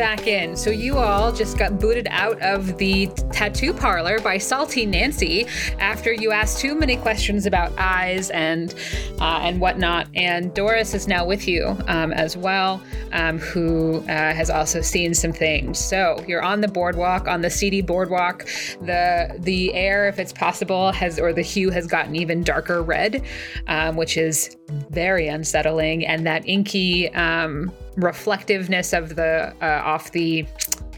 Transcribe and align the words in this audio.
back 0.00 0.26
in. 0.26 0.56
So 0.56 0.70
you 0.70 0.96
all 0.96 1.30
just 1.30 1.58
got 1.58 1.78
booted 1.78 2.08
out 2.10 2.40
of 2.40 2.78
the 2.78 3.08
tattoo 3.32 3.74
parlor 3.74 4.18
by 4.20 4.38
Salty 4.38 4.86
Nancy 4.86 5.46
after 5.78 6.10
you 6.10 6.32
asked 6.32 6.58
too 6.58 6.74
many 6.74 6.96
questions 6.96 7.44
about 7.44 7.70
eyes 7.76 8.30
and 8.30 8.74
uh, 9.20 9.40
and 9.42 9.60
whatnot. 9.60 10.08
And 10.14 10.54
Doris 10.54 10.94
is 10.94 11.06
now 11.06 11.26
with 11.26 11.46
you 11.46 11.76
um, 11.86 12.14
as 12.14 12.34
well, 12.34 12.82
um, 13.12 13.38
who 13.40 13.98
uh, 14.04 14.32
has 14.32 14.48
also 14.48 14.80
seen 14.80 15.12
some 15.12 15.34
things. 15.34 15.78
So 15.78 16.24
you're 16.26 16.42
on 16.42 16.62
the 16.62 16.68
boardwalk, 16.68 17.28
on 17.28 17.42
the 17.42 17.50
seedy 17.50 17.82
boardwalk. 17.82 18.46
The 18.80 19.36
the 19.40 19.74
air, 19.74 20.08
if 20.08 20.18
it's 20.18 20.32
possible, 20.32 20.92
has 20.92 21.20
or 21.20 21.34
the 21.34 21.42
hue 21.42 21.68
has 21.68 21.86
gotten 21.86 22.16
even 22.16 22.42
darker 22.42 22.82
red, 22.82 23.22
um, 23.66 23.96
which 23.96 24.16
is 24.16 24.56
very 24.88 25.28
unsettling. 25.28 26.06
And 26.06 26.26
that 26.26 26.48
inky 26.48 27.12
um, 27.12 27.70
reflectiveness 27.96 28.92
of 28.92 29.16
the 29.16 29.54
uh, 29.62 29.82
off 29.84 30.12
the 30.12 30.46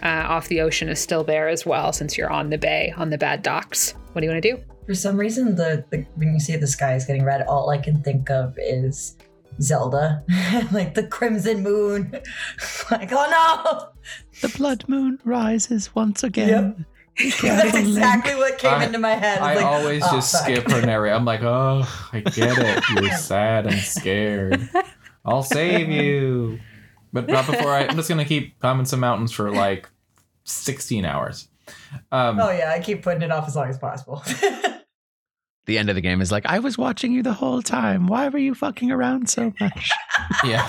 uh, 0.03 0.25
off 0.29 0.49
the 0.49 0.61
ocean 0.61 0.89
is 0.89 1.01
still 1.01 1.25
there 1.25 1.49
as 1.49 1.65
well, 1.65 1.93
since 1.93 2.17
you're 2.19 2.31
on 2.31 2.51
the 2.51 2.59
bay 2.59 2.93
on 2.97 3.11
the 3.11 3.19
bad 3.19 3.43
docks. 3.43 3.93
What 4.13 4.21
do 4.21 4.27
you 4.27 4.33
want 4.33 4.43
to 4.43 4.53
do? 4.57 4.63
For 4.87 4.95
some 4.95 5.17
reason, 5.17 5.55
the, 5.57 5.85
the 5.91 6.05
when 6.17 6.33
you 6.35 6.41
see 6.41 6.57
the 6.57 6.67
sky 6.67 6.95
is 6.95 7.05
getting 7.05 7.25
red, 7.25 7.43
all 7.43 7.71
I 7.71 7.79
can 7.79 8.03
think 8.03 8.31
of 8.31 8.55
is 8.59 9.17
Zelda, 9.61 10.23
like 10.73 10.95
the 10.95 11.07
crimson 11.07 11.63
moon. 11.63 12.11
like, 12.91 13.11
oh 13.13 13.29
no! 13.31 13.89
The 14.41 14.49
blood 14.57 14.85
moon 14.89 15.19
rises 15.25 15.95
once 15.95 16.23
again. 16.25 16.49
no! 16.79 16.85
That's 17.43 17.77
exactly 17.77 18.35
what 18.35 18.59
came 18.59 18.73
I- 18.73 18.87
into 18.87 18.99
my 18.99 19.13
head. 19.13 19.39
I 19.41 19.55
Like, 19.57 19.65
always 19.65 20.03
oh, 20.05 20.13
just 20.17 20.33
fuck. 20.33 20.45
skip 20.45 20.71
her 20.71 20.81
narrative. 20.85 21.15
I'm 21.17 21.25
like, 21.27 21.43
oh, 21.43 21.83
I 22.13 22.21
get 22.21 22.57
it. 22.59 22.83
You're 22.91 23.13
sad 23.13 23.67
and 23.67 23.79
scared. 23.79 24.69
I'll 25.25 25.43
save 25.43 25.91
you. 25.91 26.59
But 27.13 27.29
not 27.29 27.47
before 27.47 27.71
I. 27.71 27.87
I'm 27.87 27.97
just 27.97 28.09
gonna 28.09 28.25
keep 28.25 28.59
climbing 28.61 28.87
some 28.87 29.01
mountains 29.01 29.33
for 29.33 29.51
like 29.51 29.89
16 30.45 31.05
hours. 31.05 31.49
Um, 32.11 32.41
Oh 32.41 32.51
yeah, 32.51 32.73
I 32.73 32.81
keep 32.81 33.03
putting 33.03 33.23
it 33.23 33.31
off 33.31 33.47
as 33.47 33.55
long 33.57 33.69
as 33.69 33.79
possible. 33.79 34.23
The 35.67 35.79
end 35.79 35.89
of 35.89 35.95
the 35.95 36.01
game 36.01 36.21
is 36.21 36.33
like, 36.33 36.45
I 36.47 36.59
was 36.59 36.77
watching 36.77 37.13
you 37.13 37.23
the 37.23 37.33
whole 37.33 37.63
time. 37.63 38.09
Why 38.09 38.29
were 38.29 38.39
you 38.39 38.55
fucking 38.55 38.91
around 38.91 39.29
so 39.31 39.53
much? 39.61 39.91
yeah, 40.45 40.69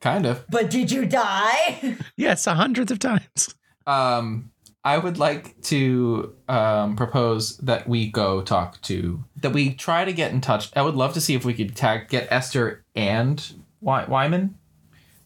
kind 0.00 0.26
of. 0.26 0.44
but 0.50 0.70
did 0.70 0.90
you 0.90 1.06
die? 1.06 1.96
yes, 2.16 2.44
hundreds 2.44 2.90
of 2.90 2.98
times. 2.98 3.54
Um, 3.86 4.50
I 4.82 4.98
would 4.98 5.18
like 5.18 5.60
to 5.62 6.34
um, 6.48 6.96
propose 6.96 7.58
that 7.58 7.88
we 7.88 8.08
go 8.10 8.42
talk 8.42 8.80
to 8.82 9.22
that 9.36 9.52
we 9.52 9.72
try 9.74 10.04
to 10.04 10.12
get 10.12 10.32
in 10.32 10.40
touch. 10.40 10.70
I 10.76 10.82
would 10.82 10.96
love 10.96 11.14
to 11.14 11.20
see 11.20 11.34
if 11.34 11.44
we 11.44 11.54
could 11.54 11.76
tag 11.76 12.08
get 12.08 12.26
Esther 12.30 12.82
and 12.96 13.52
Wy- 13.80 14.06
Wyman 14.06 14.58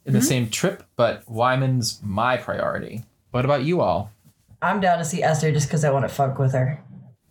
in 0.09 0.15
the 0.15 0.23
same 0.23 0.49
trip, 0.49 0.83
but 0.97 1.23
Wyman's 1.29 2.01
my 2.03 2.37
priority. 2.37 3.05
What 3.31 3.45
about 3.45 3.63
you 3.63 3.81
all? 3.81 4.11
I'm 4.63 4.81
down 4.81 4.99
to 4.99 5.05
see 5.05 5.23
Esther 5.23 5.53
just 5.53 5.69
because 5.69 5.85
I 5.85 5.91
want 5.91 6.09
to 6.09 6.15
fuck 6.15 6.39
with 6.39 6.53
her. 6.53 6.83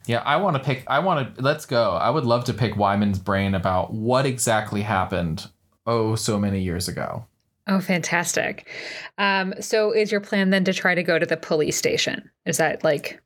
Yeah, 0.06 0.20
I 0.26 0.38
want 0.38 0.56
to 0.56 0.64
pick. 0.64 0.84
I 0.88 1.00
want 1.00 1.36
to. 1.36 1.42
Let's 1.42 1.66
go. 1.66 1.92
I 1.92 2.10
would 2.10 2.24
love 2.24 2.46
to 2.46 2.54
pick 2.54 2.78
Wyman's 2.78 3.20
brain 3.20 3.54
about 3.56 3.92
what 3.94 4.26
exactly 4.26 4.82
happened. 4.84 5.48
Oh, 5.86 6.16
so 6.16 6.40
many 6.40 6.62
years 6.62 6.88
ago. 6.88 7.26
Oh, 7.68 7.82
fantastic. 7.82 8.70
Um, 9.18 9.54
so 9.60 9.92
is 9.92 10.10
your 10.12 10.22
plan 10.22 10.52
then 10.52 10.64
to 10.66 10.74
try 10.74 10.96
to 10.96 11.04
go 11.04 11.20
to 11.20 11.26
the 11.26 11.36
police 11.36 11.76
station? 11.76 12.30
Is 12.46 12.58
that 12.58 12.84
like 12.86 13.20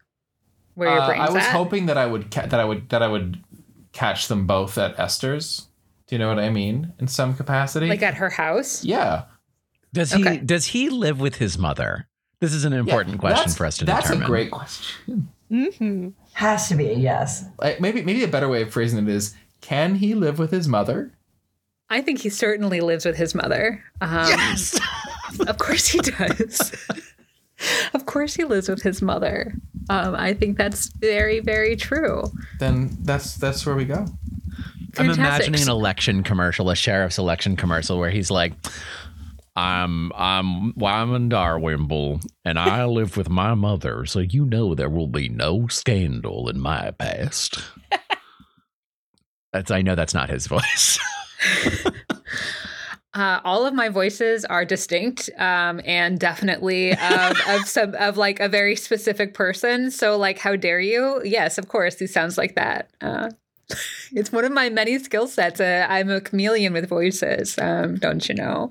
where 0.73 0.89
your 0.89 1.01
Uh, 1.01 1.07
brain's 1.07 1.29
I 1.29 1.33
was 1.33 1.43
at? 1.43 1.51
hoping 1.51 1.85
that 1.87 1.97
I 1.97 2.07
would 2.07 2.31
ca- 2.31 2.47
that 2.47 2.59
I 2.59 2.65
would 2.65 2.89
that 2.89 3.03
I 3.03 3.07
would 3.07 3.39
catch 3.91 4.27
them 4.29 4.47
both 4.47 4.77
at 4.79 4.97
Esther's. 4.99 5.67
Do 6.07 6.15
you 6.15 6.19
know 6.19 6.29
what 6.29 6.39
I 6.39 6.49
mean? 6.49 6.93
In 6.99 7.07
some 7.07 7.35
capacity. 7.35 7.87
like 7.87 8.01
at 8.01 8.15
her 8.15 8.29
house? 8.31 8.83
yeah. 8.83 9.23
Does 9.93 10.11
he 10.13 10.21
Okay. 10.21 10.37
does 10.37 10.67
he 10.67 10.89
live 10.89 11.19
with 11.19 11.35
his 11.35 11.57
mother? 11.57 12.07
This 12.39 12.53
is 12.53 12.65
an 12.65 12.73
important 12.73 13.15
Yeah, 13.15 13.19
question 13.19 13.51
for 13.51 13.65
us 13.65 13.77
to 13.77 13.85
That's 13.85 14.03
determine. 14.07 14.19
That's 14.21 14.27
a 14.27 14.31
great 14.31 14.51
question. 14.51 15.29
Mm-hmm. 15.51 16.09
Has 16.33 16.69
to 16.69 16.75
be 16.75 16.85
yes. 16.85 17.45
Like, 17.59 17.81
maybe 17.81 18.01
maybe 18.01 18.23
a 18.23 18.27
better 18.27 18.47
way 18.49 18.61
of 18.61 18.71
phrasing 18.71 18.99
it 19.07 19.09
is: 19.13 19.35
Can 19.59 19.95
he 19.95 20.15
live 20.15 20.39
with 20.39 20.51
his 20.51 20.67
mother? 20.67 21.11
I 21.89 22.01
think 22.01 22.19
he 22.19 22.29
certainly 22.29 22.79
lives 22.79 23.05
with 23.05 23.17
his 23.17 23.35
mother. 23.35 23.83
Um, 23.99 24.27
Yes. 24.27 24.79
Of 25.47 25.57
course 25.59 25.87
he 25.87 25.99
does. 25.99 26.73
of 27.93 28.05
course 28.05 28.33
he 28.35 28.43
lives 28.43 28.67
with 28.67 28.81
his 28.81 29.01
mother. 29.01 29.53
Um, 29.89 30.13
I 30.13 30.33
think 30.33 30.57
that's 30.57 30.87
very, 30.87 31.39
very 31.39 31.77
true. 31.77 32.29
Then 32.59 32.97
that's 33.03 33.35
that's 33.37 33.65
where 33.65 33.75
we 33.75 33.85
go. 33.85 34.05
I'm 34.97 35.09
imagining 35.09 35.61
an 35.61 35.69
election 35.69 36.21
commercial, 36.23 36.69
a 36.69 36.75
sheriff's 36.75 37.17
election 37.17 37.55
commercial, 37.55 37.97
where 37.97 38.09
he's 38.09 38.29
like, 38.29 38.51
"I'm 39.55 40.11
I'm 40.13 40.73
Wyman 40.75 41.29
Darwimble, 41.29 42.21
and 42.45 42.57
I 42.59 42.85
live 42.85 43.17
with 43.17 43.29
my 43.29 43.53
mother, 43.53 44.05
so 44.05 44.19
you 44.19 44.45
know 44.45 44.75
there 44.75 44.89
will 44.89 45.07
be 45.07 45.29
no 45.29 45.67
scandal 45.67 46.49
in 46.49 46.59
my 46.59 46.91
past." 46.91 47.59
That's 49.53 49.71
I 49.71 49.81
know 49.81 49.95
that's 49.95 50.13
not 50.13 50.29
his 50.29 50.47
voice. 50.47 50.97
Uh, 53.13 53.41
all 53.43 53.65
of 53.65 53.73
my 53.73 53.89
voices 53.89 54.45
are 54.45 54.63
distinct 54.63 55.29
um, 55.37 55.81
and 55.83 56.17
definitely 56.17 56.93
of, 56.93 57.37
of 57.49 57.67
some 57.67 57.93
of 57.95 58.15
like 58.15 58.39
a 58.39 58.47
very 58.47 58.73
specific 58.73 59.33
person. 59.33 59.91
So, 59.91 60.17
like, 60.17 60.37
how 60.37 60.55
dare 60.55 60.79
you? 60.79 61.21
Yes, 61.25 61.57
of 61.57 61.67
course, 61.67 61.99
he 61.99 62.07
sounds 62.07 62.37
like 62.37 62.55
that. 62.55 62.89
Uh, 63.01 63.31
it's 64.11 64.31
one 64.31 64.45
of 64.45 64.51
my 64.51 64.69
many 64.69 64.99
skill 64.99 65.27
sets. 65.27 65.59
Uh, 65.59 65.85
I'm 65.89 66.09
a 66.09 66.21
chameleon 66.21 66.73
with 66.73 66.87
voices. 66.89 67.57
Um, 67.59 67.95
don't 67.95 68.27
you 68.27 68.35
know? 68.35 68.69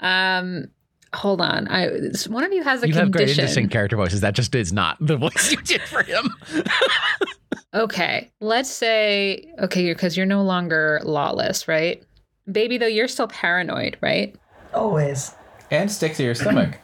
Um, 0.00 0.66
hold 1.14 1.40
on. 1.40 1.68
I 1.68 1.88
one 2.28 2.44
of 2.44 2.52
you 2.52 2.62
has 2.62 2.82
a 2.82 2.88
you 2.88 2.94
have 2.94 3.10
great, 3.10 3.22
condition. 3.22 3.40
interesting 3.40 3.68
character 3.68 3.96
voices. 3.96 4.20
That 4.20 4.34
just 4.34 4.54
is 4.54 4.72
not 4.72 4.96
the 5.00 5.16
voice 5.18 5.50
you 5.52 5.58
did 5.62 5.82
for 5.82 6.02
him. 6.02 6.28
Okay, 7.74 8.30
let's 8.40 8.70
say 8.70 9.52
okay, 9.58 9.92
because 9.92 10.16
you're 10.16 10.26
no 10.26 10.44
longer 10.44 11.00
lawless, 11.02 11.66
right? 11.66 12.00
Bebe, 12.50 12.78
though, 12.78 12.86
you're 12.86 13.08
still 13.08 13.26
paranoid, 13.26 13.96
right? 14.00 14.36
Always. 14.72 15.34
And 15.72 15.90
stick 15.90 16.14
to 16.14 16.22
your 16.22 16.36
stomach. 16.36 16.78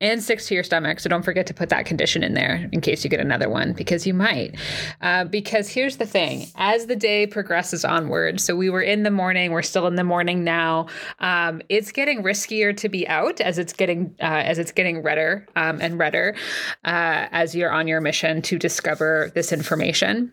And 0.00 0.22
sticks 0.22 0.46
to 0.46 0.54
your 0.54 0.62
stomach. 0.62 1.00
So 1.00 1.08
don't 1.08 1.24
forget 1.24 1.46
to 1.48 1.54
put 1.54 1.68
that 1.70 1.86
condition 1.86 2.22
in 2.22 2.34
there 2.34 2.68
in 2.72 2.80
case 2.80 3.04
you 3.04 3.10
get 3.10 3.20
another 3.20 3.48
one, 3.48 3.72
because 3.72 4.06
you 4.06 4.14
might. 4.14 4.56
Uh, 5.00 5.24
because 5.24 5.68
here's 5.68 5.96
the 5.96 6.06
thing: 6.06 6.46
as 6.56 6.86
the 6.86 6.96
day 6.96 7.26
progresses 7.26 7.84
onward, 7.84 8.40
so 8.40 8.56
we 8.56 8.70
were 8.70 8.82
in 8.82 9.02
the 9.02 9.10
morning, 9.10 9.52
we're 9.52 9.62
still 9.62 9.86
in 9.86 9.96
the 9.96 10.04
morning 10.04 10.44
now. 10.44 10.86
Um, 11.20 11.62
it's 11.68 11.92
getting 11.92 12.22
riskier 12.22 12.76
to 12.76 12.88
be 12.88 13.06
out 13.08 13.40
as 13.40 13.58
it's 13.58 13.72
getting 13.72 14.14
uh, 14.20 14.42
as 14.44 14.58
it's 14.58 14.72
getting 14.72 15.02
redder 15.02 15.46
um, 15.56 15.78
and 15.80 15.98
redder 15.98 16.34
uh, 16.84 17.26
as 17.32 17.54
you're 17.54 17.72
on 17.72 17.88
your 17.88 18.00
mission 18.00 18.42
to 18.42 18.58
discover 18.58 19.32
this 19.34 19.52
information. 19.52 20.32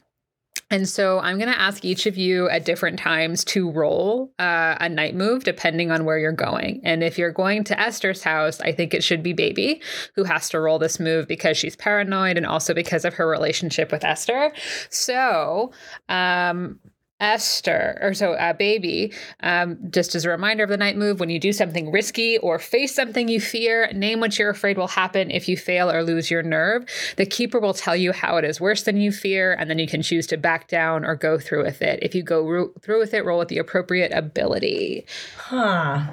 And 0.72 0.90
so 0.90 1.20
I'm 1.20 1.38
going 1.38 1.52
to 1.52 1.60
ask 1.60 1.86
each 1.86 2.08
of 2.08 2.18
you 2.18 2.50
at 2.50 2.66
different 2.66 2.98
times 2.98 3.44
to 3.46 3.70
roll 3.70 4.34
uh, 4.40 4.76
a 4.80 4.90
night 4.90 5.16
move 5.16 5.44
depending 5.44 5.92
on 5.92 6.06
where 6.06 6.18
you're 6.18 6.32
going. 6.32 6.82
And 6.84 7.04
if 7.04 7.18
you're 7.18 7.32
going 7.32 7.64
to 7.66 7.80
Esther's 7.80 8.24
house, 8.24 8.60
I 8.62 8.72
think 8.72 8.94
it 8.94 9.04
should 9.04 9.22
be 9.22 9.34
Bebe 9.34 9.82
who 10.16 10.24
has 10.24 10.50
to 10.50 10.60
roll 10.60 10.80
this 10.80 11.00
move 11.00 11.28
because 11.28 11.56
she's 11.56 11.76
paranoid 11.76 12.38
and 12.38 12.48
also 12.48 12.74
because 12.74 13.06
of 13.06 13.14
her 13.14 13.28
relationship 13.28 13.92
with 13.92 14.04
Esther. 14.04 14.52
So, 14.90 15.72
um, 16.10 16.80
Esther, 17.20 17.98
or 18.02 18.14
so 18.14 18.34
uh, 18.34 18.52
Bebe, 18.52 19.14
um, 19.40 19.78
just 19.90 20.16
as 20.16 20.26
a 20.26 20.30
reminder 20.30 20.66
of 20.66 20.70
the 20.70 20.76
night 20.76 20.98
move, 20.98 21.20
when 21.20 21.30
you 21.30 21.40
do 21.40 21.54
something 21.54 21.90
risky 21.90 22.38
or 22.40 22.60
face 22.60 22.94
something 22.94 23.30
you 23.30 23.40
fear, 23.40 23.90
name 23.94 24.20
what 24.20 24.38
you're 24.38 24.50
afraid 24.50 24.78
will 24.78 24.90
happen 24.90 25.32
if 25.32 25.48
you 25.48 25.56
fail 25.56 25.90
or 25.90 26.04
lose 26.04 26.30
your 26.30 26.44
nerve. 26.44 26.86
The 27.16 27.26
keeper 27.26 27.60
will 27.60 27.74
tell 27.74 27.96
you 27.96 28.12
how 28.12 28.36
it 28.36 28.44
is 28.44 28.60
worse 28.60 28.84
than 28.84 28.98
you 28.98 29.14
fear, 29.14 29.54
and 29.54 29.70
then 29.70 29.80
you 29.80 29.88
can 29.88 30.02
choose 30.02 30.28
to 30.28 30.38
back 30.38 30.68
down 30.68 31.06
or 31.06 31.16
go 31.16 31.40
through 31.40 31.64
with 31.64 31.82
it. 31.82 32.00
If 32.02 32.16
you 32.16 32.22
go 32.22 32.46
ro- 32.46 32.74
through 32.82 33.00
with 33.00 33.14
it, 33.14 33.24
roll 33.24 33.40
with 33.40 33.48
the 33.48 33.60
appropriate 33.60 34.12
ability. 34.12 35.06
Huh. 35.38 36.08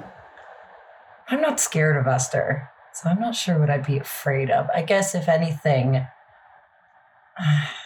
I'm 1.27 1.41
not 1.41 1.59
scared 1.59 1.97
of 1.97 2.07
Esther, 2.07 2.69
so 2.93 3.09
I'm 3.09 3.19
not 3.19 3.35
sure 3.35 3.59
what 3.59 3.69
I'd 3.69 3.85
be 3.85 3.97
afraid 3.97 4.49
of. 4.49 4.67
I 4.73 4.83
guess 4.83 5.15
if 5.15 5.27
anything, 5.27 6.05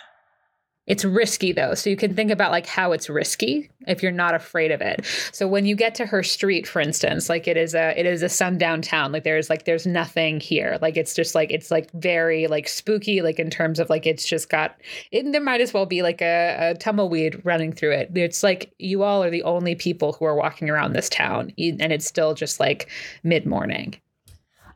It's 0.87 1.03
risky 1.03 1.51
though, 1.51 1.73
so 1.73 1.89
you 1.89 1.97
can 1.97 2.15
think 2.15 2.31
about 2.31 2.51
like 2.51 2.65
how 2.65 2.93
it's 2.93 3.09
risky 3.09 3.69
if 3.87 4.01
you're 4.01 4.11
not 4.11 4.33
afraid 4.33 4.71
of 4.71 4.79
it. 4.79 5.05
So 5.33 5.45
when 5.45 5.65
you 5.65 5.75
get 5.75 5.95
to 5.95 6.05
her 6.05 6.23
street, 6.23 6.65
for 6.65 6.79
instance, 6.79 7.27
like 7.27 7.45
it 7.45 7.57
is 7.57 7.75
a 7.75 7.93
it 7.99 8.05
is 8.05 8.23
a 8.23 8.29
sundown 8.29 8.81
town. 8.81 9.11
Like 9.11 9.25
there's 9.25 9.49
like 9.49 9.65
there's 9.65 9.85
nothing 9.85 10.39
here. 10.39 10.79
Like 10.81 10.95
it's 10.95 11.13
just 11.13 11.35
like 11.35 11.51
it's 11.51 11.69
like 11.69 11.91
very 11.91 12.47
like 12.47 12.69
spooky. 12.69 13.21
Like 13.21 13.37
in 13.37 13.49
terms 13.49 13.79
of 13.79 13.89
like 13.89 14.05
it's 14.05 14.25
just 14.25 14.49
got 14.49 14.79
it. 15.11 15.29
There 15.29 15.41
might 15.41 15.59
as 15.59 15.73
well 15.73 15.85
be 15.85 16.01
like 16.01 16.21
a, 16.21 16.71
a 16.71 16.75
tumbleweed 16.75 17.41
running 17.43 17.73
through 17.73 17.91
it. 17.91 18.11
It's 18.15 18.41
like 18.41 18.73
you 18.79 19.03
all 19.03 19.21
are 19.21 19.29
the 19.29 19.43
only 19.43 19.75
people 19.75 20.13
who 20.13 20.23
are 20.23 20.35
walking 20.35 20.69
around 20.69 20.93
this 20.93 21.09
town, 21.09 21.51
and 21.57 21.91
it's 21.91 22.05
still 22.05 22.33
just 22.33 22.61
like 22.61 22.89
mid 23.23 23.45
morning. 23.45 23.99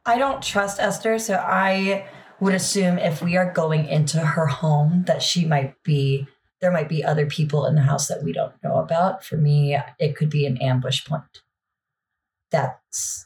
I 0.06 0.18
don't 0.18 0.44
trust 0.44 0.80
Esther, 0.82 1.20
so 1.20 1.36
I 1.36 2.06
would 2.42 2.54
assume 2.56 2.98
if 2.98 3.22
we 3.22 3.38
are 3.38 3.54
going 3.54 3.86
into 3.86 4.20
her 4.20 4.48
home 4.48 5.04
that 5.08 5.22
she 5.22 5.46
might 5.46 5.82
be 5.84 6.28
there 6.60 6.72
might 6.72 6.90
be 6.90 7.04
other 7.04 7.26
people 7.26 7.66
in 7.66 7.74
the 7.74 7.82
house 7.82 8.08
that 8.08 8.24
we 8.24 8.32
don't 8.32 8.54
know 8.64 8.76
about. 8.76 9.24
For 9.24 9.36
me, 9.36 9.76
it 9.98 10.16
could 10.16 10.30
be 10.30 10.46
an 10.46 10.58
ambush 10.58 11.04
point. 11.06 11.42
That's 12.52 13.26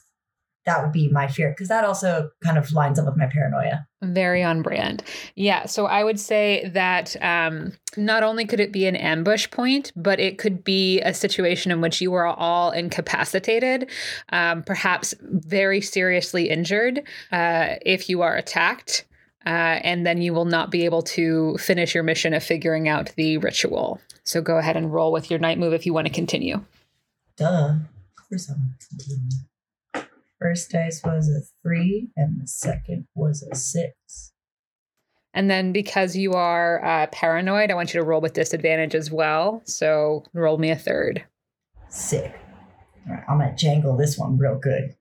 that 0.65 0.81
would 0.81 0.91
be 0.91 1.09
my 1.09 1.27
fear 1.27 1.49
because 1.49 1.67
that 1.67 1.85
also 1.85 2.29
kind 2.43 2.57
of 2.57 2.71
lines 2.73 2.97
up 2.97 3.05
with 3.05 3.17
my 3.17 3.27
paranoia. 3.27 3.85
Very 4.01 4.43
on 4.43 4.61
brand. 4.61 5.03
Yeah. 5.35 5.65
So 5.67 5.85
I 5.85 6.03
would 6.03 6.19
say 6.19 6.69
that 6.73 7.15
um, 7.21 7.73
not 7.95 8.23
only 8.23 8.45
could 8.45 8.59
it 8.59 8.71
be 8.71 8.87
an 8.87 8.95
ambush 8.95 9.49
point, 9.51 9.91
but 9.95 10.19
it 10.19 10.37
could 10.37 10.63
be 10.63 11.01
a 11.01 11.13
situation 11.13 11.71
in 11.71 11.81
which 11.81 12.01
you 12.01 12.13
are 12.13 12.25
all 12.27 12.71
incapacitated, 12.71 13.89
um, 14.29 14.63
perhaps 14.63 15.13
very 15.21 15.81
seriously 15.81 16.49
injured 16.49 17.03
uh, 17.31 17.75
if 17.85 18.09
you 18.09 18.21
are 18.21 18.35
attacked. 18.35 19.05
Uh, 19.45 19.77
and 19.83 20.07
then 20.07 20.23
you 20.23 20.33
will 20.33 20.45
not 20.45 20.71
be 20.71 20.85
able 20.85 21.03
to 21.03 21.55
finish 21.59 21.93
your 21.93 22.03
mission 22.03 22.33
of 22.33 22.43
figuring 22.43 22.89
out 22.89 23.13
the 23.15 23.37
ritual. 23.37 24.01
So 24.23 24.41
go 24.41 24.57
ahead 24.57 24.75
and 24.75 24.91
roll 24.91 25.11
with 25.11 25.29
your 25.29 25.37
night 25.37 25.59
move 25.59 25.73
if 25.73 25.85
you 25.85 25.93
want 25.93 26.07
to 26.07 26.13
continue. 26.13 26.63
Duh. 27.37 27.75
Of 28.17 28.29
course 28.29 28.49
I'm 28.49 28.73
continuing. 28.89 29.29
First 30.39 30.71
dice 30.71 31.01
was 31.03 31.29
a 31.29 31.41
three, 31.61 32.09
and 32.15 32.41
the 32.41 32.47
second 32.47 33.07
was 33.15 33.47
a 33.51 33.55
six. 33.55 34.33
And 35.33 35.49
then 35.49 35.73
because 35.73 36.15
you 36.15 36.33
are 36.33 36.83
uh, 36.83 37.07
paranoid, 37.07 37.69
I 37.69 37.73
want 37.73 37.93
you 37.93 37.99
to 37.99 38.05
roll 38.05 38.21
with 38.21 38.33
disadvantage 38.33 38.95
as 38.95 39.11
well. 39.11 39.61
So 39.65 40.23
roll 40.33 40.57
me 40.57 40.71
a 40.71 40.75
third. 40.77 41.25
Sick. 41.89 42.33
All 43.07 43.13
right, 43.13 43.23
I'm 43.29 43.39
gonna 43.39 43.55
jangle 43.55 43.95
this 43.97 44.17
one 44.17 44.37
real 44.37 44.57
good. 44.57 44.95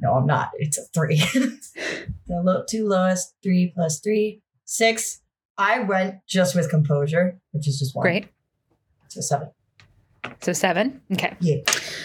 No, 0.00 0.14
I'm 0.14 0.26
not. 0.26 0.50
It's 0.56 0.78
a 0.78 0.82
three. 0.94 1.18
the 2.26 2.42
low, 2.42 2.64
two 2.68 2.88
lowest, 2.88 3.34
three 3.42 3.72
plus 3.74 4.00
three, 4.00 4.42
six. 4.64 5.20
I 5.58 5.80
went 5.80 6.16
just 6.26 6.54
with 6.54 6.70
composure, 6.70 7.38
which 7.52 7.68
is 7.68 7.78
just 7.78 7.94
one. 7.94 8.04
Great. 8.04 8.28
So 9.08 9.20
seven. 9.20 9.50
So 10.40 10.54
seven. 10.54 11.02
Okay. 11.12 11.36
Yeah. 11.40 11.56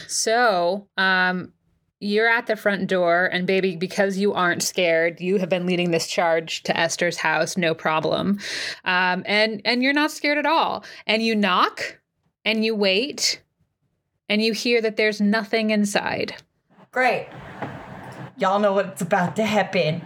So 0.08 0.88
um, 0.98 1.54
you're 2.00 2.28
at 2.30 2.48
the 2.48 2.56
front 2.56 2.88
door, 2.88 3.26
and 3.26 3.48
Bebe, 3.48 3.76
because 3.78 4.18
you 4.18 4.34
aren't 4.34 4.62
scared, 4.62 5.22
you 5.22 5.38
have 5.38 5.50
been 5.50 5.66
leading 5.66 5.92
this 5.92 6.08
charge 6.08 6.64
to 6.64 6.78
Esther's 6.78 7.18
house, 7.18 7.56
no 7.58 7.74
problem. 7.74 8.40
Um, 8.84 9.24
and 9.26 9.62
and 9.66 9.82
you're 9.82 9.94
not 9.94 10.12
scared 10.12 10.38
at 10.38 10.46
all. 10.46 10.84
And 11.08 11.24
you 11.24 11.36
knock, 11.36 12.00
and 12.44 12.66
you 12.66 12.76
wait, 12.76 13.42
and 14.30 14.42
you 14.42 14.54
hear 14.54 14.82
that 14.82 14.98
there's 14.98 15.22
nothing 15.22 15.70
inside. 15.70 16.36
Great. 16.92 17.28
Y'all 18.38 18.60
know 18.60 18.74
what's 18.74 19.02
about 19.02 19.36
to 19.38 19.46
happen. 19.46 20.02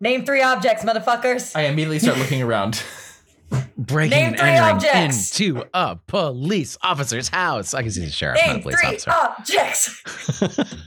Name 0.00 0.24
three 0.24 0.42
objects, 0.42 0.84
motherfuckers. 0.84 1.56
I 1.56 1.62
immediately 1.62 1.98
start 1.98 2.18
looking 2.18 2.42
around. 2.42 2.82
Breaking 3.78 4.10
Name 4.18 4.32
and 4.32 4.40
entering 4.40 4.74
objects. 4.76 5.40
into 5.40 5.64
a 5.72 5.96
police 6.08 6.76
officer's 6.82 7.28
house. 7.28 7.74
I 7.74 7.82
can 7.82 7.90
see 7.92 8.04
the 8.04 8.10
sheriff, 8.10 8.38
not 8.44 8.50
a 8.50 8.52
Name 8.54 8.62
police 8.62 8.80
three 8.80 8.88
officer. 8.88 9.10
objects. 9.12 10.74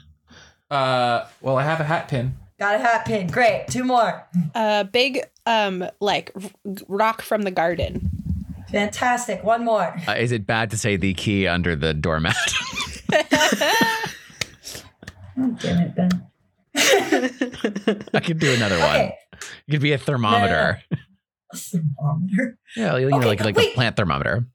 Uh, 0.69 1.27
well, 1.41 1.57
I 1.57 1.63
have 1.63 1.81
a 1.81 1.83
hat 1.83 2.07
pin. 2.07 2.33
Got 2.57 2.75
a 2.75 2.77
hat 2.77 3.05
pin. 3.05 3.27
Great. 3.27 3.65
Two 3.67 3.83
more. 3.83 4.25
A 4.55 4.85
big 4.85 5.19
um 5.45 5.83
like 5.99 6.31
r- 6.33 6.49
rock 6.87 7.21
from 7.21 7.41
the 7.41 7.51
garden. 7.51 8.09
Fantastic. 8.71 9.43
One 9.43 9.65
more. 9.65 9.93
Uh, 10.07 10.13
is 10.13 10.31
it 10.31 10.47
bad 10.47 10.69
to 10.71 10.77
say 10.77 10.95
the 10.95 11.13
key 11.13 11.45
under 11.45 11.75
the 11.75 11.93
doormat? 11.93 12.37
Oh, 15.37 15.57
damn 15.59 15.81
it, 15.81 15.95
Ben. 15.95 16.09
I 18.13 18.19
could 18.19 18.39
do 18.39 18.53
another 18.53 18.77
one. 18.79 18.89
Okay. 18.95 19.17
It 19.67 19.71
could 19.71 19.81
be 19.81 19.93
a 19.93 19.97
thermometer. 19.97 20.81
A 21.53 21.57
thermometer. 21.57 22.57
Yeah, 22.75 22.97
you 22.97 23.09
know, 23.09 23.17
Okay, 23.17 23.27
like 23.27 23.41
like 23.43 23.55
wait. 23.55 23.73
plant 23.75 23.95
thermometer. 23.97 24.47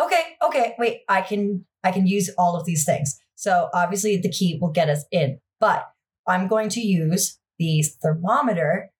Okay. 0.00 0.22
Okay. 0.44 0.74
Wait. 0.78 1.02
I 1.08 1.22
can. 1.22 1.64
I 1.84 1.92
can 1.92 2.06
use 2.06 2.28
all 2.36 2.56
of 2.56 2.66
these 2.66 2.84
things. 2.84 3.18
So 3.34 3.70
obviously 3.72 4.16
the 4.16 4.30
key 4.30 4.58
will 4.60 4.72
get 4.72 4.88
us 4.88 5.04
in, 5.12 5.38
but 5.60 5.88
I'm 6.26 6.48
going 6.48 6.68
to 6.70 6.80
use 6.80 7.38
the 7.58 7.82
thermometer 8.02 8.90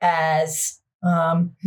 as 0.00 0.80
um. 1.02 1.54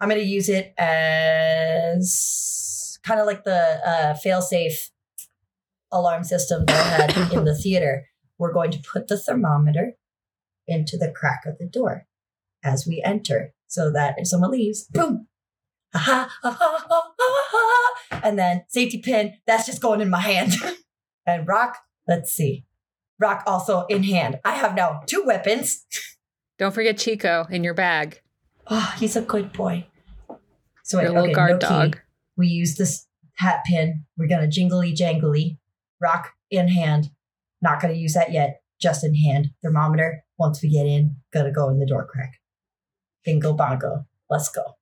I'm 0.00 0.08
going 0.10 0.20
to 0.20 0.26
use 0.26 0.48
it 0.50 0.74
as 0.76 2.98
kind 3.04 3.20
of 3.20 3.26
like 3.26 3.44
the 3.44 3.80
uh, 3.88 4.14
fail-safe 4.14 4.90
alarm 5.92 6.24
system 6.24 6.66
that 6.66 7.10
I 7.16 7.22
had 7.22 7.32
in 7.32 7.44
the 7.44 7.54
theater. 7.62 8.06
We're 8.36 8.52
going 8.52 8.72
to 8.72 8.80
put 8.80 9.06
the 9.08 9.16
thermometer 9.16 9.92
into 10.66 10.98
the 10.98 11.10
crack 11.12 11.44
of 11.46 11.56
the 11.58 11.66
door 11.66 12.06
as 12.64 12.86
we 12.88 13.02
enter, 13.04 13.52
so 13.66 13.92
that 13.92 14.14
if 14.16 14.26
someone 14.26 14.50
leaves, 14.50 14.86
boom, 14.90 15.28
ha 15.92 15.98
ha 15.98 16.30
ha 16.42 16.50
ha 16.50 16.84
ha 16.88 17.14
ha, 17.18 17.94
ha, 18.10 18.20
and 18.24 18.38
then 18.38 18.64
safety 18.68 19.00
pin. 19.00 19.34
That's 19.46 19.66
just 19.66 19.80
going 19.82 20.00
in 20.00 20.10
my 20.10 20.20
hand. 20.20 20.54
and 21.26 21.46
rock. 21.46 21.78
Let's 22.08 22.32
see, 22.32 22.64
rock 23.20 23.42
also 23.46 23.86
in 23.86 24.02
hand. 24.02 24.38
I 24.44 24.52
have 24.56 24.74
now 24.74 25.02
two 25.06 25.24
weapons. 25.24 25.84
Don't 26.58 26.74
forget 26.74 26.98
Chico 26.98 27.46
in 27.50 27.64
your 27.64 27.74
bag. 27.74 28.20
Oh, 28.66 28.94
he's 28.98 29.16
a 29.16 29.22
good 29.22 29.52
boy. 29.52 29.86
So 30.84 30.98
wait, 30.98 31.04
Your 31.04 31.12
little 31.12 31.24
okay, 31.24 31.32
guard 31.34 31.62
no 31.62 31.68
key. 31.68 31.74
dog. 31.74 32.00
We 32.36 32.46
use 32.48 32.76
this 32.76 33.06
hat 33.36 33.62
pin. 33.66 34.04
We're 34.16 34.28
gonna 34.28 34.48
jingly 34.48 34.94
jangly, 34.94 35.58
rock 36.00 36.30
in 36.50 36.68
hand. 36.68 37.10
Not 37.62 37.80
gonna 37.80 37.94
use 37.94 38.14
that 38.14 38.32
yet. 38.32 38.60
Just 38.80 39.02
in 39.04 39.14
hand. 39.14 39.50
Thermometer. 39.62 40.24
Once 40.38 40.62
we 40.62 40.68
get 40.68 40.86
in, 40.86 41.16
gonna 41.32 41.52
go 41.52 41.68
in 41.70 41.78
the 41.78 41.86
door 41.86 42.06
crack. 42.06 42.34
Bingo 43.24 43.52
bongo. 43.52 44.06
Let's 44.30 44.48
go. 44.48 44.76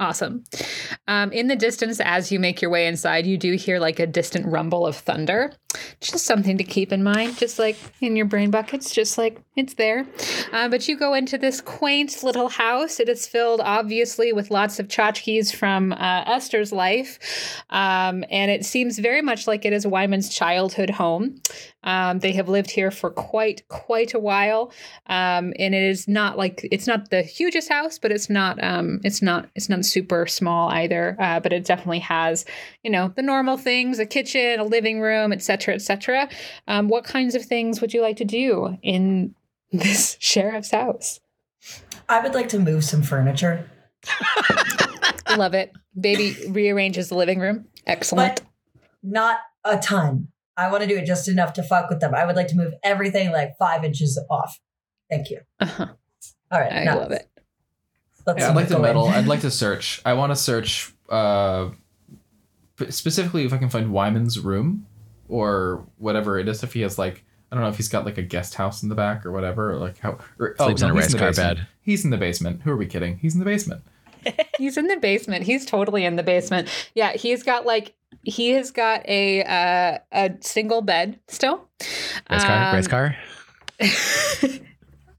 Awesome. 0.00 0.44
Um, 1.08 1.30
in 1.30 1.48
the 1.48 1.56
distance, 1.56 2.00
as 2.00 2.32
you 2.32 2.40
make 2.40 2.62
your 2.62 2.70
way 2.70 2.86
inside, 2.86 3.26
you 3.26 3.36
do 3.36 3.54
hear 3.54 3.78
like 3.78 3.98
a 3.98 4.06
distant 4.06 4.46
rumble 4.46 4.86
of 4.86 4.96
thunder. 4.96 5.52
Just 6.00 6.24
something 6.24 6.56
to 6.56 6.64
keep 6.64 6.90
in 6.90 7.02
mind, 7.02 7.36
just 7.36 7.58
like 7.58 7.76
in 8.00 8.16
your 8.16 8.24
brain 8.24 8.50
buckets, 8.50 8.94
just 8.94 9.18
like 9.18 9.42
it's 9.60 9.74
there. 9.74 10.06
Uh, 10.52 10.68
but 10.68 10.88
you 10.88 10.96
go 10.96 11.14
into 11.14 11.38
this 11.38 11.60
quaint 11.60 12.22
little 12.22 12.48
house. 12.48 12.98
It 12.98 13.08
is 13.08 13.26
filled, 13.26 13.60
obviously, 13.60 14.32
with 14.32 14.50
lots 14.50 14.78
of 14.78 14.88
tchotchkes 14.88 15.54
from 15.54 15.92
uh, 15.92 16.24
Esther's 16.26 16.72
life. 16.72 17.62
Um, 17.70 18.24
and 18.30 18.50
it 18.50 18.64
seems 18.64 18.98
very 18.98 19.22
much 19.22 19.46
like 19.46 19.64
it 19.64 19.72
is 19.72 19.86
Wyman's 19.86 20.28
childhood 20.28 20.90
home. 20.90 21.40
Um, 21.82 22.18
they 22.18 22.32
have 22.32 22.48
lived 22.48 22.70
here 22.70 22.90
for 22.90 23.10
quite, 23.10 23.66
quite 23.68 24.12
a 24.12 24.18
while. 24.18 24.72
Um, 25.06 25.52
and 25.58 25.74
it 25.74 25.82
is 25.82 26.06
not 26.08 26.36
like 26.36 26.66
it's 26.70 26.86
not 26.86 27.10
the 27.10 27.22
hugest 27.22 27.68
house, 27.68 27.98
but 27.98 28.12
it's 28.12 28.28
not 28.28 28.62
um, 28.62 29.00
it's 29.04 29.22
not 29.22 29.48
it's 29.54 29.68
not 29.68 29.84
super 29.84 30.26
small 30.26 30.68
either. 30.70 31.16
Uh, 31.18 31.40
but 31.40 31.52
it 31.52 31.64
definitely 31.64 32.00
has 32.00 32.44
you 32.82 32.90
know 32.90 33.12
the 33.16 33.22
normal 33.22 33.56
things: 33.56 33.98
a 33.98 34.06
kitchen, 34.06 34.60
a 34.60 34.64
living 34.64 35.00
room, 35.00 35.32
etc., 35.32 35.74
etc. 35.74 36.28
Um, 36.68 36.88
what 36.88 37.04
kinds 37.04 37.34
of 37.34 37.44
things 37.44 37.80
would 37.80 37.94
you 37.94 38.02
like 38.02 38.16
to 38.16 38.24
do 38.24 38.78
in 38.82 39.34
this 39.72 40.16
sheriff's 40.20 40.70
house? 40.70 41.20
I 42.08 42.20
would 42.20 42.34
like 42.34 42.48
to 42.50 42.58
move 42.58 42.84
some 42.84 43.02
furniture. 43.02 43.70
Love 45.36 45.54
it. 45.54 45.72
Bebe 45.98 46.36
rearranges 46.48 47.08
the 47.08 47.14
living 47.14 47.38
room. 47.38 47.66
Excellent. 47.86 48.40
but 48.40 48.46
not 49.02 49.38
a 49.64 49.78
ton. 49.78 50.28
I 50.56 50.70
want 50.70 50.82
to 50.82 50.88
do 50.88 50.96
it 50.96 51.06
just 51.06 51.28
enough 51.28 51.52
to 51.54 51.62
fuck 51.62 51.88
with 51.88 52.00
them. 52.00 52.14
I 52.14 52.24
would 52.26 52.36
like 52.36 52.48
to 52.48 52.56
move 52.56 52.74
everything 52.82 53.30
like 53.30 53.56
five 53.58 53.84
inches 53.84 54.20
off. 54.28 54.58
Thank 55.08 55.30
you. 55.30 55.40
Uh-huh. 55.60 55.86
All 56.50 56.60
right, 56.60 56.72
I 56.72 56.84
now, 56.84 56.98
love 56.98 57.12
it. 57.12 57.28
Let's 58.26 58.40
Yeah, 58.40 58.48
I'd 58.50 58.56
like 58.56 58.64
what's 58.64 58.72
to 58.72 58.78
meddle. 58.80 59.06
I'd 59.08 59.26
like 59.26 59.40
to 59.42 59.50
search. 59.50 60.02
I 60.04 60.14
want 60.14 60.32
to 60.32 60.36
search 60.36 60.92
uh, 61.08 61.70
specifically 62.88 63.44
if 63.44 63.52
I 63.52 63.58
can 63.58 63.68
find 63.68 63.92
Wyman's 63.92 64.38
room 64.40 64.86
or 65.28 65.86
whatever 65.96 66.38
it 66.38 66.48
is. 66.48 66.62
If 66.62 66.72
he 66.74 66.80
has 66.82 66.98
like, 66.98 67.24
I 67.50 67.56
don't 67.56 67.64
know 67.64 67.70
if 67.70 67.76
he's 67.76 67.88
got 67.88 68.04
like 68.04 68.18
a 68.18 68.22
guest 68.22 68.54
house 68.54 68.82
in 68.82 68.88
the 68.88 68.94
back 68.94 69.26
or 69.26 69.32
whatever. 69.32 69.72
Or 69.72 69.76
like 69.76 69.98
how 69.98 70.18
or, 70.38 70.54
Sleeps 70.58 70.82
in 70.82 70.90
a 70.90 70.94
race 70.94 71.12
the 71.12 71.18
car 71.18 71.28
basement. 71.28 71.58
bed. 71.58 71.66
He's 71.82 72.04
in 72.04 72.10
the 72.10 72.16
basement. 72.16 72.62
Who 72.62 72.70
are 72.70 72.76
we 72.76 72.86
kidding? 72.86 73.18
He's 73.18 73.34
in 73.34 73.40
the 73.40 73.44
basement. 73.44 73.82
He's 74.58 74.76
in 74.76 74.86
the 74.86 74.96
basement. 74.98 75.44
He's 75.44 75.64
totally 75.64 76.04
in 76.04 76.16
the 76.16 76.22
basement. 76.22 76.68
Yeah, 76.94 77.12
he's 77.14 77.42
got 77.42 77.64
like 77.64 77.94
he 78.22 78.50
has 78.50 78.70
got 78.70 79.08
a 79.08 79.42
uh, 79.42 79.98
a 80.12 80.30
single 80.40 80.82
bed 80.82 81.18
still. 81.28 81.68
Race 82.30 82.44
car, 82.44 82.68
Um, 82.68 82.74
race 82.76 82.86
car. 82.88 83.16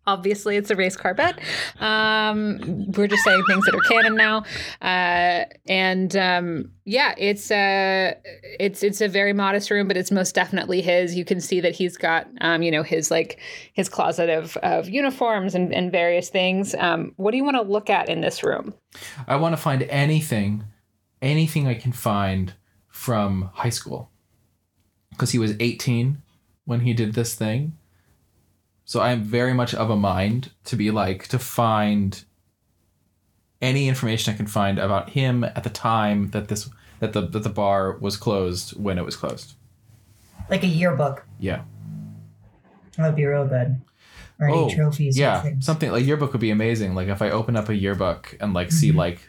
Obviously, 0.08 0.58
it's 0.58 0.72
a 0.72 0.76
race 0.76 0.96
car 0.96 1.14
bed. 1.14 1.40
Um, 1.80 2.92
we're 2.98 3.08
just 3.08 3.24
saying 3.24 3.44
things 3.48 3.66
that 3.66 3.76
are 3.76 3.82
canon 3.82 4.16
now, 4.16 4.44
uh, 4.82 5.46
and 5.68 6.16
um, 6.16 6.72
yeah, 6.86 7.14
it's 7.20 7.52
a 7.52 8.16
it's 8.60 8.82
it's 8.82 9.00
a 9.00 9.08
very 9.08 9.32
modest 9.32 9.70
room, 9.70 9.88
but 9.88 9.98
it's 9.98 10.10
most 10.10 10.34
definitely 10.34 10.82
his. 10.82 11.16
You 11.16 11.24
can 11.24 11.40
see 11.40 11.62
that 11.62 11.76
he's 11.76 11.98
got 11.98 12.28
um, 12.42 12.64
you 12.64 12.72
know 12.72 12.82
his 12.82 13.12
like 13.12 13.40
his 13.74 13.90
closet 13.90 14.30
of 14.30 14.58
of 14.58 14.90
uniforms 14.90 15.54
and, 15.54 15.72
and 15.72 15.92
various 15.92 16.30
things. 16.30 16.74
Um, 16.76 17.14
what 17.18 17.30
do 17.30 17.38
you 17.38 17.44
want 17.44 17.58
to 17.58 17.62
look 17.62 17.92
at 17.92 18.10
in 18.10 18.22
this 18.22 18.44
room? 18.44 18.74
I 19.28 19.36
want 19.36 19.54
to 19.54 19.62
find 19.62 19.84
anything, 19.84 20.64
anything 21.22 21.68
I 21.68 21.76
can 21.76 21.92
find 21.92 22.54
from 22.90 23.52
high 23.54 23.70
school, 23.70 24.10
because 25.12 25.30
he 25.30 25.38
was 25.38 25.54
18 25.60 26.22
when 26.66 26.80
he 26.82 26.94
did 26.94 27.14
this 27.14 27.36
thing. 27.36 27.78
So 28.92 29.00
I'm 29.00 29.22
very 29.22 29.54
much 29.54 29.74
of 29.74 29.90
a 29.90 29.96
mind 29.96 30.52
to 30.66 30.76
be 30.76 30.92
like 30.92 31.30
to 31.30 31.40
find 31.40 32.22
any 33.62 33.88
information 33.88 34.34
I 34.34 34.36
can 34.36 34.48
find 34.48 34.78
about 34.78 35.12
him 35.12 35.46
at 35.46 35.64
the 35.64 35.70
time 35.70 36.32
that 36.32 36.50
this 36.50 36.70
that 37.00 37.14
the 37.14 37.22
that 37.22 37.44
the 37.44 37.50
bar 37.50 37.98
was 38.00 38.18
closed 38.18 38.72
when 38.78 38.98
it 38.98 39.06
was 39.06 39.16
closed. 39.16 39.54
Like 40.50 40.64
a 40.64 40.68
yearbook. 40.68 41.26
Yeah. 41.40 41.62
That 42.98 43.06
would 43.08 43.16
be 43.16 43.26
real 43.26 43.48
good. 43.48 43.80
Or 44.42 44.50
any 44.50 44.58
Oh, 44.58 44.70
trophies. 44.70 45.18
Yeah, 45.18 45.54
something 45.62 45.90
like 45.90 46.06
yearbook 46.06 46.34
would 46.34 46.42
be 46.42 46.52
amazing. 46.52 46.94
Like 46.94 47.08
if 47.08 47.22
I 47.22 47.30
open 47.30 47.56
up 47.56 47.70
a 47.70 47.76
yearbook 47.76 48.36
and 48.42 48.54
like 48.54 48.68
Mm-hmm. 48.68 48.76
see 48.76 48.92
like, 48.92 49.22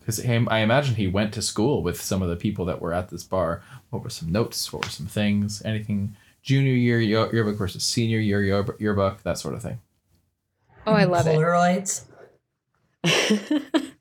because 0.00 0.18
I 0.24 0.60
imagine 0.60 0.94
he 0.94 1.08
went 1.08 1.34
to 1.34 1.42
school 1.42 1.82
with 1.82 2.00
some 2.00 2.22
of 2.22 2.30
the 2.30 2.36
people 2.36 2.64
that 2.64 2.80
were 2.80 2.94
at 2.94 3.10
this 3.10 3.22
bar. 3.22 3.62
What 3.90 4.02
were 4.02 4.08
some 4.08 4.32
notes? 4.32 4.72
What 4.72 4.86
were 4.86 4.90
some 4.90 5.08
things? 5.08 5.60
Anything 5.62 6.16
junior 6.44 6.74
year 6.74 7.00
year- 7.00 7.30
yearbook 7.32 7.56
versus 7.56 7.82
senior 7.82 8.20
year 8.20 8.42
year- 8.42 8.76
yearbook, 8.78 9.22
that 9.24 9.38
sort 9.38 9.54
of 9.54 9.62
thing. 9.62 9.80
Oh, 10.86 10.92
I 10.92 11.04
love 11.04 11.26
it. 11.26 11.34
Polaroids. 11.34 12.04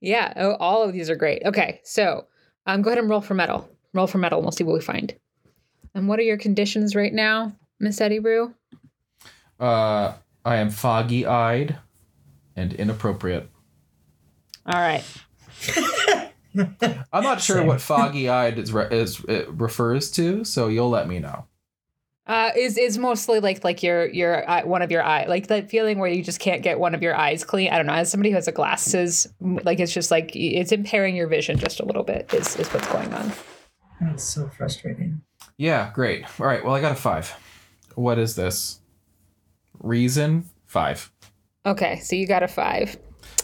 yeah. 0.00 0.32
Oh, 0.36 0.54
all 0.54 0.82
of 0.82 0.92
these 0.92 1.10
are 1.10 1.16
great. 1.16 1.42
Okay, 1.44 1.80
so 1.84 2.26
um, 2.66 2.82
go 2.82 2.90
ahead 2.90 2.98
and 2.98 3.10
roll 3.10 3.20
for 3.20 3.34
meddle. 3.34 3.68
Roll 3.92 4.06
for 4.06 4.18
meddle, 4.18 4.38
and 4.38 4.44
we'll 4.46 4.52
see 4.52 4.64
what 4.64 4.74
we 4.74 4.80
find. 4.80 5.14
And 5.94 6.08
what 6.08 6.20
are 6.20 6.22
your 6.22 6.38
conditions 6.38 6.94
right 6.94 7.12
now, 7.12 7.56
Miss 7.80 7.98
Eddi-Rue? 7.98 8.54
Uh, 9.58 10.12
I 10.44 10.56
am 10.56 10.70
foggy 10.70 11.26
eyed 11.26 11.76
and 12.54 12.72
inappropriate. 12.72 13.50
All 14.64 14.80
right. 14.80 15.02
I'm 17.12 17.24
not 17.24 17.40
sure 17.40 17.56
Same. 17.56 17.66
what 17.66 17.80
foggy 17.80 18.28
eyed 18.28 18.58
is, 18.58 18.72
re- 18.72 18.88
is 18.90 19.24
it 19.28 19.48
refers 19.50 20.10
to, 20.12 20.44
so 20.44 20.68
you'll 20.68 20.90
let 20.90 21.08
me 21.08 21.18
know. 21.18 21.46
Uh, 22.30 22.52
is 22.56 22.78
is 22.78 22.96
mostly 22.96 23.40
like 23.40 23.64
like 23.64 23.82
your 23.82 24.06
your 24.10 24.48
eye, 24.48 24.62
one 24.62 24.82
of 24.82 24.90
your 24.92 25.02
eye 25.02 25.26
like 25.26 25.48
that 25.48 25.68
feeling 25.68 25.98
where 25.98 26.08
you 26.08 26.22
just 26.22 26.38
can't 26.38 26.62
get 26.62 26.78
one 26.78 26.94
of 26.94 27.02
your 27.02 27.16
eyes 27.16 27.42
clean. 27.42 27.70
I 27.72 27.76
don't 27.76 27.86
know. 27.86 27.92
As 27.94 28.08
somebody 28.08 28.30
who 28.30 28.36
has 28.36 28.46
a 28.46 28.52
glasses, 28.52 29.26
like 29.40 29.80
it's 29.80 29.92
just 29.92 30.12
like 30.12 30.30
it's 30.36 30.70
impairing 30.70 31.16
your 31.16 31.26
vision 31.26 31.58
just 31.58 31.80
a 31.80 31.84
little 31.84 32.04
bit. 32.04 32.32
Is 32.32 32.54
is 32.56 32.68
what's 32.72 32.86
going 32.92 33.12
on. 33.14 33.32
That's 34.00 34.22
so 34.22 34.48
frustrating. 34.56 35.22
Yeah, 35.56 35.90
great. 35.92 36.24
All 36.40 36.46
right, 36.46 36.64
well, 36.64 36.74
I 36.74 36.80
got 36.80 36.92
a 36.92 36.94
five. 36.94 37.34
What 37.96 38.16
is 38.18 38.36
this? 38.36 38.78
Reason? 39.80 40.44
Five. 40.66 41.10
Okay, 41.66 41.98
so 41.98 42.14
you 42.16 42.26
got 42.28 42.42
a 42.44 42.48
five. 42.48 42.96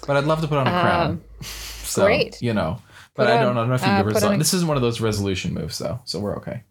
But 0.06 0.16
I'd 0.16 0.24
love 0.24 0.40
to 0.42 0.48
put 0.48 0.58
on 0.58 0.66
a 0.66 0.70
crown. 0.70 1.10
Um, 1.10 1.22
So, 1.86 2.04
great. 2.04 2.42
You 2.42 2.52
know, 2.52 2.82
but 3.14 3.26
Put 3.26 3.32
I 3.32 3.44
on- 3.44 3.54
don't 3.54 3.68
know 3.68 3.74
if 3.74 3.80
you 3.80 3.86
uh, 3.86 4.02
can 4.02 4.12
put 4.12 4.22
on 4.22 4.32
resol- 4.32 4.34
a- 4.34 4.38
This 4.38 4.54
isn't 4.54 4.66
one 4.68 4.76
of 4.76 4.82
those 4.82 5.00
resolution 5.00 5.54
moves, 5.54 5.78
though, 5.78 6.00
so 6.04 6.18
we're 6.18 6.36
okay. 6.38 6.62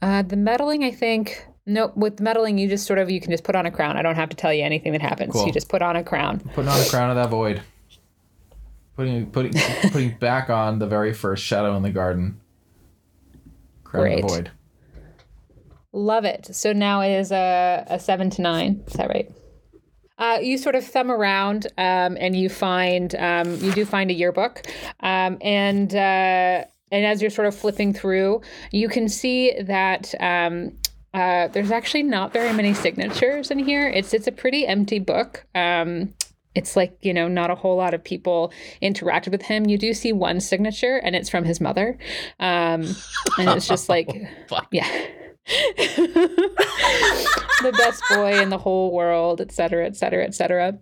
Uh, 0.00 0.22
the 0.22 0.36
meddling, 0.36 0.84
I 0.84 0.90
think. 0.90 1.46
No, 1.66 1.92
with 1.94 2.20
meddling, 2.20 2.56
you 2.56 2.68
just 2.68 2.86
sort 2.86 2.98
of 2.98 3.10
you 3.10 3.20
can 3.20 3.30
just 3.30 3.44
put 3.44 3.54
on 3.54 3.66
a 3.66 3.70
crown. 3.70 3.96
I 3.96 4.02
don't 4.02 4.14
have 4.14 4.30
to 4.30 4.36
tell 4.36 4.52
you 4.54 4.64
anything 4.64 4.92
that 4.92 5.02
happens. 5.02 5.32
Cool. 5.32 5.46
You 5.46 5.52
just 5.52 5.68
put 5.68 5.82
on 5.82 5.96
a 5.96 6.02
crown. 6.02 6.40
Putting 6.54 6.68
on 6.68 6.80
a 6.80 6.88
crown 6.88 7.10
of 7.10 7.16
that 7.16 7.28
void. 7.28 7.60
Putting 8.96 9.30
putting 9.30 9.52
putting 9.90 10.16
back 10.16 10.48
on 10.48 10.78
the 10.78 10.86
very 10.86 11.12
first 11.12 11.44
shadow 11.44 11.76
in 11.76 11.82
the 11.82 11.90
garden. 11.90 12.40
Crown 13.84 14.06
of 14.06 14.12
Great. 14.12 14.22
the 14.22 14.28
void. 14.28 14.50
Love 15.92 16.24
it. 16.24 16.54
So 16.54 16.72
now 16.72 17.00
it 17.02 17.10
is 17.10 17.32
a, 17.32 17.84
a 17.88 17.98
seven 17.98 18.30
to 18.30 18.42
nine. 18.42 18.82
Is 18.86 18.94
that 18.94 19.08
right? 19.08 19.30
Uh, 20.18 20.38
you 20.42 20.58
sort 20.58 20.74
of 20.74 20.84
thumb 20.84 21.10
around 21.10 21.66
um, 21.78 22.16
and 22.18 22.34
you 22.34 22.48
find 22.48 23.14
um, 23.14 23.54
you 23.60 23.72
do 23.72 23.84
find 23.84 24.10
a 24.10 24.14
yearbook 24.14 24.66
um, 25.00 25.38
and 25.40 25.94
uh, 25.94 26.64
and 26.90 27.04
as 27.04 27.20
you're 27.20 27.30
sort 27.30 27.46
of 27.46 27.54
flipping 27.54 27.92
through 27.92 28.40
you 28.70 28.88
can 28.88 29.08
see 29.08 29.54
that 29.62 30.14
um, 30.20 30.72
uh, 31.14 31.48
there's 31.48 31.70
actually 31.70 32.02
not 32.02 32.32
very 32.32 32.52
many 32.52 32.74
signatures 32.74 33.50
in 33.50 33.58
here. 33.58 33.88
It's 33.88 34.12
it's 34.12 34.26
a 34.26 34.32
pretty 34.32 34.66
empty 34.66 34.98
book. 34.98 35.46
Um, 35.54 36.14
it's 36.54 36.76
like 36.76 36.98
you 37.02 37.14
know 37.14 37.28
not 37.28 37.50
a 37.50 37.54
whole 37.54 37.76
lot 37.76 37.94
of 37.94 38.04
people 38.04 38.52
interacted 38.82 39.30
with 39.32 39.42
him. 39.42 39.66
You 39.66 39.78
do 39.78 39.94
see 39.94 40.12
one 40.12 40.40
signature 40.40 40.96
and 40.98 41.16
it's 41.16 41.30
from 41.30 41.44
his 41.44 41.60
mother. 41.60 41.98
Um, 42.40 42.82
and 43.38 43.48
it's 43.50 43.66
just 43.66 43.88
like 43.88 44.08
Fuck. 44.48 44.68
yeah. 44.70 44.88
The 47.60 47.72
best 47.72 48.04
boy 48.10 48.40
in 48.40 48.50
the 48.50 48.58
whole 48.58 48.92
world, 48.92 49.40
et 49.40 49.50
cetera, 49.50 49.84
et 49.84 49.96
cetera, 49.96 50.24
et 50.24 50.32
cetera. 50.32 50.78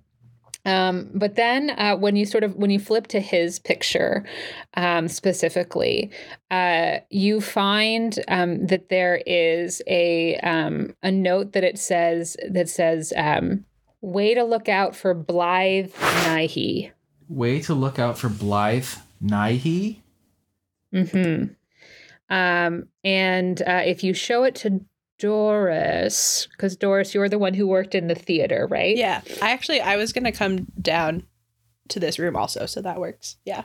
Um, 0.67 1.09
but 1.15 1.37
then 1.37 1.71
uh, 1.79 1.97
when 1.97 2.17
you 2.17 2.27
sort 2.27 2.43
of 2.43 2.57
when 2.57 2.71
you 2.71 2.81
flip 2.81 3.07
to 3.09 3.21
his 3.21 3.61
picture 3.61 4.27
um, 4.75 5.07
specifically, 5.07 6.11
uh, 6.51 6.99
you 7.09 7.41
find 7.41 8.19
um, 8.27 8.67
that 8.67 8.89
there 8.89 9.23
is 9.27 9.81
a 9.87 10.37
um, 10.39 10.95
a 11.05 11.13
note 11.13 11.53
that 11.53 11.63
it 11.63 11.79
says 11.79 12.37
that 12.51 12.69
says 12.69 13.13
um, 13.17 13.65
way 14.01 14.35
to 14.35 14.43
look 14.43 14.69
out 14.69 14.97
for 14.97 15.15
Blythe 15.15 15.93
Nighy. 15.95 16.91
Way 17.29 17.61
to 17.63 17.75
look 17.75 18.01
out 18.01 18.19
for 18.19 18.29
Blythe 18.29 18.89
Nighy. 19.23 20.01
hmm 20.93 21.45
Um, 22.29 22.89
and 23.05 23.63
uh, 23.63 23.83
if 23.85 24.03
you 24.03 24.15
show 24.15 24.43
it 24.43 24.57
to 24.57 24.85
Doris, 25.19 26.49
because 26.51 26.77
Doris, 26.77 27.15
you're 27.15 27.29
the 27.29 27.39
one 27.39 27.55
who 27.55 27.67
worked 27.67 27.95
in 27.95 28.09
the 28.09 28.15
theater, 28.15 28.67
right? 28.71 28.97
Yeah. 28.97 29.23
I 29.43 29.51
actually 29.51 29.81
I 29.81 29.97
was 29.97 30.13
gonna 30.13 30.33
come 30.33 30.67
down 30.81 31.27
to 31.89 32.01
this 32.01 32.19
room 32.19 32.37
also, 32.37 32.67
so 32.67 32.83
that 32.83 33.01
works. 33.01 33.37
Yeah. 33.45 33.65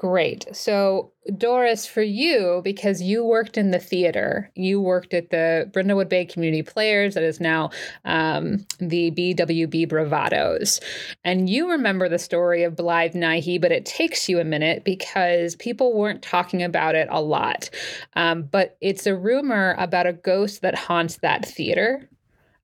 Great. 0.00 0.46
So, 0.56 1.12
Doris, 1.36 1.84
for 1.84 2.00
you, 2.00 2.62
because 2.64 3.02
you 3.02 3.22
worked 3.22 3.58
in 3.58 3.70
the 3.70 3.78
theater, 3.78 4.50
you 4.54 4.80
worked 4.80 5.12
at 5.12 5.28
the 5.28 5.70
Brindlewood 5.74 6.08
Bay 6.08 6.24
Community 6.24 6.62
Players, 6.62 7.12
that 7.12 7.22
is 7.22 7.38
now 7.38 7.68
um, 8.06 8.64
the 8.78 9.10
BWB 9.10 9.90
Bravados. 9.90 10.82
And 11.22 11.50
you 11.50 11.70
remember 11.70 12.08
the 12.08 12.18
story 12.18 12.62
of 12.62 12.76
Blythe 12.76 13.12
Nighy, 13.12 13.60
but 13.60 13.72
it 13.72 13.84
takes 13.84 14.26
you 14.26 14.40
a 14.40 14.44
minute 14.44 14.84
because 14.84 15.54
people 15.56 15.92
weren't 15.92 16.22
talking 16.22 16.62
about 16.62 16.94
it 16.94 17.08
a 17.10 17.20
lot. 17.20 17.68
Um, 18.16 18.44
but 18.44 18.78
it's 18.80 19.06
a 19.06 19.14
rumor 19.14 19.74
about 19.76 20.06
a 20.06 20.14
ghost 20.14 20.62
that 20.62 20.76
haunts 20.76 21.18
that 21.18 21.44
theater. 21.44 22.08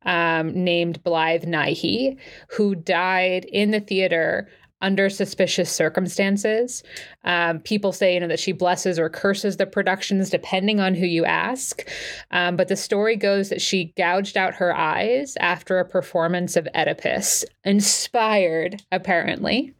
Um, 0.06 0.52
named 0.62 1.02
Blythe 1.02 1.46
Nighy, 1.46 2.16
who 2.50 2.76
died 2.76 3.44
in 3.44 3.72
the 3.72 3.80
theater 3.80 4.48
under 4.82 5.08
suspicious 5.08 5.70
circumstances. 5.70 6.82
Um, 7.24 7.60
people 7.60 7.92
say 7.92 8.14
you 8.14 8.20
know 8.20 8.28
that 8.28 8.40
she 8.40 8.52
blesses 8.52 8.98
or 8.98 9.08
curses 9.08 9.56
the 9.56 9.66
productions 9.66 10.30
depending 10.30 10.80
on 10.80 10.94
who 10.94 11.06
you 11.06 11.24
ask. 11.24 11.88
Um, 12.30 12.56
but 12.56 12.68
the 12.68 12.76
story 12.76 13.16
goes 13.16 13.48
that 13.48 13.62
she 13.62 13.92
gouged 13.96 14.36
out 14.36 14.54
her 14.54 14.76
eyes 14.76 15.36
after 15.40 15.78
a 15.78 15.88
performance 15.88 16.56
of 16.56 16.68
Oedipus, 16.74 17.44
inspired 17.64 18.82
apparently. 18.92 19.72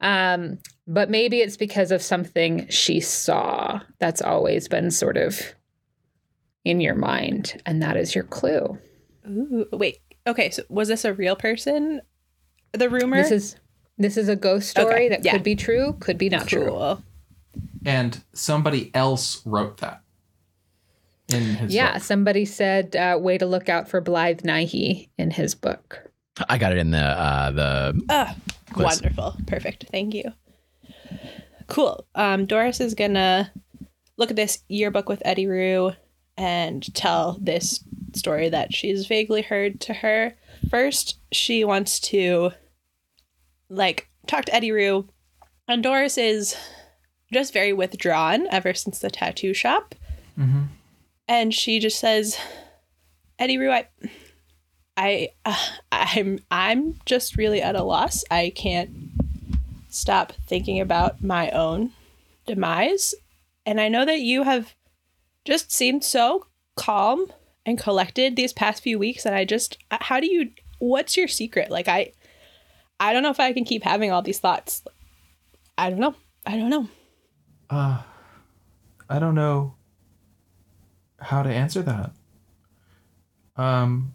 Um, 0.00 0.58
but 0.86 1.10
maybe 1.10 1.40
it's 1.40 1.56
because 1.56 1.90
of 1.90 2.00
something 2.00 2.66
she 2.68 3.00
saw 3.00 3.80
that's 3.98 4.22
always 4.22 4.68
been 4.68 4.90
sort 4.90 5.16
of 5.16 5.54
in 6.64 6.80
your 6.80 6.94
mind, 6.94 7.60
and 7.66 7.82
that 7.82 7.96
is 7.96 8.14
your 8.14 8.24
clue. 8.24 8.78
Ooh. 9.26 9.66
Wait. 9.72 9.98
Okay, 10.26 10.50
so 10.50 10.62
was 10.68 10.88
this 10.88 11.04
a 11.04 11.14
real 11.14 11.36
person? 11.36 12.02
The 12.72 12.90
rumor? 12.90 13.16
This 13.16 13.30
is 13.30 13.56
this 13.98 14.16
is 14.16 14.28
a 14.28 14.36
ghost 14.36 14.70
story 14.70 14.86
Okay, 14.94 15.08
that 15.10 15.24
yeah. 15.24 15.32
could 15.32 15.42
be 15.42 15.56
true, 15.56 15.96
could 16.00 16.18
be 16.18 16.28
not 16.28 16.46
true. 16.48 16.98
And 17.84 18.22
somebody 18.32 18.90
else 18.94 19.42
wrote 19.46 19.78
that 19.78 20.02
in 21.32 21.42
his 21.42 21.74
Yeah, 21.74 21.94
book. 21.94 22.02
somebody 22.02 22.44
said, 22.44 22.96
uh, 22.96 23.18
"Way 23.20 23.38
to 23.38 23.46
look 23.46 23.68
out 23.68 23.88
for 23.88 24.00
Blythe 24.00 24.40
Nighy" 24.42 25.08
in 25.18 25.30
his 25.32 25.54
book. 25.54 26.10
I 26.48 26.58
got 26.58 26.72
it 26.72 26.78
in 26.78 26.90
the 26.90 26.98
uh, 26.98 27.50
the 27.50 28.02
Ah, 28.08 28.36
wonderful. 28.76 29.34
Perfect. 29.46 29.86
Thank 29.90 30.14
you. 30.14 30.32
Cool. 31.66 32.06
Um, 32.14 32.46
Doris 32.46 32.80
is 32.80 32.94
gonna 32.94 33.52
look 34.16 34.30
at 34.30 34.36
this 34.36 34.62
yearbook 34.68 35.08
with 35.08 35.22
Eddi-Rue 35.24 35.92
and 36.36 36.94
tell 36.94 37.38
this 37.40 37.84
story 38.14 38.48
that 38.48 38.72
she's 38.72 39.06
vaguely 39.06 39.42
heard 39.42 39.80
to 39.82 39.92
her. 39.94 40.34
First, 40.70 41.18
she 41.32 41.64
wants 41.64 42.00
to 42.00 42.52
like 43.68 44.08
talk 44.26 44.44
to 44.46 44.52
Eddi-Rue, 44.52 45.08
and 45.66 45.82
Doris 45.82 46.18
is 46.18 46.56
just 47.32 47.52
very 47.52 47.72
withdrawn 47.72 48.46
ever 48.50 48.74
since 48.74 48.98
the 48.98 49.10
tattoo 49.10 49.54
shop. 49.54 49.94
Mm-hmm. 50.38 50.62
and 51.26 51.52
she 51.52 51.80
just 51.80 51.98
says, 51.98 52.38
"Eddi-Rue, 53.40 53.72
I, 53.72 53.88
I, 54.96 55.28
uh, 55.44 55.56
I'm, 55.90 56.38
I'm 56.50 57.00
just 57.06 57.36
really 57.36 57.60
at 57.60 57.74
a 57.74 57.82
loss. 57.82 58.22
I 58.30 58.52
can't 58.54 58.90
stop 59.88 60.32
thinking 60.46 60.80
about 60.80 61.22
my 61.22 61.50
own 61.50 61.90
demise, 62.46 63.14
and 63.66 63.80
I 63.80 63.88
know 63.88 64.04
that 64.04 64.20
you 64.20 64.44
have 64.44 64.74
just 65.44 65.72
seemed 65.72 66.04
so 66.04 66.46
calm 66.76 67.32
and 67.66 67.78
collected 67.78 68.36
these 68.36 68.52
past 68.52 68.82
few 68.82 68.98
weeks, 68.98 69.26
and 69.26 69.34
I 69.34 69.44
just, 69.44 69.76
uh, 69.90 69.98
how 70.00 70.20
do 70.20 70.26
you? 70.26 70.52
What's 70.78 71.16
your 71.16 71.26
secret? 71.26 71.68
Like 71.70 71.88
I, 71.88 72.12
I 73.00 73.12
don't 73.12 73.22
know 73.22 73.30
if 73.30 73.40
I 73.40 73.52
can 73.52 73.64
keep 73.64 73.84
having 73.84 74.10
all 74.10 74.22
these 74.22 74.40
thoughts. 74.40 74.82
I 75.76 75.90
don't 75.90 76.00
know. 76.00 76.14
I 76.44 76.56
don't 76.56 76.70
know. 76.70 76.88
Uh, 77.70 78.02
I 79.08 79.18
don't 79.18 79.34
know 79.34 79.74
how 81.20 81.42
to 81.42 81.50
answer 81.50 81.82
that. 81.82 82.12
Um, 83.56 84.14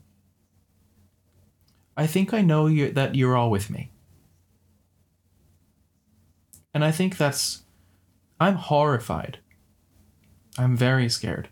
I 1.95 2.07
think 2.07 2.33
I 2.33 2.41
know 2.41 2.67
you 2.67 2.91
that 2.91 3.15
you're 3.15 3.35
all 3.35 3.51
with 3.51 3.69
me. 3.69 3.91
And 6.73 6.83
I 6.83 6.91
think 6.91 7.17
that's 7.17 7.63
I'm 8.39 8.55
horrified. 8.55 9.39
I'm 10.57 10.75
very 10.75 11.07
scared. 11.09 11.49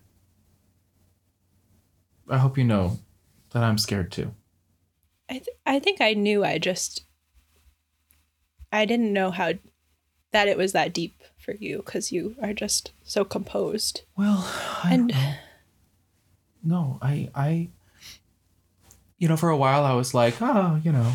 I 2.30 2.38
hope 2.38 2.58
you 2.58 2.64
know 2.64 3.00
that 3.52 3.64
I'm 3.64 3.78
scared 3.78 4.12
too. 4.12 4.34
I 5.30 5.34
th- 5.34 5.58
I 5.66 5.80
think 5.80 6.02
I 6.02 6.14
knew. 6.14 6.44
I 6.44 6.58
just 6.58 7.04
I 8.72 8.86
didn't 8.86 9.14
know 9.14 9.32
how 9.32 9.54
that 10.32 10.48
it 10.48 10.58
was 10.58 10.72
that 10.72 10.94
deep 10.94 11.22
for 11.38 11.54
you 11.54 11.78
because 11.78 12.12
you 12.12 12.36
are 12.42 12.54
just 12.54 12.92
so 13.04 13.26
composed. 13.26 14.02
Well, 14.18 14.46
I 14.84 14.94
And- 14.94 15.14
no, 16.64 17.00
I, 17.02 17.30
I, 17.34 17.70
you 19.18 19.28
know, 19.28 19.36
for 19.36 19.50
a 19.50 19.58
while 19.58 19.84
I 19.84 19.94
was 19.94 20.14
like, 20.14 20.36
oh, 20.42 20.80
you 20.84 20.92
know, 20.92 21.14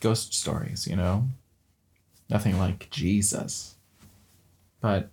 ghost 0.00 0.32
stories, 0.34 0.86
you 0.86 0.96
know, 0.96 1.28
nothing 2.30 2.58
like 2.58 2.88
Jesus. 2.90 3.74
But 4.80 5.10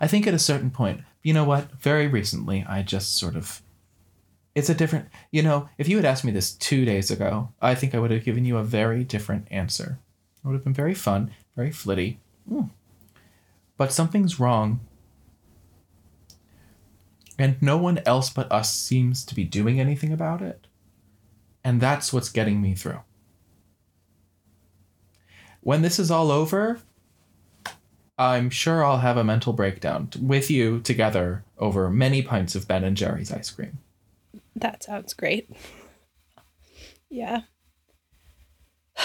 I 0.00 0.06
think 0.06 0.26
at 0.26 0.34
a 0.34 0.38
certain 0.38 0.70
point, 0.70 1.02
you 1.22 1.32
know 1.32 1.44
what? 1.44 1.70
Very 1.80 2.06
recently, 2.08 2.64
I 2.68 2.82
just 2.82 3.16
sort 3.16 3.36
of. 3.36 3.62
It's 4.54 4.68
a 4.68 4.74
different, 4.74 5.08
you 5.32 5.42
know, 5.42 5.68
if 5.78 5.88
you 5.88 5.96
had 5.96 6.04
asked 6.04 6.24
me 6.24 6.30
this 6.30 6.52
two 6.52 6.84
days 6.84 7.10
ago, 7.10 7.52
I 7.60 7.74
think 7.74 7.94
I 7.94 7.98
would 7.98 8.12
have 8.12 8.24
given 8.24 8.44
you 8.44 8.56
a 8.56 8.64
very 8.64 9.02
different 9.02 9.48
answer. 9.50 9.98
It 10.36 10.46
would 10.46 10.54
have 10.54 10.64
been 10.64 10.72
very 10.72 10.94
fun, 10.94 11.32
very 11.56 11.72
flitty. 11.72 12.20
Hmm. 12.48 12.64
But 13.76 13.92
something's 13.92 14.38
wrong. 14.38 14.80
And 17.36 17.60
no 17.60 17.76
one 17.76 18.00
else 18.06 18.30
but 18.30 18.50
us 18.52 18.72
seems 18.72 19.24
to 19.24 19.34
be 19.34 19.44
doing 19.44 19.80
anything 19.80 20.12
about 20.12 20.40
it. 20.40 20.68
And 21.64 21.80
that's 21.80 22.12
what's 22.12 22.28
getting 22.28 22.62
me 22.62 22.74
through. 22.74 23.00
When 25.62 25.82
this 25.82 25.98
is 25.98 26.10
all 26.10 26.30
over, 26.30 26.80
I'm 28.16 28.50
sure 28.50 28.84
I'll 28.84 28.98
have 28.98 29.16
a 29.16 29.24
mental 29.24 29.52
breakdown 29.52 30.10
with 30.20 30.50
you 30.50 30.78
together 30.80 31.42
over 31.58 31.90
many 31.90 32.22
pints 32.22 32.54
of 32.54 32.68
Ben 32.68 32.84
and 32.84 32.96
Jerry's 32.96 33.32
ice 33.32 33.50
cream. 33.50 33.78
That 34.56 34.82
sounds 34.82 35.14
great. 35.14 35.50
Yeah. 37.10 37.42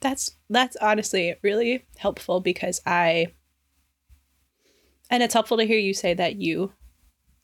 That's 0.00 0.36
that's 0.48 0.76
honestly 0.76 1.36
really 1.42 1.84
helpful 1.98 2.40
because 2.40 2.80
I 2.86 3.34
and 5.10 5.22
it's 5.22 5.34
helpful 5.34 5.58
to 5.58 5.66
hear 5.66 5.78
you 5.78 5.92
say 5.92 6.14
that 6.14 6.36
you 6.36 6.72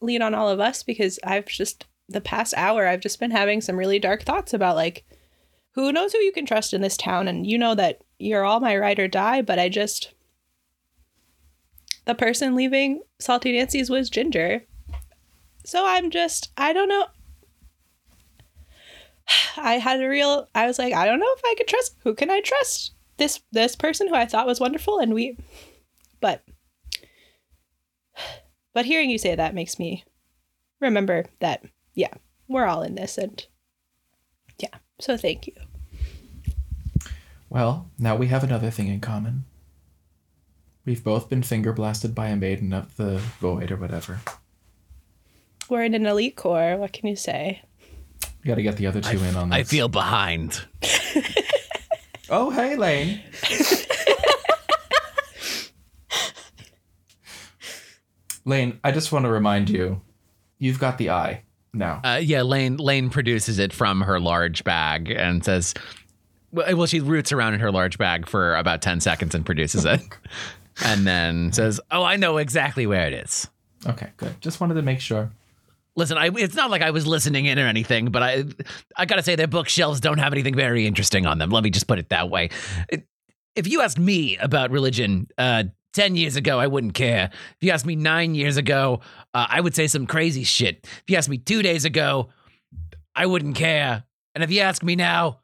lean 0.00 0.22
on 0.22 0.32
all 0.32 0.48
of 0.48 0.58
us 0.58 0.82
because 0.82 1.18
I've 1.22 1.44
just 1.46 1.84
the 2.08 2.22
past 2.22 2.54
hour 2.56 2.86
I've 2.86 3.02
just 3.02 3.20
been 3.20 3.30
having 3.30 3.60
some 3.60 3.76
really 3.76 3.98
dark 3.98 4.22
thoughts 4.22 4.54
about 4.54 4.74
like 4.74 5.04
who 5.72 5.92
knows 5.92 6.14
who 6.14 6.18
you 6.20 6.32
can 6.32 6.46
trust 6.46 6.72
in 6.72 6.80
this 6.80 6.96
town 6.96 7.28
and 7.28 7.46
you 7.46 7.58
know 7.58 7.74
that 7.74 8.00
you're 8.18 8.44
all 8.44 8.60
my 8.60 8.74
ride 8.74 8.98
or 8.98 9.08
die 9.08 9.42
but 9.42 9.58
I 9.58 9.68
just 9.68 10.14
the 12.06 12.14
person 12.14 12.54
leaving 12.54 13.02
Salty 13.18 13.52
Nancy's 13.52 13.90
was 13.90 14.08
Ginger. 14.08 14.64
So 15.64 15.84
I'm 15.84 16.10
just 16.10 16.52
I 16.56 16.72
don't 16.72 16.88
know 16.88 17.06
I 19.56 19.75
had 19.75 20.00
a 20.00 20.09
real 20.09 20.49
I 20.54 20.66
was 20.66 20.78
like, 20.78 20.95
I 20.95 21.06
don't 21.06 21.21
know 21.21 21.35
if 21.37 21.42
I 21.45 21.54
could 21.56 21.68
trust 21.68 21.97
who 22.02 22.14
can 22.14 22.30
I 22.30 22.40
trust? 22.40 22.95
This 23.16 23.40
this 23.52 23.76
person 23.76 24.09
who 24.09 24.14
I 24.14 24.26
thought 24.26 24.47
was 24.47 24.61
wonderful 24.61 24.99
and 24.99 25.14
we 25.14 25.38
but 26.21 26.45
but 28.73 28.87
hearing 28.87 29.11
you 29.11 29.18
say 29.18 29.35
that 29.35 29.54
makes 29.54 29.78
me 29.78 30.04
remember 30.80 31.26
that 31.40 31.64
yeah, 31.95 32.14
we're 32.49 32.66
all 32.66 32.83
in 32.83 32.95
this 32.95 33.18
and 33.18 33.45
yeah. 34.59 34.78
So 35.00 35.16
thank 35.16 35.47
you. 35.47 35.54
Well, 37.49 37.90
now 37.98 38.16
we 38.16 38.27
have 38.27 38.44
another 38.44 38.70
thing 38.70 38.88
in 38.88 39.00
common. 39.00 39.44
We've 40.85 41.03
both 41.03 41.29
been 41.29 41.42
finger 41.42 41.72
blasted 41.72 42.14
by 42.14 42.29
a 42.29 42.37
maiden 42.37 42.72
of 42.72 42.96
the 42.96 43.18
void 43.40 43.72
or 43.72 43.77
whatever. 43.77 44.20
We're 45.68 45.83
in 45.83 45.94
an 45.94 46.07
elite 46.07 46.37
corps, 46.37 46.77
what 46.77 46.92
can 46.92 47.09
you 47.09 47.16
say? 47.16 47.62
You 48.46 48.52
gotta 48.52 48.62
get 48.62 48.76
the 48.76 48.87
other 48.87 49.00
two 49.00 49.18
in 49.24 49.35
on 49.35 49.50
this. 49.50 49.59
I 49.59 49.64
feel 49.64 49.88
behind. 49.88 50.64
Oh, 52.28 52.50
hey, 52.50 52.74
Lane. 52.74 53.20
Lane, 58.44 58.80
I 58.82 58.90
just 58.90 59.12
want 59.12 59.26
to 59.26 59.30
remind 59.30 59.70
you, 59.70 60.00
you've 60.59 60.80
got 60.80 60.98
the 60.98 61.11
eye 61.11 61.42
now. 61.72 62.00
Uh, 62.02 62.18
yeah, 62.20 62.42
Lane 62.42 62.78
Lane 62.78 63.11
produces 63.11 63.61
it 63.61 63.72
from 63.72 64.00
her 64.00 64.18
large 64.18 64.64
bag 64.64 65.09
and 65.09 65.44
says, 65.44 65.72
well, 66.50 66.76
well, 66.76 66.87
she 66.87 66.98
roots 66.98 67.30
around 67.30 67.54
in 67.54 67.61
her 67.61 67.70
large 67.70 67.96
bag 67.96 68.28
for 68.28 68.56
about 68.56 68.82
10 68.82 68.98
seconds 68.98 69.32
and 69.37 69.46
produces 69.46 69.85
it. 69.85 70.00
and 70.85 71.06
then 71.06 71.52
says, 71.52 71.80
Oh, 71.92 72.02
I 72.02 72.16
know 72.16 72.38
exactly 72.38 72.88
where 72.88 73.06
it 73.06 73.12
is. 73.12 73.48
Okay, 73.87 74.09
good. 74.16 74.40
Just 74.40 74.61
wanted 74.61 74.74
to 74.74 74.82
make 74.82 75.00
sure. 75.00 75.30
Listen, 75.96 76.18
I, 76.18 76.30
it's 76.35 76.54
not 76.54 76.70
like 76.70 76.82
I 76.82 76.90
was 76.90 77.06
listening 77.06 77.46
in 77.46 77.59
or 77.59 77.66
anything, 77.66 78.11
but 78.11 78.22
I 78.22 78.44
I 78.96 79.06
gotta 79.06 79.22
say 79.22 79.35
their 79.35 79.46
bookshelves 79.46 79.98
don't 80.00 80.18
have 80.18 80.32
anything 80.32 80.54
very 80.54 80.87
interesting 80.87 81.24
on 81.26 81.38
them. 81.38 81.50
Let 81.50 81.64
me 81.64 81.70
just 81.70 81.87
put 81.87 81.98
it 81.98 82.11
that 82.11 82.28
way. 82.28 82.50
If 83.54 83.66
you 83.66 83.80
asked 83.80 83.98
me 83.98 84.37
about 84.37 84.70
religion 84.70 85.28
uh, 85.38 85.64
ten 85.94 86.14
years 86.14 86.37
ago, 86.37 86.61
I 86.61 86.66
wouldn't 86.66 86.92
care. 86.92 87.30
If 87.32 87.56
you 87.61 87.70
asked 87.70 87.87
me 87.87 87.96
nine 87.96 88.35
years 88.35 88.59
ago, 88.59 89.00
uh, 89.32 89.46
I 89.48 89.61
would 89.62 89.74
say 89.74 89.87
some 89.87 90.06
crazy 90.06 90.44
shit. 90.44 90.80
If 90.85 91.04
you 91.09 91.16
asked 91.16 91.30
me 91.30 91.38
two 91.38 91.62
days 91.62 91.87
ago, 91.87 92.28
I 93.14 93.24
wouldn't 93.24 93.56
care. 93.56 94.04
And 94.35 94.44
if 94.44 94.50
you 94.50 94.61
ask 94.61 94.82
me 94.82 94.96
now, 94.96 95.40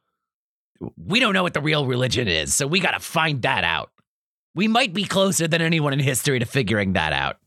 we 0.98 1.18
don't 1.18 1.32
know 1.32 1.42
what 1.42 1.54
the 1.54 1.62
real 1.62 1.86
religion 1.86 2.28
is, 2.28 2.52
so 2.52 2.66
we 2.66 2.78
gotta 2.78 3.00
find 3.00 3.40
that 3.42 3.64
out. 3.64 3.90
We 4.54 4.68
might 4.68 4.92
be 4.92 5.04
closer 5.04 5.48
than 5.48 5.62
anyone 5.62 5.94
in 5.94 5.98
history 5.98 6.38
to 6.38 6.44
figuring 6.44 6.92
that 6.92 7.14
out. 7.14 7.38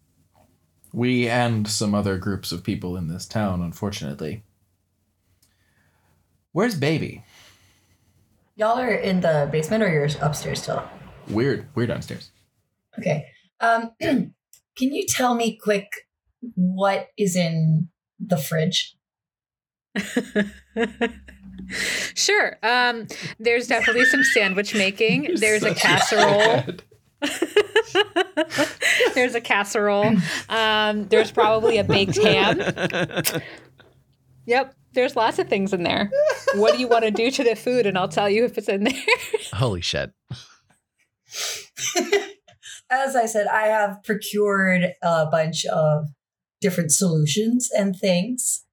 We 0.95 1.27
and 1.27 1.67
some 1.67 1.93
other 1.93 2.17
groups 2.17 2.53
of 2.53 2.63
people 2.63 2.95
in 2.95 3.09
this 3.09 3.25
town, 3.25 3.61
unfortunately. 3.61 4.43
Where's 6.53 6.75
Bebe? 6.75 7.21
Y'all 8.55 8.79
are 8.79 8.93
in 8.93 9.19
the 9.19 9.49
basement 9.51 9.83
or 9.83 9.89
you're 9.89 10.07
upstairs 10.21 10.61
still? 10.61 10.87
Weird. 11.27 11.67
We're 11.75 11.87
downstairs. 11.87 12.31
Okay. 12.97 13.25
Um, 13.59 13.91
can 13.99 14.33
you 14.77 15.05
tell 15.05 15.35
me 15.35 15.59
quick 15.61 15.89
what 16.55 17.09
is 17.17 17.35
in 17.35 17.89
the 18.17 18.37
fridge? 18.37 18.95
sure. 22.15 22.57
Um, 22.63 23.07
there's 23.37 23.67
definitely 23.67 24.05
some 24.05 24.23
sandwich 24.23 24.73
making. 24.73 25.35
There's 25.39 25.63
a 25.63 25.75
Such 25.75 25.77
casserole. 25.77 26.63
dad. 27.95 28.69
there's 29.13 29.35
a 29.35 29.41
casserole. 29.41 30.15
Um, 30.49 31.07
there's 31.07 31.31
probably 31.31 31.77
a 31.77 31.83
baked 31.83 32.17
ham. 32.17 32.61
Yep. 34.45 34.75
There's 34.93 35.15
lots 35.15 35.39
of 35.39 35.49
things 35.49 35.73
in 35.73 35.83
there. 35.83 36.09
What 36.55 36.73
do 36.73 36.79
you 36.79 36.87
want 36.87 37.03
to 37.03 37.11
do 37.11 37.29
to 37.29 37.43
the 37.43 37.55
food? 37.55 37.85
And 37.85 37.97
I'll 37.97 38.07
tell 38.07 38.29
you 38.29 38.45
if 38.45 38.57
it's 38.57 38.69
in 38.69 38.85
there. 38.85 38.93
Holy 39.53 39.81
shit. 39.81 40.13
As 42.89 43.15
I 43.15 43.25
said, 43.25 43.47
I 43.47 43.67
have 43.67 44.03
procured 44.03 44.93
a 45.01 45.25
bunch 45.25 45.65
of 45.65 46.07
different 46.61 46.91
solutions 46.91 47.69
and 47.75 47.95
things. 47.95 48.63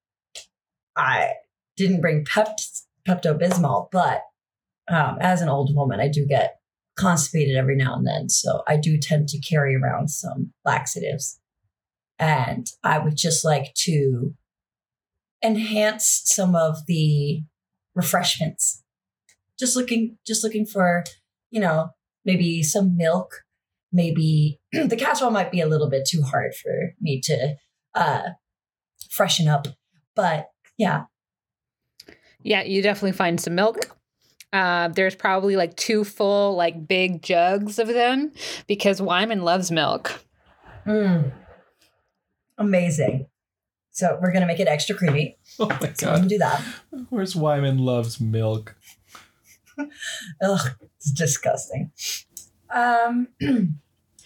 I 0.97 1.33
didn't 1.77 2.03
bring 2.03 2.25
Pept- 2.25 2.83
Pepto 3.09 3.37
Bismol, 3.39 3.89
but 3.91 4.23
um, 4.89 5.17
as 5.21 5.41
an 5.41 5.49
old 5.49 5.75
woman, 5.75 5.99
I 6.01 6.09
do 6.09 6.27
get 6.27 6.59
constipated 6.97 7.57
every 7.57 7.77
now 7.77 7.95
and 7.95 8.07
then. 8.07 8.29
So 8.29 8.63
I 8.67 8.77
do 8.77 8.99
tend 8.99 9.29
to 9.29 9.41
carry 9.41 9.75
around 9.75 10.09
some 10.09 10.53
laxatives. 10.65 11.41
And 12.19 12.67
I 12.85 12.99
would 12.99 13.17
just 13.17 13.45
like 13.45 13.75
to 13.79 14.35
enhance 15.43 16.23
some 16.25 16.55
of 16.55 16.87
the 16.87 17.43
refreshments. 17.95 18.83
Just 19.59 19.77
looking, 19.77 20.19
just 20.27 20.45
looking 20.45 20.67
for, 20.67 21.05
you 21.51 21.61
know, 21.61 21.91
maybe 22.25 22.63
some 22.63 22.97
milk. 22.97 23.43
Maybe 23.93 24.61
the 24.73 24.97
casserole 24.97 25.31
might 25.31 25.51
be 25.51 25.61
a 25.61 25.67
little 25.67 25.91
bit 25.91 26.07
too 26.07 26.23
hard 26.23 26.55
for 26.55 26.95
me 27.01 27.21
to 27.25 27.57
uh, 27.95 28.23
freshen 29.11 29.49
up. 29.49 29.67
But 30.15 30.49
yeah, 30.79 31.05
Yeah, 32.43 32.63
you 32.63 32.83
definitely 32.83 33.13
find 33.13 33.41
some 33.41 33.55
milk. 33.55 33.97
Uh, 34.53 34.89
there's 34.89 35.15
probably 35.15 35.57
like 35.57 35.77
two 35.77 36.05
full, 36.05 36.55
like 36.57 36.87
big 36.87 37.23
jugs 37.23 37.79
of 37.79 37.89
them 37.89 38.33
because 38.67 39.01
Wyman 39.01 39.43
loves 39.43 39.71
milk. 39.71 40.23
Mm. 40.87 41.33
Amazing. 42.59 43.27
So 43.93 44.19
we're 44.21 44.33
gonna 44.33 44.47
make 44.47 44.61
it 44.61 44.69
extra 44.69 44.95
creamy. 44.97 45.37
Oh 45.59 45.67
my 45.69 45.79
So 45.79 45.79
we 45.87 45.95
can 45.95 46.21
god. 46.23 46.29
do 46.29 46.39
that. 46.39 46.63
Of 46.93 47.11
course, 47.11 47.37
Wyman 47.37 47.79
loves 47.79 48.21
milk. 48.21 48.75
Ugh, 49.79 50.69
it's 50.97 51.13
disgusting. 51.13 51.93
Um, 52.71 53.29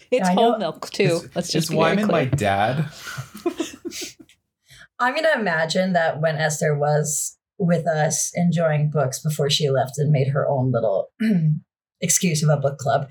It's 0.09 0.29
whole 0.29 0.53
know- 0.53 0.57
milk 0.57 0.89
too. 0.89 1.03
Is- 1.03 1.35
Let's 1.35 1.47
is 1.49 1.53
just 1.53 1.69
be 1.69 1.75
very 1.75 1.95
Wyman 1.97 2.07
my 2.07 2.23
dad? 2.25 2.85
I'm 4.99 5.13
gonna 5.15 5.37
imagine 5.39 5.93
that 5.93 6.21
when 6.21 6.37
Esther 6.37 6.73
was 6.75 7.36
with 7.59 7.87
us 7.87 8.31
enjoying 8.35 8.89
books 8.89 9.21
before 9.21 9.49
she 9.49 9.69
left 9.69 9.97
and 9.97 10.11
made 10.11 10.29
her 10.29 10.47
own 10.47 10.71
little 10.71 11.09
excuse 12.01 12.43
of 12.43 12.49
a 12.49 12.57
book 12.57 12.77
club, 12.77 13.07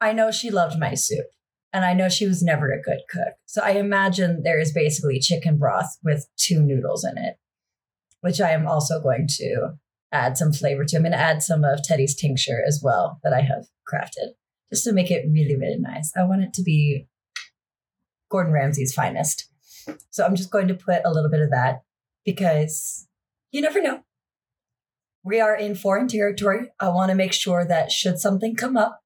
I 0.00 0.12
know 0.12 0.30
she 0.30 0.50
loved 0.50 0.78
my 0.78 0.94
soup. 0.94 1.26
And 1.72 1.84
I 1.84 1.92
know 1.92 2.08
she 2.08 2.26
was 2.26 2.42
never 2.42 2.70
a 2.70 2.80
good 2.80 3.00
cook. 3.10 3.34
So 3.44 3.60
I 3.62 3.72
imagine 3.72 4.42
there 4.42 4.58
is 4.58 4.72
basically 4.72 5.20
chicken 5.20 5.58
broth 5.58 5.98
with 6.02 6.26
two 6.38 6.62
noodles 6.62 7.04
in 7.04 7.18
it, 7.18 7.36
which 8.22 8.40
I 8.40 8.52
am 8.52 8.66
also 8.66 9.02
going 9.02 9.28
to 9.36 9.74
add 10.10 10.38
some 10.38 10.52
flavor 10.52 10.86
to. 10.86 10.96
I'm 10.96 11.02
going 11.02 11.12
to 11.12 11.18
add 11.18 11.42
some 11.42 11.64
of 11.64 11.82
Teddy's 11.82 12.14
tincture 12.14 12.62
as 12.66 12.80
well 12.82 13.20
that 13.22 13.34
I 13.34 13.42
have 13.42 13.66
crafted 13.86 14.30
just 14.70 14.84
to 14.84 14.92
make 14.92 15.10
it 15.10 15.26
really, 15.30 15.56
really 15.56 15.78
nice. 15.78 16.10
I 16.16 16.24
want 16.24 16.42
it 16.42 16.54
to 16.54 16.62
be 16.62 17.06
Gordon 18.30 18.52
Ramsay's 18.52 18.94
finest. 18.94 19.48
So 20.10 20.24
I'm 20.24 20.36
just 20.36 20.50
going 20.50 20.68
to 20.68 20.74
put 20.74 21.02
a 21.04 21.12
little 21.12 21.30
bit 21.30 21.40
of 21.40 21.50
that 21.50 21.82
because 22.24 23.07
you 23.52 23.60
never 23.60 23.80
know. 23.82 24.00
We 25.24 25.40
are 25.40 25.54
in 25.54 25.74
foreign 25.74 26.08
territory. 26.08 26.68
I 26.80 26.88
want 26.88 27.10
to 27.10 27.14
make 27.14 27.32
sure 27.32 27.64
that 27.66 27.90
should 27.92 28.18
something 28.18 28.54
come 28.56 28.76
up 28.76 29.00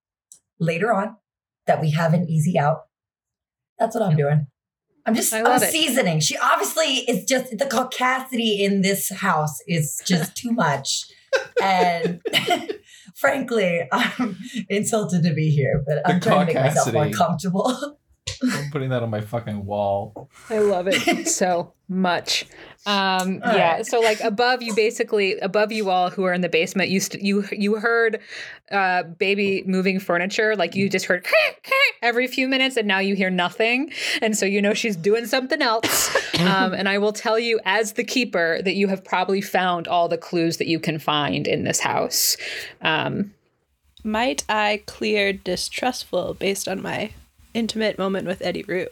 later 0.60 0.92
on, 0.92 1.16
that 1.66 1.80
we 1.80 1.90
have 1.92 2.14
an 2.14 2.28
easy 2.28 2.58
out. 2.58 2.82
That's 3.78 3.94
what 3.96 4.04
I'm 4.04 4.16
doing. 4.16 4.46
I'm 5.04 5.14
just 5.16 5.32
I 5.32 5.38
I'm 5.38 5.44
love 5.44 5.62
it. 5.62 5.70
seasoning. 5.72 6.20
She 6.20 6.36
obviously 6.36 6.98
is 7.08 7.24
just 7.24 7.50
the 7.58 7.64
caucasity 7.64 8.60
in 8.60 8.82
this 8.82 9.10
house 9.10 9.58
is 9.66 10.00
just 10.06 10.36
too 10.40 10.52
much. 10.52 11.06
and 11.60 12.20
frankly, 13.16 13.80
I'm 13.90 14.36
insulted 14.68 15.24
to 15.24 15.34
be 15.34 15.50
here, 15.50 15.82
but 15.86 16.08
I'm 16.08 16.20
The 16.20 16.26
trying 16.26 16.46
to 16.48 16.54
make 16.54 16.62
myself 16.62 16.92
more 16.92 17.10
comfortable. 17.10 17.98
I'm 18.42 18.70
putting 18.70 18.90
that 18.90 19.02
on 19.02 19.10
my 19.10 19.20
fucking 19.20 19.66
wall. 19.66 20.30
I 20.50 20.58
love 20.58 20.88
it 20.88 21.28
so 21.28 21.72
much. 21.88 22.46
Um, 22.86 23.40
yeah. 23.44 23.74
right. 23.74 23.86
So 23.86 24.00
like 24.00 24.20
above 24.20 24.62
you, 24.62 24.74
basically 24.74 25.38
above 25.38 25.70
you 25.70 25.90
all 25.90 26.10
who 26.10 26.24
are 26.24 26.32
in 26.32 26.40
the 26.40 26.48
basement, 26.48 26.90
you 26.90 27.00
st- 27.00 27.22
you 27.22 27.44
you 27.52 27.76
heard 27.76 28.20
uh, 28.70 29.04
Bebe 29.04 29.62
moving 29.66 30.00
furniture. 30.00 30.56
Like 30.56 30.74
you 30.74 30.88
just 30.88 31.06
heard 31.06 31.26
every 32.02 32.26
few 32.26 32.48
minutes, 32.48 32.76
and 32.76 32.88
now 32.88 32.98
you 32.98 33.14
hear 33.14 33.30
nothing, 33.30 33.92
and 34.20 34.36
so 34.36 34.46
you 34.46 34.60
know 34.60 34.74
she's 34.74 34.96
doing 34.96 35.26
something 35.26 35.62
else. 35.62 36.14
um, 36.40 36.74
and 36.74 36.88
I 36.88 36.98
will 36.98 37.12
tell 37.12 37.38
you, 37.38 37.60
as 37.64 37.92
the 37.92 38.04
keeper, 38.04 38.60
that 38.62 38.74
you 38.74 38.88
have 38.88 39.04
probably 39.04 39.40
found 39.40 39.86
all 39.86 40.08
the 40.08 40.18
clues 40.18 40.56
that 40.56 40.66
you 40.66 40.80
can 40.80 40.98
find 40.98 41.46
in 41.46 41.64
this 41.64 41.80
house. 41.80 42.36
Um, 42.80 43.34
Might 44.02 44.44
I 44.48 44.82
clear 44.86 45.32
distrustful 45.32 46.34
based 46.34 46.66
on 46.66 46.82
my 46.82 47.12
intimate 47.54 47.98
moment 47.98 48.26
with 48.26 48.40
Eddi-Rue? 48.40 48.88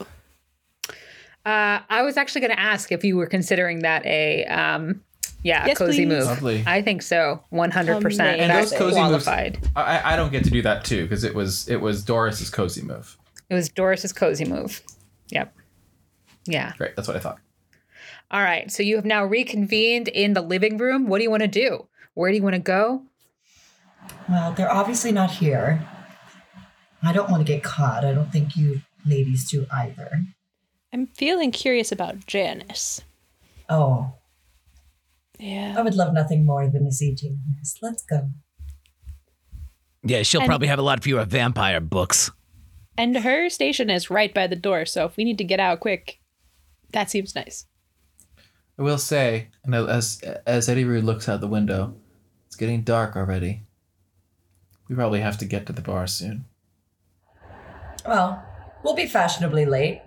Uh, 1.47 1.81
I 1.89 2.03
was 2.03 2.17
actually 2.17 2.43
going 2.43 2.53
to 2.53 2.61
ask 2.61 2.93
if 2.93 3.03
you 3.05 3.17
were 3.17 3.27
considering 3.27 3.81
that 3.81 4.05
a 4.05 4.45
um, 4.47 5.03
yeah, 5.43 5.67
Yes, 5.67 5.79
cozy 5.79 6.05
please. 6.05 6.09
move. 6.09 6.25
Lovely. 6.27 6.63
I 6.67 6.83
think 6.83 7.01
so, 7.03 7.43
one 7.49 7.71
hundred 7.71 8.03
percent. 8.03 8.41
Amazing. 8.41 8.51
And 8.51 8.63
those 8.63 8.73
cozy 8.73 9.01
moves- 9.01 9.27
I, 9.27 10.13
I 10.13 10.17
don't 10.17 10.31
get 10.31 10.45
to 10.45 10.51
do 10.51 10.61
that 10.63 10.85
too 10.85 11.03
because 11.05 11.25
it 11.25 11.35
was 11.35 11.67
it 11.69 11.77
was 11.81 12.05
Doris's 12.05 12.51
cozy 12.51 12.83
move. 12.83 13.17
It 13.49 13.55
was 13.55 13.71
Doris's 13.71 14.13
cozy 14.13 14.45
move. 14.45 14.83
Yep. 15.31 15.55
Yeah. 16.47 16.73
Great, 16.77 16.95
that's 16.95 17.09
what 17.09 17.17
I 17.17 17.21
thought. 17.21 17.39
All 18.31 18.43
right. 18.43 18.71
So 18.71 18.83
you 18.83 18.97
have 18.97 19.05
now 19.07 19.25
reconvened 19.25 20.09
in 20.09 20.35
the 20.35 20.43
living 20.43 20.77
room. 20.77 21.07
What 21.09 21.19
do 21.19 21.25
you 21.25 21.31
want 21.31 21.43
to 21.43 21.49
do? 21.49 21.87
Where 22.15 22.31
do 22.31 22.37
you 22.37 22.43
want 22.43 22.55
to 22.55 22.61
go? 22.61 23.03
Well, 24.29 24.53
they're 24.53 24.71
obviously 24.71 25.11
not 25.11 25.31
here. 25.31 25.87
I 27.03 27.13
don't 27.13 27.31
want 27.31 27.45
to 27.47 27.51
get 27.53 27.63
caught. 27.63 28.05
I 28.05 28.13
don't 28.13 28.31
think 28.33 28.57
you 28.57 28.83
ladies 29.07 29.51
do 29.51 29.67
either. 29.73 30.23
I'm 30.93 31.07
feeling 31.07 31.51
curious 31.51 31.93
about 31.93 32.27
Janice. 32.27 33.03
Oh, 33.69 34.13
Yeah. 35.39 35.75
I 35.79 35.81
would 35.83 35.95
love 35.95 36.13
nothing 36.13 36.45
more 36.45 36.69
than 36.69 36.85
to 36.85 36.93
see 36.93 37.15
Janice. 37.15 37.77
Let's 37.81 38.03
go. 38.03 38.29
Yeah, 40.03 40.23
she'll 40.23 40.43
And- 40.43 40.49
probably 40.49 40.69
have 40.69 40.79
a 40.79 40.83
lot 40.83 41.03
fewer 41.03 41.25
vampire 41.25 41.81
books. 41.81 42.31
And 42.99 43.17
her 43.17 43.49
station 43.49 43.89
is 43.89 44.11
right 44.11 44.35
by 44.35 44.47
the 44.47 44.57
door, 44.57 44.85
so 44.85 45.07
if 45.07 45.17
we 45.17 45.25
need 45.25 45.39
to 45.39 45.45
get 45.45 45.61
out 45.61 45.81
quick, 45.81 46.21
that 46.93 47.09
seems 47.11 47.35
nice. 47.35 47.67
I 48.79 48.83
will 48.83 48.99
say, 48.99 49.49
and 49.65 49.75
as 49.75 50.21
as 50.47 50.69
Eddi-Rue 50.69 51.01
looks 51.03 51.29
out 51.29 51.41
the 51.41 51.47
window, 51.47 51.97
it's 52.47 52.57
getting 52.57 52.83
dark 52.83 53.17
already. 53.17 53.63
We 54.89 54.95
probably 54.97 55.21
have 55.21 55.39
to 55.39 55.45
get 55.47 55.67
to 55.67 55.73
the 55.73 55.83
bar 55.83 56.07
soon. 56.07 56.45
Well, 58.07 58.45
we'll 58.83 58.95
be 58.95 59.07
fashionably 59.07 59.67
late. 59.67 60.03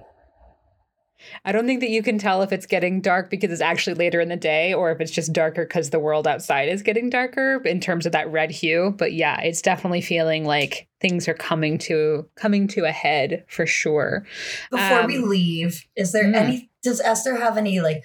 I 1.45 1.51
don't 1.51 1.65
think 1.65 1.79
that 1.79 1.89
you 1.89 2.03
can 2.03 2.17
tell 2.17 2.41
if 2.41 2.51
it's 2.51 2.65
getting 2.65 3.01
dark 3.01 3.29
because 3.29 3.51
it's 3.51 3.61
actually 3.61 3.93
later 3.93 4.19
in 4.19 4.29
the 4.29 4.35
day 4.35 4.73
or 4.73 4.91
if 4.91 4.99
it's 4.99 5.11
just 5.11 5.31
darker 5.33 5.65
because 5.65 5.89
the 5.89 5.99
world 5.99 6.27
outside 6.27 6.69
is 6.69 6.81
getting 6.81 7.09
darker 7.09 7.61
in 7.63 7.79
terms 7.79 8.05
of 8.05 8.11
that 8.11 8.29
red 8.31 8.51
hue. 8.51 8.93
But 8.97 9.13
yeah, 9.13 9.39
it's 9.41 9.61
definitely 9.61 10.01
feeling 10.01 10.45
like 10.45 10.87
things 10.99 11.27
are 11.27 11.33
coming 11.33 11.77
to 11.79 12.27
coming 12.35 12.67
to 12.69 12.85
a 12.85 12.91
head 12.91 13.45
for 13.47 13.65
sure. 13.65 14.25
Before 14.69 15.05
we 15.05 15.17
Um, 15.17 15.29
leave, 15.29 15.85
is 15.95 16.11
there 16.11 16.25
mm. 16.25 16.35
any? 16.35 16.69
Does 16.81 16.99
Esther 16.99 17.37
have 17.37 17.57
any 17.57 17.79
like 17.79 18.03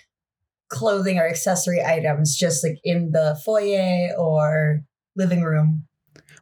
clothing 0.69 1.19
or 1.19 1.27
accessory 1.27 1.83
items 1.83 2.37
just 2.37 2.65
like 2.65 2.79
in 2.85 3.11
the 3.13 3.39
foyer 3.45 4.11
or 4.17 4.81
living 5.17 5.43
room? 5.43 5.85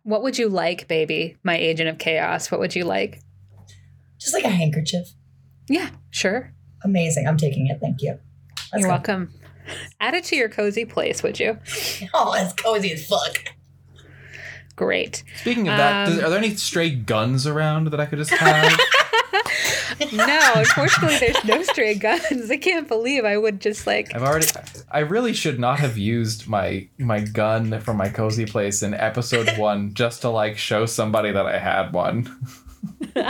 What 0.03 0.23
would 0.23 0.39
you 0.39 0.49
like, 0.49 0.87
Bebe? 0.89 1.37
My 1.43 1.57
agent 1.57 1.89
of 1.89 1.99
chaos. 1.99 2.51
What 2.51 2.61
would 2.61 2.77
you 2.77 2.85
like? 2.85 3.21
Just 4.27 4.35
like 4.35 4.45
a 4.45 4.49
handkerchief. 4.49 5.07
Yeah, 5.69 5.91
sure. 6.11 6.53
Amazing. 6.83 7.29
I'm 7.29 7.37
taking 7.37 7.69
it. 7.69 7.79
Thank 7.81 8.03
you. 8.03 8.19
Let's 8.73 8.81
You're 8.81 8.83
go. 8.83 8.89
welcome. 8.89 9.33
Add 10.01 10.15
it 10.15 10.25
to 10.25 10.37
your 10.37 10.49
cozy 10.49 10.85
place, 10.85 11.23
would 11.23 11.39
you? 11.39 11.59
Oh, 12.13 12.35
it's 12.35 12.53
cozy 12.55 12.93
as 12.93 13.07
fuck. 13.07 13.55
Great. 14.75 15.23
Speaking 15.41 15.69
of 15.69 15.77
that, 15.79 16.07
does, 16.07 16.19
Um, 16.19 16.25
are 16.25 16.31
there 16.31 16.39
any 16.41 16.57
stray 16.57 16.91
guns 16.91 17.47
around 17.47 17.87
that 17.93 18.01
I 18.01 18.07
could 18.07 18.19
just 18.19 18.33
have? 18.33 18.77
No, 20.13 20.53
unfortunately, 20.57 21.17
there's 21.19 21.45
no 21.45 21.63
stray 21.63 21.95
guns. 21.95 22.51
I 22.51 22.57
can't 22.59 22.87
believe 22.89 23.25
I 23.25 23.39
would 23.39 23.61
just 23.61 23.87
like. 23.87 24.13
I've 24.15 24.23
already. 24.23 24.47
I 24.91 24.99
really 25.01 25.33
should 25.33 25.59
not 25.61 25.79
have 25.79 25.97
used 25.97 26.49
my 26.49 26.89
my 26.99 27.21
gun 27.21 27.81
from 27.81 27.97
my 27.97 28.09
cozy 28.09 28.45
place 28.45 28.83
in 28.83 28.93
episode 28.93 29.57
one 29.57 29.95
just 29.95 30.21
to 30.23 30.29
like 30.29 30.59
show 30.59 30.85
somebody 30.85 31.31
that 31.33 31.47
I 31.47 31.59
had 31.59 31.93
one. 31.93 32.37
You 33.17 33.23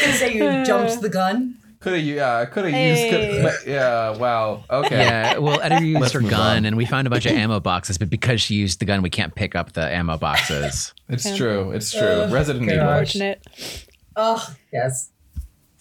can 0.00 0.12
say 0.14 0.34
you 0.34 0.64
jumped 0.64 1.00
the 1.00 1.08
gun. 1.08 1.56
Could 1.80 1.94
have, 1.94 2.02
yeah, 2.02 2.44
could 2.44 2.64
have 2.66 2.72
Hey. 2.74 3.10
used. 3.10 3.64
Could, 3.64 3.72
yeah, 3.72 4.16
wow. 4.16 4.64
Okay. 4.70 4.98
Yeah, 4.98 5.38
well, 5.38 5.60
Eddie 5.60 5.88
used 5.88 6.00
Let's 6.00 6.12
her 6.12 6.20
gun, 6.20 6.58
on. 6.58 6.64
and 6.64 6.76
we 6.76 6.84
found 6.86 7.08
a 7.08 7.10
bunch 7.10 7.26
of 7.26 7.32
ammo 7.32 7.58
boxes, 7.58 7.98
but 7.98 8.08
because 8.08 8.40
she 8.40 8.54
used 8.54 8.78
the 8.78 8.84
gun, 8.84 9.02
we 9.02 9.10
can't 9.10 9.34
pick 9.34 9.56
up 9.56 9.72
the 9.72 9.82
ammo 9.92 10.16
boxes. 10.16 10.94
It's 11.08 11.26
Yeah. 11.26 11.36
true. 11.36 11.70
It's 11.72 11.90
true. 11.90 12.00
Ugh, 12.02 12.32
Resident 12.32 12.66
gosh. 12.66 12.76
Evil. 12.76 12.94
Fortunate. 12.94 13.46
Oh, 14.16 14.54
yes. 14.72 15.10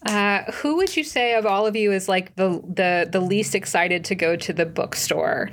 Uh, 0.06 0.52
who 0.54 0.78
would 0.78 0.98
you 0.98 1.04
say 1.04 1.36
of 1.36 1.46
all 1.46 1.68
of 1.68 1.76
you 1.76 1.92
is 1.92 2.10
like 2.10 2.36
the 2.36 2.50
the 2.68 3.08
the 3.12 3.20
least 3.22 3.54
excited 3.54 4.04
to 4.06 4.16
go 4.16 4.36
to 4.36 4.52
the 4.52 4.66
bookstore? 4.66 5.52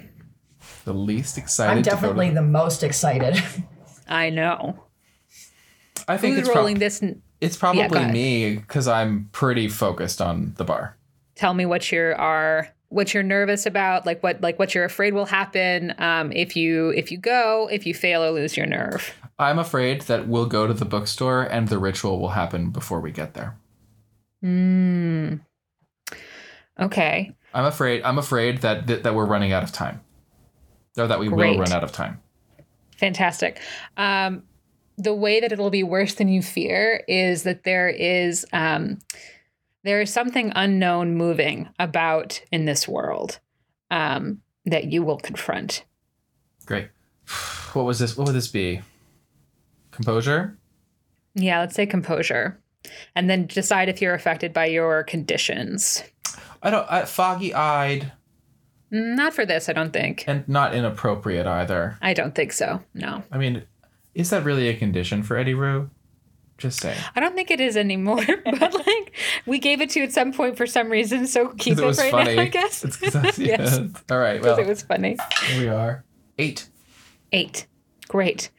The 0.86 0.94
least 0.94 1.36
excited. 1.36 1.70
I'm 1.76 1.82
to 1.82 1.90
go 1.90 1.94
to- 1.96 2.00
definitely 2.00 2.30
the 2.30 2.40
most 2.42 2.82
excited. 2.82 3.42
I 4.08 4.30
know. 4.30 4.82
I 6.08 6.16
think 6.16 6.34
Who's 6.34 6.40
it's, 6.40 6.48
prob- 6.48 6.58
rolling 6.58 6.78
this? 6.78 7.02
n- 7.02 7.22
it's 7.40 7.56
probably 7.56 7.82
ahead. 7.82 8.12
me 8.12 8.56
because 8.56 8.88
I'm 8.88 9.28
pretty 9.32 9.68
focused 9.68 10.20
on 10.20 10.54
the 10.56 10.64
bar. 10.64 10.96
Tell 11.34 11.54
me 11.54 11.66
what 11.66 11.92
you 11.92 12.14
are 12.16 12.68
what 12.88 13.12
you're 13.12 13.22
nervous 13.22 13.66
about, 13.66 14.06
like 14.06 14.22
what 14.22 14.40
like 14.40 14.58
what 14.58 14.74
you're 14.74 14.84
afraid 14.84 15.12
will 15.14 15.26
happen 15.26 15.94
um, 15.98 16.32
if 16.32 16.56
you 16.56 16.90
if 16.90 17.12
you 17.12 17.18
go, 17.18 17.68
if 17.70 17.86
you 17.86 17.94
fail 17.94 18.24
or 18.24 18.30
lose 18.30 18.56
your 18.56 18.66
nerve. 18.66 19.14
I'm 19.38 19.58
afraid 19.58 20.02
that 20.02 20.26
we'll 20.26 20.46
go 20.46 20.66
to 20.66 20.74
the 20.74 20.84
bookstore 20.84 21.42
and 21.42 21.68
the 21.68 21.78
ritual 21.78 22.18
will 22.18 22.30
happen 22.30 22.70
before 22.70 23.00
we 23.00 23.12
get 23.12 23.34
there. 23.34 23.56
Hmm. 24.42 25.34
Okay. 26.80 27.32
I'm 27.54 27.64
afraid. 27.64 28.02
I'm 28.02 28.18
afraid 28.18 28.58
that 28.62 28.86
that, 28.86 29.02
that 29.02 29.14
we're 29.14 29.26
running 29.26 29.52
out 29.52 29.62
of 29.62 29.72
time, 29.72 30.00
or 30.96 31.06
that 31.06 31.18
we 31.20 31.28
Great. 31.28 31.50
will 31.52 31.58
run 31.60 31.72
out 31.72 31.84
of 31.84 31.92
time. 31.92 32.20
Fantastic. 32.96 33.60
Um, 33.96 34.42
the 34.98 35.14
way 35.14 35.40
that 35.40 35.52
it'll 35.52 35.70
be 35.70 35.84
worse 35.84 36.14
than 36.14 36.28
you 36.28 36.42
fear 36.42 37.04
is 37.08 37.44
that 37.44 37.62
there 37.62 37.88
is 37.88 38.44
um, 38.52 38.98
there 39.84 40.00
is 40.02 40.12
something 40.12 40.52
unknown 40.56 41.14
moving 41.14 41.68
about 41.78 42.42
in 42.50 42.64
this 42.66 42.86
world 42.88 43.38
um, 43.90 44.42
that 44.66 44.92
you 44.92 45.02
will 45.04 45.18
confront. 45.18 45.84
Great. 46.66 46.88
What 47.72 47.84
was 47.84 47.98
this? 48.00 48.16
What 48.16 48.26
would 48.26 48.34
this 48.36 48.48
be? 48.48 48.80
Composure. 49.92 50.58
Yeah, 51.34 51.60
let's 51.60 51.74
say 51.76 51.86
composure, 51.86 52.60
and 53.14 53.30
then 53.30 53.46
decide 53.46 53.88
if 53.88 54.02
you're 54.02 54.14
affected 54.14 54.52
by 54.52 54.66
your 54.66 55.04
conditions. 55.04 56.02
I 56.62 56.70
don't. 56.70 56.90
I, 56.90 57.04
foggy-eyed 57.04 58.10
Not 58.90 59.32
for 59.34 59.46
this, 59.46 59.68
I 59.68 59.72
don't 59.72 59.92
think. 59.92 60.24
and 60.26 60.48
not 60.48 60.74
inappropriate 60.74 61.46
either. 61.46 61.96
I 62.02 62.14
don't 62.14 62.34
think 62.34 62.52
so. 62.52 62.82
No, 62.94 63.22
I 63.30 63.38
mean, 63.38 63.62
is 64.18 64.30
that 64.30 64.44
really 64.44 64.68
a 64.68 64.74
condition 64.76 65.22
for 65.22 65.36
Eddi-Rue? 65.36 65.88
Just 66.58 66.80
saying. 66.80 66.98
I 67.14 67.20
don't 67.20 67.36
think 67.36 67.52
it 67.52 67.60
is 67.60 67.76
anymore. 67.76 68.26
but 68.44 68.74
like, 68.74 69.12
we 69.46 69.60
gave 69.60 69.80
it 69.80 69.90
to 69.90 70.00
you 70.00 70.04
at 70.06 70.12
some 70.12 70.32
point 70.32 70.56
for 70.56 70.66
some 70.66 70.90
reason, 70.90 71.26
so 71.28 71.48
keep 71.58 71.78
it, 71.78 71.84
it 71.84 71.86
was 71.86 71.98
right 71.98 72.10
funny. 72.10 72.34
now. 72.34 72.42
I 72.42 72.48
guess. 72.48 72.84
It's 72.84 73.00
yeah. 73.38 73.56
yes, 73.58 73.78
All 74.10 74.18
right. 74.18 74.42
Well, 74.42 74.58
it 74.58 74.66
was 74.66 74.82
funny. 74.82 75.16
here 75.46 75.60
we 75.60 75.68
are. 75.68 76.04
Eight. 76.36 76.68
Eight. 77.32 77.66
Great. 78.08 78.50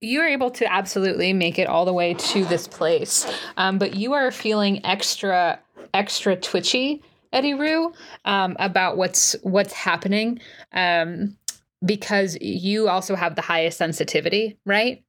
you 0.00 0.20
are 0.20 0.26
able 0.28 0.50
to 0.52 0.72
absolutely 0.72 1.32
make 1.34 1.58
it 1.58 1.66
all 1.68 1.84
the 1.84 1.92
way 1.92 2.14
to 2.14 2.44
this 2.46 2.66
place, 2.66 3.30
um, 3.58 3.76
but 3.78 3.96
you 3.96 4.14
are 4.14 4.30
feeling 4.30 4.84
extra 4.86 5.58
extra 5.92 6.34
twitchy, 6.36 7.02
Eddi-Rue, 7.34 7.92
um, 8.24 8.56
about 8.58 8.96
what's 8.96 9.36
what's 9.42 9.72
happening, 9.74 10.40
um, 10.72 11.36
because 11.84 12.36
you 12.40 12.88
also 12.88 13.14
have 13.14 13.34
the 13.34 13.42
highest 13.42 13.78
sensitivity, 13.78 14.58
right? 14.64 15.04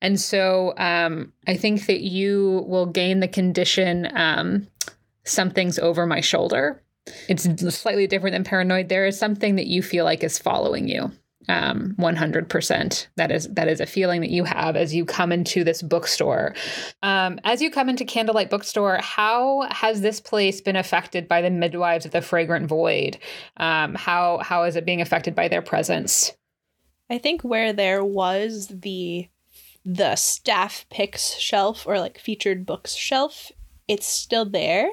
And 0.00 0.20
so 0.20 0.74
um, 0.76 1.32
I 1.46 1.56
think 1.56 1.86
that 1.86 2.00
you 2.00 2.64
will 2.68 2.86
gain 2.86 3.20
the 3.20 3.28
condition 3.28 4.08
um, 4.14 4.66
something's 5.24 5.78
over 5.78 6.06
my 6.06 6.20
shoulder. 6.20 6.82
It's 7.28 7.44
slightly 7.74 8.06
different 8.06 8.34
than 8.34 8.44
paranoid. 8.44 8.88
There 8.88 9.06
is 9.06 9.18
something 9.18 9.56
that 9.56 9.66
you 9.66 9.82
feel 9.82 10.04
like 10.04 10.22
is 10.22 10.38
following 10.38 10.88
you 10.88 11.10
um, 11.48 11.94
100% 11.98 13.06
that 13.16 13.32
is 13.32 13.48
that 13.48 13.68
is 13.68 13.80
a 13.80 13.86
feeling 13.86 14.20
that 14.20 14.30
you 14.30 14.44
have 14.44 14.76
as 14.76 14.94
you 14.94 15.04
come 15.04 15.32
into 15.32 15.64
this 15.64 15.82
bookstore. 15.82 16.54
Um, 17.02 17.40
as 17.44 17.60
you 17.60 17.70
come 17.70 17.88
into 17.88 18.04
candlelight 18.04 18.50
bookstore 18.50 18.98
how 19.02 19.68
has 19.70 20.00
this 20.00 20.20
place 20.20 20.60
been 20.60 20.76
affected 20.76 21.28
by 21.28 21.42
the 21.42 21.50
midwives 21.50 22.04
of 22.06 22.12
the 22.12 22.22
fragrant 22.22 22.68
void? 22.68 23.18
Um, 23.56 23.94
how 23.94 24.38
how 24.38 24.64
is 24.64 24.76
it 24.76 24.84
being 24.84 25.00
affected 25.00 25.34
by 25.34 25.48
their 25.48 25.62
presence? 25.62 26.32
I 27.10 27.18
think 27.18 27.42
where 27.42 27.72
there 27.72 28.04
was 28.04 28.68
the 28.68 29.28
the 29.84 30.14
staff 30.16 30.86
picks 30.90 31.34
shelf 31.34 31.86
or 31.86 31.98
like 31.98 32.18
featured 32.18 32.64
books 32.64 32.94
shelf, 32.94 33.50
it's 33.88 34.06
still 34.06 34.44
there, 34.44 34.88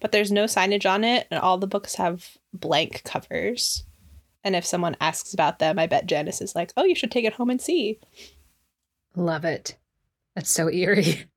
but 0.00 0.12
there's 0.12 0.30
no 0.30 0.44
signage 0.44 0.88
on 0.88 1.02
it, 1.02 1.26
and 1.30 1.40
all 1.40 1.58
the 1.58 1.66
books 1.66 1.94
have 1.94 2.36
blank 2.52 3.02
covers. 3.04 3.84
And 4.44 4.54
if 4.54 4.64
someone 4.64 4.96
asks 5.00 5.32
about 5.32 5.58
them, 5.58 5.78
I 5.78 5.86
bet 5.86 6.06
Janice 6.06 6.40
is 6.40 6.54
like, 6.54 6.72
"Oh, 6.76 6.84
you 6.84 6.94
should 6.94 7.10
take 7.10 7.24
it 7.24 7.34
home 7.34 7.50
and 7.50 7.60
see." 7.60 7.98
love 9.16 9.44
it 9.44 9.76
that's 10.34 10.50
so 10.50 10.70
eerie 10.70 11.24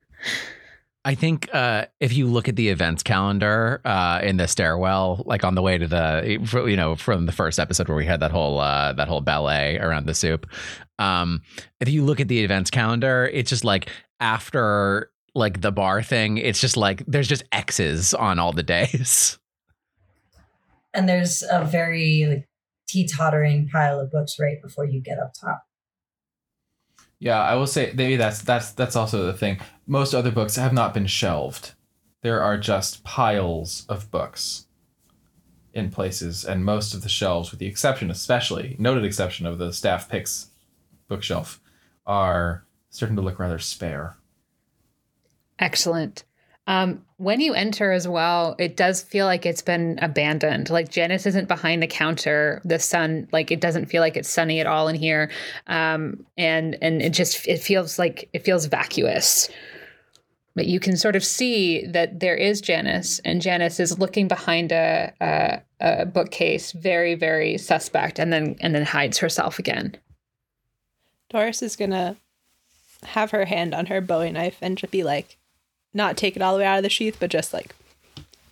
I 1.05 1.15
think 1.15 1.47
uh, 1.53 1.85
if 2.01 2.11
you 2.11 2.27
look 2.27 2.49
at 2.49 2.57
the 2.57 2.67
events 2.67 3.01
calendar 3.01 3.79
uh, 3.85 4.19
in 4.21 4.35
the 4.35 4.45
stairwell, 4.45 5.23
like 5.25 5.45
on 5.45 5.55
the 5.55 5.61
way 5.61 5.77
to 5.77 5.87
the, 5.87 6.37
you 6.67 6.75
know, 6.75 6.97
from 6.97 7.27
the 7.27 7.31
first 7.31 7.59
episode 7.59 7.87
where 7.87 7.95
we 7.95 8.05
had 8.05 8.19
that 8.19 8.31
whole 8.31 8.59
uh, 8.59 8.91
that 8.91 9.07
whole 9.07 9.21
ballet 9.21 9.77
around 9.77 10.05
the 10.05 10.13
soup, 10.13 10.45
um, 10.99 11.43
if 11.79 11.87
you 11.87 12.03
look 12.03 12.19
at 12.19 12.27
the 12.27 12.43
events 12.43 12.69
calendar, 12.69 13.29
it's 13.31 13.49
just 13.49 13.63
like 13.63 13.89
after 14.19 15.09
like 15.33 15.61
the 15.61 15.71
bar 15.71 16.03
thing, 16.03 16.39
it's 16.39 16.59
just 16.59 16.75
like 16.75 17.05
there's 17.07 17.29
just 17.29 17.45
X's 17.53 18.13
on 18.13 18.37
all 18.37 18.51
the 18.51 18.63
days. 18.77 19.39
And 20.93 21.07
there's 21.07 21.41
a 21.49 21.63
very 21.63 22.25
like, 22.27 22.49
teetottering 22.87 23.69
pile 23.69 23.99
of 23.99 24.11
books 24.11 24.37
right 24.39 24.61
before 24.61 24.85
you 24.85 25.01
get 25.01 25.19
up 25.19 25.33
top. 25.33 25.65
Yeah, 27.19 27.41
I 27.41 27.55
will 27.55 27.67
say 27.67 27.91
maybe 27.95 28.15
that's 28.15 28.41
that's 28.41 28.71
that's 28.71 28.95
also 28.95 29.25
the 29.25 29.33
thing. 29.33 29.59
Most 29.87 30.13
other 30.13 30.31
books 30.31 30.55
have 30.55 30.73
not 30.73 30.93
been 30.93 31.07
shelved. 31.07 31.73
There 32.21 32.41
are 32.41 32.57
just 32.57 33.03
piles 33.03 33.85
of 33.89 34.11
books 34.11 34.65
in 35.73 35.89
places, 35.89 36.45
and 36.45 36.65
most 36.65 36.93
of 36.93 37.03
the 37.03 37.09
shelves, 37.09 37.51
with 37.51 37.59
the 37.59 37.67
exception, 37.67 38.11
especially 38.11 38.75
noted 38.79 39.05
exception 39.05 39.45
of 39.45 39.57
the 39.57 39.73
staff 39.73 40.09
picks 40.09 40.51
bookshelf, 41.07 41.61
are 42.05 42.65
starting 42.89 43.15
to 43.15 43.21
look 43.21 43.39
rather 43.39 43.59
spare. 43.59 44.17
Excellent. 45.59 46.23
Um, 46.67 47.05
when 47.15 47.39
you 47.39 47.53
enter 47.53 47.93
as 47.93 48.07
well, 48.07 48.55
it 48.59 48.75
does 48.75 49.01
feel 49.01 49.25
like 49.25 49.45
it's 49.45 49.61
been 49.61 49.97
abandoned. 50.01 50.69
Like 50.69 50.89
Janice 50.89 51.25
isn't 51.25 51.47
behind 51.47 51.81
the 51.81 51.87
counter. 51.87 52.61
The 52.65 52.77
sun, 52.77 53.27
like 53.31 53.51
it 53.51 53.61
doesn't 53.61 53.85
feel 53.87 54.01
like 54.01 54.17
it's 54.17 54.29
sunny 54.29 54.59
at 54.59 54.67
all 54.67 54.89
in 54.89 54.95
here, 54.95 55.31
um, 55.67 56.25
and 56.37 56.77
and 56.81 57.01
it 57.01 57.13
just 57.13 57.47
it 57.47 57.59
feels 57.59 57.97
like 57.97 58.29
it 58.33 58.43
feels 58.43 58.65
vacuous. 58.65 59.49
But 60.55 60.67
you 60.67 60.79
can 60.79 60.97
sort 60.97 61.15
of 61.15 61.23
see 61.23 61.85
that 61.85 62.19
there 62.19 62.35
is 62.35 62.61
Janice, 62.61 63.19
and 63.19 63.41
Janice 63.41 63.79
is 63.79 63.99
looking 63.99 64.27
behind 64.27 64.71
a, 64.71 65.13
a, 65.21 65.61
a 65.79 66.05
bookcase, 66.05 66.73
very 66.73 67.15
very 67.15 67.57
suspect, 67.57 68.19
and 68.19 68.33
then 68.33 68.57
and 68.59 68.75
then 68.75 68.83
hides 68.83 69.19
herself 69.19 69.57
again. 69.57 69.95
Doris 71.29 71.61
is 71.61 71.77
gonna 71.77 72.17
have 73.03 73.31
her 73.31 73.45
hand 73.45 73.73
on 73.73 73.85
her 73.85 74.01
Bowie 74.01 74.31
knife 74.31 74.57
and 74.61 74.77
just 74.77 74.91
be 74.91 75.03
like, 75.03 75.37
not 75.93 76.17
take 76.17 76.35
it 76.35 76.41
all 76.41 76.53
the 76.53 76.59
way 76.59 76.65
out 76.65 76.77
of 76.77 76.83
the 76.83 76.89
sheath, 76.89 77.17
but 77.19 77.29
just 77.29 77.53
like 77.53 77.75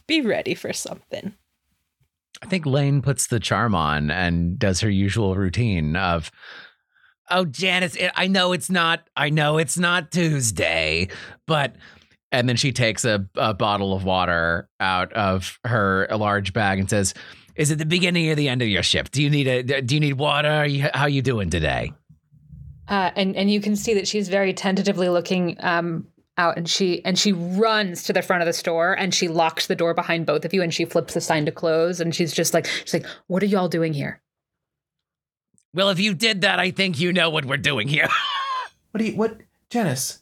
be 0.08 0.22
ready 0.22 0.56
for 0.56 0.74
something. 0.74 1.34
I 2.42 2.48
think 2.48 2.66
Lane 2.66 3.02
puts 3.02 3.28
the 3.28 3.40
charm 3.40 3.74
on 3.74 4.12
and 4.12 4.60
does 4.60 4.82
her 4.82 4.90
usual 4.90 5.36
routine 5.36 5.96
of, 5.96 6.32
"Oh, 7.30 7.46
Janice, 7.46 7.96
it, 7.96 8.12
I 8.16 8.28
know 8.28 8.52
it's 8.52 8.70
not. 8.70 9.08
I 9.16 9.30
know 9.30 9.58
it's 9.58 9.78
not 9.78 10.12
Tuesday, 10.12 11.10
but." 11.48 11.76
And 12.32 12.50
then 12.50 12.58
she 12.58 12.74
takes 12.74 13.06
a, 13.06 13.26
a 13.36 13.54
bottle 13.54 13.94
of 13.94 14.04
water 14.04 14.68
out 14.82 15.14
of 15.14 15.58
her 15.64 16.08
large 16.12 16.52
bag 16.52 16.80
and 16.80 16.90
says, 16.90 17.14
"Is 17.56 17.72
it 17.72 17.78
the 17.78 17.86
beginning 17.86 18.30
or 18.30 18.36
the 18.36 18.50
end 18.50 18.62
of 18.62 18.68
your 18.68 18.84
shift? 18.84 19.14
Do 19.14 19.24
you 19.24 19.30
need 19.30 19.48
a 19.48 19.82
Do 19.82 19.96
you 19.96 20.02
need 20.02 20.14
water? 20.14 20.50
Are 20.50 20.68
you, 20.68 20.90
how 20.94 21.06
you 21.06 21.22
doing 21.22 21.50
today?" 21.50 21.94
Uh, 22.88 23.12
and 23.16 23.36
and 23.36 23.50
you 23.50 23.62
can 23.62 23.76
see 23.76 23.94
that 23.94 24.08
she's 24.08 24.28
very 24.28 24.54
tentatively 24.54 25.10
looking 25.10 25.56
um, 25.62 26.08
out, 26.38 26.58
and 26.58 26.70
she 26.70 27.04
and 27.06 27.18
she 27.18 27.32
runs 27.32 28.04
to 28.04 28.14
the 28.14 28.22
front 28.22 28.42
of 28.42 28.48
the 28.48 28.54
store, 28.54 28.94
and 28.94 29.14
she 29.14 29.28
locks 29.28 29.68
the 29.68 29.76
door 29.76 29.94
behind 29.94 30.26
both 30.26 30.46
of 30.46 30.54
you, 30.54 30.62
and 30.62 30.74
she 30.74 30.86
flips 30.86 31.14
the 31.14 31.22
sign 31.22 31.46
to 31.46 31.52
close, 31.52 32.00
and 32.00 32.14
she's 32.14 32.34
just 32.34 32.54
like 32.54 32.66
she's 32.66 32.94
like, 32.94 33.06
"What 33.28 33.44
are 33.44 33.48
y'all 33.48 33.70
doing 33.70 33.94
here?" 33.94 34.22
Well, 35.74 35.90
if 35.90 36.00
you 36.00 36.14
did 36.14 36.42
that, 36.42 36.60
I 36.60 36.72
think 36.72 37.00
you 37.00 37.12
know 37.12 37.30
what 37.30 37.46
we're 37.46 37.58
doing 37.58 37.88
here. 37.88 38.08
What 38.92 39.00
do 39.00 39.12
you 39.12 39.18
what 39.18 39.42
Janice? 39.70 40.20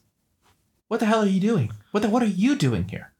What 0.88 0.98
the 0.98 1.06
hell 1.06 1.22
are 1.22 1.26
you 1.26 1.38
doing? 1.38 1.70
What 1.92 2.02
the 2.02 2.08
what 2.08 2.24
are 2.24 2.26
you 2.26 2.56
doing 2.56 2.88
here? 2.88 3.12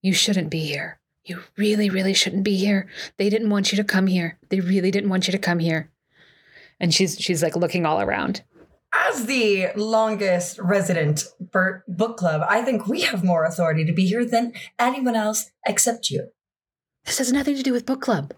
You 0.00 0.14
shouldn't 0.14 0.48
be 0.48 0.60
here. 0.60 0.98
You 1.22 1.42
really, 1.58 1.90
really 1.90 2.14
shouldn't 2.14 2.44
be 2.44 2.56
here. 2.56 2.88
They 3.18 3.28
didn't 3.28 3.50
want 3.50 3.72
you 3.72 3.76
to 3.76 3.84
come 3.84 4.06
here. 4.06 4.38
They 4.48 4.60
really 4.60 4.90
didn't 4.90 5.10
want 5.10 5.26
you 5.28 5.32
to 5.32 5.38
come 5.38 5.58
here. 5.58 5.90
And 6.80 6.94
she's 6.94 7.18
she's 7.20 7.42
like 7.42 7.56
looking 7.56 7.84
all 7.84 8.00
around. 8.00 8.42
As 8.96 9.26
the 9.26 9.68
longest 9.74 10.58
resident 10.60 11.24
Burt 11.40 11.82
book 11.88 12.16
club, 12.16 12.42
I 12.48 12.62
think 12.62 12.86
we 12.86 13.02
have 13.02 13.24
more 13.24 13.44
authority 13.44 13.84
to 13.84 13.92
be 13.92 14.06
here 14.06 14.24
than 14.24 14.52
anyone 14.78 15.16
else 15.16 15.50
except 15.66 16.10
you. 16.10 16.28
This 17.04 17.18
has 17.18 17.32
nothing 17.32 17.56
to 17.56 17.62
do 17.62 17.72
with 17.72 17.86
book 17.86 18.00
club. 18.00 18.34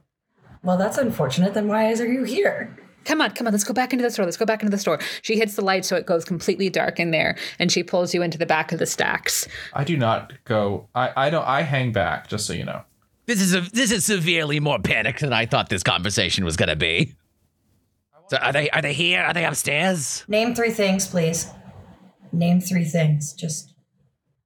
Well, 0.62 0.78
that's 0.78 0.98
unfortunate. 0.98 1.54
Then 1.54 1.68
why 1.68 1.88
is 1.88 2.00
are 2.00 2.10
you 2.10 2.24
here? 2.24 2.76
Come 3.04 3.20
on, 3.20 3.30
come 3.30 3.46
on, 3.46 3.52
let's 3.52 3.64
go 3.64 3.72
back 3.72 3.92
into 3.92 4.02
the 4.02 4.10
store. 4.10 4.24
Let's 4.24 4.36
go 4.36 4.46
back 4.46 4.62
into 4.62 4.70
the 4.70 4.78
store. 4.78 4.98
She 5.22 5.36
hits 5.36 5.54
the 5.54 5.62
light 5.62 5.84
so 5.84 5.94
it 5.94 6.06
goes 6.06 6.24
completely 6.24 6.68
dark 6.68 6.98
in 6.98 7.12
there, 7.12 7.36
and 7.60 7.70
she 7.70 7.84
pulls 7.84 8.12
you 8.12 8.22
into 8.22 8.36
the 8.36 8.46
back 8.46 8.72
of 8.72 8.80
the 8.80 8.86
stacks. 8.86 9.46
I 9.74 9.84
do 9.84 9.96
not 9.96 10.32
go 10.44 10.88
I, 10.94 11.12
I 11.16 11.30
don't 11.30 11.46
I 11.46 11.62
hang 11.62 11.92
back, 11.92 12.28
just 12.28 12.46
so 12.46 12.52
you 12.52 12.64
know. 12.64 12.82
This 13.26 13.40
is 13.40 13.54
a 13.54 13.60
this 13.60 13.92
is 13.92 14.04
severely 14.04 14.58
more 14.58 14.80
panic 14.80 15.20
than 15.20 15.32
I 15.32 15.46
thought 15.46 15.68
this 15.68 15.84
conversation 15.84 16.44
was 16.44 16.56
gonna 16.56 16.76
be. 16.76 17.14
So 18.28 18.36
are 18.38 18.52
they 18.52 18.68
are 18.70 18.82
they 18.82 18.92
here? 18.92 19.22
Are 19.22 19.32
they 19.32 19.44
upstairs? 19.44 20.24
Name 20.28 20.54
three 20.54 20.70
things, 20.70 21.06
please. 21.06 21.48
Name 22.32 22.60
three 22.60 22.84
things. 22.84 23.32
Just 23.34 23.74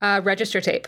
Uh, 0.03 0.21
register 0.23 0.61
tape. 0.61 0.87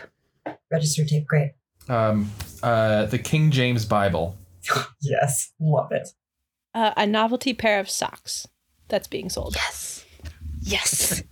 register 0.71 1.05
tape. 1.05 1.25
Great. 1.27 1.51
Um 1.89 2.31
uh 2.61 3.05
the 3.05 3.19
King 3.19 3.51
James 3.51 3.85
Bible. 3.85 4.37
Yes, 5.01 5.51
love 5.59 5.91
it. 5.91 6.07
Uh, 6.73 6.93
a 6.95 7.05
novelty 7.05 7.53
pair 7.53 7.79
of 7.79 7.89
socks 7.89 8.47
that's 8.87 9.07
being 9.07 9.29
sold. 9.29 9.55
Yes. 9.55 10.05
Yes. 10.61 11.23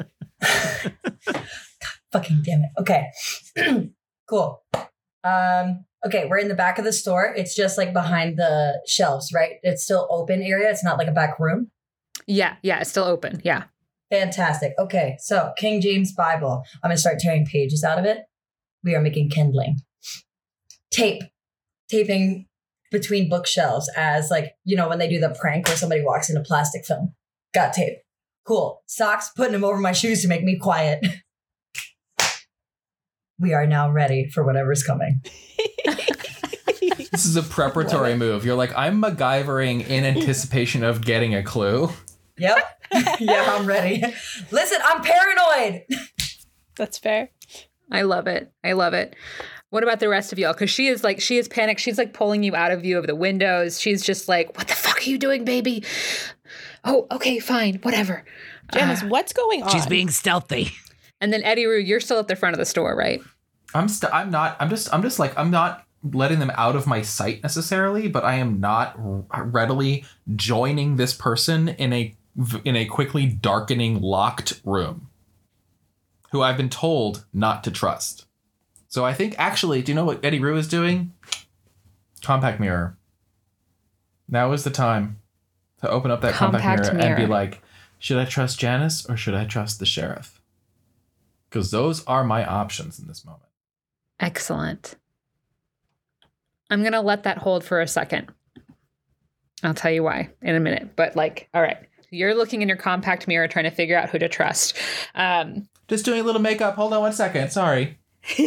Fucking 2.11 2.41
damn 2.43 2.63
it. 2.63 2.69
Okay. 2.79 3.07
cool. 4.29 4.61
Um, 5.23 5.85
okay, 6.05 6.25
we're 6.29 6.37
in 6.39 6.47
the 6.47 6.55
back 6.55 6.79
of 6.79 6.85
the 6.85 6.93
store. 6.93 7.33
It's 7.35 7.55
just 7.55 7.77
like 7.77 7.93
behind 7.93 8.37
the 8.37 8.81
shelves, 8.87 9.31
right? 9.33 9.53
It's 9.63 9.83
still 9.83 10.07
open 10.09 10.41
area. 10.41 10.69
It's 10.69 10.83
not 10.83 10.97
like 10.97 11.07
a 11.07 11.13
back 11.13 11.39
room. 11.39 11.69
yeah, 12.27 12.55
yeah, 12.61 12.79
it's 12.79 12.89
still 12.89 13.03
open. 13.05 13.41
Yeah. 13.43 13.63
Fantastic. 14.11 14.73
Okay, 14.77 15.15
so 15.19 15.53
King 15.57 15.79
James 15.79 16.13
Bible. 16.13 16.63
I'm 16.83 16.89
gonna 16.89 16.97
start 16.97 17.19
tearing 17.19 17.45
pages 17.45 17.83
out 17.83 17.97
of 17.97 18.05
it. 18.05 18.23
We 18.83 18.93
are 18.95 19.01
making 19.01 19.29
kindling. 19.29 19.77
Tape. 20.91 21.23
Taping 21.89 22.47
between 22.91 23.29
bookshelves 23.29 23.89
as 23.95 24.29
like, 24.29 24.53
you 24.65 24.75
know, 24.75 24.89
when 24.89 24.99
they 24.99 25.07
do 25.07 25.19
the 25.19 25.35
prank 25.39 25.67
where 25.67 25.77
somebody 25.77 26.03
walks 26.03 26.29
in 26.29 26.35
a 26.35 26.43
plastic 26.43 26.85
film. 26.85 27.13
Got 27.53 27.73
tape. 27.73 27.99
Cool. 28.45 28.81
Socks, 28.85 29.29
putting 29.35 29.53
them 29.53 29.63
over 29.63 29.77
my 29.77 29.93
shoes 29.93 30.21
to 30.21 30.27
make 30.27 30.43
me 30.43 30.57
quiet. 30.57 31.05
we 33.41 33.53
are 33.53 33.65
now 33.65 33.89
ready 33.91 34.29
for 34.29 34.43
whatever's 34.43 34.83
coming. 34.83 35.21
This 37.11 37.25
is 37.25 37.35
a 37.35 37.43
preparatory 37.43 38.15
move. 38.15 38.45
You're 38.45 38.55
like, 38.55 38.75
I'm 38.75 39.01
MacGyvering 39.01 39.85
in 39.87 40.05
anticipation 40.05 40.81
of 40.83 41.03
getting 41.03 41.35
a 41.35 41.43
clue. 41.43 41.89
Yep. 42.37 42.57
yeah, 43.19 43.45
I'm 43.49 43.65
ready. 43.65 44.01
Listen, 44.49 44.79
I'm 44.83 45.01
paranoid. 45.03 45.83
That's 46.77 46.97
fair. 46.97 47.29
I 47.91 48.03
love 48.03 48.27
it. 48.27 48.51
I 48.63 48.71
love 48.73 48.93
it. 48.93 49.15
What 49.71 49.83
about 49.83 49.99
the 49.99 50.07
rest 50.07 50.31
of 50.31 50.39
y'all? 50.39 50.53
Because 50.53 50.69
she 50.69 50.87
is 50.87 51.03
like, 51.03 51.19
she 51.19 51.37
is 51.37 51.49
panicked. 51.49 51.81
She's 51.81 51.97
like 51.97 52.13
pulling 52.13 52.43
you 52.43 52.55
out 52.55 52.71
of 52.71 52.81
view 52.81 52.97
of 52.97 53.07
the 53.07 53.15
windows. 53.15 53.79
She's 53.79 54.01
just 54.03 54.29
like, 54.29 54.57
what 54.57 54.69
the 54.69 54.73
fuck 54.75 54.99
are 54.99 55.09
you 55.09 55.17
doing, 55.17 55.43
Bebe? 55.43 55.83
Oh, 56.85 57.07
okay, 57.11 57.39
fine, 57.39 57.75
whatever. 57.83 58.23
Janice, 58.73 59.03
Uh, 59.03 59.07
what's 59.07 59.33
going 59.33 59.63
on? 59.63 59.69
She's 59.69 59.85
being 59.85 60.09
stealthy. 60.09 60.71
And 61.21 61.31
then 61.31 61.43
Eddi-Rue, 61.43 61.79
you're 61.79 61.99
still 61.99 62.19
at 62.19 62.27
the 62.27 62.35
front 62.35 62.55
of 62.55 62.57
the 62.59 62.65
store, 62.65 62.95
right? 62.95 63.21
I'm 63.73 63.87
st- 63.87 64.13
I'm 64.13 64.31
not. 64.31 64.57
I'm 64.59 64.69
just. 64.69 64.93
I'm 64.93 65.01
just 65.01 65.19
like. 65.19 65.37
I'm 65.37 65.51
not 65.51 65.85
letting 66.03 66.39
them 66.39 66.51
out 66.55 66.75
of 66.75 66.87
my 66.87 67.01
sight 67.01 67.43
necessarily, 67.43 68.07
but 68.07 68.25
I 68.25 68.35
am 68.35 68.59
not 68.59 68.97
r- 69.31 69.43
readily 69.45 70.03
joining 70.35 70.95
this 70.95 71.13
person 71.13 71.69
in 71.69 71.93
a 71.93 72.13
in 72.65 72.75
a 72.75 72.85
quickly 72.85 73.27
darkening 73.27 74.01
locked 74.01 74.61
room, 74.65 75.09
who 76.31 76.41
I've 76.41 76.57
been 76.57 76.69
told 76.69 77.25
not 77.33 77.63
to 77.65 77.71
trust. 77.71 78.25
So 78.87 79.05
I 79.05 79.13
think 79.13 79.35
actually, 79.37 79.81
do 79.81 79.91
you 79.91 79.95
know 79.95 80.03
what 80.03 80.21
Eddi-Rue 80.21 80.57
is 80.57 80.67
doing? 80.67 81.13
Compact 82.21 82.59
mirror. 82.59 82.97
Now 84.27 84.51
is 84.51 84.63
the 84.63 84.69
time 84.69 85.19
to 85.81 85.89
open 85.89 86.11
up 86.11 86.21
that 86.21 86.33
compact, 86.33 86.63
Compact 86.63 86.93
mirror, 86.93 87.07
and 87.07 87.15
be 87.15 87.25
like, 87.25 87.61
should 87.99 88.17
I 88.17 88.25
trust 88.25 88.59
Janice 88.59 89.05
or 89.05 89.15
should 89.15 89.33
I 89.33 89.45
trust 89.45 89.79
the 89.79 89.85
sheriff? 89.85 90.40
Because 91.51 91.69
those 91.69 92.03
are 92.05 92.23
my 92.23 92.45
options 92.45 92.97
in 92.97 93.07
this 93.07 93.25
moment. 93.25 93.43
Excellent. 94.21 94.95
I'm 96.69 96.79
going 96.81 96.93
to 96.93 97.01
let 97.01 97.23
that 97.23 97.37
hold 97.39 97.65
for 97.65 97.81
a 97.81 97.87
second. 97.87 98.31
I'll 99.61 99.73
tell 99.73 99.91
you 99.91 100.01
why 100.01 100.29
in 100.41 100.55
a 100.55 100.59
minute. 100.61 100.95
But, 100.95 101.17
like, 101.17 101.49
all 101.53 101.61
right, 101.61 101.77
you're 102.09 102.33
looking 102.33 102.61
in 102.61 102.69
your 102.69 102.77
compact 102.77 103.27
mirror 103.27 103.47
trying 103.49 103.65
to 103.65 103.71
figure 103.71 103.97
out 103.97 104.09
who 104.09 104.19
to 104.19 104.29
trust. 104.29 104.77
Um, 105.13 105.67
Just 105.89 106.05
doing 106.05 106.21
a 106.21 106.23
little 106.23 106.41
makeup. 106.41 106.75
Hold 106.75 106.93
on 106.93 107.01
one 107.01 107.13
second. 107.13 107.51
Sorry. 107.51 107.99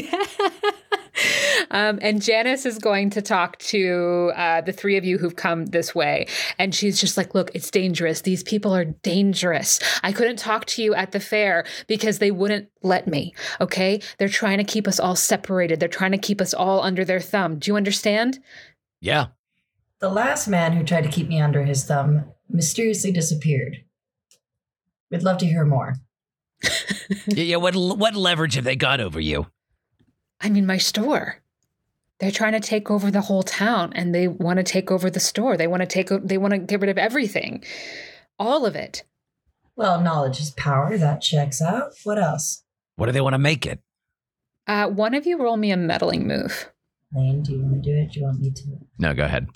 um, 1.75 1.99
and 2.01 2.23
Janice 2.23 2.65
is 2.65 2.79
going 2.79 3.11
to 3.11 3.21
talk 3.21 3.59
to 3.59 4.33
uh, 4.37 4.61
the 4.61 4.73
three 4.73 4.97
of 4.97 5.05
you 5.05 5.19
who've 5.19 5.35
come 5.35 5.67
this 5.67 5.93
way. 5.93 6.29
And 6.57 6.73
she's 6.73 7.01
just 7.01 7.17
like, 7.17 7.35
Look, 7.35 7.51
it's 7.53 7.71
dangerous. 7.71 8.23
These 8.23 8.45
people 8.45 8.75
are 8.75 8.85
dangerous. 8.85 9.81
I 10.05 10.13
couldn't 10.13 10.39
talk 10.39 10.67
to 10.67 10.83
you 10.83 10.95
at 10.95 11.11
the 11.11 11.19
fair 11.19 11.67
because 11.89 12.21
they 12.21 12.31
wouldn't 12.31 12.69
let 12.83 13.09
me. 13.09 13.35
Okay. 13.61 14.01
They're 14.19 14.29
trying 14.29 14.59
to 14.59 14.65
keep 14.65 14.87
us 14.87 15.01
all 15.01 15.17
separated, 15.17 15.81
they're 15.81 15.89
trying 15.89 16.13
to 16.13 16.19
keep 16.19 16.41
us 16.41 16.55
all 16.55 16.81
under 16.81 17.05
their 17.05 17.21
thumb. 17.21 17.59
Do 17.59 17.73
you 17.73 17.77
understand? 17.77 18.39
Yeah. 19.01 19.27
The 19.99 20.09
last 20.09 20.47
man 20.47 20.75
who 20.75 20.85
tried 20.85 21.03
to 21.03 21.11
keep 21.11 21.29
me 21.29 21.41
under 21.41 21.65
his 21.65 21.85
thumb 21.85 22.27
mysteriously 22.49 23.11
disappeared. 23.11 23.79
We'd 25.11 25.25
love 25.25 25.39
to 25.39 25.47
hear 25.47 25.65
more. 25.65 25.95
yeah. 27.27 27.43
Yeah. 27.43 27.57
What 27.57 27.75
what 27.75 28.15
leverage 28.15 28.55
have 28.55 28.65
they 28.65 28.77
got 28.77 29.01
over 29.01 29.19
you? 29.19 29.49
I 30.41 30.51
mean, 30.51 30.67
my 30.67 30.79
store. 30.79 31.41
They're 32.21 32.31
trying 32.31 32.53
to 32.53 32.61
take 32.61 32.91
over 32.91 33.11
the 33.11 33.23
whole 33.23 33.43
town 33.43 33.93
and 33.95 34.15
they 34.15 34.29
want 34.29 34.59
to 34.59 34.63
take 34.63 34.91
over 34.91 35.11
the 35.11 35.21
store. 35.21 35.57
They 35.57 35.67
want 35.67 35.81
to 35.81 35.87
take 35.87 36.13
o- 36.13 36.21
they 36.23 36.39
want 36.39 36.53
to 36.53 36.59
get 36.59 36.81
rid 36.81 36.91
of 36.91 36.99
everything. 36.99 37.65
All 38.39 38.65
of 38.67 38.77
it. 38.77 39.03
Well, 39.77 40.01
knowledge 40.01 40.41
is 40.41 40.51
power. 40.53 40.97
That 40.97 41.21
checks 41.21 41.61
out. 41.61 41.93
What 42.05 42.19
else? 42.19 42.63
What 42.97 43.07
do 43.07 43.13
they 43.13 43.21
want 43.21 43.35
to 43.35 43.39
make 43.39 43.67
it? 43.67 43.81
Uh, 44.67 44.89
one 44.89 45.15
of 45.15 45.27
you 45.27 45.37
roll 45.43 45.57
me 45.57 45.73
a 45.73 45.77
meddling 45.77 46.27
move. 46.27 46.71
Lane, 47.13 47.43
do 47.43 47.53
you 47.53 47.61
want 47.63 47.83
to 47.83 47.91
do 47.91 47.97
it? 47.97 48.13
Do 48.13 48.21
you 48.21 48.27
want 48.27 48.41
me 48.41 48.51
to? 48.51 48.63
No, 48.99 49.13
go 49.15 49.25
ahead. 49.25 49.49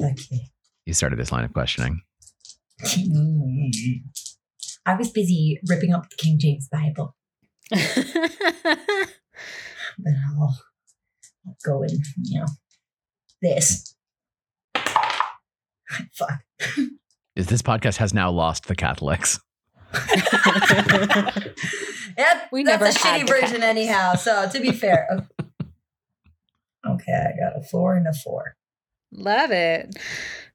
Okay. 0.00 0.50
You 0.86 0.94
started 0.94 1.18
this 1.18 1.30
line 1.32 1.44
of 1.44 1.52
questioning. 1.52 2.00
I 4.86 4.94
was 4.96 5.10
busy 5.10 5.60
ripping 5.68 5.92
up 5.94 6.10
the 6.10 6.16
King 6.16 6.38
James 6.38 6.68
Bible, 6.68 7.14
but 7.70 7.82
I'll, 10.06 10.42
I'll 10.42 10.58
go 11.64 11.82
and, 11.82 12.04
you 12.22 12.40
know, 12.40 12.46
this. 13.42 13.94
Fuck. 14.74 16.40
Is 17.36 17.46
this 17.46 17.62
podcast 17.62 17.96
has 17.96 18.14
now 18.14 18.30
lost 18.30 18.66
the 18.66 18.74
Catholics? 18.74 19.40
Yep, 22.16 22.48
We 22.52 22.62
that's 22.62 22.80
never 22.80 22.86
a 22.86 22.92
shitty 22.94 23.26
the 23.26 23.32
version 23.32 23.62
anyhow. 23.62 24.14
So 24.14 24.48
to 24.48 24.60
be 24.60 24.72
fair, 24.72 25.08
okay, 26.86 27.12
I 27.12 27.32
got 27.38 27.58
a 27.58 27.62
four 27.62 27.94
and 27.94 28.06
a 28.06 28.12
four. 28.12 28.56
Love 29.12 29.50
it. 29.50 29.96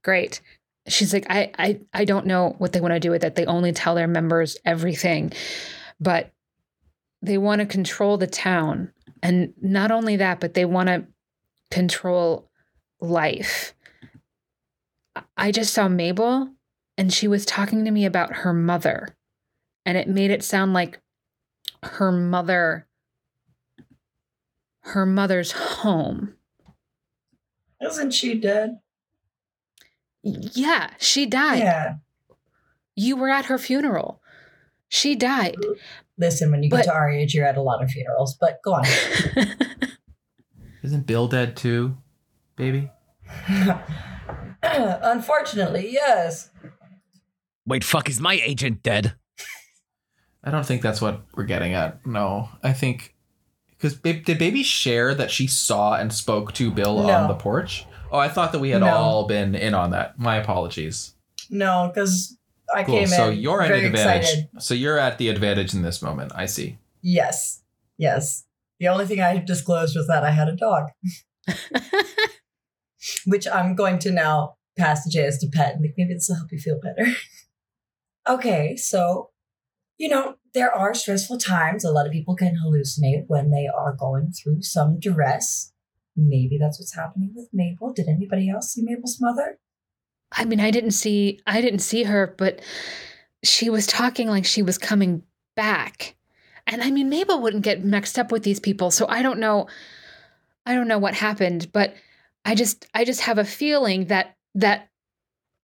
Great. 0.04 0.42
She's 0.88 1.14
like, 1.14 1.26
I, 1.30 1.52
I, 1.58 1.80
I 1.94 2.06
don't 2.06 2.26
know 2.26 2.56
what 2.58 2.72
they 2.74 2.82
want 2.82 2.94
to 2.94 3.00
do 3.00 3.12
with 3.12 3.24
it. 3.24 3.36
They 3.36 3.46
only 3.46 3.72
tell 3.72 3.96
their 3.96 4.08
members 4.08 4.58
everything, 4.66 5.34
but 6.00 6.32
they 7.22 7.38
want 7.38 7.60
to 7.60 7.66
control 7.66 8.18
the 8.18 8.28
town. 8.28 8.92
And 9.22 9.54
not 9.62 9.92
only 9.92 10.16
that, 10.18 10.40
but 10.40 10.54
they 10.54 10.66
want 10.66 10.88
to 10.88 11.06
control 11.72 12.50
life. 13.00 13.74
I- 15.38 15.52
just 15.52 15.74
saw 15.74 15.88
Mabel 15.88 16.54
and 16.98 17.14
she 17.14 17.28
was 17.28 17.46
talking 17.46 17.86
to 17.86 17.92
me 17.92 18.06
about 18.06 18.38
her 18.38 18.54
mother. 18.54 19.16
And 19.86 19.98
it 19.98 20.08
made 20.08 20.32
it 20.32 20.44
sound 20.44 20.74
like 20.74 21.00
her 21.84 22.12
mother, 22.12 22.88
her 24.82 25.06
mother's 25.06 25.52
home. 25.52 26.36
Isn't 27.82 28.12
she 28.12 28.36
dead? 28.36 28.80
Yeah, 30.22 30.92
she 31.00 31.26
died. 31.26 31.60
Yeah. 31.60 31.96
You 32.96 33.16
were 33.16 33.30
at 33.30 33.46
her 33.46 33.58
funeral. 33.58 34.22
She 34.90 35.16
died. 35.16 35.56
Listen, 36.20 36.52
when 36.52 36.62
you 36.62 36.70
get 36.70 36.84
to 36.84 36.94
our 36.94 37.10
age, 37.10 37.34
you're 37.34 37.46
at 37.46 37.58
a 37.58 37.62
lot 37.62 37.82
of 37.82 37.90
funerals. 37.90 38.36
But 38.40 38.60
go 38.64 38.74
on. 38.74 38.86
Isn't 40.84 41.08
Bill 41.08 41.28
dead 41.28 41.56
too, 41.58 41.98
Bebe? 42.56 42.90
Unfortunately, 44.64 45.90
yes. 45.92 46.50
Wait, 47.66 47.84
fuck, 47.84 48.10
is 48.10 48.20
my 48.20 48.36
agent 48.44 48.84
dead? 48.84 49.16
I 50.44 50.52
don't 50.52 50.66
think 50.66 50.82
that's 50.82 51.02
what 51.02 51.22
we're 51.36 51.44
getting 51.44 51.74
at. 51.74 52.06
No, 52.06 52.50
I 52.64 52.74
think 52.74 53.16
because 53.72 53.98
did 54.00 54.26
Bebe 54.26 54.64
share 54.64 55.14
that 55.16 55.32
she 55.32 55.48
saw 55.48 55.96
and 55.96 56.12
spoke 56.12 56.54
to 56.54 56.72
Bill 56.72 57.04
No. 57.04 57.10
on 57.14 57.28
the 57.28 57.36
porch? 57.36 57.86
Oh, 58.12 58.18
I 58.18 58.28
thought 58.30 58.52
that 58.54 58.60
we 58.60 58.72
had 58.72 58.82
No. 58.82 58.88
all 58.90 59.28
been 59.28 59.54
in 59.56 59.74
on 59.74 59.92
that. 59.92 60.18
My 60.18 60.38
apologies. 60.38 61.14
No, 61.50 61.92
because 61.94 62.38
I 62.76 62.84
Cool. 62.84 62.96
came 63.00 63.08
So 63.08 63.30
in 63.30 63.40
you're 63.40 63.62
at 63.62 63.68
very 63.70 63.80
an 63.82 63.86
advantage. 63.88 64.24
excited. 64.30 64.50
So 64.60 64.74
you're 64.74 64.98
at 65.00 65.18
the 65.18 65.30
advantage 65.30 65.74
in 65.74 65.82
this 65.82 66.02
moment. 66.02 66.32
I 66.36 66.46
see. 66.46 66.78
Yes. 67.02 67.62
Yes. 67.98 68.46
The 68.80 68.88
only 68.88 69.06
thing 69.06 69.20
I 69.22 69.38
disclosed 69.38 69.96
was 69.96 70.08
that 70.08 70.24
I 70.24 70.32
had 70.32 70.48
a 70.48 70.56
dog, 70.56 70.90
which 73.26 73.48
I'm 73.48 73.76
going 73.76 74.00
to 74.00 74.12
now 74.12 74.56
pass 74.78 75.04
to 75.08 75.18
JS 75.18 75.40
to 75.42 75.48
pet 75.52 75.74
and 75.74 75.82
think 75.82 75.96
maybe 75.98 76.14
this 76.14 76.28
will 76.30 76.38
help 76.38 76.52
you 76.52 76.60
feel 76.60 76.80
better. 76.80 77.12
okay, 78.30 78.76
so, 78.78 79.30
you 79.98 80.08
know, 80.10 80.36
there 80.54 80.74
are 80.74 80.94
stressful 80.94 81.38
times. 81.40 81.84
A 81.84 81.92
lot 81.92 82.06
of 82.06 82.12
people 82.14 82.36
can 82.36 82.56
hallucinate 82.66 83.26
when 83.28 83.52
they 83.52 83.68
are 83.68 83.94
going 83.94 84.32
through 84.32 84.62
some 84.62 85.00
duress. 85.00 85.74
Maybe 86.16 86.58
that's 86.58 86.80
what's 86.80 86.96
happening 86.96 87.32
with 87.36 87.50
Mabel. 87.54 87.94
Did 87.94 88.08
anybody 88.08 88.50
else 88.50 88.74
see 88.74 88.82
Mabel's 88.84 89.20
mother? 89.22 89.60
I 90.32 90.46
mean, 90.46 90.60
I 90.60 90.72
didn't 90.72 90.92
see 90.92 91.40
I 91.48 91.62
didn't 91.62 91.80
see 91.80 92.04
her, 92.04 92.36
but 92.38 92.62
she 93.44 93.70
was 93.70 93.88
talking 93.88 94.28
like 94.28 94.46
she 94.46 94.62
was 94.62 94.78
coming 94.78 95.24
back. 95.56 96.16
And 96.68 96.84
I 96.84 96.92
mean, 96.92 97.10
Mabel 97.10 97.42
wouldn't 97.42 97.64
get 97.64 97.84
mixed 97.84 98.20
up 98.20 98.32
with 98.32 98.44
these 98.44 98.60
people, 98.60 98.92
so 98.92 99.08
I 99.08 99.22
don't 99.22 99.40
know 99.40 99.68
I 100.66 100.76
don't 100.76 100.88
know 100.88 101.00
what 101.00 101.16
happened, 101.16 101.72
but 101.72 101.96
I 102.46 102.56
just 102.56 102.86
I 102.94 103.06
just 103.06 103.22
have 103.22 103.38
a 103.38 103.46
feeling 103.46 104.06
that 104.06 104.36
that 104.56 104.90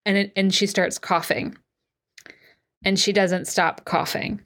and 0.06 0.18
it, 0.18 0.34
and 0.36 0.54
she 0.54 0.68
starts 0.68 0.98
coughing. 0.98 1.58
And 2.84 3.00
she 3.00 3.12
doesn't 3.12 3.48
stop 3.48 3.84
coughing. 3.86 4.42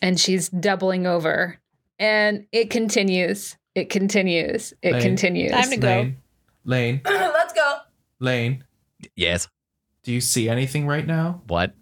And 0.00 0.18
she's 0.18 0.48
doubling 0.48 1.06
over. 1.06 1.60
And 1.98 2.46
it 2.50 2.70
continues. 2.70 3.56
It 3.76 3.88
continues. 3.88 4.74
It 4.82 4.94
Lane. 4.94 5.02
continues. 5.02 5.52
Time 5.52 5.70
to 5.70 5.76
go. 5.76 5.88
Lane, 5.88 6.16
Lane, 6.64 7.00
Let's 7.04 7.52
go. 7.52 7.78
Lane. 8.18 8.64
Yes. 9.16 9.48
Do 10.04 10.12
you 10.12 10.20
see 10.20 10.48
anything 10.48 10.86
right 10.86 11.06
now? 11.06 11.42
What? 11.46 11.74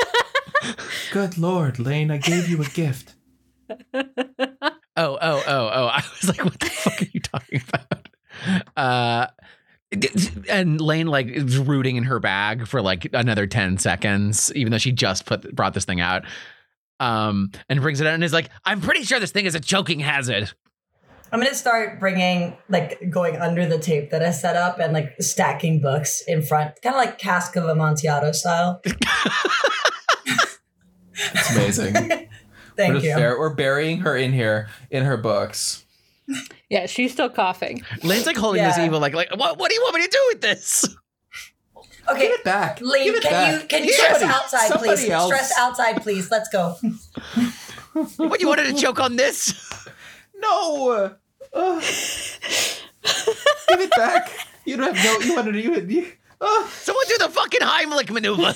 Good 1.12 1.38
lord, 1.38 1.78
Lane, 1.78 2.10
I 2.10 2.18
gave 2.18 2.48
you 2.48 2.60
a 2.60 2.66
gift. 2.66 3.14
Oh, 3.94 4.06
oh, 4.96 5.42
oh, 5.46 5.70
oh. 5.72 5.86
I 5.86 6.02
was 6.20 6.28
like, 6.28 6.44
what 6.44 6.58
the 6.58 6.66
fuck 6.66 7.00
are 7.00 7.06
you 7.12 7.20
talking 7.20 7.62
about? 7.68 8.08
Uh 8.76 9.26
and 10.48 10.80
Lane 10.80 11.08
like 11.08 11.26
is 11.26 11.58
rooting 11.58 11.96
in 11.96 12.04
her 12.04 12.20
bag 12.20 12.66
for 12.66 12.80
like 12.80 13.08
another 13.12 13.46
10 13.46 13.78
seconds, 13.78 14.52
even 14.54 14.70
though 14.70 14.78
she 14.78 14.92
just 14.92 15.26
put 15.26 15.54
brought 15.54 15.74
this 15.74 15.84
thing 15.84 16.00
out. 16.00 16.24
Um, 17.00 17.50
and 17.68 17.80
brings 17.80 18.00
it 18.02 18.06
out 18.06 18.12
and 18.12 18.22
is 18.22 18.32
like, 18.32 18.50
I'm 18.64 18.82
pretty 18.82 19.04
sure 19.04 19.18
this 19.18 19.32
thing 19.32 19.46
is 19.46 19.54
a 19.54 19.60
choking 19.60 20.00
hazard. 20.00 20.52
I'm 21.32 21.40
gonna 21.40 21.54
start 21.54 22.00
bringing, 22.00 22.56
like, 22.68 22.98
going 23.10 23.36
under 23.36 23.66
the 23.66 23.78
tape 23.78 24.10
that 24.10 24.22
I 24.22 24.30
set 24.32 24.56
up 24.56 24.78
and 24.80 24.92
like 24.92 25.14
stacking 25.20 25.80
books 25.80 26.22
in 26.26 26.42
front, 26.42 26.80
kind 26.82 26.94
of 26.94 26.98
like 26.98 27.18
cask 27.18 27.54
of 27.56 27.64
Amontillado 27.64 28.32
style. 28.32 28.80
It's 31.34 31.50
amazing. 31.50 31.92
we're, 32.08 32.28
Thank 32.76 33.02
you. 33.02 33.14
bur- 33.14 33.38
we're 33.38 33.54
burying 33.54 33.98
her 33.98 34.16
in 34.16 34.32
here 34.32 34.68
in 34.90 35.04
her 35.04 35.16
books. 35.18 35.84
yeah, 36.70 36.86
she's 36.86 37.12
still 37.12 37.28
coughing. 37.28 37.82
Lane's 38.02 38.24
like 38.26 38.36
holding 38.38 38.62
this 38.62 38.78
evil, 38.78 39.00
like, 39.00 39.12
like, 39.14 39.28
what 39.36 39.58
what 39.58 39.68
do 39.68 39.74
you 39.74 39.82
want 39.82 39.96
me 39.96 40.02
to 40.04 40.08
do 40.10 40.24
with 40.28 40.40
this? 40.40 40.88
Okay, 42.08 42.22
Give 42.22 42.32
it 42.32 42.44
back. 42.44 42.80
Lane, 42.80 43.04
Give 43.04 43.14
it 43.16 43.22
can 43.22 43.30
back. 43.32 43.62
you 43.62 43.68
can 43.68 43.84
you 43.84 43.92
Somebody- 43.92 44.18
stress 44.24 44.34
outside, 44.34 44.68
somebody 44.68 44.88
please? 44.96 45.10
Else. 45.10 45.26
Stress 45.26 45.52
outside, 45.58 46.02
please. 46.02 46.30
Let's 46.30 46.48
go. 46.48 46.76
What 48.16 48.40
you 48.40 48.48
wanted 48.48 48.74
to 48.74 48.80
choke 48.80 48.98
on 49.00 49.16
this? 49.16 49.52
No. 50.36 51.16
Uh, 51.52 51.80
give 53.68 53.80
it 53.80 53.90
back. 53.96 54.30
You 54.64 54.76
don't 54.76 54.94
have 54.94 55.04
no. 55.04 55.26
You 55.26 55.34
wanted 55.36 55.52
to. 55.52 55.60
You. 55.62 55.74
you 55.86 56.12
uh, 56.40 56.68
Someone 56.68 57.04
do 57.08 57.18
the 57.18 57.28
fucking 57.28 57.60
Heimlich 57.60 58.10
maneuver. 58.10 58.54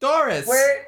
Doris. 0.00 0.46
We're 0.46 0.86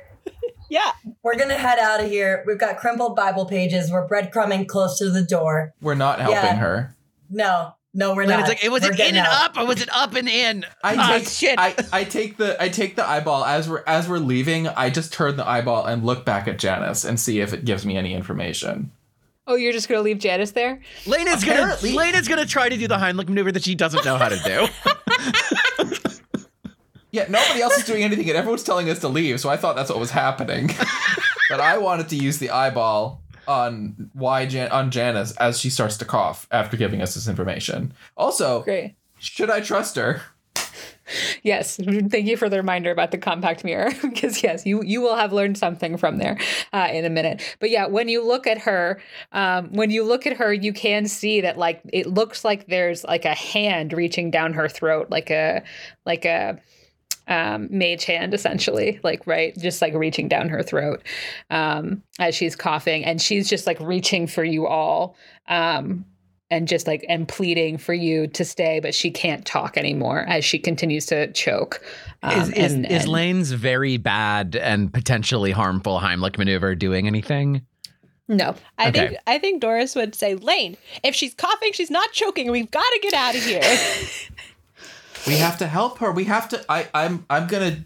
Yeah. 0.68 0.90
we're 1.22 1.36
gonna 1.36 1.54
head 1.56 1.78
out 1.78 2.00
of 2.02 2.10
here. 2.10 2.42
We've 2.46 2.58
got 2.58 2.78
crumpled 2.78 3.14
Bible 3.16 3.46
pages. 3.46 3.90
We're 3.90 4.08
breadcrumbing 4.08 4.66
close 4.66 4.98
to 4.98 5.10
the 5.10 5.22
door. 5.22 5.72
We're 5.80 5.94
not 5.94 6.18
helping 6.20 6.36
Yeah. 6.40 6.56
her. 6.56 6.96
No, 7.30 7.74
no, 7.92 8.14
we're 8.14 8.22
And 8.22 8.30
not. 8.30 8.40
it's 8.40 8.48
like, 8.48 8.64
it 8.64 8.70
was 8.72 8.82
We're 8.82 8.92
it 8.92 9.00
in 9.00 9.06
and 9.16 9.18
out. 9.18 9.50
up 9.50 9.56
or 9.56 9.66
was 9.66 9.80
it 9.80 9.88
up 9.92 10.14
and 10.14 10.28
in? 10.28 10.64
I 10.82 11.18
take 11.18 11.28
shit. 11.28 11.58
I, 11.58 11.74
I 11.92 12.04
take 12.04 12.36
the 12.38 12.60
I 12.62 12.68
take 12.68 12.96
the 12.96 13.08
eyeball 13.08 13.44
as 13.44 13.68
we're 13.68 13.84
as 13.86 14.08
we're 14.08 14.18
leaving. 14.18 14.66
I 14.68 14.90
just 14.90 15.12
turn 15.12 15.36
the 15.36 15.46
eyeball 15.48 15.86
and 15.86 16.04
look 16.04 16.24
back 16.24 16.48
at 16.48 16.58
Janice 16.58 17.04
and 17.04 17.20
see 17.20 17.40
if 17.40 17.52
it 17.52 17.64
gives 17.64 17.86
me 17.86 17.96
any 17.96 18.14
information. 18.14 18.90
Oh, 19.46 19.56
you're 19.56 19.72
just 19.72 19.88
gonna 19.88 20.00
leave 20.00 20.18
Janice 20.18 20.52
there? 20.52 20.80
Lena's 21.06 21.44
gonna 21.44 21.60
Apparently- 21.62 21.92
Lena's 21.92 22.28
gonna 22.28 22.46
try 22.46 22.68
to 22.68 22.76
do 22.76 22.88
the 22.88 22.96
Heimlich 22.96 23.28
maneuver 23.28 23.52
that 23.52 23.62
she 23.64 23.74
doesn't 23.74 24.04
know 24.04 24.16
how 24.16 24.28
to 24.30 24.38
do. 24.44 24.66
Yeah, 27.10 27.26
nobody 27.28 27.62
else 27.62 27.78
is 27.78 27.84
doing 27.84 28.02
anything, 28.02 28.28
and 28.28 28.36
everyone's 28.36 28.64
telling 28.64 28.90
us 28.90 28.98
to 28.98 29.08
leave. 29.08 29.38
So 29.38 29.48
I 29.48 29.56
thought 29.56 29.76
that's 29.76 29.88
what 29.88 30.00
was 30.00 30.10
happening. 30.10 30.66
but 31.48 31.60
I 31.60 31.78
wanted 31.78 32.08
to 32.08 32.16
use 32.16 32.38
the 32.38 32.50
eyeball 32.50 33.22
on 33.46 34.10
why 34.14 34.46
Jan- 34.46 34.72
on 34.72 34.90
Janice 34.90 35.30
as 35.36 35.60
she 35.60 35.70
starts 35.70 35.96
to 35.98 36.04
cough 36.04 36.48
after 36.50 36.76
giving 36.76 37.00
us 37.00 37.14
this 37.14 37.28
information. 37.28 37.94
Also, 38.16 38.62
Great. 38.62 38.96
should 39.20 39.48
I 39.48 39.60
trust 39.60 39.94
her? 39.94 40.22
Yes, 41.42 41.76
thank 41.76 42.26
you 42.26 42.36
for 42.36 42.48
the 42.48 42.56
reminder 42.56 42.90
about 42.90 43.10
the 43.10 43.18
compact 43.18 43.64
mirror 43.64 43.90
because 44.02 44.42
yes, 44.42 44.64
you 44.64 44.82
you 44.82 45.00
will 45.00 45.16
have 45.16 45.32
learned 45.32 45.58
something 45.58 45.96
from 45.96 46.18
there 46.18 46.38
uh, 46.72 46.88
in 46.90 47.04
a 47.04 47.10
minute. 47.10 47.56
But 47.60 47.70
yeah, 47.70 47.86
when 47.86 48.08
you 48.08 48.26
look 48.26 48.46
at 48.46 48.58
her, 48.58 49.00
um, 49.32 49.72
when 49.72 49.90
you 49.90 50.04
look 50.04 50.26
at 50.26 50.36
her, 50.36 50.52
you 50.52 50.72
can 50.72 51.06
see 51.06 51.40
that 51.42 51.58
like 51.58 51.82
it 51.92 52.06
looks 52.06 52.44
like 52.44 52.66
there's 52.66 53.04
like 53.04 53.24
a 53.24 53.34
hand 53.34 53.92
reaching 53.92 54.30
down 54.30 54.54
her 54.54 54.68
throat, 54.68 55.10
like 55.10 55.30
a 55.30 55.62
like 56.06 56.24
a 56.24 56.58
um, 57.26 57.68
mage 57.70 58.04
hand 58.04 58.34
essentially, 58.34 59.00
like 59.02 59.26
right, 59.26 59.56
just 59.58 59.80
like 59.80 59.94
reaching 59.94 60.28
down 60.28 60.48
her 60.48 60.62
throat 60.62 61.02
um, 61.50 62.02
as 62.18 62.34
she's 62.34 62.56
coughing, 62.56 63.04
and 63.04 63.20
she's 63.20 63.48
just 63.48 63.66
like 63.66 63.80
reaching 63.80 64.26
for 64.26 64.44
you 64.44 64.66
all. 64.66 65.16
Um, 65.48 66.04
and 66.50 66.68
just 66.68 66.86
like 66.86 67.04
and 67.08 67.26
pleading 67.26 67.78
for 67.78 67.94
you 67.94 68.26
to 68.28 68.44
stay, 68.44 68.80
but 68.80 68.94
she 68.94 69.10
can't 69.10 69.44
talk 69.46 69.76
anymore 69.76 70.24
as 70.28 70.44
she 70.44 70.58
continues 70.58 71.06
to 71.06 71.32
choke. 71.32 71.82
Um, 72.22 72.40
is 72.40 72.50
is, 72.50 72.72
and- 72.74 72.86
is 72.86 73.06
Lane's 73.08 73.52
very 73.52 73.96
bad 73.96 74.56
and 74.56 74.92
potentially 74.92 75.50
harmful 75.52 75.98
Heimlich 76.00 76.38
maneuver 76.38 76.74
doing 76.74 77.06
anything? 77.06 77.62
No, 78.26 78.54
I 78.78 78.88
Okay. 78.88 79.08
think 79.08 79.20
I 79.26 79.38
think 79.38 79.60
Doris 79.60 79.94
would 79.94 80.14
say, 80.14 80.34
Lane, 80.34 80.76
if 81.02 81.14
she's 81.14 81.34
coughing, 81.34 81.72
she's 81.72 81.90
not 81.90 82.10
choking. 82.12 82.50
We've 82.50 82.70
got 82.70 82.80
to 82.94 82.98
get 83.02 83.12
out 83.14 83.34
of 83.34 83.42
here. 83.44 83.62
We 85.26 85.36
have 85.38 85.56
to 85.60 85.66
help 85.66 86.00
her. 86.00 86.12
We 86.12 86.24
have 86.24 86.50
to. 86.50 86.62
I. 86.68 86.86
I'm. 86.92 87.24
I'm 87.30 87.46
gonna. 87.46 87.78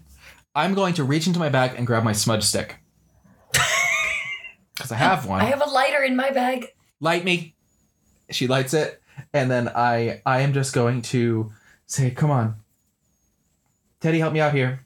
I'm 0.53 0.73
going 0.73 0.95
to 0.95 1.05
reach 1.05 1.25
into 1.25 1.39
my 1.39 1.47
bag 1.47 1.71
and 1.77 1.87
grab 1.87 2.03
my 2.03 2.11
smudge 2.11 2.43
stick 2.43 2.75
because 4.75 4.91
I 4.91 4.95
have 4.95 5.25
one. 5.25 5.39
I 5.39 5.45
have 5.45 5.61
a 5.61 5.69
lighter 5.69 6.03
in 6.03 6.17
my 6.17 6.31
bag. 6.31 6.67
light 6.99 7.23
me. 7.23 7.55
She 8.31 8.47
lights 8.47 8.73
it, 8.73 9.01
and 9.33 9.49
then 9.49 9.69
I 9.69 10.21
I 10.25 10.41
am 10.41 10.53
just 10.53 10.73
going 10.73 11.01
to 11.03 11.51
say, 11.85 12.11
"Come 12.11 12.31
on, 12.31 12.55
Teddy, 13.99 14.19
help 14.19 14.33
me 14.33 14.39
out 14.39 14.53
here," 14.53 14.81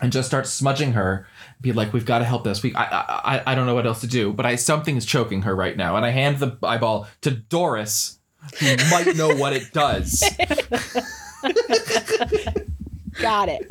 and 0.00 0.12
just 0.12 0.28
start 0.28 0.46
smudging 0.46 0.92
her. 0.92 1.26
Be 1.60 1.72
like, 1.72 1.92
"We've 1.92 2.04
got 2.06 2.18
to 2.20 2.24
help 2.24 2.44
this. 2.44 2.62
We 2.62 2.74
I 2.74 2.84
I 2.84 3.52
I- 3.52 3.54
don't 3.54 3.66
know 3.66 3.74
what 3.74 3.86
else 3.86 4.00
to 4.02 4.06
do, 4.06 4.32
but 4.32 4.46
I 4.46 4.56
something 4.56 4.96
is 4.96 5.06
choking 5.06 5.42
her 5.42 5.56
right 5.56 5.76
now." 5.76 5.96
And 5.96 6.04
I 6.04 6.10
hand 6.10 6.38
the 6.38 6.56
eyeball 6.62 7.08
to 7.22 7.30
Doris, 7.30 8.18
who 8.60 8.76
might 8.90 9.16
know 9.16 9.34
what 9.34 9.54
it 9.54 9.72
does. 9.72 10.22
got 13.20 13.48
it. 13.50 13.66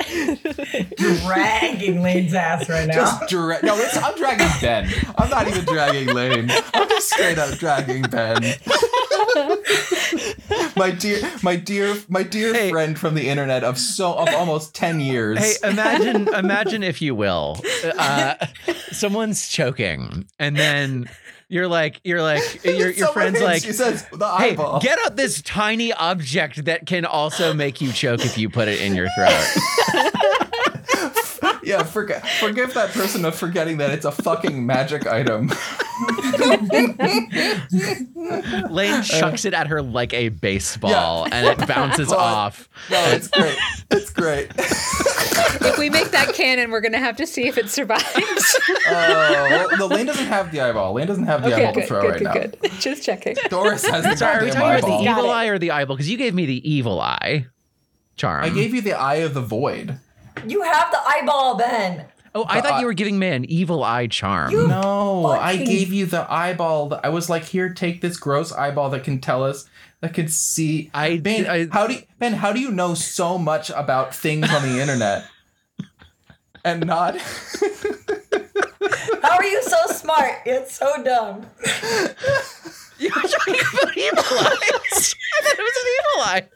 Dragging 1.24 2.02
Lane's 2.02 2.34
ass 2.34 2.68
right 2.68 2.86
now. 2.86 2.94
Just 2.94 3.28
dra- 3.28 3.58
no, 3.62 3.76
it's, 3.78 3.96
I'm 3.96 4.16
dragging 4.16 4.46
Ben. 4.60 4.90
I'm 5.18 5.30
not 5.30 5.48
even 5.48 5.64
dragging 5.64 6.14
Lane. 6.14 6.50
I'm 6.74 6.88
just 6.88 7.10
straight 7.12 7.38
up 7.38 7.56
dragging 7.58 8.02
Ben. 8.02 8.42
my 10.76 10.90
dear, 10.90 11.20
my 11.42 11.56
dear, 11.56 11.96
my 12.08 12.22
dear 12.22 12.52
Hey. 12.54 12.70
friend 12.70 12.98
from 12.98 13.14
the 13.14 13.28
internet 13.28 13.64
of 13.64 13.78
so 13.78 14.14
of 14.14 14.28
almost 14.30 14.74
ten 14.74 15.00
years. 15.00 15.38
Hey, 15.38 15.54
imagine, 15.68 16.28
imagine 16.34 16.82
if 16.82 17.00
you 17.02 17.14
will, 17.14 17.60
uh, 17.98 18.34
someone's 18.92 19.48
choking, 19.48 20.26
and 20.38 20.56
then 20.56 21.08
you're 21.48 21.68
like, 21.68 22.00
you're 22.04 22.22
like, 22.22 22.42
your 22.64 22.90
your 22.90 23.12
friend's 23.12 23.40
like, 23.40 23.62
she 23.62 23.72
says 23.72 24.06
the 24.12 24.36
hey, 24.36 24.56
get 24.80 24.98
out 25.04 25.16
this 25.16 25.42
tiny 25.42 25.92
object 25.92 26.64
that 26.64 26.86
can 26.86 27.04
also 27.04 27.54
make 27.54 27.80
you 27.80 27.92
choke 27.92 28.24
if 28.24 28.36
you 28.36 28.48
put 28.48 28.68
it 28.68 28.80
in 28.80 28.94
your 28.94 29.08
throat. 29.16 30.42
yeah, 31.62 31.82
forget, 31.82 32.26
forgive 32.26 32.74
that 32.74 32.90
person 32.90 33.24
of 33.24 33.34
forgetting 33.34 33.78
that 33.78 33.90
it's 33.90 34.04
a 34.04 34.12
fucking 34.12 34.64
magic 34.66 35.06
item. 35.06 35.50
Lane 38.70 39.02
chucks 39.02 39.44
it 39.44 39.54
at 39.54 39.66
her 39.68 39.82
like 39.82 40.12
a 40.14 40.28
baseball, 40.28 41.26
and 41.30 41.46
it 41.46 41.66
bounces 41.66 42.08
But- 42.08 42.18
off. 42.18 42.68
No, 42.90 43.02
it's 43.08 43.28
great. 43.28 43.56
It's 43.90 44.10
great. 44.10 44.50
if 44.56 45.78
we 45.78 45.90
make 45.90 46.10
that 46.10 46.34
cannon, 46.34 46.70
we're 46.70 46.80
gonna 46.80 46.98
have 46.98 47.16
to 47.16 47.26
see 47.26 47.46
if 47.46 47.58
it 47.58 47.70
survives. 47.70 48.04
Oh, 48.88 48.90
well, 48.90 49.78
no, 49.78 49.86
Lane 49.86 50.06
doesn't 50.06 50.26
have 50.26 50.52
the 50.52 50.60
eyeball. 50.60 50.92
Lane 50.94 51.06
doesn't 51.06 51.26
have 51.26 51.42
the 51.42 51.52
okay, 51.54 51.66
eyeball 51.66 51.74
to 51.82 51.86
throw 51.86 52.00
good, 52.02 52.10
right 52.10 52.18
good, 52.18 52.24
now. 52.24 52.32
good. 52.68 52.72
Just 52.80 53.02
checking. 53.02 53.36
Doris 53.48 53.86
has 53.86 54.04
the 54.04 54.16
Sorry, 54.16 54.36
are 54.36 54.44
we 54.44 54.50
goddamn 54.50 54.60
talking 54.60 54.60
about 54.60 54.84
eyeball. 54.84 55.04
the 55.04 55.10
evil 55.10 55.30
eye 55.30 55.46
or 55.46 55.58
the 55.58 55.70
eyeball? 55.70 55.96
Because 55.96 56.10
you 56.10 56.18
gave 56.18 56.34
me 56.34 56.46
the 56.46 56.70
evil 56.70 57.00
eye 57.00 57.46
charm. 58.16 58.44
I 58.44 58.48
gave 58.50 58.74
you 58.74 58.80
the 58.80 58.92
eye 58.92 59.16
of 59.16 59.34
the 59.34 59.40
void. 59.40 59.98
You 60.46 60.62
have 60.62 60.90
the 60.90 60.98
eyeball, 61.06 61.56
Ben. 61.56 62.06
oh, 62.34 62.44
I 62.48 62.56
the 62.60 62.62
thought 62.68 62.72
eye- 62.74 62.80
you 62.80 62.86
were 62.86 62.92
giving 62.92 63.18
me 63.18 63.28
an 63.28 63.44
evil 63.46 63.82
eye 63.82 64.06
charm. 64.06 64.50
You- 64.52 64.68
No, 64.68 65.26
I 65.26 65.56
gave 65.56 65.92
you 65.92 66.06
the 66.06 66.30
eyeball. 66.32 66.98
I 67.02 67.08
was 67.08 67.30
like, 67.30 67.44
here, 67.44 67.72
take 67.72 68.00
this 68.00 68.16
gross 68.16 68.52
eyeball 68.52 68.90
that 68.90 69.04
can 69.04 69.20
tell 69.20 69.42
us, 69.44 69.68
that 70.00 70.12
can 70.14 70.28
see. 70.28 70.90
I 70.92 71.16
Ben, 71.18 71.46
I- 71.46 71.68
how 71.72 71.86
do 71.86 71.94
you, 71.94 72.02
Ben? 72.18 72.34
How 72.34 72.52
do 72.52 72.60
you 72.60 72.70
know 72.70 72.94
so 72.94 73.38
much 73.38 73.70
about 73.70 74.14
things 74.14 74.52
on 74.52 74.62
the 74.62 74.80
internet 74.82 75.24
and 76.64 76.84
not? 76.86 77.16
How 79.22 79.36
are 79.38 79.44
you 79.44 79.62
so 79.62 79.76
smart? 79.92 80.32
It's 80.44 80.76
so 80.76 81.02
dumb. 81.02 81.46
You 82.98 83.10
were 83.14 83.28
talking 83.28 83.54
about 83.54 83.94
evil 83.94 84.18
eyes. 84.38 85.14
I 85.34 85.42
thought 85.42 85.58
it 85.58 85.66
was 85.68 85.76
an 85.76 85.88
evil 85.92 86.22
eye. 86.24 86.48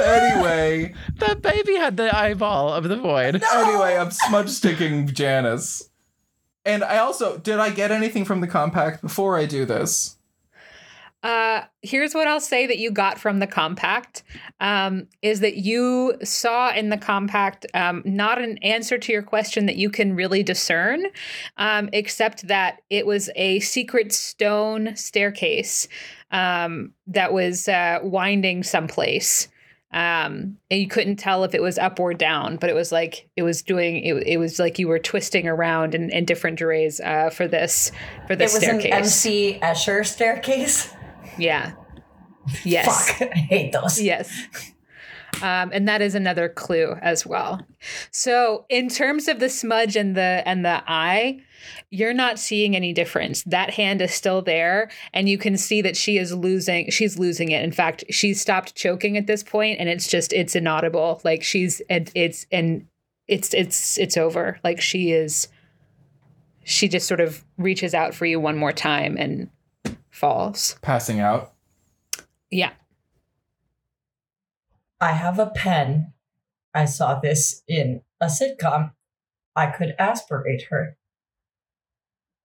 Anyway, 0.00 0.94
The 1.16 1.36
Bebe 1.36 1.76
had 1.76 1.96
the 1.96 2.14
eyeball 2.16 2.72
of 2.72 2.84
the 2.84 2.96
void. 2.96 3.42
anyway, 3.52 3.96
I'm 3.96 4.10
smudge 4.10 4.50
sticking 4.50 5.08
Janice, 5.08 5.90
and 6.64 6.84
I 6.84 6.98
also 6.98 7.38
did 7.38 7.58
I 7.58 7.70
get 7.70 7.90
anything 7.90 8.24
from 8.24 8.40
the 8.40 8.46
compact 8.46 9.02
before 9.02 9.36
I 9.36 9.46
do 9.46 9.64
this? 9.64 10.16
Uh, 11.20 11.62
here's 11.82 12.14
what 12.14 12.28
I'll 12.28 12.38
say 12.40 12.68
that 12.68 12.78
you 12.78 12.92
got 12.92 13.18
from 13.18 13.40
the 13.40 13.46
compact 13.48 14.22
um, 14.60 15.08
is 15.20 15.40
that 15.40 15.56
you 15.56 16.14
saw 16.22 16.72
in 16.72 16.90
the 16.90 16.96
compact 16.96 17.66
um, 17.74 18.02
not 18.04 18.40
an 18.40 18.58
answer 18.58 18.98
to 18.98 19.12
your 19.12 19.24
question 19.24 19.66
that 19.66 19.74
you 19.74 19.90
can 19.90 20.14
really 20.14 20.44
discern, 20.44 21.06
um, 21.56 21.90
except 21.92 22.46
that 22.46 22.82
it 22.88 23.04
was 23.04 23.30
a 23.34 23.58
secret 23.60 24.12
stone 24.12 24.94
staircase 24.94 25.88
um, 26.30 26.92
that 27.06 27.32
was 27.32 27.68
uh, 27.68 27.98
winding 28.02 28.62
someplace. 28.62 29.48
Um, 29.90 30.58
and 30.70 30.80
you 30.80 30.86
couldn't 30.86 31.16
tell 31.16 31.44
if 31.44 31.54
it 31.54 31.62
was 31.62 31.78
up 31.78 31.98
or 31.98 32.12
down, 32.12 32.56
but 32.58 32.68
it 32.68 32.74
was 32.74 32.92
like 32.92 33.28
it 33.36 33.42
was 33.42 33.62
doing 33.62 34.04
it, 34.04 34.22
it 34.26 34.36
was 34.36 34.58
like 34.58 34.78
you 34.78 34.86
were 34.86 34.98
twisting 34.98 35.48
around 35.48 35.94
in, 35.94 36.10
in 36.10 36.26
different 36.26 36.58
drays 36.58 37.00
uh, 37.00 37.30
for 37.30 37.48
this 37.48 37.90
for 38.26 38.34
It 38.34 38.38
this 38.40 38.52
was 38.52 38.62
an 38.64 38.80
staircase. 38.80 39.24
MC 39.24 39.58
Escher 39.62 40.04
staircase. 40.06 40.92
Yeah. 41.38 41.72
Yes. 42.64 43.12
Fuck, 43.12 43.30
I 43.34 43.38
hate 43.38 43.72
those. 43.72 43.98
Yes. 44.00 44.30
Um, 45.40 45.70
and 45.72 45.88
that 45.88 46.02
is 46.02 46.14
another 46.14 46.48
clue 46.48 46.96
as 47.00 47.24
well. 47.24 47.60
So, 48.10 48.66
in 48.68 48.88
terms 48.88 49.28
of 49.28 49.38
the 49.40 49.48
smudge 49.48 49.96
and 49.96 50.16
the 50.16 50.42
and 50.44 50.64
the 50.64 50.82
eye, 50.86 51.40
you're 51.90 52.14
not 52.14 52.38
seeing 52.38 52.76
any 52.76 52.92
difference. 52.92 53.42
That 53.44 53.70
hand 53.70 54.00
is 54.02 54.12
still 54.12 54.42
there, 54.42 54.90
and 55.12 55.28
you 55.28 55.38
can 55.38 55.56
see 55.56 55.82
that 55.82 55.96
she 55.96 56.18
is 56.18 56.34
losing. 56.34 56.90
She's 56.90 57.18
losing 57.18 57.50
it. 57.50 57.64
In 57.64 57.72
fact, 57.72 58.04
she's 58.10 58.40
stopped 58.40 58.74
choking 58.74 59.16
at 59.16 59.26
this 59.26 59.42
point, 59.42 59.80
and 59.80 59.88
it's 59.88 60.08
just 60.08 60.32
it's 60.32 60.54
inaudible. 60.56 61.20
Like 61.24 61.42
she's 61.42 61.80
and 61.88 62.10
it's 62.14 62.46
and 62.52 62.86
it's 63.26 63.54
it's 63.54 63.98
it's 63.98 64.16
over. 64.16 64.58
Like 64.64 64.80
she 64.80 65.12
is. 65.12 65.48
She 66.64 66.86
just 66.86 67.08
sort 67.08 67.20
of 67.20 67.44
reaches 67.56 67.94
out 67.94 68.14
for 68.14 68.26
you 68.26 68.38
one 68.38 68.58
more 68.58 68.72
time 68.72 69.16
and 69.16 69.48
falls. 70.10 70.76
Passing 70.82 71.18
out. 71.18 71.54
Yeah. 72.50 72.72
I 75.00 75.12
have 75.12 75.38
a 75.38 75.46
pen. 75.46 76.12
I 76.74 76.84
saw 76.84 77.18
this 77.18 77.62
in 77.66 78.02
a 78.20 78.26
sitcom. 78.26 78.92
I 79.56 79.66
could 79.66 79.94
aspirate 79.98 80.66
her. 80.70 80.97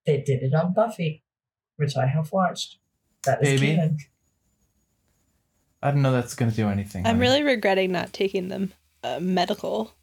They 0.06 0.22
did 0.22 0.44
it 0.44 0.54
on 0.54 0.74
Buffy, 0.74 1.24
which 1.78 1.96
I 1.96 2.08
have 2.08 2.32
watched. 2.32 2.78
That 3.26 3.42
is 3.42 3.62
Baby? 3.62 3.76
canon. 3.76 3.98
I 5.82 5.92
don't 5.92 6.02
know 6.02 6.12
that's 6.12 6.36
gonna 6.36 6.52
do 6.52 6.70
anything. 6.70 7.06
I'm 7.06 7.16
honey. 7.16 7.20
really 7.20 7.44
regretting 7.44 7.92
not 7.92 8.14
taking 8.14 8.48
them 8.48 8.74
uh, 9.04 9.20
medical 9.22 9.94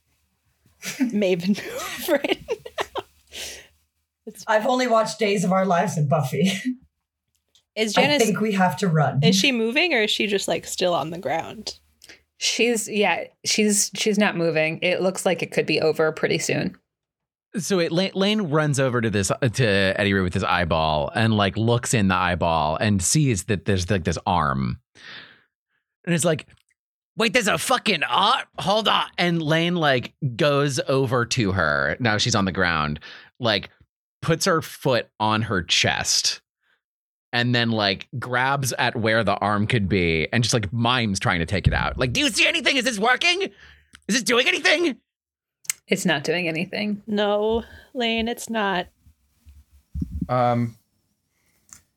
maven 0.82 1.48
move 1.48 2.08
right 2.08 2.38
now. 2.48 3.04
I've 4.46 4.66
only 4.66 4.86
watched 4.86 5.18
Days 5.18 5.42
of 5.44 5.52
Our 5.52 5.66
Lives 5.66 5.96
and 5.96 6.08
Buffy. 6.08 6.52
Is 7.76 7.96
I 7.96 8.18
think 8.18 8.40
we 8.40 8.52
have 8.52 8.76
to 8.78 8.88
run. 8.88 9.20
is 9.22 9.36
she 9.36 9.52
moving 9.52 9.94
or 9.94 10.02
is 10.02 10.10
she 10.10 10.26
just 10.26 10.48
like 10.48 10.66
still 10.66 10.92
on 10.92 11.10
the 11.10 11.18
ground? 11.18 11.78
She's 12.36 12.88
yeah, 12.88 13.24
she's 13.44 13.90
she's 13.94 14.18
not 14.18 14.36
moving. 14.36 14.78
It 14.82 15.00
looks 15.00 15.24
like 15.24 15.42
it 15.42 15.50
could 15.52 15.66
be 15.66 15.80
over 15.80 16.10
pretty 16.12 16.38
soon. 16.38 16.76
So 17.56 17.78
it, 17.80 17.90
Lane, 17.90 18.12
Lane 18.14 18.42
runs 18.42 18.78
over 18.78 19.00
to 19.00 19.10
this 19.10 19.28
to 19.28 19.38
Eddi-Rue 19.44 20.22
with 20.22 20.34
his 20.34 20.44
eyeball 20.44 21.10
and 21.14 21.36
like 21.36 21.56
looks 21.56 21.94
in 21.94 22.08
the 22.08 22.14
eyeball 22.14 22.76
and 22.76 23.02
sees 23.02 23.44
that 23.44 23.64
there's 23.64 23.90
like 23.90 24.04
this 24.04 24.18
arm, 24.26 24.80
and 26.04 26.14
it's 26.14 26.24
like, 26.24 26.46
wait, 27.16 27.32
there's 27.32 27.48
a 27.48 27.58
fucking 27.58 28.02
arm. 28.04 28.44
Hold 28.58 28.88
on, 28.88 29.06
and 29.18 29.42
Lane 29.42 29.74
like 29.74 30.14
goes 30.36 30.78
over 30.88 31.26
to 31.26 31.52
her. 31.52 31.96
Now 31.98 32.18
she's 32.18 32.34
on 32.34 32.44
the 32.44 32.52
ground, 32.52 33.00
like 33.38 33.70
puts 34.22 34.44
her 34.44 34.62
foot 34.62 35.08
on 35.18 35.42
her 35.42 35.62
chest. 35.62 36.40
And 37.32 37.54
then 37.54 37.70
like 37.70 38.08
grabs 38.18 38.72
at 38.72 38.96
where 38.96 39.22
the 39.22 39.36
arm 39.36 39.68
could 39.68 39.88
be 39.88 40.26
and 40.32 40.42
just 40.42 40.52
like 40.52 40.72
mimes 40.72 41.20
trying 41.20 41.38
to 41.38 41.46
take 41.46 41.68
it 41.68 41.72
out. 41.72 41.96
Like, 41.96 42.12
do 42.12 42.18
you 42.18 42.28
see 42.28 42.44
anything? 42.44 42.76
Is 42.76 42.82
this 42.82 42.98
working? 42.98 43.42
Is 43.42 44.16
this 44.16 44.24
doing 44.24 44.48
anything? 44.48 44.96
It's 45.90 46.06
not 46.06 46.24
doing 46.24 46.46
anything. 46.46 47.02
No, 47.06 47.64
Lane, 47.94 48.28
it's 48.28 48.48
not. 48.48 48.86
Um, 50.28 50.76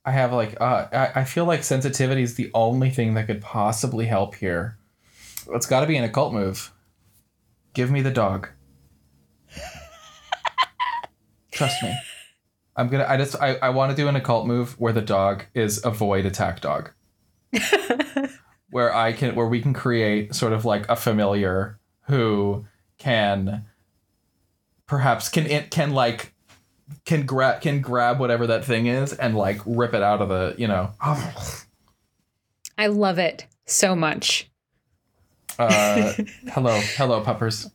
I 0.04 0.12
have 0.12 0.34
like 0.34 0.60
uh, 0.60 0.88
I, 0.92 1.22
I 1.22 1.24
feel 1.24 1.46
like 1.46 1.64
sensitivity 1.64 2.24
is 2.24 2.36
the 2.36 2.50
only 2.56 2.90
thing 2.90 3.14
that 3.14 3.28
could 3.28 3.42
possibly 3.42 4.08
help 4.08 4.36
here. 4.36 4.78
It's 5.52 5.68
got 5.68 5.82
to 5.82 5.88
be 5.88 5.96
an 5.96 6.04
occult 6.04 6.34
move. 6.34 6.74
Give 7.74 7.92
me 7.92 8.02
the 8.02 8.12
dog. 8.12 8.50
Trust 11.52 11.84
me. 11.84 11.96
I'm 12.76 12.90
gonna. 12.90 13.06
I 13.08 13.18
just. 13.18 13.36
I, 13.40 13.56
I 13.56 13.70
want 13.70 13.92
to 13.92 13.96
do 13.96 14.08
an 14.08 14.16
occult 14.16 14.48
move 14.48 14.80
where 14.80 14.94
the 14.94 15.02
dog 15.02 15.46
is 15.54 15.86
a 15.86 15.92
void 15.92 16.26
attack 16.26 16.62
dog. 16.62 16.92
where 18.72 18.94
I 18.94 19.14
can, 19.14 19.36
where 19.36 19.46
we 19.46 19.62
can 19.62 19.74
create 19.74 20.34
sort 20.34 20.54
of 20.54 20.66
like 20.66 20.90
a 20.90 20.96
familiar 20.96 21.78
who 22.08 22.66
can, 22.98 23.66
perhaps 24.94 25.28
can 25.28 25.48
it 25.48 25.72
can 25.72 25.92
like 25.92 26.36
can 27.04 27.26
grab 27.26 27.62
can 27.62 27.82
grab 27.82 28.20
whatever 28.20 28.46
that 28.46 28.64
thing 28.64 28.86
is 28.86 29.12
and 29.12 29.36
like 29.36 29.60
rip 29.66 29.92
it 29.96 30.04
out 30.04 30.22
of 30.22 30.30
the 30.30 30.54
you 30.60 30.68
know 30.68 30.92
I 32.78 32.86
love 32.88 33.18
it 33.18 33.48
so 33.66 33.96
much. 33.96 34.52
uh 35.58 36.14
hello 36.52 36.80
hello 36.96 37.22
puppers 37.22 37.72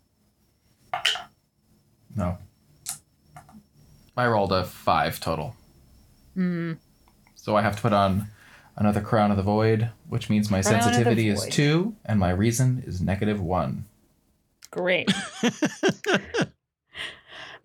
no 2.15 2.39
i 4.17 4.25
rolled 4.25 4.53
a 4.53 4.63
five 4.65 5.19
total 5.19 5.57
Hmm. 6.35 6.75
so 7.35 7.57
i 7.57 7.63
have 7.63 7.75
to 7.75 7.83
put 7.83 7.93
on 7.93 8.29
another 8.77 9.01
crown 9.01 9.33
of 9.33 9.37
the 9.37 9.43
void 9.43 9.91
which 10.09 10.31
means 10.31 10.53
my 10.53 10.63
Crown 10.63 10.81
sensitivity 10.83 11.31
is 11.31 11.43
Void. 11.43 11.53
two 11.53 11.97
and 12.05 12.21
my 12.21 12.31
reason 12.31 12.85
is 12.87 13.01
negative 13.01 13.41
one 13.41 13.87
Great. 14.71 15.11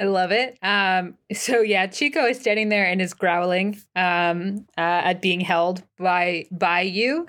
I 0.04 0.06
love 0.08 0.34
it. 0.34 0.60
Um, 0.62 1.16
so 1.32 1.62
yeah, 1.62 1.88
Chico 1.88 2.26
is 2.26 2.38
standing 2.38 2.68
there 2.68 2.86
and 2.86 3.02
is 3.02 3.14
growling 3.14 3.80
um, 3.96 4.66
uh, 4.78 4.82
at 4.82 5.22
being 5.22 5.40
held 5.40 5.82
by 5.98 6.46
by 6.52 6.82
you, 6.82 7.26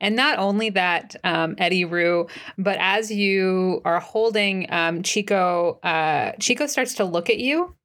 and 0.00 0.16
not 0.16 0.36
only 0.40 0.70
that, 0.70 1.14
um, 1.22 1.54
Eddi-Rue, 1.54 2.26
but 2.58 2.78
as 2.80 3.12
you 3.12 3.80
are 3.84 4.00
holding 4.00 4.66
um, 4.72 5.04
Chico, 5.04 5.78
uh, 5.84 6.32
Chico 6.40 6.66
starts 6.66 6.94
to 6.94 7.04
look 7.04 7.30
at 7.30 7.38
you 7.38 7.76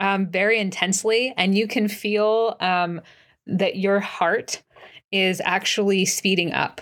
um, 0.00 0.26
very 0.28 0.58
intensely, 0.58 1.34
and 1.36 1.54
you 1.54 1.68
can 1.68 1.86
feel 1.86 2.56
um, 2.60 2.98
that 3.46 3.76
your 3.76 4.00
heart 4.00 4.62
is 5.10 5.42
actually 5.44 6.06
speeding 6.06 6.54
up. 6.54 6.80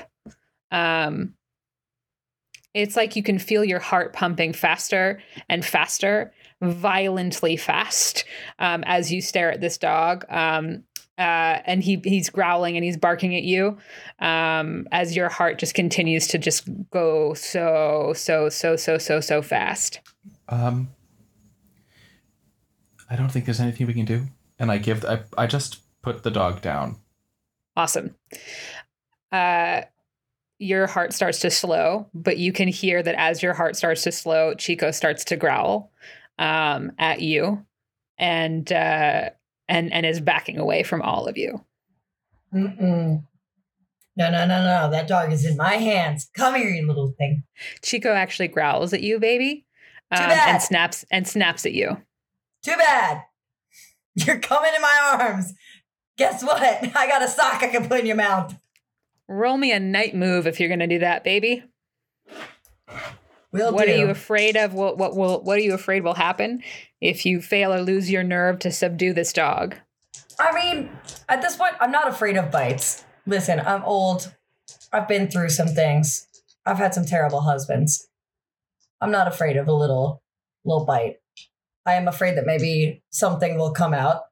It's 2.73 2.95
like 2.95 3.17
you 3.17 3.25
can 3.25 3.41
feel 3.41 3.65
your 3.65 3.81
heart 3.81 4.13
pumping 4.13 4.53
faster 4.53 5.21
and 5.49 5.65
faster, 5.65 6.33
violently 6.61 7.57
fast, 7.57 8.25
um, 8.59 8.85
as 8.87 9.13
you 9.13 9.21
stare 9.21 9.51
at 9.51 9.61
this 9.61 9.79
dog. 9.79 10.25
Um, 10.29 10.85
uh, 11.19 11.61
and 11.67 11.83
he 11.83 12.01
he's 12.05 12.31
growling 12.31 12.77
and 12.77 12.85
he's 12.85 12.97
barking 12.97 13.37
at 13.37 13.43
you 13.43 13.77
um, 14.21 14.89
as 14.91 15.15
your 15.15 15.29
heart 15.29 15.59
just 15.59 15.75
continues 15.75 16.27
to 16.29 16.39
just 16.39 16.67
go 16.91 17.35
so 17.35 18.13
so 18.17 18.49
so 18.49 18.75
so 18.75 18.97
so 18.97 19.21
so 19.21 19.43
fast. 19.43 20.01
um 20.49 20.89
i 23.11 23.17
don't 23.17 23.31
think 23.31 23.45
there's 23.45 23.61
anything 23.61 23.87
we 23.87 23.93
can 23.93 24.07
do 24.07 24.25
and 24.59 24.71
i 24.73 24.79
give 24.79 25.05
i, 25.05 25.21
I 25.37 25.47
just 25.47 25.81
put 26.01 26.23
the 26.23 26.31
dog 26.31 26.63
down 26.63 26.97
Awesome. 27.77 28.15
Uh, 29.33 29.83
your 30.59 30.87
heart 30.87 31.15
starts 31.15 31.39
to 31.41 31.51
slow, 31.51 32.07
but 32.13 32.37
you 32.37 32.53
can 32.53 32.69
hear 32.69 33.03
that 33.03 33.15
as 33.19 33.43
your 33.43 33.55
heart 33.55 33.77
starts 33.77 34.03
to 34.03 34.13
slow, 34.13 34.55
Chico 34.55 34.91
starts 34.91 35.25
to 35.25 35.37
growl 35.37 35.91
um, 36.41 36.93
at 36.99 37.21
you, 37.21 37.65
and 38.19 38.71
uh, 38.73 39.31
and 39.69 39.93
and 39.93 40.07
is 40.07 40.21
backing 40.21 40.59
away 40.59 40.83
from 40.83 41.03
all 41.03 41.29
of 41.29 41.37
you. 41.37 41.65
Mm-mm. 42.53 43.23
No, 44.17 44.31
no, 44.31 44.47
no, 44.47 44.65
no. 44.65 44.91
That 44.91 45.07
dog 45.07 45.33
is 45.33 45.45
in 45.45 45.57
my 45.57 45.75
hands. 45.75 46.29
Come 46.37 46.57
here, 46.57 46.69
you 46.69 46.87
little 46.87 47.15
thing. 47.17 47.45
Chico 47.83 48.13
actually 48.13 48.49
growls 48.49 48.93
at 48.93 49.03
you, 49.03 49.21
Bebe, 49.21 49.67
Too 50.15 50.23
um, 50.23 50.29
bad. 50.29 50.49
and 50.55 50.63
snaps 50.63 51.05
and 51.13 51.29
snaps 51.29 51.65
at 51.65 51.73
you. 51.73 51.99
Too 52.65 52.77
bad. 52.77 53.23
You're 54.17 54.41
coming 54.41 54.73
in 54.75 54.83
my 54.83 55.17
arms. 55.21 55.55
Guess 56.19 56.43
what? 56.43 56.63
I 56.97 57.07
got 57.07 57.23
a 57.23 57.29
sock 57.29 57.63
I 57.63 57.69
can 57.69 57.89
put 57.89 58.01
in 58.01 58.07
your 58.07 58.17
mouth. 58.17 58.55
Roll 59.29 59.57
me 59.57 59.73
a 59.73 59.79
night 59.81 60.15
move 60.15 60.47
if 60.47 60.59
you're 60.59 60.69
going 60.69 60.81
to 60.81 60.87
do 60.89 60.99
that, 60.99 61.23
Bebe. 61.23 61.63
Will 63.53 63.73
what 63.73 63.87
do. 63.87 63.93
are 63.93 63.97
you 63.97 64.11
afraid 64.11 64.57
of? 64.57 64.75
What 64.75 64.99
what 64.99 65.17
will 65.17 65.43
what 65.43 65.59
are 65.59 65.63
you 65.63 65.75
afraid 65.75 66.05
will 66.05 66.15
happen 66.15 66.63
if 67.01 67.27
you 67.27 67.41
fail 67.41 67.73
or 67.73 67.81
lose 67.81 68.11
your 68.11 68.23
nerve 68.23 68.59
to 68.61 68.71
subdue 68.71 69.13
this 69.13 69.33
dog? 69.33 69.77
I 70.39 70.53
mean, 70.55 70.91
at 71.29 71.43
this 71.43 71.57
point, 71.57 71.75
I'm 71.81 71.91
not 71.91 72.09
afraid 72.09 72.37
of 72.37 72.51
bites. 72.51 73.05
Listen, 73.27 73.61
I'm 73.61 73.83
old. 73.85 74.35
I've 74.93 75.09
been 75.09 75.29
through 75.29 75.51
some 75.51 75.69
things. 75.69 76.27
I've 76.65 76.79
had 76.79 76.95
some 76.95 77.05
terrible 77.05 77.41
husbands. 77.41 78.09
I'm 79.01 79.11
not 79.11 79.29
afraid 79.29 79.57
of 79.57 79.67
a 79.67 79.73
little 79.73 80.23
little 80.65 80.85
bite. 80.85 81.17
I 81.87 81.95
am 81.95 82.07
afraid 82.07 82.37
that 82.37 82.47
maybe 82.47 83.03
something 83.11 83.59
will 83.59 83.73
come 83.73 83.95
out 83.95 84.23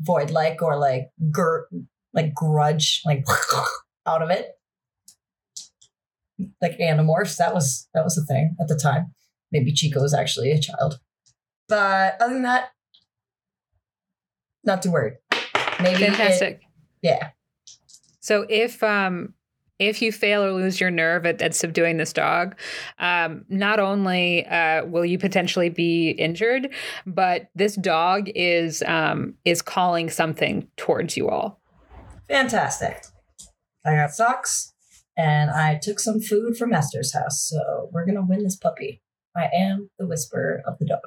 void 0.00 0.30
like 0.30 0.62
or 0.62 0.76
like 0.76 1.10
gr- 1.30 1.66
like 2.12 2.34
grudge 2.34 3.02
like 3.04 3.24
out 4.06 4.22
of 4.22 4.30
it. 4.30 4.57
Like 6.62 6.78
animorphs, 6.78 7.36
that 7.36 7.52
was 7.54 7.88
that 7.94 8.04
was 8.04 8.16
a 8.16 8.24
thing 8.24 8.56
at 8.60 8.68
the 8.68 8.76
time. 8.76 9.14
Maybe 9.50 9.72
Chico 9.72 10.00
was 10.00 10.14
actually 10.14 10.50
a 10.52 10.60
child. 10.60 11.00
But 11.68 12.16
other 12.20 12.34
than 12.34 12.42
that, 12.42 12.70
not 14.64 14.82
too 14.82 14.92
worried. 14.92 15.14
Maybe 15.80 16.04
it- 16.04 16.10
Fantastic. 16.10 16.60
yeah. 17.02 17.30
So 18.20 18.46
if 18.48 18.82
um 18.82 19.34
if 19.78 20.02
you 20.02 20.10
fail 20.10 20.42
or 20.42 20.52
lose 20.52 20.80
your 20.80 20.90
nerve 20.90 21.24
at, 21.24 21.40
at 21.40 21.54
subduing 21.54 21.98
this 21.98 22.12
dog, 22.12 22.56
um, 22.98 23.44
not 23.48 23.78
only 23.78 24.44
uh, 24.46 24.84
will 24.86 25.04
you 25.04 25.18
potentially 25.18 25.68
be 25.68 26.10
injured, 26.10 26.70
but 27.06 27.48
this 27.54 27.76
dog 27.76 28.28
is 28.34 28.82
um, 28.86 29.34
is 29.44 29.62
calling 29.62 30.10
something 30.10 30.66
towards 30.76 31.16
you 31.16 31.28
all. 31.28 31.60
Fantastic. 32.28 33.04
I 33.86 33.94
got 33.94 34.10
socks 34.12 34.74
and 35.18 35.50
I 35.50 35.74
took 35.82 35.98
some 35.98 36.20
food 36.20 36.56
from 36.56 36.72
Esther's 36.72 37.12
house. 37.12 37.42
So 37.42 37.90
we're 37.92 38.06
going 38.06 38.14
to 38.14 38.22
win 38.22 38.44
this 38.44 38.56
puppy. 38.56 39.02
I 39.36 39.50
am 39.52 39.90
the 39.98 40.06
whisperer 40.06 40.62
of 40.64 40.78
the 40.78 40.86
dog. 40.86 41.00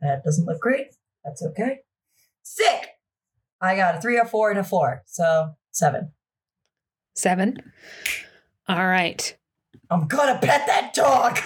That 0.00 0.22
doesn't 0.22 0.46
look 0.46 0.60
great. 0.60 0.94
That's 1.24 1.42
okay. 1.42 1.80
Sick. 2.42 2.90
I 3.60 3.74
got 3.74 3.96
a 3.96 4.00
three, 4.00 4.18
a 4.18 4.24
four, 4.24 4.50
and 4.50 4.58
a 4.58 4.64
four. 4.64 5.02
So 5.06 5.54
seven. 5.72 6.12
Seven. 7.16 7.56
All 8.68 8.86
right. 8.86 9.36
I'm 9.90 10.06
going 10.06 10.32
to 10.32 10.46
pet 10.46 10.66
that 10.66 10.94
dog. 10.94 11.38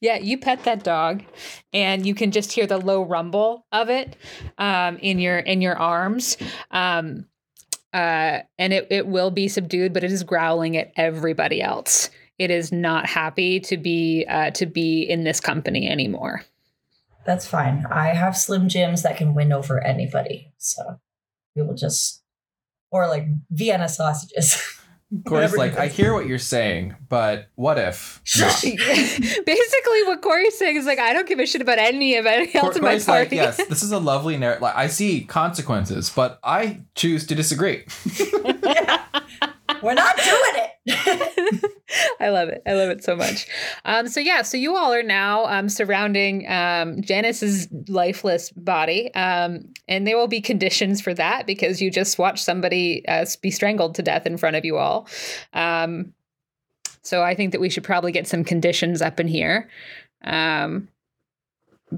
Yeah, 0.00 0.16
you 0.16 0.38
pet 0.38 0.64
that 0.64 0.84
dog, 0.84 1.24
and 1.72 2.06
you 2.06 2.14
can 2.14 2.30
just 2.30 2.52
hear 2.52 2.66
the 2.66 2.78
low 2.78 3.02
rumble 3.02 3.66
of 3.72 3.90
it 3.90 4.16
um, 4.58 4.96
in 4.98 5.18
your 5.18 5.38
in 5.38 5.60
your 5.60 5.76
arms. 5.76 6.36
Um, 6.70 7.26
uh, 7.92 8.40
and 8.58 8.72
it, 8.72 8.86
it 8.90 9.06
will 9.06 9.30
be 9.30 9.48
subdued, 9.48 9.92
but 9.92 10.04
it 10.04 10.12
is 10.12 10.22
growling 10.22 10.76
at 10.76 10.92
everybody 10.96 11.60
else. 11.60 12.10
It 12.38 12.50
is 12.50 12.72
not 12.72 13.06
happy 13.06 13.60
to 13.60 13.76
be 13.76 14.24
uh, 14.28 14.50
to 14.52 14.66
be 14.66 15.02
in 15.02 15.24
this 15.24 15.40
company 15.40 15.88
anymore. 15.88 16.42
That's 17.26 17.46
fine. 17.46 17.86
I 17.90 18.08
have 18.08 18.36
Slim 18.36 18.68
Jims 18.68 19.02
that 19.02 19.16
can 19.16 19.34
win 19.34 19.52
over 19.52 19.82
anybody. 19.84 20.52
So 20.56 21.00
we 21.54 21.62
will 21.62 21.74
just, 21.74 22.22
or 22.90 23.06
like 23.08 23.26
Vienna 23.50 23.88
sausages. 23.88 24.78
Kory's 25.26 25.56
like, 25.56 25.76
I 25.76 25.88
hear 25.88 26.14
what 26.14 26.26
you're 26.26 26.38
saying, 26.38 26.94
but 27.08 27.48
what 27.56 27.78
if? 27.78 28.20
Basically, 28.36 30.02
what 30.04 30.22
Kory's 30.22 30.56
saying 30.56 30.76
is 30.76 30.86
like, 30.86 31.00
I 31.00 31.12
don't 31.12 31.26
give 31.26 31.40
a 31.40 31.46
shit 31.46 31.60
about 31.60 31.78
any 31.78 32.16
of 32.16 32.26
any 32.26 32.54
else 32.54 32.76
in 32.76 32.82
my 32.82 32.90
Kory's 32.90 33.08
like, 33.08 33.32
yes, 33.32 33.56
this 33.68 33.82
is 33.82 33.90
a 33.90 33.98
lovely 33.98 34.36
narrative. 34.36 34.62
Like, 34.62 34.76
I 34.76 34.86
see 34.86 35.22
consequences, 35.22 36.10
but 36.10 36.38
I 36.44 36.82
choose 36.94 37.26
to 37.26 37.34
disagree. 37.34 37.84
We're 39.82 39.94
not 39.94 40.16
doing 40.16 40.52
it. 40.54 40.70
I 42.20 42.28
love 42.28 42.48
it. 42.48 42.62
I 42.66 42.72
love 42.72 42.90
it 42.90 43.04
so 43.04 43.16
much. 43.16 43.46
Um, 43.84 44.08
so 44.08 44.20
yeah, 44.20 44.42
so 44.42 44.56
you 44.56 44.76
all 44.76 44.92
are 44.92 45.02
now 45.02 45.46
um, 45.46 45.68
surrounding 45.68 46.48
um, 46.48 47.02
Janice's 47.02 47.68
lifeless 47.88 48.50
body, 48.50 49.12
um, 49.14 49.68
and 49.88 50.06
there 50.06 50.16
will 50.16 50.28
be 50.28 50.40
conditions 50.40 51.00
for 51.00 51.14
that 51.14 51.46
because 51.46 51.80
you 51.80 51.90
just 51.90 52.18
watched 52.18 52.44
somebody 52.44 53.06
uh, 53.08 53.26
be 53.42 53.50
strangled 53.50 53.94
to 53.96 54.02
death 54.02 54.26
in 54.26 54.36
front 54.36 54.56
of 54.56 54.64
you 54.64 54.76
all. 54.76 55.08
Um, 55.52 56.12
so 57.02 57.22
I 57.22 57.34
think 57.34 57.52
that 57.52 57.60
we 57.60 57.70
should 57.70 57.84
probably 57.84 58.12
get 58.12 58.28
some 58.28 58.44
conditions 58.44 59.00
up 59.00 59.20
in 59.20 59.28
here, 59.28 59.68
um, 60.24 60.88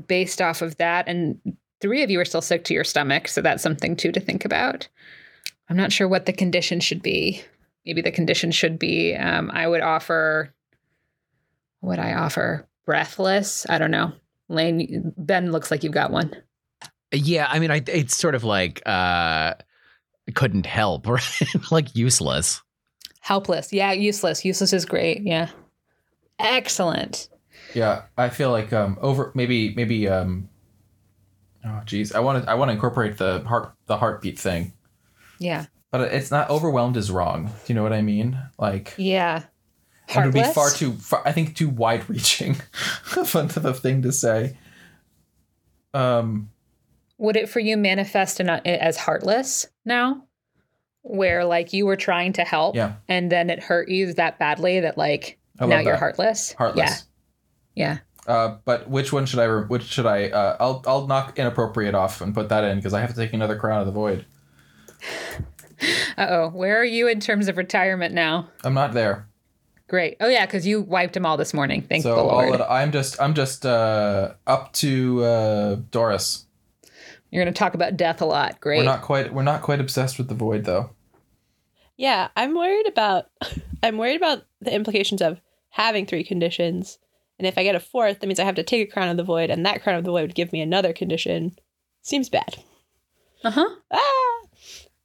based 0.06 0.40
off 0.40 0.62
of 0.62 0.76
that. 0.76 1.08
And 1.08 1.38
three 1.80 2.02
of 2.02 2.10
you 2.10 2.20
are 2.20 2.24
still 2.24 2.40
sick 2.40 2.64
to 2.64 2.74
your 2.74 2.84
stomach, 2.84 3.28
so 3.28 3.40
that's 3.42 3.62
something 3.62 3.96
too 3.96 4.12
to 4.12 4.20
think 4.20 4.44
about. 4.44 4.88
I'm 5.68 5.76
not 5.76 5.92
sure 5.92 6.08
what 6.08 6.26
the 6.26 6.32
condition 6.32 6.80
should 6.80 7.02
be 7.02 7.42
maybe 7.84 8.02
the 8.02 8.12
condition 8.12 8.50
should 8.50 8.78
be 8.78 9.14
um, 9.14 9.50
i 9.52 9.66
would 9.66 9.80
offer 9.82 10.52
what 11.80 11.90
would 11.90 11.98
i 11.98 12.14
offer 12.14 12.66
breathless? 12.84 13.66
I 13.68 13.78
don't 13.78 13.90
know. 13.90 14.12
Lane 14.48 15.12
ben 15.16 15.52
looks 15.52 15.70
like 15.70 15.82
you've 15.82 15.92
got 15.92 16.10
one. 16.10 16.34
Yeah, 17.12 17.46
I 17.48 17.58
mean, 17.58 17.70
I, 17.70 17.82
it's 17.86 18.16
sort 18.16 18.34
of 18.34 18.44
like 18.44 18.82
uh, 18.86 19.54
couldn't 20.34 20.66
help, 20.66 21.06
right? 21.08 21.46
like 21.70 21.94
useless. 21.94 22.62
helpless. 23.20 23.72
Yeah 23.72 23.92
useless. 23.92 24.44
Useless 24.44 24.72
is 24.72 24.84
great. 24.84 25.22
Yeah. 25.22 25.48
Excellent. 26.38 27.28
Yeah, 27.74 28.02
I 28.16 28.28
feel 28.28 28.50
like 28.50 28.72
um 28.72 28.98
over 29.00 29.32
maybe 29.34 29.74
maybe 29.74 30.08
um 30.08 30.48
oh 31.64 31.82
geez, 31.84 32.12
I 32.12 32.20
want 32.20 32.44
to 32.44 32.50
I 32.50 32.54
want 32.54 32.68
to 32.70 32.74
incorporate 32.74 33.18
the 33.18 33.40
heart 33.46 33.74
the 33.86 33.96
heartbeat 33.96 34.38
thing, 34.38 34.72
yeah 35.38 35.66
but 35.92 36.12
it's 36.12 36.30
not 36.32 36.50
overwhelmed 36.50 36.96
is 36.96 37.10
wrong. 37.12 37.46
Do 37.46 37.52
you 37.68 37.74
know 37.76 37.84
what 37.84 37.92
I 37.92 38.02
mean? 38.02 38.36
Like 38.58 38.94
yeah 38.98 39.44
it 40.08 40.16
would 40.24 40.34
be 40.34 40.42
far 40.42 40.68
too 40.70 40.92
far, 40.94 41.22
I 41.24 41.30
think 41.32 41.54
too 41.54 41.68
wide 41.68 42.10
reaching 42.10 42.56
of 43.16 43.34
a 43.64 43.72
thing 43.72 44.02
to 44.02 44.10
say. 44.12 44.56
Um 45.94 46.50
would 47.18 47.36
it 47.36 47.48
for 47.48 47.60
you 47.60 47.76
manifest 47.76 48.40
in 48.40 48.48
a, 48.48 48.60
as 48.64 48.96
heartless 48.96 49.66
now 49.84 50.24
where 51.02 51.44
like 51.44 51.72
you 51.72 51.86
were 51.86 51.96
trying 51.96 52.32
to 52.32 52.42
help 52.42 52.74
Yeah. 52.74 52.94
and 53.08 53.30
then 53.30 53.48
it 53.50 53.62
hurt 53.62 53.88
you 53.88 54.12
that 54.14 54.38
badly 54.38 54.80
that 54.80 54.98
like 54.98 55.38
now 55.60 55.78
you're 55.78 55.96
heartless 55.96 56.52
heartless. 56.52 57.04
yeah 57.74 57.98
Uh, 58.26 58.56
but 58.64 58.88
which 58.88 59.12
one 59.12 59.26
should 59.26 59.40
I? 59.40 59.44
Re- 59.44 59.66
which 59.66 59.82
should 59.82 60.06
I? 60.06 60.28
Uh, 60.28 60.56
I'll 60.60 60.82
I'll 60.86 61.06
knock 61.08 61.38
inappropriate 61.38 61.94
off 61.94 62.20
and 62.20 62.32
put 62.32 62.48
that 62.50 62.62
in 62.64 62.76
because 62.78 62.94
I 62.94 63.00
have 63.00 63.10
to 63.10 63.16
take 63.16 63.32
another 63.32 63.56
crown 63.56 63.80
of 63.80 63.86
the 63.86 63.92
void. 63.92 64.24
Yeah 65.82 65.94
uh-oh 66.18 66.48
where 66.50 66.80
are 66.80 66.84
you 66.84 67.08
in 67.08 67.20
terms 67.20 67.48
of 67.48 67.56
retirement 67.56 68.14
now 68.14 68.48
I'm 68.64 68.74
not 68.74 68.92
there, 68.92 69.26
great 69.88 70.16
oh 70.20 70.28
yeah 70.28 70.46
because 70.46 70.66
you 70.66 70.80
wiped 70.82 71.14
them 71.14 71.26
all 71.26 71.36
this 71.36 71.52
morning 71.52 71.82
thank 71.82 72.02
so 72.02 72.14
the 72.14 72.20
all 72.20 72.28
lord 72.28 72.60
that, 72.60 72.70
I'm 72.70 72.92
just 72.92 73.20
I'm 73.20 73.34
just 73.34 73.66
uh, 73.66 74.34
up 74.46 74.72
to 74.74 75.22
uh, 75.24 75.76
Doris. 75.90 76.46
You're 77.30 77.42
going 77.42 77.52
to 77.54 77.58
talk 77.58 77.72
about 77.72 77.96
death 77.96 78.20
a 78.20 78.26
lot. 78.26 78.60
Great. 78.60 78.76
We're 78.76 78.84
not 78.84 79.00
quite 79.00 79.32
we're 79.32 79.42
not 79.42 79.62
quite 79.62 79.80
obsessed 79.80 80.18
with 80.18 80.28
the 80.28 80.34
void 80.34 80.64
though. 80.64 80.90
Yeah, 81.96 82.28
I'm 82.36 82.54
worried 82.54 82.86
about 82.86 83.26
I'm 83.82 83.96
worried 83.98 84.16
about 84.16 84.44
the 84.60 84.74
implications 84.74 85.22
of 85.22 85.40
having 85.70 86.04
three 86.06 86.24
conditions. 86.24 86.98
And 87.38 87.46
if 87.46 87.56
I 87.58 87.62
get 87.64 87.74
a 87.74 87.80
fourth, 87.80 88.20
that 88.20 88.26
means 88.26 88.38
I 88.38 88.44
have 88.44 88.54
to 88.56 88.62
take 88.62 88.86
a 88.86 88.92
crown 88.92 89.08
of 89.08 89.16
the 89.16 89.24
void, 89.24 89.50
and 89.50 89.64
that 89.66 89.82
crown 89.82 89.96
of 89.96 90.04
the 90.04 90.10
void 90.10 90.20
would 90.22 90.34
give 90.34 90.52
me 90.52 90.60
another 90.60 90.92
condition. 90.92 91.56
Seems 92.02 92.28
bad. 92.28 92.56
uh 93.42 93.50
huh. 93.50 93.68
Ah! 93.90 94.41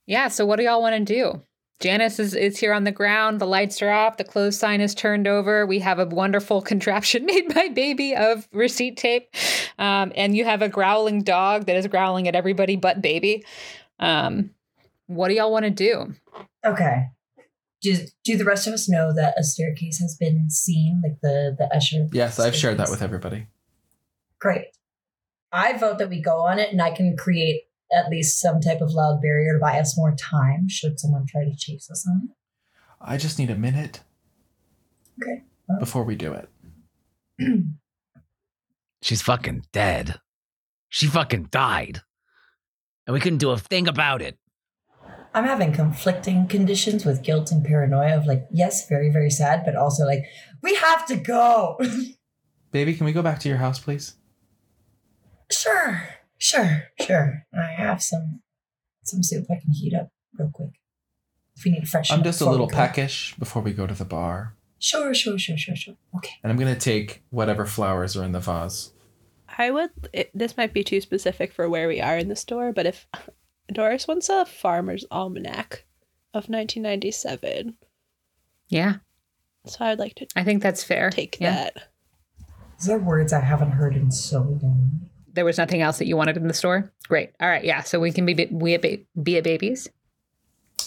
Yeah. 0.07 0.29
So, 0.29 0.45
what 0.45 0.55
do 0.55 0.63
y'all 0.63 0.81
want 0.81 0.95
to 0.95 1.13
do? 1.13 1.41
Janice 1.79 2.17
is, 2.19 2.33
is 2.33 2.57
here 2.57 2.73
on 2.73 2.85
the 2.85 2.91
ground. 2.91 3.39
The 3.39 3.45
lights 3.45 3.81
are 3.83 3.91
off. 3.91 4.17
The 4.17 4.23
clothes 4.23 4.57
sign 4.57 4.81
is 4.81 4.95
turned 4.95 5.27
over. 5.27 5.65
We 5.65 5.79
have 5.79 5.99
a 5.99 6.05
wonderful 6.05 6.61
contraption 6.63 7.25
made 7.25 7.53
by 7.53 7.69
Bebe 7.69 8.15
of 8.15 8.47
receipt 8.51 8.97
tape. 8.97 9.29
Um, 9.77 10.11
and 10.15 10.35
you 10.35 10.43
have 10.45 10.61
a 10.61 10.69
growling 10.69 11.21
dog 11.21 11.65
that 11.65 11.75
is 11.75 11.85
growling 11.87 12.27
at 12.27 12.35
everybody 12.35 12.75
but 12.75 13.01
Bebe. 13.01 13.45
Um, 13.99 14.51
what 15.05 15.27
do 15.29 15.35
y'all 15.35 15.51
want 15.51 15.65
to 15.65 15.71
do? 15.71 16.15
Okay. 16.65 17.07
Do, 17.81 17.95
do 18.23 18.37
the 18.37 18.43
rest 18.43 18.65
of 18.65 18.73
us 18.73 18.89
know 18.89 19.13
that 19.13 19.35
a 19.37 19.43
staircase 19.43 19.99
has 19.99 20.17
been 20.19 20.49
seen, 20.49 20.99
like 21.03 21.19
the 21.21 21.55
the 21.57 21.69
Escher? 21.75 22.09
Yes, 22.11 22.39
I've 22.39 22.55
shared 22.55 22.77
that 22.77 22.89
with 22.89 23.03
everybody. 23.03 23.47
Great. 24.39 24.65
I 25.51 25.77
vote 25.77 25.99
that 25.99 26.09
we 26.09 26.19
go 26.19 26.39
on 26.39 26.57
it, 26.57 26.71
and 26.71 26.81
I 26.81 26.89
can 26.89 27.15
create 27.15 27.66
at 27.91 28.09
least 28.09 28.39
some 28.39 28.59
type 28.59 28.81
of 28.81 28.91
loud 28.91 29.21
barrier 29.21 29.53
to 29.53 29.59
buy 29.59 29.79
us 29.79 29.97
more 29.97 30.15
time 30.15 30.67
should 30.67 30.99
someone 30.99 31.25
try 31.27 31.43
to 31.43 31.55
chase 31.55 31.89
us 31.89 32.05
on 32.07 32.29
it. 32.29 32.35
I 32.99 33.17
just 33.17 33.39
need 33.39 33.49
a 33.49 33.55
minute. 33.55 34.01
Okay. 35.21 35.43
Well, 35.67 35.79
before 35.79 36.03
we 36.03 36.15
do 36.15 36.33
it. 36.33 36.49
She's 39.01 39.21
fucking 39.21 39.65
dead. 39.71 40.19
She 40.89 41.07
fucking 41.07 41.49
died. 41.51 42.01
And 43.05 43.13
we 43.13 43.19
couldn't 43.19 43.39
do 43.39 43.51
a 43.51 43.57
thing 43.57 43.87
about 43.87 44.21
it. 44.21 44.37
I'm 45.33 45.45
having 45.45 45.71
conflicting 45.71 46.47
conditions 46.47 47.05
with 47.05 47.23
guilt 47.23 47.51
and 47.51 47.63
paranoia 47.63 48.17
of 48.17 48.25
like, 48.25 48.47
yes, 48.51 48.87
very, 48.87 49.09
very 49.11 49.29
sad, 49.29 49.63
but 49.65 49.75
also 49.75 50.03
like, 50.03 50.23
we 50.63 50.75
have 50.75 51.05
to 51.07 51.15
go. 51.15 51.79
Bebe, 52.71 52.95
can 52.95 53.05
we 53.05 53.13
go 53.13 53.21
back 53.21 53.39
to 53.39 53.49
your 53.49 53.59
house, 53.59 53.79
please? 53.79 54.15
sure, 55.49 56.03
sure, 56.37 56.83
sure. 57.01 57.45
I 57.53 57.67
have 57.81 58.01
some 58.01 58.41
some 59.03 59.23
soup 59.23 59.45
I 59.49 59.55
can 59.61 59.71
heat 59.71 59.93
up 59.93 60.09
real 60.37 60.49
quick. 60.53 60.71
If 61.55 61.65
you 61.65 61.71
need 61.71 61.83
a 61.83 61.87
fresh. 61.87 62.11
I'm 62.11 62.23
just 62.23 62.41
a 62.41 62.49
little 62.49 62.67
go. 62.67 62.75
peckish 62.75 63.35
before 63.39 63.61
we 63.61 63.71
go 63.73 63.87
to 63.87 63.93
the 63.93 64.05
bar, 64.05 64.53
Sure, 64.79 65.11
sure, 65.13 65.39
sure, 65.39 65.57
sure, 65.57 65.75
sure. 65.75 65.95
Okay. 66.15 66.33
and 66.43 66.51
I'm 66.51 66.57
gonna 66.59 66.75
take 66.75 67.23
whatever 67.31 67.65
flowers 67.65 68.15
are 68.15 68.23
in 68.23 68.31
the 68.31 68.39
vase. 68.39 68.91
I 69.57 69.71
would. 69.71 69.89
It, 70.13 70.29
this 70.35 70.55
might 70.57 70.73
be 70.73 70.83
too 70.83 71.01
specific 71.01 71.51
for 71.51 71.67
where 71.67 71.87
we 71.87 71.99
are 71.99 72.17
in 72.17 72.27
the 72.29 72.35
store, 72.35 72.71
but 72.73 72.85
if 72.85 73.07
Doris 73.73 74.07
wants 74.07 74.29
a 74.29 74.45
farmer's 74.45 75.05
almanac 75.09 75.85
of 76.33 76.47
1997, 76.49 77.75
Yeah. 78.69 78.95
so 79.65 79.83
I'd 79.85 79.97
like 79.99 80.13
to 80.15 80.27
I 80.35 80.43
think 80.43 80.61
that's 80.61 80.83
fair. 80.83 81.09
take 81.09 81.37
Yeah. 81.39 81.53
that. 81.55 81.89
These 82.79 82.89
are 82.89 82.99
words 82.99 83.33
I 83.33 83.39
haven't 83.39 83.71
heard 83.71 83.95
in 83.95 84.11
so 84.11 84.59
long. 84.61 85.09
There 85.37 85.45
was 85.45 85.59
nothing 85.59 85.83
else 85.83 85.99
that 85.99 86.07
you 86.07 86.17
wanted 86.17 86.35
in 86.35 86.47
the 86.47 86.53
store? 86.55 86.91
Great. 87.07 87.29
All 87.39 87.47
right. 87.47 87.63
Yeah. 87.63 87.83
So 87.83 87.99
we 87.99 88.11
can 88.11 88.25
be, 88.25 88.47
we 88.49 88.73
a 88.73 88.79
ba- 88.79 88.97
be 89.21 89.37
a 89.37 89.41
babies. 89.43 89.87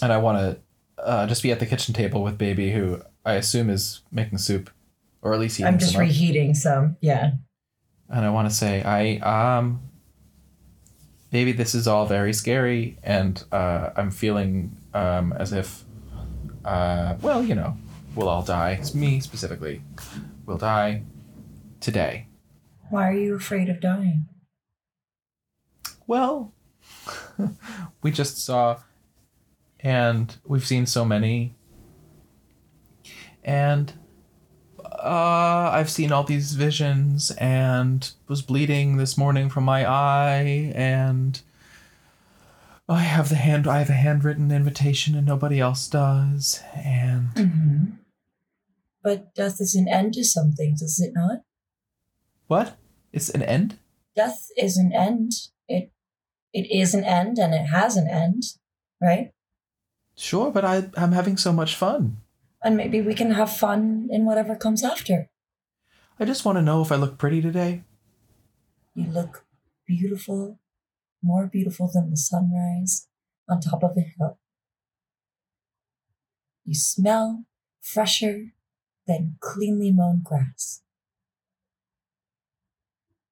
And 0.01 0.11
I 0.11 0.17
want 0.17 0.39
to 0.39 1.01
uh, 1.01 1.25
just 1.25 1.41
be 1.41 1.53
at 1.53 1.61
the 1.61 1.65
kitchen 1.65 1.93
table 1.93 2.21
with 2.21 2.37
Bebe, 2.37 2.69
who 2.71 3.01
I 3.25 3.35
assume 3.35 3.69
is 3.69 4.01
making 4.11 4.39
soup, 4.39 4.69
or 5.21 5.33
at 5.33 5.39
least 5.39 5.55
heating 5.55 5.71
I'm 5.73 5.79
just 5.79 5.93
some 5.93 6.01
up. 6.01 6.07
reheating 6.07 6.53
some. 6.53 6.97
Yeah. 6.99 7.31
and 8.09 8.25
I 8.25 8.29
want 8.29 8.49
to 8.49 8.53
say, 8.53 8.83
I 8.83 9.19
um, 9.57 9.79
Bebe, 11.29 11.53
this 11.53 11.73
is 11.73 11.87
all 11.87 12.05
very 12.05 12.33
scary, 12.33 12.97
and 13.03 13.41
uh, 13.53 13.91
I'm 13.95 14.11
feeling 14.11 14.75
um 14.93 15.31
as 15.33 15.53
if, 15.53 15.85
uh, 16.65 17.15
well, 17.21 17.41
you 17.41 17.55
know, 17.55 17.77
we'll 18.15 18.27
all 18.27 18.43
die. 18.43 18.71
It's 18.81 18.93
me 18.93 19.21
specifically, 19.21 19.81
will 20.45 20.57
die 20.57 21.03
today. 21.79 22.27
Why 22.89 23.07
are 23.07 23.13
you 23.17 23.35
afraid 23.35 23.69
of 23.69 23.79
dying? 23.79 24.25
Well, 26.11 26.53
we 28.01 28.11
just 28.11 28.43
saw, 28.43 28.81
and 29.79 30.35
we've 30.45 30.67
seen 30.67 30.85
so 30.85 31.05
many, 31.05 31.55
and 33.45 33.93
uh, 34.83 35.71
I've 35.71 35.89
seen 35.89 36.11
all 36.11 36.25
these 36.25 36.51
visions, 36.51 37.31
and 37.37 38.11
was 38.27 38.41
bleeding 38.41 38.97
this 38.97 39.17
morning 39.17 39.49
from 39.49 39.63
my 39.63 39.89
eye, 39.89 40.73
and 40.75 41.41
I 42.89 42.99
have 42.99 43.29
the 43.29 43.35
hand. 43.35 43.65
I 43.65 43.79
have 43.79 43.89
a 43.89 43.93
handwritten 43.93 44.51
invitation, 44.51 45.15
and 45.15 45.25
nobody 45.25 45.61
else 45.61 45.87
does, 45.87 46.61
and 46.75 47.29
Mm-hmm. 47.35 47.85
But 49.01 49.33
death 49.33 49.61
is 49.61 49.75
an 49.75 49.87
end 49.87 50.15
to 50.15 50.25
some 50.25 50.51
things, 50.51 50.81
is 50.81 50.99
it 50.99 51.13
not? 51.15 51.43
what? 52.47 52.75
It's 53.13 53.29
an 53.29 53.43
end. 53.43 53.79
Death 54.13 54.49
is 54.57 54.75
an 54.75 54.91
end. 54.91 55.31
It 56.53 56.69
is 56.71 56.93
an 56.93 57.03
end 57.03 57.37
and 57.37 57.53
it 57.53 57.67
has 57.67 57.95
an 57.95 58.07
end, 58.09 58.43
right? 59.01 59.31
Sure, 60.15 60.51
but 60.51 60.65
I, 60.65 60.89
I'm 60.97 61.13
having 61.13 61.37
so 61.37 61.53
much 61.53 61.75
fun. 61.75 62.17
And 62.63 62.77
maybe 62.77 63.01
we 63.01 63.15
can 63.15 63.31
have 63.31 63.51
fun 63.55 64.07
in 64.11 64.25
whatever 64.25 64.55
comes 64.55 64.83
after. 64.83 65.29
I 66.19 66.25
just 66.25 66.45
want 66.45 66.57
to 66.57 66.61
know 66.61 66.81
if 66.81 66.91
I 66.91 66.95
look 66.95 67.17
pretty 67.17 67.41
today. 67.41 67.83
You 68.93 69.09
look 69.09 69.45
beautiful, 69.87 70.59
more 71.23 71.47
beautiful 71.47 71.89
than 71.91 72.11
the 72.11 72.17
sunrise 72.17 73.07
on 73.49 73.61
top 73.61 73.83
of 73.83 73.97
a 73.97 74.01
hill. 74.01 74.37
You 76.65 76.75
smell 76.75 77.45
fresher 77.81 78.53
than 79.07 79.37
cleanly 79.39 79.91
mown 79.91 80.21
grass. 80.23 80.81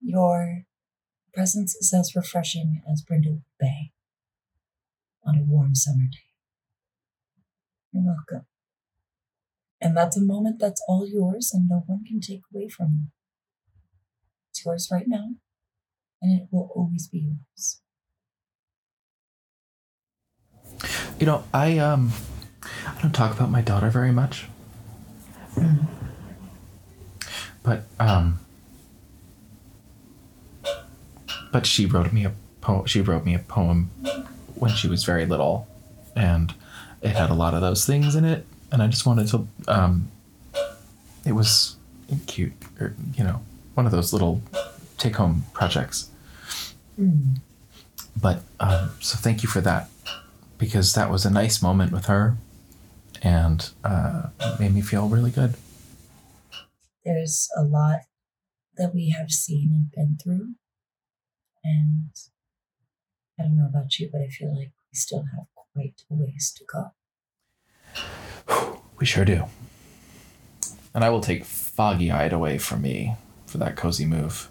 Your 0.01 0.65
presence 1.33 1.75
is 1.75 1.93
as 1.93 2.15
refreshing 2.15 2.81
as 2.91 3.03
Brindlewood 3.03 3.43
Bay 3.59 3.91
on 5.23 5.37
a 5.37 5.43
warm 5.43 5.75
summer 5.75 6.05
day. 6.05 6.29
You're 7.91 8.03
welcome. 8.03 8.45
And 9.81 9.95
that's 9.95 10.17
a 10.17 10.21
moment 10.21 10.59
that's 10.59 10.81
all 10.87 11.07
yours 11.07 11.51
and 11.53 11.69
no 11.69 11.83
one 11.85 12.03
can 12.03 12.19
take 12.19 12.41
away 12.53 12.67
from 12.67 12.87
you. 12.93 13.05
It's 14.49 14.65
yours 14.65 14.89
right 14.91 15.07
now, 15.07 15.35
and 16.21 16.41
it 16.41 16.47
will 16.51 16.69
always 16.75 17.07
be 17.07 17.19
yours. 17.19 17.81
You 21.19 21.25
know, 21.25 21.43
I 21.53 21.77
um, 21.77 22.11
I 22.63 23.01
don't 23.01 23.13
talk 23.13 23.35
about 23.35 23.49
my 23.49 23.61
daughter 23.61 23.89
very 23.89 24.11
much. 24.11 24.47
But 27.63 27.83
um, 27.99 28.39
but 31.51 31.65
she 31.65 31.85
wrote 31.85 32.13
me 32.13 32.25
a 32.25 32.33
poem. 32.61 32.85
She 32.85 33.01
wrote 33.01 33.25
me 33.25 33.33
a 33.33 33.39
poem 33.39 33.89
when 34.55 34.71
she 34.71 34.87
was 34.87 35.03
very 35.03 35.25
little, 35.25 35.67
and 36.15 36.53
it 37.01 37.11
had 37.11 37.29
a 37.29 37.33
lot 37.33 37.53
of 37.53 37.61
those 37.61 37.85
things 37.85 38.15
in 38.15 38.25
it. 38.25 38.45
And 38.71 38.81
I 38.81 38.87
just 38.87 39.05
wanted 39.05 39.27
to 39.29 39.47
um, 39.67 40.11
it 41.25 41.33
was 41.33 41.75
cute, 42.27 42.53
or 42.79 42.95
you 43.15 43.23
know, 43.23 43.41
one 43.73 43.85
of 43.85 43.91
those 43.91 44.13
little 44.13 44.41
take-home 44.97 45.45
projects. 45.53 46.09
But 48.21 48.43
um, 48.59 48.91
so 48.99 49.17
thank 49.17 49.43
you 49.43 49.49
for 49.49 49.61
that 49.61 49.89
because 50.57 50.93
that 50.93 51.09
was 51.09 51.25
a 51.25 51.29
nice 51.29 51.61
moment 51.61 51.91
with 51.91 52.05
her 52.05 52.35
and 53.21 53.69
uh, 53.83 54.29
made 54.59 54.73
me 54.73 54.81
feel 54.81 55.07
really 55.07 55.31
good. 55.31 55.55
There's 57.05 57.47
a 57.55 57.63
lot 57.63 57.99
that 58.75 58.93
we 58.93 59.09
have 59.09 59.31
seen 59.31 59.69
and 59.71 59.91
been 59.91 60.17
through. 60.21 60.55
And 61.69 62.09
I 63.39 63.43
don't 63.43 63.57
know 63.57 63.67
about 63.67 63.99
you, 63.99 64.09
but 64.11 64.21
I 64.21 64.27
feel 64.27 64.49
like 64.55 64.71
we 64.91 64.95
still 64.95 65.23
have 65.35 65.45
quite 65.73 66.01
a 66.09 66.15
ways 66.15 66.53
to 66.57 66.65
go. 66.65 66.91
We 68.97 69.05
sure 69.05 69.25
do. 69.25 69.45
And 70.93 71.03
I 71.03 71.09
will 71.09 71.21
take 71.21 71.45
foggy 71.45 72.11
eyed 72.11 72.33
away 72.33 72.57
from 72.57 72.81
me 72.81 73.15
for 73.45 73.59
that 73.59 73.75
cozy 73.75 74.05
move. 74.05 74.49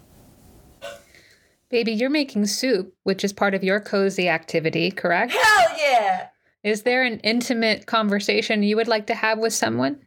Bebe, 1.69 1.91
you're 1.91 2.09
making 2.09 2.47
soup, 2.47 2.95
which 3.03 3.23
is 3.23 3.31
part 3.31 3.53
of 3.53 3.63
your 3.63 3.79
cozy 3.79 4.27
activity, 4.27 4.89
correct? 4.89 5.33
Hell 5.33 5.77
yeah! 5.77 6.27
Is 6.63 6.81
there 6.81 7.03
an 7.03 7.19
intimate 7.19 7.85
conversation 7.85 8.63
you 8.63 8.75
would 8.75 8.87
like 8.87 9.07
to 9.07 9.13
have 9.13 9.37
with 9.37 9.53
someone? 9.53 9.99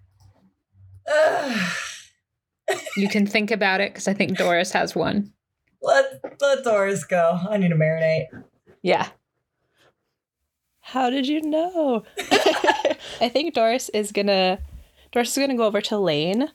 Ugh. 1.06 1.72
You 2.96 3.08
can 3.08 3.26
think 3.26 3.50
about 3.50 3.80
it 3.80 3.92
because 3.92 4.08
I 4.08 4.14
think 4.14 4.36
Doris 4.36 4.72
has 4.72 4.96
one. 4.96 5.32
Let 5.82 6.20
let 6.40 6.64
Doris 6.64 7.04
go. 7.04 7.38
I 7.48 7.56
need 7.56 7.68
to 7.68 7.74
marinate. 7.74 8.26
Yeah. 8.82 9.08
How 10.80 11.10
did 11.10 11.26
you 11.26 11.40
know? 11.42 12.04
I 13.20 13.28
think 13.28 13.54
Doris 13.54 13.88
is 13.90 14.12
gonna 14.12 14.58
Doris 15.10 15.36
is 15.36 15.40
gonna 15.40 15.56
go 15.56 15.64
over 15.64 15.80
to 15.82 15.98
Lane. 15.98 16.50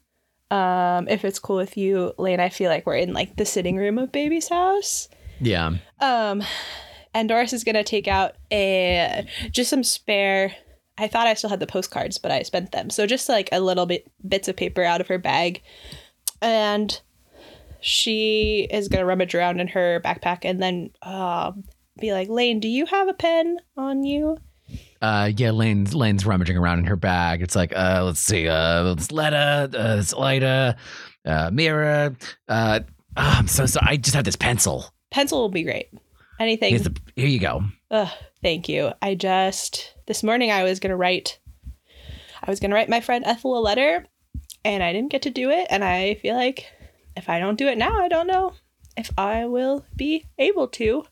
Um, 0.50 1.08
if 1.10 1.26
it's 1.26 1.40
cool 1.40 1.58
with 1.58 1.76
you, 1.76 2.14
Lane, 2.18 2.40
I 2.40 2.50
feel 2.50 2.70
like 2.70 2.86
we're 2.86 2.96
in 2.96 3.14
like 3.14 3.36
the 3.36 3.46
sitting 3.46 3.78
room 3.78 3.98
of 3.98 4.12
Bebe's 4.12 4.50
house. 4.50 5.10
Yeah. 5.42 5.76
Um, 6.00 6.44
and 7.14 7.28
Doris 7.28 7.54
is 7.54 7.64
gonna 7.64 7.84
take 7.84 8.08
out 8.08 8.36
a 8.52 9.28
just 9.52 9.70
some 9.70 9.84
spare. 9.84 10.56
I 10.98 11.08
thought 11.08 11.28
I 11.28 11.34
still 11.34 11.50
had 11.50 11.60
the 11.60 11.68
postcards, 11.68 12.18
but 12.18 12.32
I 12.32 12.44
spent 12.44 12.72
them. 12.72 12.90
So 12.90 13.06
just 13.06 13.30
like 13.30 13.50
a 13.52 13.60
little 13.60 13.86
bit 13.86 14.10
bits 14.28 14.48
of 14.48 14.56
paper 14.56 14.84
out 14.84 15.02
of 15.02 15.08
her 15.08 15.18
bag, 15.18 15.62
and 16.42 17.00
she 17.82 18.68
is 18.72 18.88
gonna 18.88 19.06
rummage 19.06 19.36
around 19.36 19.60
in 19.60 19.68
her 19.70 20.02
backpack 20.04 20.40
and 20.44 20.62
then 20.62 20.92
um, 21.02 21.64
be 22.00 22.14
like, 22.14 22.30
Lane, 22.30 22.60
do 22.60 22.68
you 22.68 22.86
have 22.86 23.08
a 23.08 23.14
pen 23.14 23.58
on 23.76 24.04
you? 24.04 24.38
Uh, 25.02 25.32
yeah, 25.36 25.52
Lane's 25.52 25.94
Lane's 25.94 26.26
rummaging 26.26 26.58
around 26.58 26.80
in 26.80 26.86
her 26.86 26.96
bag. 26.96 27.42
It's 27.42 27.56
like, 27.56 27.72
uh, 27.76 28.02
let's 28.04 28.20
see, 28.20 28.48
uh, 28.48 28.94
it's 28.94 29.12
Letta, 29.12 29.70
uh, 29.74 29.98
it's 30.00 30.14
Lida, 30.14 30.76
uh, 31.26 31.50
Mira. 31.54 32.16
Uh, 32.48 32.80
oh, 33.16 33.36
I'm 33.40 33.48
so 33.48 33.66
sorry. 33.66 33.88
I 33.90 33.98
just 33.98 34.16
have 34.16 34.26
this 34.26 34.36
pencil. 34.36 34.92
Pencil 35.12 35.40
will 35.40 35.50
be 35.50 35.64
great. 35.64 35.90
Anything. 36.40 36.72
Here's 36.72 36.84
the, 36.84 36.96
here 37.16 37.28
you 37.28 37.40
go. 37.40 37.64
Ugh, 37.92 38.10
thank 38.44 38.68
you. 38.70 38.92
I 39.02 39.16
just 39.16 39.94
this 40.08 40.24
morning 40.24 40.52
I 40.52 40.64
was 40.64 40.80
gonna 40.80 40.98
write 40.98 41.40
I 42.44 42.50
was 42.50 42.60
gonna 42.60 42.76
write 42.76 42.90
my 42.90 43.02
friend 43.02 43.26
Ethel 43.26 43.58
a 43.58 43.62
letter 43.62 44.06
and 44.64 44.84
I 44.84 44.94
didn't 44.94 45.12
get 45.12 45.24
to 45.24 45.30
do 45.30 45.50
it 45.50 45.68
and 45.70 45.84
I 45.84 46.16
feel 46.16 46.36
like 46.36 46.66
if 47.18 47.30
I 47.30 47.40
don't 47.40 47.58
do 47.58 47.68
it 47.68 47.78
now, 47.78 48.00
I 48.00 48.08
don't 48.08 48.28
know 48.28 48.54
if 48.96 49.12
I 49.18 49.46
will 49.46 49.86
be 49.96 50.26
able 50.38 50.68
to. 50.70 51.04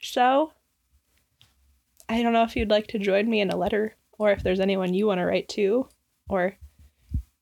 So 0.00 0.52
I 2.08 2.22
don't 2.22 2.32
know 2.32 2.42
if 2.42 2.56
you'd 2.56 2.70
like 2.70 2.88
to 2.88 2.98
join 2.98 3.28
me 3.30 3.40
in 3.40 3.50
a 3.50 3.56
letter 3.56 3.94
or 4.18 4.32
if 4.32 4.42
there's 4.42 4.60
anyone 4.60 4.94
you 4.94 5.06
want 5.06 5.20
to 5.20 5.24
write 5.24 5.48
to 5.50 5.88
or 6.28 6.56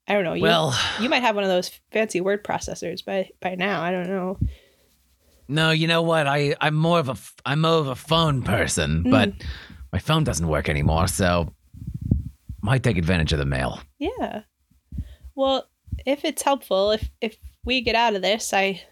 I 0.07 0.13
don't 0.13 0.25
know. 0.25 0.35
You, 0.35 0.43
Well, 0.43 0.79
you 1.01 1.09
might 1.09 1.23
have 1.23 1.35
one 1.35 1.45
of 1.45 1.51
those 1.51 1.71
fancy 1.91 2.21
word 2.21 2.45
processors 2.45 3.05
by 3.05 3.31
by 3.41 3.55
now. 3.55 3.83
I 3.83 3.91
don't 3.91 4.09
know. 4.09 4.39
no, 5.49 5.71
you 5.71 5.87
know 5.87 6.03
what? 6.03 6.27
I 6.27 6.55
I'm 6.61 6.75
more 6.75 6.99
of 6.99 7.09
a 7.09 7.17
I'm 7.47 7.63
more 7.63 7.79
of 7.79 7.89
a 7.89 7.95
phone 7.95 8.43
person, 8.43 9.05
mm. 9.05 9.11
but 9.11 9.33
my 9.93 9.99
phone 9.99 10.25
doesn't 10.25 10.47
work 10.47 10.69
anymore, 10.69 11.09
so 11.09 11.55
might 12.61 12.83
take 12.83 12.99
advantage 12.99 13.33
of 13.33 13.39
the 13.39 13.47
mail. 13.47 13.81
Yeah. 13.99 14.43
Well, 15.35 15.69
if 16.05 16.25
it's 16.25 16.43
helpful, 16.43 16.91
if 16.91 17.11
if 17.23 17.39
we 17.65 17.81
get 17.81 17.95
out 17.95 18.15
of 18.15 18.23
this, 18.23 18.53
I 18.53 18.83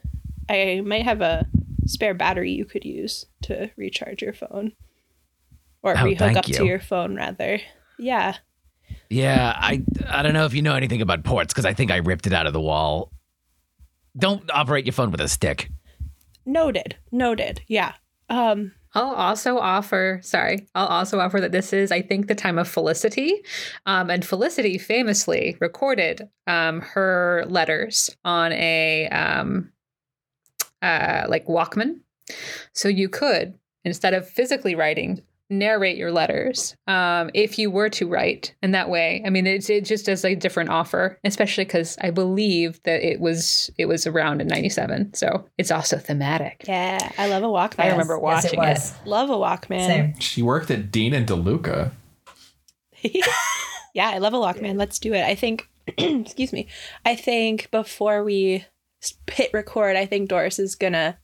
I 0.49 0.83
might 0.85 1.05
have 1.05 1.20
a 1.20 1.47
spare 1.87 2.14
battery 2.14 2.53
you 2.53 2.64
could 2.64 2.85
use 2.85 3.27
to 3.43 3.70
recharge 3.77 4.23
your 4.23 4.33
phone. 4.33 4.73
Or 5.83 5.93
Oh, 5.93 6.05
rehook 6.05 6.37
up 6.37 6.45
to 6.45 6.64
your 6.64 6.79
phone 6.81 7.16
rather. 7.16 7.61
Yeah. 7.99 8.37
Yeah, 9.11 9.53
I 9.57 9.83
I 10.07 10.23
don't 10.23 10.33
know 10.33 10.45
if 10.45 10.55
you 10.55 10.62
know 10.62 10.75
anything 10.75 11.03
about 11.03 11.25
ports 11.25 11.53
because 11.53 11.64
I 11.64 11.75
think 11.75 11.91
I 11.91 11.97
ripped 11.97 12.27
it 12.27 12.33
out 12.33 12.47
of 12.47 12.53
the 12.53 12.61
wall. 12.61 13.11
Don't 14.16 14.49
operate 14.51 14.87
your 14.87 14.93
phone 14.93 15.11
with 15.11 15.20
a 15.20 15.29
stick. 15.29 15.70
Noted. 16.47 16.97
Noted. 17.11 17.62
Yeah. 17.68 17.95
Um 18.29 18.73
I'll 18.95 19.14
also 19.14 19.59
offer, 19.59 20.20
sorry, 20.22 20.68
I'll 20.74 20.86
also 20.86 21.18
offer 21.18 21.40
that 21.40 21.53
this 21.53 21.72
is, 21.72 21.90
I 21.90 22.03
think, 22.03 22.26
the 22.26 22.34
time 22.34 22.59
of 22.59 22.68
Felicity. 22.68 23.43
Um, 23.86 24.11
and 24.11 24.24
Felicity 24.24 24.78
famously 24.78 25.57
recorded 25.61 26.28
um, 26.47 26.80
her 26.80 27.45
letters 27.47 28.14
on 28.24 28.53
a 28.53 29.09
um, 29.09 29.72
uh, 30.82 31.24
like 31.28 31.47
Walkman. 31.47 32.01
So 32.72 32.88
you 32.88 33.09
could, 33.09 33.59
instead 33.84 34.14
of 34.14 34.28
physically 34.28 34.74
writing, 34.74 35.22
narrate 35.59 35.96
your 35.96 36.11
letters 36.11 36.74
um, 36.86 37.30
if 37.34 37.59
you 37.59 37.70
were 37.70 37.88
to 37.90 38.09
write. 38.09 38.55
in 38.62 38.72
that 38.72 38.88
way, 38.90 39.22
I 39.24 39.30
mean, 39.30 39.46
it's 39.46 39.68
it 39.70 39.84
just 39.84 40.09
as 40.09 40.24
a 40.24 40.34
different 40.34 40.70
offer, 40.70 41.18
especially 41.24 41.64
because 41.64 41.96
I 42.00 42.11
believe 42.11 42.80
that 42.84 43.03
it 43.07 43.20
was 43.20 43.70
it 43.78 43.86
was 43.86 44.07
around 44.07 44.40
in 44.40 44.48
'97, 44.48 45.14
So 45.14 45.46
it's 45.59 45.70
also 45.70 45.98
thematic. 45.98 46.64
yeah, 46.66 47.12
I 47.18 47.28
love 47.28 47.42
a 47.42 47.46
Walkman. 47.46 47.84
I 47.84 47.90
remember 47.90 48.14
Yes, 48.14 48.44
it 48.44 48.57
watching 48.57 48.59
it. 48.59 48.59
was. 48.59 48.92
Love 49.05 49.30
a 49.30 49.34
Walkman. 49.34 49.86
Same. 49.86 50.18
She 50.20 50.42
worked 50.42 50.70
at 50.70 50.90
Dean 50.90 51.12
and 51.14 51.26
DeLuca. 51.28 51.92
yeah, 53.03 54.11
I 54.11 54.18
love 54.18 54.34
a 54.34 54.38
Walkman. 54.38 54.76
Let's 54.78 54.98
do 54.98 55.12
it. 55.12 55.22
I 55.24 55.34
think, 55.34 55.68
excuse 55.98 56.53
me, 56.53 56.68
I 57.05 57.14
think 57.16 57.70
before 57.70 58.22
we 58.24 58.64
s- 59.03 59.14
hit 59.30 59.50
record, 59.53 59.96
I 59.96 60.07
think 60.07 60.28
Doris 60.28 60.59
is 60.59 60.74
gonna. 60.74 61.18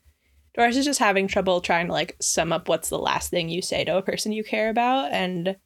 Doris 0.59 0.77
is 0.77 0.85
just 0.85 0.99
having 0.99 1.29
trouble 1.29 1.61
trying 1.61 1.87
to 1.87 1.93
like 1.93 2.17
sum 2.21 2.53
up 2.53 2.69
what's 2.69 2.89
the 2.89 2.99
last 2.99 3.31
thing 3.31 3.49
you 3.49 3.63
say 3.63 3.85
to 3.85 3.97
a 3.97 4.03
person 4.03 4.33
you 4.33 4.43
care 4.43 4.69
about, 4.69 5.13
and 5.13 5.57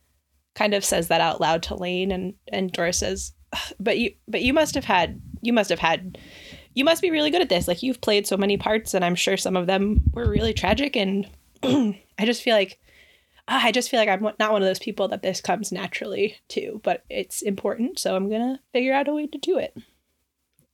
kind 0.54 0.74
of 0.74 0.84
says 0.84 1.08
that 1.08 1.22
out 1.22 1.40
loud 1.40 1.62
to 1.64 1.74
Lane, 1.74 2.12
and 2.12 2.34
and 2.48 2.70
Doris 2.70 2.98
says, 2.98 3.32
"But 3.80 3.98
you, 3.98 4.14
but 4.28 4.42
you 4.42 4.52
must 4.52 4.74
have 4.74 4.84
had, 4.84 5.20
you 5.40 5.52
must 5.52 5.70
have 5.70 5.78
had." 5.78 6.18
You 6.74 6.86
must 6.86 7.02
be 7.02 7.10
really 7.10 7.30
good 7.30 7.42
at 7.42 7.50
this. 7.50 7.68
Like 7.68 7.82
you've 7.82 8.00
played 8.00 8.26
so 8.26 8.38
many 8.38 8.56
parts, 8.56 8.94
and 8.94 9.04
I'm 9.04 9.14
sure 9.14 9.36
some 9.36 9.58
of 9.58 9.66
them 9.66 10.00
were 10.14 10.26
really 10.26 10.54
tragic. 10.54 10.96
And 10.96 11.28
I 11.62 12.24
just 12.24 12.42
feel 12.42 12.54
like 12.54 12.80
Ah, 13.48 13.64
I 13.64 13.72
just 13.72 13.90
feel 13.90 13.98
like 13.98 14.08
I'm 14.08 14.22
not 14.22 14.52
one 14.52 14.62
of 14.62 14.68
those 14.68 14.78
people 14.78 15.08
that 15.08 15.22
this 15.22 15.40
comes 15.40 15.72
naturally 15.72 16.36
to, 16.48 16.80
but 16.84 17.04
it's 17.10 17.42
important, 17.42 17.98
so 17.98 18.14
I'm 18.14 18.30
gonna 18.30 18.60
figure 18.72 18.94
out 18.94 19.08
a 19.08 19.14
way 19.14 19.26
to 19.26 19.38
do 19.38 19.58
it. 19.58 19.76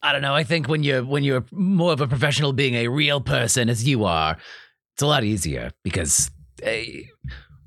I 0.03 0.13
don't 0.13 0.23
know. 0.23 0.35
I 0.35 0.45
think 0.45 0.69
when 0.69 0.83
you're 0.83 1.05
when 1.05 1.25
you're 1.25 1.45
more 1.51 1.93
of 1.93 2.01
a 2.01 2.07
professional, 2.07 2.53
being 2.53 2.75
a 2.75 2.89
real 2.89 3.21
person 3.21 3.69
as 3.69 3.87
you 3.87 4.05
are, 4.05 4.37
it's 4.95 5.03
a 5.03 5.07
lot 5.07 5.25
easier 5.25 5.73
because 5.83 6.31
eh, 6.63 7.03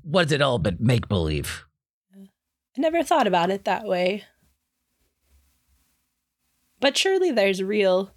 what's 0.02 0.32
it 0.32 0.40
all 0.40 0.58
but 0.58 0.80
make 0.80 1.08
believe? 1.08 1.64
I 2.14 2.80
never 2.80 3.02
thought 3.02 3.26
about 3.26 3.50
it 3.50 3.64
that 3.64 3.84
way. 3.84 4.24
But 6.80 6.96
surely 6.96 7.30
there's 7.30 7.62
real 7.62 8.12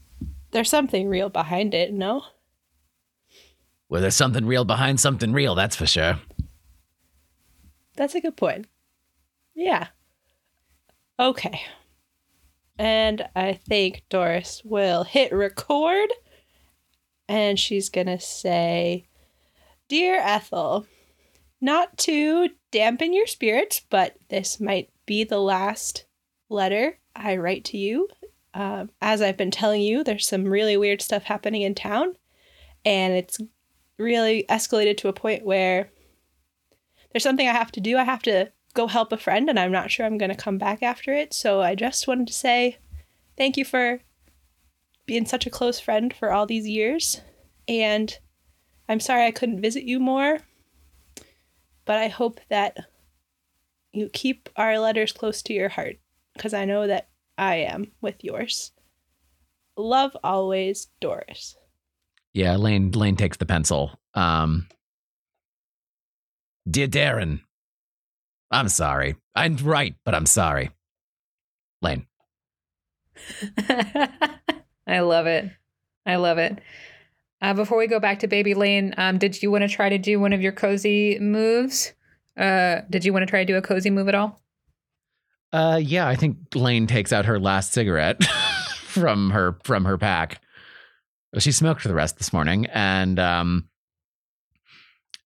there's 0.51 0.69
something 0.69 1.09
real 1.09 1.29
behind 1.29 1.73
it, 1.73 1.91
no? 1.93 2.23
Well, 3.89 4.01
there's 4.01 4.15
something 4.15 4.45
real 4.45 4.65
behind 4.65 4.99
something 4.99 5.33
real, 5.33 5.53
that's 5.55 5.75
for 5.75 5.85
sure. 5.85 6.19
That's 7.97 8.15
a 8.15 8.21
good 8.21 8.37
point. 8.37 8.67
Yeah. 9.53 9.87
Okay. 11.19 11.61
And 12.77 13.27
I 13.35 13.53
think 13.53 14.03
Doris 14.09 14.61
will 14.65 15.03
hit 15.03 15.31
record 15.31 16.09
and 17.27 17.59
she's 17.59 17.89
going 17.89 18.07
to 18.07 18.19
say, 18.19 19.05
Dear 19.87 20.19
Ethel, 20.19 20.85
not 21.61 21.97
to 21.99 22.49
dampen 22.71 23.13
your 23.13 23.27
spirits, 23.27 23.81
but 23.89 24.15
this 24.29 24.59
might 24.59 24.89
be 25.05 25.23
the 25.23 25.39
last 25.39 26.05
letter 26.49 26.99
I 27.15 27.37
write 27.37 27.65
to 27.65 27.77
you. 27.77 28.09
Um, 28.53 28.89
as 29.01 29.21
I've 29.21 29.37
been 29.37 29.51
telling 29.51 29.81
you, 29.81 30.03
there's 30.03 30.27
some 30.27 30.45
really 30.45 30.77
weird 30.77 31.01
stuff 31.01 31.23
happening 31.23 31.61
in 31.61 31.75
town, 31.75 32.15
and 32.83 33.13
it's 33.13 33.39
really 33.97 34.45
escalated 34.49 34.97
to 34.97 35.07
a 35.07 35.13
point 35.13 35.45
where 35.45 35.89
there's 37.11 37.23
something 37.23 37.47
I 37.47 37.53
have 37.53 37.71
to 37.73 37.81
do. 37.81 37.97
I 37.97 38.03
have 38.03 38.21
to 38.23 38.51
go 38.75 38.87
help 38.87 39.11
a 39.11 39.17
friend, 39.17 39.49
and 39.49 39.59
I'm 39.59 39.71
not 39.71 39.89
sure 39.89 40.05
I'm 40.05 40.19
going 40.19 40.29
to 40.29 40.35
come 40.35 40.59
back 40.59 40.83
after 40.83 41.11
it. 41.11 41.33
So 41.33 41.61
I 41.61 41.73
just 41.73 42.07
wanted 42.07 42.27
to 42.27 42.33
say 42.33 42.77
thank 43.37 43.57
you 43.57 43.65
for 43.65 44.01
being 45.07 45.25
such 45.25 45.47
a 45.47 45.49
close 45.49 45.79
friend 45.79 46.13
for 46.13 46.31
all 46.31 46.45
these 46.45 46.67
years. 46.67 47.21
And 47.67 48.15
I'm 48.87 48.99
sorry 48.99 49.25
I 49.25 49.31
couldn't 49.31 49.61
visit 49.61 49.83
you 49.83 49.99
more, 49.99 50.39
but 51.85 51.97
I 51.97 52.09
hope 52.09 52.39
that 52.49 52.77
you 53.93 54.09
keep 54.09 54.49
our 54.55 54.77
letters 54.77 55.11
close 55.11 55.41
to 55.43 55.53
your 55.53 55.69
heart 55.69 55.97
because 56.33 56.53
I 56.53 56.65
know 56.65 56.85
that 56.85 57.07
I 57.37 57.55
am 57.57 57.91
with 58.01 58.23
yours. 58.23 58.71
Love 59.77 60.15
always, 60.23 60.87
Doris. 60.99 61.57
Yeah, 62.33 62.57
Lane 62.57 62.91
Lane 62.91 63.15
takes 63.15 63.37
the 63.37 63.45
pencil. 63.45 63.99
Um 64.13 64.67
Dear 66.69 66.87
Darren, 66.87 67.41
I'm 68.55 68.69
sorry. 68.69 69.15
I'm 69.35 69.57
right, 69.57 69.95
but 70.05 70.15
I'm 70.15 70.25
sorry. 70.25 70.71
Lane. 71.81 72.07
I 74.87 74.99
love 75.01 75.27
it. 75.27 75.51
I 76.05 76.15
love 76.15 76.37
it. 76.37 76.59
Uh, 77.41 77.53
before 77.53 77.77
we 77.77 77.87
go 77.87 77.99
back 77.99 78.19
to 78.19 78.27
Bebe 78.27 78.53
Lane, 78.53 78.93
um, 78.97 79.17
did 79.17 79.43
you 79.43 79.51
want 79.51 79.63
to 79.63 79.67
try 79.67 79.89
to 79.89 79.97
do 79.97 80.19
one 80.19 80.31
of 80.31 80.41
your 80.41 80.53
cozy 80.53 81.19
moves? 81.19 81.93
Uh, 82.37 82.81
did 82.89 83.03
you 83.03 83.11
want 83.11 83.23
to 83.23 83.29
try 83.29 83.39
to 83.41 83.45
do 83.45 83.57
a 83.57 83.61
cozy 83.61 83.89
move 83.89 84.07
at 84.07 84.15
all? 84.15 84.41
Uh 85.53 85.79
yeah, 85.81 86.07
I 86.07 86.15
think 86.15 86.37
Lane 86.53 86.87
takes 86.87 87.13
out 87.13 87.25
her 87.25 87.39
last 87.39 87.71
cigarette 87.71 88.23
from 88.77 89.29
her 89.29 89.57
from 89.63 89.85
her 89.85 89.97
pack. 89.97 90.41
She 91.37 91.51
smoked 91.51 91.81
for 91.81 91.87
the 91.87 91.93
rest 91.93 92.17
this 92.17 92.33
morning 92.33 92.65
and 92.67 93.19
um 93.19 93.69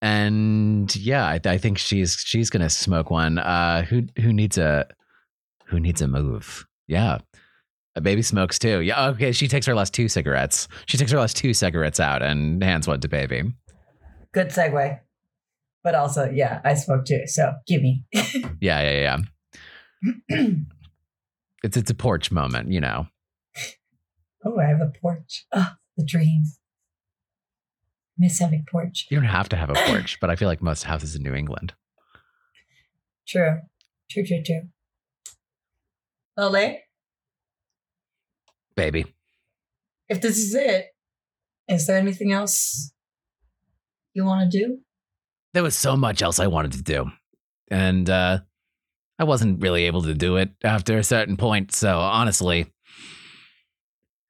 and 0.01 0.93
yeah, 0.95 1.25
I, 1.25 1.39
I 1.45 1.57
think 1.57 1.77
she's 1.77 2.13
she's 2.25 2.49
gonna 2.49 2.69
smoke 2.69 3.09
one. 3.09 3.37
Uh 3.39 3.83
who 3.83 4.03
who 4.19 4.33
needs 4.33 4.57
a 4.57 4.87
who 5.65 5.79
needs 5.79 6.01
a 6.01 6.07
move? 6.07 6.65
Yeah. 6.87 7.19
A 7.95 8.01
Bebe 8.01 8.21
smokes 8.21 8.57
too. 8.59 8.81
Yeah, 8.81 9.07
okay. 9.09 9.31
She 9.31 9.47
takes 9.47 9.65
her 9.65 9.75
last 9.75 9.93
two 9.93 10.07
cigarettes. 10.07 10.67
She 10.85 10.97
takes 10.97 11.11
her 11.11 11.19
last 11.19 11.35
two 11.35 11.53
cigarettes 11.53 11.99
out 11.99 12.21
and 12.21 12.63
hands 12.63 12.87
one 12.87 13.01
to 13.01 13.07
Bebe. 13.07 13.43
Good 14.31 14.49
segue. 14.49 14.99
But 15.83 15.95
also, 15.95 16.29
yeah, 16.29 16.61
I 16.63 16.75
smoke 16.75 17.05
too. 17.05 17.21
So 17.25 17.53
give 17.67 17.81
me. 17.81 18.03
Yeah, 18.61 18.81
yeah, 18.81 19.17
yeah. 20.29 20.55
It's 21.63 21.75
it's 21.77 21.89
a 21.91 21.95
porch 21.95 22.31
moment, 22.31 22.71
you 22.71 22.79
know. 22.79 23.07
oh, 24.45 24.59
I 24.59 24.65
have 24.65 24.81
a 24.81 24.91
porch. 25.01 25.45
Ah, 25.53 25.77
the 25.97 26.05
dream. 26.05 26.43
Miss 28.19 28.39
having 28.39 28.65
porch. 28.69 29.07
You 29.09 29.17
don't 29.17 29.29
have 29.29 29.47
to 29.49 29.55
have 29.55 29.69
a 29.69 29.75
porch, 29.87 30.19
but 30.19 30.29
I 30.29 30.35
feel 30.35 30.49
like 30.49 30.61
most 30.61 30.83
houses 30.83 31.15
in 31.15 31.23
New 31.23 31.33
England. 31.33 31.73
True. 33.27 33.59
True, 34.11 34.25
true, 34.25 34.43
true. 34.45 34.61
Ole, 36.37 36.79
Bebe. 38.75 39.05
if 40.07 40.21
this 40.21 40.37
is 40.37 40.53
it, 40.55 40.87
is 41.67 41.85
there 41.87 41.97
anything 41.97 42.31
else 42.31 42.91
you 44.13 44.23
want 44.25 44.49
to 44.49 44.57
do? 44.57 44.79
There 45.53 45.63
was 45.63 45.75
so 45.75 45.97
much 45.97 46.21
else 46.21 46.39
I 46.39 46.47
wanted 46.47 46.73
to 46.73 46.81
do. 46.81 47.11
And 47.69 48.09
uh 48.09 48.39
I 49.19 49.23
wasn't 49.25 49.61
really 49.61 49.83
able 49.83 50.01
to 50.03 50.13
do 50.13 50.37
it 50.37 50.51
after 50.63 50.97
a 50.97 51.03
certain 51.03 51.35
point, 51.35 51.73
so 51.73 51.99
honestly, 51.99 52.61
I 52.61 52.67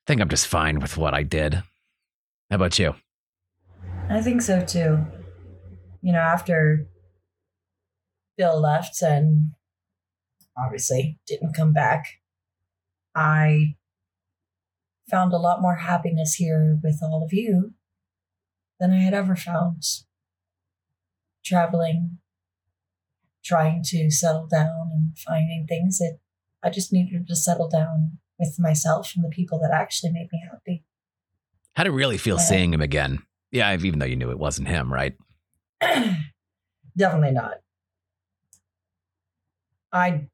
think 0.08 0.20
I'm 0.20 0.30
just 0.30 0.48
fine 0.48 0.80
with 0.80 0.98
what 0.98 1.14
I 1.14 1.22
did. 1.22 1.54
How 1.54 2.56
about 2.56 2.80
you? 2.80 2.96
I 4.10 4.22
think 4.22 4.42
so 4.42 4.66
too. 4.66 5.06
You 6.02 6.14
know, 6.14 6.20
after 6.20 6.88
Bill 8.38 8.60
left 8.60 9.02
and 9.04 9.52
obviously 10.58 11.20
didn't 11.28 11.54
come 11.54 11.74
back, 11.74 12.06
I 13.16 13.76
found 15.12 15.32
a 15.32 15.38
lot 15.38 15.62
more 15.62 15.76
happiness 15.76 16.36
here 16.36 16.80
with 16.84 17.00
all 17.04 17.24
of 17.24 17.34
you 17.34 17.74
than 18.80 18.92
I 18.92 18.98
had 18.98 19.14
ever 19.14 19.36
found. 19.36 19.84
Traveling, 21.46 22.18
trying 23.44 23.84
to 23.86 24.10
settle 24.10 24.48
down 24.48 24.90
and 24.92 25.18
finding 25.18 25.68
things 25.68 26.00
that 26.00 26.18
I 26.64 26.72
just 26.72 26.92
needed 26.92 27.28
to 27.28 27.36
settle 27.36 27.70
down 27.70 28.18
with 28.40 28.56
myself 28.58 29.14
and 29.16 29.24
the 29.24 29.30
people 29.30 29.60
that 29.60 29.72
actually 29.72 30.12
made 30.14 30.30
me 30.32 30.42
happy. 30.50 30.84
How'd 31.76 31.88
it 31.88 31.92
really 31.92 32.18
feel 32.18 32.40
seeing 32.40 32.74
him 32.74 32.82
again? 32.82 33.20
Yeah, 33.52 33.74
even 33.74 34.00
though 34.00 34.06
you 34.06 34.16
knew 34.16 34.32
it 34.32 34.40
wasn't 34.40 34.68
him, 34.68 34.94
right? 34.94 35.16
Definitely 35.82 37.32
not. 37.32 37.56
I 39.92 40.28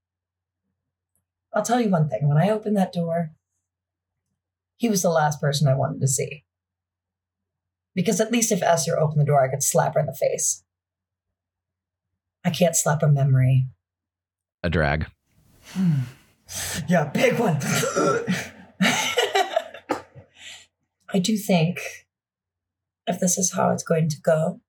I'll 1.54 1.64
tell 1.64 1.80
you 1.80 1.90
one 1.90 2.10
thing. 2.10 2.28
When 2.28 2.38
I 2.38 2.50
opened 2.50 2.76
that 2.76 2.92
door, 2.92 3.32
he 4.76 4.90
was 4.90 5.02
the 5.02 5.10
last 5.10 5.40
person 5.40 5.70
I 5.70 5.76
wanted 5.76 6.02
to 6.02 6.08
see. 6.08 6.44
Because 7.94 8.20
at 8.20 8.32
least 8.32 8.52
if 8.52 8.62
Esther 8.62 9.00
opened 9.00 9.22
the 9.22 9.26
door, 9.26 9.42
I 9.42 9.48
could 9.48 9.64
slap 9.64 9.94
her 9.94 10.02
in 10.02 10.06
the 10.06 10.14
face. 10.14 10.64
I 12.44 12.50
can't 12.50 12.76
slap 12.76 13.02
a 13.02 13.08
memory. 13.08 13.68
A 14.64 14.70
drag. 14.70 15.08
Hmm. 15.70 16.02
Yeah, 16.90 17.06
big 17.06 17.40
one. 17.40 17.58
I 21.14 21.20
do 21.20 21.38
think 21.38 21.80
if 23.08 23.20
this 23.20 23.38
is 23.38 23.54
how 23.54 23.72
it's 23.72 23.84
going 23.84 24.10
to 24.10 24.22
go, 24.22 24.62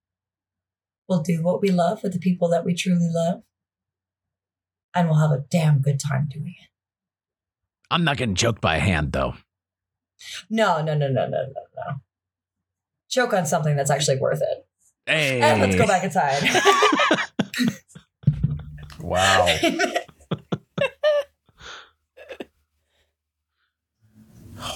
we'll 1.08 1.22
do 1.22 1.42
what 1.42 1.60
we 1.62 1.70
love 1.70 2.02
with 2.02 2.12
the 2.12 2.18
people 2.18 2.48
that 2.48 2.64
we 2.64 2.74
truly 2.74 3.08
love, 3.10 3.42
and 4.94 5.08
we'll 5.08 5.18
have 5.18 5.32
a 5.32 5.44
damn 5.50 5.80
good 5.80 6.00
time 6.00 6.28
doing 6.30 6.54
it. 6.60 6.68
I'm 7.90 8.04
not 8.04 8.16
getting 8.16 8.34
choked 8.34 8.60
by 8.60 8.76
a 8.76 8.80
hand 8.80 9.12
though. 9.12 9.34
No, 10.50 10.82
no, 10.82 10.94
no, 10.94 11.08
no, 11.08 11.26
no, 11.26 11.42
no, 11.42 11.62
no. 11.76 12.00
Choke 13.08 13.34
on 13.34 13.46
something 13.46 13.76
that's 13.76 13.90
actually 13.90 14.18
worth 14.18 14.42
it. 14.42 14.66
Hey. 15.06 15.40
And 15.40 15.60
let's 15.60 15.76
go 15.76 15.86
back 15.86 16.02
inside. 16.02 16.42
Wow. 19.06 19.46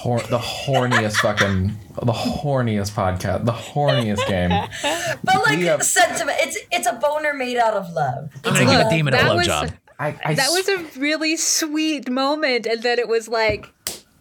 Hor- 0.01 0.19
the 0.21 0.39
horniest 0.39 1.17
fucking 1.17 1.77
the 2.01 2.11
horniest 2.13 2.91
podcast 2.91 3.45
the 3.45 3.51
horniest 3.51 4.25
game 4.27 4.49
but 5.23 5.35
like 5.45 5.59
have- 5.59 5.83
sentiment, 5.83 6.37
it's 6.41 6.57
it's 6.71 6.87
a 6.87 6.93
boner 6.93 7.33
made 7.33 7.57
out 7.57 7.73
of 7.75 7.91
love. 7.93 8.29
I'm 8.43 8.53
gonna 8.53 8.65
give 8.65 8.69
a 8.79 8.83
Look, 8.83 8.89
demon 8.89 9.13
a 9.13 9.17
that 9.17 9.35
was- 9.35 9.47
blowjob. 9.47 9.73
I, 9.99 10.07
I 10.25 10.33
that 10.33 10.47
s- 10.47 10.51
was 10.51 10.67
a 10.69 10.99
really 10.99 11.37
sweet 11.37 12.09
moment, 12.09 12.65
and 12.65 12.81
then 12.81 12.97
it 12.97 13.07
was 13.07 13.27
like, 13.27 13.67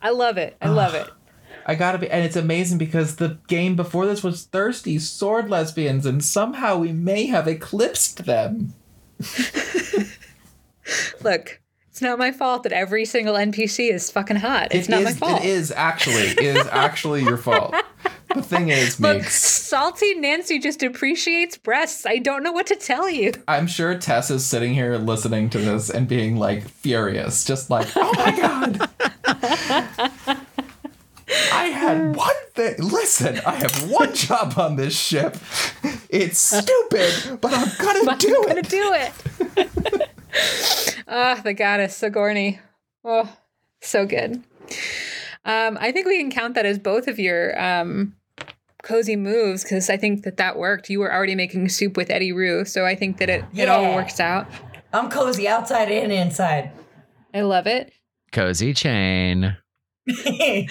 I 0.02 0.10
love 0.10 0.36
it. 0.36 0.54
I 0.60 0.68
love 0.68 0.94
it. 0.94 1.08
I 1.64 1.74
gotta 1.74 1.96
be 1.98 2.10
and 2.10 2.24
it's 2.24 2.36
amazing 2.36 2.76
because 2.78 3.16
the 3.16 3.38
game 3.48 3.76
before 3.76 4.04
this 4.06 4.22
was 4.22 4.44
thirsty 4.44 4.98
sword 4.98 5.48
lesbians 5.48 6.04
and 6.04 6.22
somehow 6.24 6.76
we 6.78 6.92
may 6.92 7.26
have 7.26 7.46
eclipsed 7.48 8.24
them 8.26 8.74
Look, 11.22 11.60
it's 11.90 12.00
not 12.02 12.18
my 12.18 12.30
fault 12.32 12.62
that 12.62 12.72
every 12.72 13.04
single 13.04 13.34
NPC 13.34 13.90
is 13.92 14.10
fucking 14.10 14.36
hot. 14.36 14.68
It's 14.70 14.88
It 14.88 14.90
not 14.92 15.00
is- 15.00 15.04
my 15.06 15.12
fault. 15.12 15.40
it 15.42 15.46
is 15.48 15.70
actually 15.72 16.22
it 16.28 16.40
is 16.40 16.66
actually 16.68 17.22
your 17.24 17.36
fault 17.36 17.74
the 18.34 18.42
thing 18.42 18.68
is 18.68 19.00
Look, 19.00 19.24
salty 19.24 20.14
Nancy 20.14 20.60
just 20.60 20.84
appreciates 20.84 21.56
breasts. 21.56 22.06
I 22.06 22.18
don't 22.18 22.44
know 22.44 22.52
what 22.52 22.68
to 22.68 22.76
tell 22.76 23.10
you. 23.10 23.32
I'm 23.48 23.66
sure 23.66 23.96
Tess 23.98 24.30
is 24.30 24.46
sitting 24.46 24.72
here 24.72 24.96
listening 24.98 25.50
to 25.50 25.58
this 25.58 25.90
and 25.90 26.06
being 26.06 26.36
like 26.36 26.68
furious, 26.68 27.44
just 27.44 27.70
like, 27.70 27.88
oh 27.96 28.12
my 28.16 28.30
god. 28.36 28.88
I 31.52 31.66
had 31.66 32.16
one 32.16 32.34
thing. 32.54 32.74
Listen, 32.78 33.40
I 33.46 33.52
have 33.56 33.90
one 33.90 34.14
job 34.14 34.54
on 34.56 34.76
this 34.76 34.96
ship. 34.96 35.36
It's 36.08 36.38
stupid, 36.38 37.40
but 37.40 37.52
I'm 37.52 37.68
gonna 37.78 38.04
But 38.04 38.18
do 38.20 38.36
I'm 38.36 38.46
gonna 38.48 38.62
do 38.62 38.94
it. 38.94 40.09
Ah, 41.08 41.40
the 41.42 41.54
goddess, 41.54 41.96
Sigourney. 41.96 42.60
Oh, 43.04 43.36
so 43.80 44.06
good. 44.06 44.42
Um, 45.44 45.78
I 45.80 45.90
think 45.90 46.06
we 46.06 46.18
can 46.18 46.30
count 46.30 46.54
that 46.54 46.66
as 46.66 46.78
both 46.78 47.08
of 47.08 47.18
your 47.18 47.60
um, 47.60 48.14
cozy 48.82 49.16
moves 49.16 49.62
because 49.62 49.90
I 49.90 49.96
think 49.96 50.22
that 50.24 50.36
that 50.36 50.56
worked. 50.56 50.90
You 50.90 51.00
were 51.00 51.12
already 51.12 51.34
making 51.34 51.68
soup 51.70 51.96
with 51.96 52.08
Eddi-Rue, 52.08 52.64
so 52.64 52.86
I 52.86 52.94
think 52.94 53.18
that 53.18 53.28
it, 53.28 53.44
it 53.54 53.68
all 53.68 53.94
works 53.94 54.20
out. 54.20 54.46
I'm 54.92 55.10
cozy 55.10 55.48
outside 55.48 55.90
and 55.90 56.12
inside. 56.12 56.72
I 57.32 57.42
love 57.42 57.66
it. 57.66 57.92
Cozy 58.32 58.74
chain. 58.74 59.56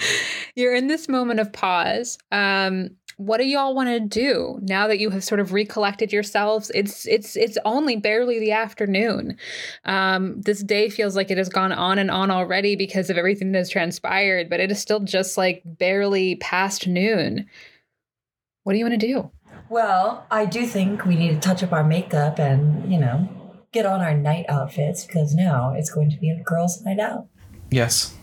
You're 0.54 0.74
in 0.74 0.86
this 0.86 1.08
moment 1.08 1.40
of 1.40 1.52
pause. 1.52 2.18
Um, 2.30 2.96
what 3.20 3.38
do 3.38 3.44
y'all 3.44 3.74
want 3.74 3.88
to 3.88 4.00
do 4.00 4.58
now 4.62 4.86
that 4.86 4.98
you 4.98 5.10
have 5.10 5.22
sort 5.22 5.40
of 5.40 5.52
recollected 5.52 6.12
yourselves? 6.12 6.70
It's 6.74 7.06
it's 7.06 7.36
it's 7.36 7.58
only 7.64 7.96
barely 7.96 8.40
the 8.40 8.52
afternoon. 8.52 9.36
Um, 9.84 10.40
this 10.40 10.62
day 10.62 10.88
feels 10.88 11.16
like 11.16 11.30
it 11.30 11.38
has 11.38 11.48
gone 11.48 11.72
on 11.72 11.98
and 11.98 12.10
on 12.10 12.30
already 12.30 12.76
because 12.76 13.10
of 13.10 13.18
everything 13.18 13.52
that 13.52 13.58
has 13.58 13.70
transpired, 13.70 14.48
but 14.48 14.60
it 14.60 14.70
is 14.70 14.80
still 14.80 15.00
just 15.00 15.36
like 15.36 15.62
barely 15.64 16.36
past 16.36 16.86
noon. 16.86 17.46
What 18.64 18.72
do 18.72 18.78
you 18.78 18.84
want 18.84 19.00
to 19.00 19.06
do? 19.06 19.30
well, 19.70 20.26
I 20.30 20.46
do 20.46 20.66
think 20.66 21.06
we 21.06 21.14
need 21.14 21.30
to 21.30 21.38
touch 21.38 21.62
up 21.62 21.72
our 21.72 21.84
makeup 21.84 22.38
and, 22.38 22.92
you 22.92 22.98
know, 22.98 23.28
get 23.72 23.86
on 23.86 24.00
our 24.00 24.14
night 24.14 24.44
outfits 24.48 25.06
because 25.06 25.32
now 25.32 25.72
it's 25.72 25.90
going 25.90 26.10
to 26.10 26.18
be 26.18 26.28
a 26.28 26.42
girls' 26.42 26.82
night 26.82 26.98
out. 26.98 27.28
Yes. 27.70 28.14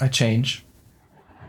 I 0.00 0.08
change. 0.08 0.64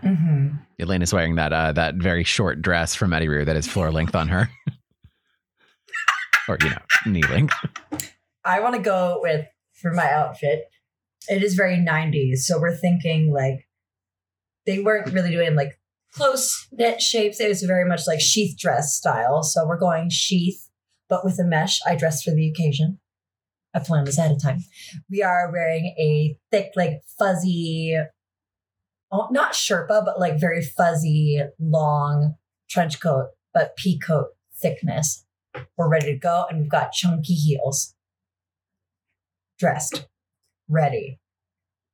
Mm-hmm. 0.03 0.57
Elena's 0.81 1.13
wearing 1.13 1.35
that 1.35 1.53
uh, 1.53 1.71
that 1.73 1.95
very 1.95 2.23
short 2.23 2.61
dress 2.61 2.95
from 2.95 3.11
Eddi-Rue 3.11 3.45
that 3.45 3.55
is 3.55 3.67
floor 3.67 3.91
length 3.91 4.15
on 4.15 4.27
her. 4.27 4.49
or, 6.47 6.57
you 6.61 6.69
know, 6.69 6.77
knee 7.05 7.23
length. 7.23 7.53
I 8.43 8.59
want 8.59 8.75
to 8.75 8.81
go 8.81 9.19
with 9.21 9.45
for 9.73 9.93
my 9.93 10.11
outfit. 10.11 10.63
It 11.29 11.43
is 11.43 11.53
very 11.53 11.77
90s, 11.77 12.37
so 12.37 12.59
we're 12.59 12.75
thinking 12.75 13.31
like 13.31 13.67
they 14.65 14.79
weren't 14.79 15.13
really 15.13 15.31
doing 15.31 15.55
like 15.55 15.79
close 16.13 16.67
knit 16.71 17.01
shapes. 17.01 17.39
It 17.39 17.47
was 17.47 17.61
very 17.61 17.87
much 17.87 18.07
like 18.07 18.19
sheath 18.19 18.57
dress 18.57 18.95
style. 18.95 19.43
So 19.43 19.65
we're 19.67 19.79
going 19.79 20.09
sheath, 20.09 20.69
but 21.07 21.23
with 21.23 21.39
a 21.39 21.45
mesh. 21.45 21.79
I 21.87 21.95
dressed 21.95 22.23
for 22.23 22.31
the 22.31 22.49
occasion. 22.49 22.99
I 23.73 23.79
planned 23.79 24.07
this 24.07 24.17
ahead 24.17 24.31
of 24.31 24.41
time. 24.41 24.59
We 25.09 25.23
are 25.23 25.51
wearing 25.51 25.95
a 25.97 26.35
thick, 26.51 26.71
like 26.75 27.01
fuzzy, 27.17 27.95
Oh, 29.11 29.27
not 29.31 29.53
Sherpa, 29.53 30.05
but 30.05 30.19
like 30.19 30.39
very 30.39 30.61
fuzzy, 30.61 31.41
long 31.59 32.35
trench 32.69 33.01
coat, 33.01 33.29
but 33.53 33.75
pea 33.75 33.99
coat 33.99 34.27
thickness. 34.55 35.25
We're 35.77 35.89
ready 35.89 36.13
to 36.13 36.17
go, 36.17 36.45
and 36.49 36.59
we've 36.59 36.69
got 36.69 36.93
chunky 36.93 37.33
heels 37.33 37.93
dressed, 39.59 40.07
ready, 40.69 41.19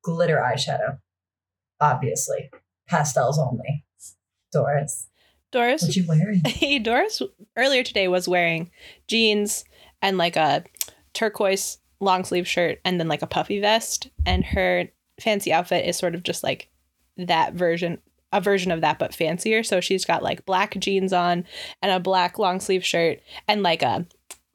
glitter 0.04 0.38
eyeshadow, 0.38 1.00
obviously, 1.82 2.50
pastels 2.88 3.40
only. 3.40 3.84
Doris, 4.54 5.08
Doris, 5.52 5.82
what 5.82 5.96
you 5.96 6.06
wearing? 6.08 6.42
Hey, 6.46 6.80
Doris 6.80 7.22
earlier 7.56 7.84
today 7.84 8.08
was 8.08 8.28
wearing 8.28 8.72
jeans 9.08 9.66
and 10.02 10.18
like 10.18 10.36
a 10.36 10.64
turquoise 11.14 11.80
long 12.00 12.24
sleeve 12.24 12.48
shirt 12.48 12.80
and 12.86 13.00
then 13.00 13.08
like 13.08 13.22
a 13.22 13.28
puffy 13.28 13.60
vest. 13.60 14.10
And 14.26 14.46
her 14.46 14.86
fancy 15.20 15.52
outfit 15.52 15.86
is 15.86 15.98
sort 15.98 16.16
of 16.16 16.24
just 16.24 16.44
like 16.44 16.70
that 17.18 17.54
version, 17.54 18.00
a 18.32 18.42
version 18.42 18.72
of 18.72 18.82
that, 18.82 19.00
but 19.00 19.14
fancier. 19.14 19.64
So 19.64 19.82
she's 19.82 20.06
got 20.06 20.24
like 20.24 20.46
black 20.46 20.78
jeans 20.80 21.14
on 21.14 21.46
and 21.82 21.92
a 21.92 22.00
black 22.00 22.38
long 22.38 22.60
sleeve 22.60 22.86
shirt 22.86 23.20
and 23.48 23.64
like 23.64 23.82
a 23.82 24.06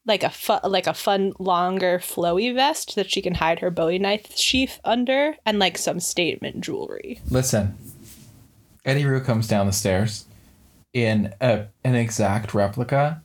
like 0.05 0.25
a 0.25 0.31
fu- 0.31 0.69
like 0.69 0.87
a 0.87 0.95
fun 0.95 1.33
longer 1.39 1.99
flowy 1.99 2.53
vest 2.53 2.97
that 2.97 3.11
she 3.11 3.23
can 3.23 3.35
hide 3.35 3.61
her 3.61 3.71
bowie 3.71 3.99
knife 3.99 4.37
sheath 4.37 4.81
under 4.85 5.37
and 5.47 5.59
like 5.59 5.79
some 5.79 6.01
statement 6.01 6.61
jewelry. 6.61 7.21
Listen. 7.31 7.77
Eddi-Rue 8.85 9.21
comes 9.21 9.47
down 9.47 9.67
the 9.67 9.73
stairs 9.73 10.25
in 10.93 11.33
a, 11.41 11.67
an 11.85 11.95
exact 11.95 12.53
replica 12.53 13.23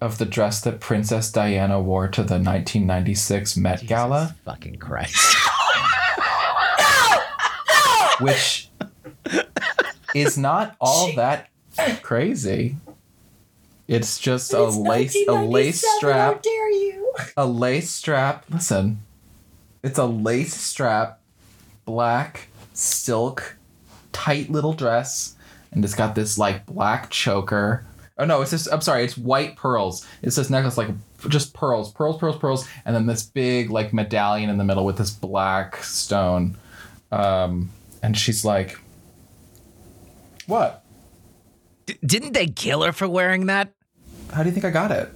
of 0.00 0.16
the 0.16 0.24
dress 0.24 0.62
that 0.62 0.80
Princess 0.80 1.30
Diana 1.30 1.80
wore 1.80 2.08
to 2.08 2.22
the 2.22 2.38
1996 2.38 3.56
Met 3.58 3.86
Gala, 3.86 4.36
fucking 4.44 4.76
Christ. 4.76 5.36
Which 8.20 8.68
is 10.14 10.36
not 10.38 10.76
all 10.80 11.12
that 11.16 11.48
crazy. 12.02 12.76
It's 13.88 14.18
just 14.18 14.52
a 14.54 14.64
It's 14.66 14.76
lace 14.76 15.16
a 15.28 15.32
lace 15.32 15.82
1997, 15.82 16.12
How 16.14 16.34
dare 16.34 16.70
you? 16.70 17.14
a 17.36 17.46
lace 17.46 17.90
strap. 17.90 18.44
Listen, 18.50 19.00
it's 19.82 19.98
a 19.98 20.06
lace 20.06 20.54
strap, 20.54 21.20
black 21.84 22.48
silk, 22.72 23.56
tight 24.12 24.48
little 24.50 24.72
dress, 24.74 25.34
and 25.72 25.84
it's 25.84 25.94
got 25.94 26.14
this 26.14 26.38
like 26.38 26.66
black 26.66 27.10
choker. 27.10 27.84
Oh 28.16 28.24
no, 28.26 28.42
it's 28.42 28.50
just 28.52 28.68
I'm 28.72 28.80
sorry, 28.80 29.02
it's 29.04 29.18
white 29.18 29.56
pearls. 29.56 30.06
It's 30.22 30.36
this 30.36 30.50
necklace 30.50 30.78
like 30.78 30.90
just 31.28 31.52
pearls, 31.52 31.92
pearls, 31.92 32.16
pearls, 32.18 32.36
pearls, 32.38 32.68
and 32.84 32.94
then 32.94 33.06
this 33.06 33.24
big 33.24 33.70
like 33.70 33.92
medallion 33.92 34.50
in 34.50 34.58
the 34.58 34.64
middle 34.64 34.84
with 34.84 34.98
this 34.98 35.10
black 35.10 35.82
stone. 35.82 36.56
Um, 37.10 37.70
and 38.02 38.16
she's 38.16 38.44
like, 38.44 38.78
"What? 40.46 40.84
D- 41.86 41.98
didn't 42.04 42.32
they 42.32 42.46
kill 42.46 42.82
her 42.82 42.92
for 42.92 43.08
wearing 43.08 43.46
that? 43.46 43.72
How 44.32 44.42
do 44.42 44.48
you 44.48 44.52
think 44.54 44.64
I 44.64 44.70
got 44.70 44.90
it?" 44.90 45.10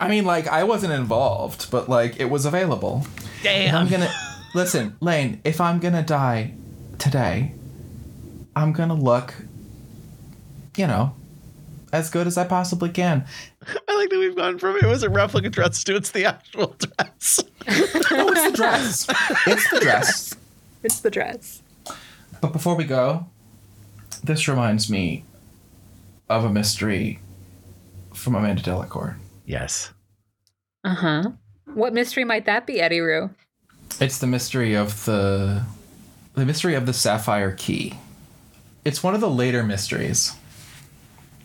I 0.00 0.08
mean, 0.08 0.24
like 0.24 0.46
I 0.46 0.64
wasn't 0.64 0.92
involved, 0.92 1.70
but 1.70 1.88
like 1.88 2.20
it 2.20 2.26
was 2.30 2.44
available. 2.44 3.04
If 3.42 3.74
I'm 3.74 3.88
Damn. 3.88 3.88
gonna 3.88 4.12
listen, 4.54 4.96
Lane. 5.00 5.40
If 5.44 5.60
I'm 5.60 5.80
gonna 5.80 6.02
die 6.04 6.54
today, 6.98 7.52
I'm 8.54 8.72
gonna 8.72 8.94
look, 8.94 9.34
you 10.76 10.86
know, 10.86 11.14
as 11.92 12.10
good 12.10 12.26
as 12.28 12.38
I 12.38 12.44
possibly 12.44 12.90
can. 12.90 13.26
I 13.88 13.96
like 13.96 14.10
that 14.10 14.18
we've 14.18 14.36
gone 14.36 14.58
from 14.58 14.76
it 14.76 14.84
was 14.84 15.02
a 15.02 15.10
replica 15.10 15.50
dress 15.50 15.84
to 15.84 15.96
it's 15.96 16.10
the 16.10 16.24
actual 16.24 16.74
dress. 16.78 17.40
Oh, 17.68 18.32
it's 18.32 18.50
the 18.50 18.52
dress. 18.54 19.06
it's 19.46 19.70
the 19.70 19.80
dress. 19.80 20.36
It's 20.82 21.00
the 21.00 21.10
dress. 21.10 21.62
But 22.40 22.52
before 22.52 22.76
we 22.76 22.84
go, 22.84 23.26
this 24.22 24.48
reminds 24.48 24.88
me 24.88 25.24
of 26.28 26.44
a 26.44 26.50
mystery 26.50 27.18
from 28.14 28.34
Amanda 28.34 28.62
Delacour. 28.62 29.16
Yes. 29.44 29.92
Uh 30.84 30.94
huh. 30.94 31.30
What 31.74 31.92
mystery 31.92 32.24
might 32.24 32.46
that 32.46 32.66
be, 32.66 32.76
Eddi-Rue? 32.76 33.30
It's 34.00 34.18
the 34.18 34.26
mystery 34.26 34.74
of 34.74 35.04
the 35.04 35.64
the 36.34 36.46
mystery 36.46 36.74
of 36.74 36.86
the 36.86 36.92
sapphire 36.92 37.52
key. 37.52 37.94
It's 38.84 39.02
one 39.02 39.14
of 39.14 39.20
the 39.20 39.30
later 39.30 39.62
mysteries. 39.64 40.34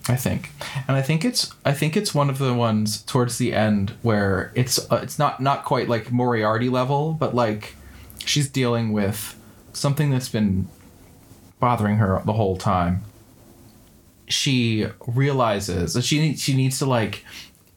I 0.08 0.16
think. 0.16 0.50
And 0.86 0.96
I 0.96 1.02
think 1.02 1.24
it's 1.24 1.50
I 1.64 1.72
think 1.72 1.96
it's 1.96 2.14
one 2.14 2.28
of 2.28 2.38
the 2.38 2.52
ones 2.52 3.02
towards 3.02 3.38
the 3.38 3.54
end 3.54 3.94
where 4.02 4.52
it's 4.54 4.78
uh, 4.90 5.00
it's 5.02 5.18
not 5.18 5.40
not 5.40 5.64
quite 5.64 5.88
like 5.88 6.12
Moriarty 6.12 6.68
level, 6.68 7.14
but 7.14 7.34
like 7.34 7.74
she's 8.18 8.48
dealing 8.48 8.92
with 8.92 9.38
something 9.72 10.10
that's 10.10 10.28
been 10.28 10.68
bothering 11.58 11.96
her 11.96 12.20
the 12.26 12.34
whole 12.34 12.56
time. 12.56 13.02
She 14.28 14.86
realizes 15.06 15.94
that 15.94 16.04
she 16.04 16.36
she 16.36 16.54
needs 16.54 16.78
to 16.80 16.86
like 16.86 17.24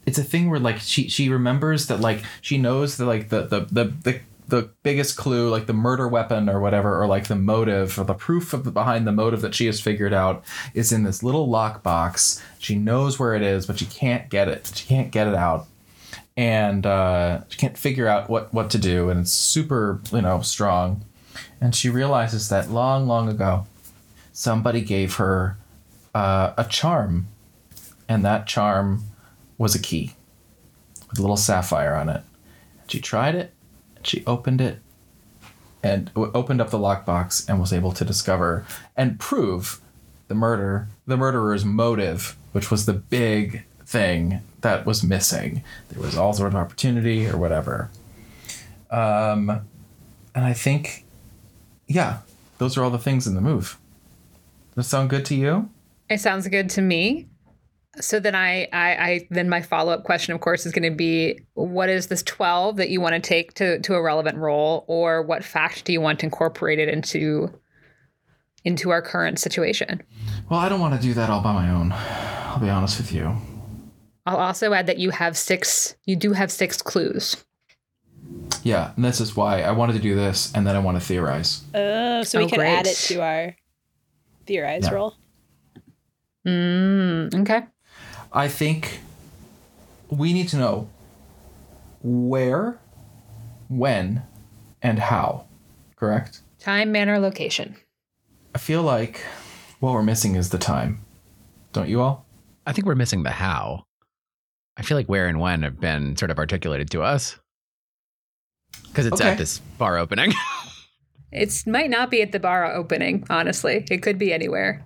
it's 0.06 0.18
a 0.18 0.24
thing 0.24 0.50
where 0.50 0.60
like 0.60 0.80
she 0.80 1.08
she 1.08 1.30
remembers 1.30 1.88
that 1.88 2.02
like 2.02 2.24
she 2.42 2.58
knows 2.58 2.98
that 2.98 3.06
like 3.06 3.30
the 3.30 3.44
the 3.44 3.60
the, 3.72 3.84
the 4.04 4.20
the 4.48 4.70
biggest 4.84 5.18
clue, 5.18 5.50
like 5.50 5.66
the 5.66 5.74
murder 5.74 6.08
weapon 6.08 6.50
or 6.50 6.60
whatever, 6.60 7.02
or 7.02 7.06
like 7.08 7.28
the 7.28 7.36
motive 7.36 8.00
or 8.00 8.06
the 8.06 8.14
proof 8.14 8.54
of 8.54 8.64
the, 8.64 8.72
behind 8.72 9.06
the 9.06 9.12
motive 9.12 9.42
that 9.42 9.54
she 9.54 9.66
has 9.66 9.82
figured 9.82 10.14
out 10.14 10.44
is 10.74 10.92
in 10.92 11.04
this 11.04 11.22
little 11.22 11.48
lockbox. 11.48 12.42
She 12.58 12.76
knows 12.76 13.20
where 13.20 13.36
it 13.36 13.42
is, 13.42 13.66
but 13.66 13.78
she 13.78 13.86
can't 13.86 14.30
get 14.30 14.48
it. 14.48 14.72
She 14.74 14.88
can't 14.88 15.12
get 15.12 15.28
it 15.28 15.36
out, 15.36 15.68
and 16.36 16.86
uh, 16.86 17.42
she 17.50 17.58
can't 17.58 17.78
figure 17.78 18.08
out 18.08 18.30
what 18.30 18.54
what 18.54 18.70
to 18.72 18.78
do. 18.78 19.10
And 19.10 19.20
it's 19.22 19.32
super, 19.32 20.00
you 20.12 20.22
know, 20.22 20.42
strong. 20.42 21.04
And 21.60 21.76
she 21.76 21.90
realizes 21.90 22.50
that 22.50 22.72
long, 22.72 23.08
long 23.08 23.30
ago, 23.30 23.68
somebody 24.32 24.82
gave 24.82 25.16
her 25.16 25.58
uh, 26.16 26.54
a 26.58 26.64
charm, 26.64 27.28
and 28.08 28.24
that 28.24 28.48
charm 28.48 29.04
was 29.58 29.76
a 29.76 29.80
key 29.80 30.14
with 31.10 31.20
a 31.20 31.22
little 31.22 31.38
sapphire 31.38 31.96
on 31.96 32.10
it. 32.10 32.22
She 32.88 33.02
tried 33.02 33.36
it, 33.36 33.54
she 34.08 34.24
opened 34.26 34.62
it, 34.62 34.80
and 35.84 36.12
opened 36.16 36.60
up 36.62 36.70
the 36.70 36.78
lockbox 36.78 37.48
and 37.48 37.60
was 37.60 37.72
able 37.72 37.92
to 37.94 38.04
discover 38.04 38.66
and 38.96 39.20
prove 39.20 39.80
the 40.28 40.36
murder, 40.36 40.88
the 41.06 41.18
murderer's 41.18 41.64
motive, 41.64 42.36
which 42.52 42.70
was 42.70 42.86
the 42.86 42.94
big 42.94 43.64
thing 43.86 44.42
that 44.62 44.86
was 44.86 45.04
missing. 45.04 45.64
There 45.90 46.02
was 46.02 46.18
all 46.18 46.34
sort 46.34 46.54
of 46.54 46.56
opportunity 46.56 47.28
or 47.28 47.38
whatever. 47.38 47.90
Um, 48.90 49.50
and 50.36 50.46
I 50.46 50.54
think, 50.54 51.06
yeah, 51.88 52.20
those 52.58 52.78
are 52.78 52.84
all 52.84 52.90
the 52.90 52.98
things 52.98 53.28
in 53.28 53.36
the 53.36 53.42
move. 53.42 53.78
Does 54.76 54.86
that 54.86 54.90
sound 54.90 55.10
good 55.10 55.26
to 55.26 55.36
you? 55.36 55.70
It 56.10 56.20
sounds 56.20 56.48
good 56.48 56.70
to 56.72 56.82
me. 56.82 57.28
So 58.00 58.20
then 58.20 58.36
I, 58.36 58.68
I, 58.72 58.90
I 58.96 59.28
then 59.32 59.50
my 59.50 59.62
follow 59.62 59.92
up 59.92 60.04
question, 60.04 60.34
of 60.34 60.42
course, 60.42 60.66
is 60.66 60.72
going 60.72 60.90
to 60.90 60.96
be, 60.96 61.40
what 61.56 61.90
is 61.90 62.08
this 62.08 62.22
twelve 62.24 62.78
that 62.78 62.90
you 62.90 63.02
want 63.02 63.16
to 63.16 63.20
take 63.20 63.54
to 63.56 63.80
to 63.80 63.96
a 63.96 64.02
relevant 64.02 64.38
role, 64.38 64.86
or 64.88 65.22
what 65.24 65.44
fact 65.44 65.86
do 65.86 65.94
you 65.94 66.02
want 66.02 66.24
incorporated 66.24 66.90
into 66.90 67.50
into 68.64 68.90
our 68.92 69.02
current 69.02 69.40
situation? 69.40 70.02
Well, 70.50 70.60
I 70.60 70.70
don't 70.70 70.80
want 70.80 70.96
to 70.96 71.02
do 71.02 71.14
that 71.16 71.30
all 71.30 71.42
by 71.42 71.54
my 71.54 71.70
own. 71.70 71.92
I'll 71.94 72.60
be 72.60 72.70
honest 72.70 72.98
with 73.00 73.12
you. 73.12 73.36
I'll 74.26 74.38
also 74.38 74.74
add 74.74 74.88
that 74.88 74.98
you 74.98 75.10
have 75.12 75.38
six. 75.38 75.96
You 76.06 76.16
do 76.16 76.34
have 76.34 76.52
six 76.52 76.82
clues. 76.82 77.38
Yeah, 78.64 78.92
and 78.96 79.06
this 79.06 79.22
is 79.22 79.36
why 79.36 79.62
I 79.62 79.72
wanted 79.72 79.94
to 79.94 80.00
do 80.00 80.16
this, 80.16 80.52
and 80.54 80.68
then 80.68 80.76
I 80.76 80.80
want 80.80 81.00
to 81.00 81.06
theorize. 81.06 81.64
Oh, 81.74 82.24
so 82.24 82.40
we 82.40 82.46
Oh, 82.46 82.50
can 82.50 82.62
add 82.62 82.86
it 82.88 82.96
to 82.96 83.22
our 83.22 83.56
theorize 84.46 84.84
Yeah. 84.84 84.94
roll. 84.94 85.16
Mm, 86.46 87.42
okay. 87.42 87.64
I 88.32 88.48
think 88.48 89.00
we 90.10 90.34
need 90.34 90.50
to 90.50 90.58
know 90.58 90.90
where, 92.04 92.80
when, 93.70 94.24
and 94.82 95.00
how. 95.00 95.46
Correct? 95.96 96.42
Time, 96.60 96.92
manner, 96.92 97.20
location. 97.20 97.76
I 98.54 98.60
feel 98.60 98.84
like 98.84 99.22
what 99.80 99.94
we're 99.94 100.04
missing 100.04 100.36
is 100.36 100.50
the 100.50 100.58
time. 100.58 101.00
Don't 101.74 101.90
you 101.90 102.02
all? 102.02 102.26
I 102.66 102.74
think 102.74 102.86
we're 102.86 102.96
missing 102.96 103.24
the 103.24 103.32
how. 103.32 103.84
I 104.78 104.84
feel 104.84 104.98
like 104.98 105.08
where 105.08 105.28
and 105.28 105.40
when 105.40 105.64
have 105.64 105.80
been 105.80 106.16
sort 106.18 106.30
of 106.32 106.38
articulated 106.38 106.90
to 106.92 107.02
us 107.02 107.38
because 108.88 109.06
it's 109.06 109.20
Okay. 109.22 109.32
at 109.32 109.38
this 109.38 109.60
bar 109.78 109.98
opening. 109.98 110.34
It 111.30 111.68
might 111.68 111.90
not 111.90 112.10
be 112.10 112.22
at 112.22 112.32
the 112.32 112.40
bar 112.40 112.74
opening. 112.74 113.26
Honestly, 113.30 113.86
it 113.92 114.02
could 114.02 114.18
be 114.18 114.32
anywhere. 114.32 114.86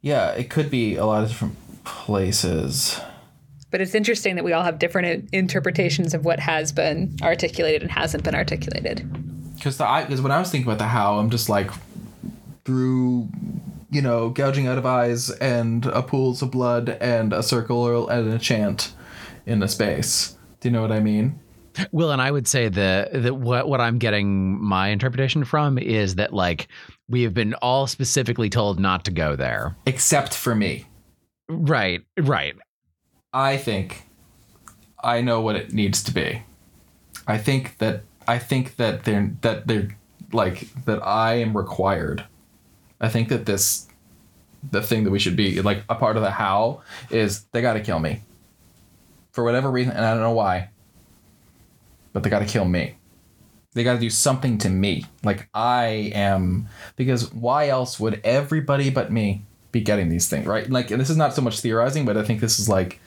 Yeah, 0.00 0.30
it 0.30 0.48
could 0.48 0.70
be 0.70 0.96
a 0.96 1.04
lot 1.04 1.22
of 1.22 1.28
different 1.28 1.54
places. 1.84 3.00
But 3.70 3.80
it's 3.80 3.94
interesting 3.94 4.34
that 4.34 4.44
we 4.44 4.52
all 4.52 4.64
have 4.64 4.78
different 4.78 5.28
interpretations 5.32 6.12
of 6.12 6.24
what 6.24 6.40
has 6.40 6.72
been 6.72 7.16
articulated 7.22 7.82
and 7.82 7.90
hasn't 7.90 8.24
been 8.24 8.34
articulated. 8.34 9.08
Because 9.54 9.78
the 9.78 9.86
I 9.86 10.04
because 10.04 10.20
when 10.20 10.32
I 10.32 10.38
was 10.38 10.50
thinking 10.50 10.68
about 10.68 10.78
the 10.78 10.88
how, 10.88 11.18
I'm 11.18 11.30
just 11.30 11.48
like 11.48 11.70
through 12.64 13.28
you 13.90 14.02
know 14.02 14.30
gouging 14.30 14.66
out 14.66 14.78
of 14.78 14.86
eyes 14.86 15.30
and 15.30 15.86
a 15.86 16.02
pools 16.02 16.42
of 16.42 16.50
blood 16.50 16.90
and 17.00 17.32
a 17.32 17.42
circle 17.42 17.78
or 17.78 18.10
and 18.12 18.32
a 18.32 18.38
chant 18.38 18.92
in 19.46 19.60
the 19.60 19.68
space. 19.68 20.36
Do 20.60 20.68
you 20.68 20.72
know 20.72 20.82
what 20.82 20.92
I 20.92 21.00
mean? 21.00 21.38
Well, 21.92 22.10
and 22.10 22.20
I 22.20 22.30
would 22.30 22.48
say 22.48 22.68
that 22.68 23.22
that 23.22 23.36
what 23.36 23.68
what 23.68 23.80
I'm 23.80 23.98
getting 23.98 24.60
my 24.62 24.88
interpretation 24.88 25.44
from 25.44 25.78
is 25.78 26.16
that 26.16 26.32
like 26.32 26.68
we 27.08 27.22
have 27.22 27.34
been 27.34 27.54
all 27.54 27.86
specifically 27.86 28.50
told 28.50 28.80
not 28.80 29.04
to 29.04 29.10
go 29.10 29.36
there. 29.36 29.76
Except 29.86 30.34
for 30.34 30.54
me. 30.54 30.86
Right, 31.50 32.02
right. 32.16 32.54
I 33.32 33.56
think 33.56 34.06
I 35.02 35.20
know 35.20 35.40
what 35.40 35.56
it 35.56 35.72
needs 35.72 36.02
to 36.04 36.14
be. 36.14 36.44
I 37.26 37.38
think 37.38 37.78
that 37.78 38.02
I 38.28 38.38
think 38.38 38.76
that 38.76 39.04
they're 39.04 39.32
that 39.40 39.66
they're 39.66 39.96
like 40.32 40.68
that 40.84 41.04
I 41.04 41.34
am 41.34 41.56
required. 41.56 42.24
I 43.00 43.08
think 43.08 43.28
that 43.30 43.46
this 43.46 43.88
the 44.70 44.80
thing 44.82 45.04
that 45.04 45.10
we 45.10 45.18
should 45.18 45.36
be 45.36 45.60
like 45.60 45.84
a 45.88 45.96
part 45.96 46.16
of 46.16 46.22
the 46.22 46.30
how 46.30 46.82
is 47.10 47.44
they 47.52 47.62
got 47.62 47.72
to 47.74 47.80
kill 47.80 47.98
me. 47.98 48.22
For 49.32 49.42
whatever 49.42 49.70
reason 49.70 49.92
and 49.92 50.04
I 50.04 50.12
don't 50.12 50.22
know 50.22 50.32
why. 50.32 50.70
But 52.12 52.22
they 52.22 52.30
got 52.30 52.40
to 52.40 52.46
kill 52.46 52.64
me. 52.64 52.96
They 53.72 53.84
got 53.84 53.94
to 53.94 54.00
do 54.00 54.10
something 54.10 54.58
to 54.58 54.68
me. 54.68 55.06
Like 55.24 55.48
I 55.52 56.12
am 56.14 56.68
because 56.94 57.32
why 57.32 57.68
else 57.68 57.98
would 57.98 58.20
everybody 58.22 58.90
but 58.90 59.10
me 59.10 59.46
be 59.72 59.80
getting 59.80 60.08
these 60.08 60.28
things, 60.28 60.46
right? 60.46 60.68
Like 60.70 60.90
and 60.90 61.00
this 61.00 61.10
is 61.10 61.16
not 61.16 61.34
so 61.34 61.42
much 61.42 61.60
theorizing, 61.60 62.04
but 62.04 62.16
I 62.16 62.22
think 62.24 62.40
this 62.40 62.58
is 62.58 62.68
like 62.68 63.00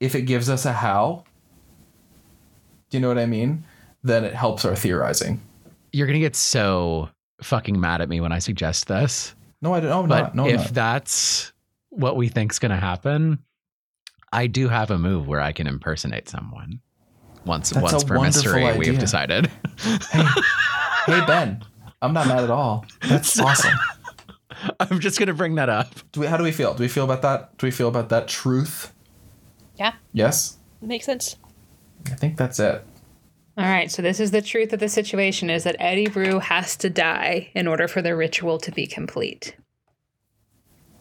if 0.00 0.14
it 0.14 0.22
gives 0.22 0.48
us 0.50 0.64
a 0.64 0.72
how, 0.72 1.24
do 2.90 2.96
you 2.96 3.00
know 3.00 3.08
what 3.08 3.18
I 3.18 3.26
mean? 3.26 3.64
Then 4.02 4.24
it 4.24 4.34
helps 4.34 4.64
our 4.64 4.76
theorizing. 4.76 5.40
You're 5.92 6.06
gonna 6.06 6.18
get 6.20 6.36
so 6.36 7.08
fucking 7.42 7.78
mad 7.80 8.00
at 8.00 8.08
me 8.08 8.20
when 8.20 8.32
I 8.32 8.38
suggest 8.38 8.86
this. 8.86 9.34
No, 9.62 9.74
I 9.74 9.80
don't. 9.80 9.90
No, 9.90 10.00
I'm 10.02 10.08
But 10.08 10.22
not. 10.22 10.34
No, 10.34 10.46
if 10.46 10.56
not. 10.60 10.74
that's 10.74 11.52
what 11.90 12.16
we 12.16 12.28
think's 12.28 12.58
gonna 12.58 12.76
happen, 12.76 13.38
I 14.32 14.46
do 14.46 14.68
have 14.68 14.90
a 14.90 14.98
move 14.98 15.26
where 15.26 15.40
I 15.40 15.52
can 15.52 15.66
impersonate 15.66 16.28
someone. 16.28 16.80
Once 17.44 17.70
That's 17.70 17.92
once 17.92 18.04
per 18.04 18.20
mystery, 18.20 18.76
We've 18.76 18.98
decided. 18.98 19.46
hey, 19.78 20.24
hey, 21.06 21.24
Ben, 21.26 21.64
I'm 22.02 22.12
not 22.12 22.26
mad 22.26 22.42
at 22.44 22.50
all. 22.50 22.84
That's 23.08 23.38
awesome. 23.38 23.72
I'm 24.80 25.00
just 25.00 25.18
gonna 25.18 25.34
bring 25.34 25.54
that 25.56 25.68
up. 25.68 25.88
Do 26.12 26.20
we? 26.20 26.26
How 26.26 26.36
do 26.36 26.44
we 26.44 26.52
feel? 26.52 26.74
Do 26.74 26.82
we 26.82 26.88
feel 26.88 27.04
about 27.04 27.22
that? 27.22 27.56
Do 27.58 27.66
we 27.66 27.70
feel 27.70 27.88
about 27.88 28.08
that 28.10 28.28
truth? 28.28 28.92
Yeah, 29.76 29.92
Yes. 30.12 30.56
makes 30.80 31.04
sense. 31.06 31.36
I 32.06 32.14
think 32.14 32.36
that's 32.36 32.58
it. 32.60 32.84
All 33.58 33.64
right, 33.64 33.90
so 33.90 34.02
this 34.02 34.20
is 34.20 34.30
the 34.30 34.42
truth 34.42 34.72
of 34.74 34.80
the 34.80 34.88
situation 34.88 35.48
is 35.48 35.64
that 35.64 35.78
Eddi-Rue 35.80 36.40
has 36.40 36.76
to 36.76 36.90
die 36.90 37.50
in 37.54 37.66
order 37.66 37.88
for 37.88 38.02
the 38.02 38.14
ritual 38.14 38.58
to 38.58 38.70
be 38.70 38.86
complete. 38.86 39.56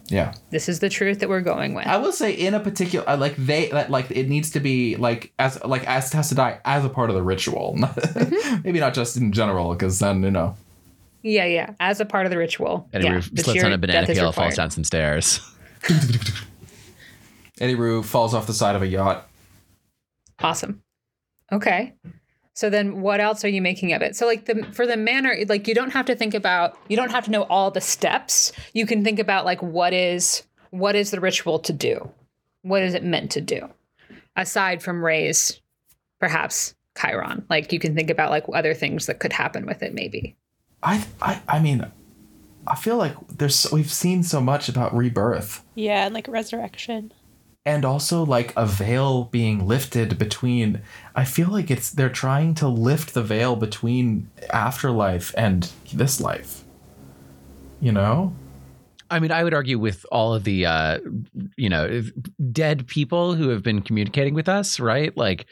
Yeah. 0.08 0.34
This 0.52 0.70
is 0.70 0.80
the 0.80 0.90
truth 0.90 1.20
that 1.20 1.30
we're 1.30 1.42
going 1.42 1.74
with. 1.74 1.88
I 1.88 1.98
will 1.98 2.12
say 2.12 2.32
in 2.32 2.54
a 2.54 2.60
particular 2.60 3.08
I 3.10 3.16
like 3.16 3.36
they 3.38 3.72
like 3.72 4.12
it 4.12 4.30
needs 4.30 4.52
to 4.52 4.60
be 4.60 4.96
like 4.98 5.34
as 5.40 5.64
like 5.66 5.86
as 5.88 6.14
has 6.14 6.30
to 6.30 6.36
die 6.36 6.60
as 6.64 6.86
a 6.86 6.90
part 6.90 7.10
of 7.10 7.16
the 7.16 7.24
ritual. 7.24 7.76
Mm-hmm. 7.86 8.62
Maybe 8.64 8.80
not 8.80 8.94
just 8.94 9.18
in 9.18 9.32
general 9.32 9.74
because 9.74 10.00
then 10.00 10.22
you 10.24 10.32
know. 10.32 10.56
Yeah, 11.26 11.46
yeah. 11.46 11.74
As 11.80 12.00
a 12.00 12.06
part 12.06 12.28
of 12.28 12.30
the 12.30 12.38
ritual. 12.38 12.88
Eddie 12.94 13.06
yeah, 13.06 13.14
Roof 13.14 13.32
the 13.34 13.42
slits 13.42 13.60
sheer 13.60 13.66
on 13.66 13.74
a 13.74 13.80
banana 13.80 14.06
peel, 14.06 14.32
falls 14.32 14.56
down 14.56 14.70
some 14.70 14.84
stairs. 14.84 15.40
Eddi-Rue 17.60 18.04
falls 18.04 18.36
off 18.36 18.46
the 18.46 18.54
side 18.54 18.76
of 18.76 18.84
a 18.84 18.88
yacht. 18.88 19.28
Awesome. 20.40 20.84
Okay. 21.52 21.96
So 22.54 22.70
then 22.70 23.02
what 23.02 23.20
else 23.20 23.44
are 23.44 23.50
you 23.50 23.60
making 23.60 23.92
of 23.94 24.04
it? 24.04 24.16
So 24.16 24.28
like 24.28 24.46
the 24.46 24.64
for 24.72 24.86
the 24.86 24.98
manner 24.98 25.36
like 25.50 25.68
you 25.68 25.74
don't 25.74 25.90
have 25.92 26.06
to 26.06 26.16
think 26.16 26.36
about 26.36 26.78
you 26.90 26.96
don't 26.96 27.12
have 27.12 27.26
to 27.26 27.32
know 27.32 27.44
all 27.44 27.72
the 27.72 27.82
steps. 27.82 28.52
You 28.74 28.86
can 28.86 29.04
think 29.04 29.18
about 29.18 29.46
like 29.46 29.64
what 29.64 29.94
is 29.94 30.44
what 30.70 30.96
is 30.96 31.10
the 31.10 31.20
ritual 31.20 31.58
to 31.60 31.74
do? 31.74 32.08
What 32.62 32.84
is 32.84 32.94
it 32.94 33.04
meant 33.04 33.32
to 33.32 33.42
do? 33.42 33.68
Aside 34.36 34.84
from 34.84 35.04
raise 35.04 35.60
perhaps 36.20 36.76
Chiron. 36.96 37.48
Like 37.50 37.74
you 37.74 37.80
can 37.80 37.96
think 37.96 38.12
about 38.12 38.30
like 38.30 38.46
other 38.54 38.76
things 38.76 39.08
that 39.08 39.20
could 39.20 39.34
happen 39.34 39.66
with 39.66 39.82
it 39.82 39.96
maybe. 39.96 40.36
I 40.86 41.04
I 41.22 41.42
I 41.48 41.60
mean 41.60 41.92
I 42.68 42.76
feel 42.76 42.98
like 42.98 43.16
there's 43.28 43.68
we've 43.72 43.92
seen 43.92 44.24
so 44.24 44.40
much 44.40 44.70
about 44.70 44.96
rebirth. 44.96 45.64
Yeah, 45.76 46.06
and 46.06 46.14
like 46.14 46.28
resurrection. 46.28 47.12
and 47.68 47.84
also 47.84 48.24
like 48.24 48.54
a 48.56 48.66
veil 48.66 49.24
being 49.32 49.66
lifted 49.68 50.20
between 50.20 50.82
i 51.16 51.26
feel 51.26 51.50
like 51.50 51.72
it's 51.72 51.90
they're 51.90 52.10
trying 52.26 52.54
to 52.54 52.68
lift 52.68 53.16
the 53.16 53.24
veil 53.24 53.56
between 53.56 54.30
afterlife 54.52 55.34
and 55.36 55.72
this 55.92 56.22
life 56.22 56.64
you 57.82 57.92
know 57.92 58.32
I 59.12 59.20
mean, 59.20 59.32
I 59.32 59.44
would 59.44 59.54
argue 59.54 59.78
with 59.78 60.04
all 60.12 60.34
of 60.34 60.46
the, 60.46 60.66
uh, 60.66 60.98
you 61.58 61.70
know, 61.70 62.02
dead 62.52 62.88
people 62.88 63.36
who 63.36 63.50
have 63.50 63.62
been 63.62 63.82
communicating 63.84 64.34
with 64.34 64.50
us, 64.50 64.80
right? 64.80 65.16
Like, 65.16 65.46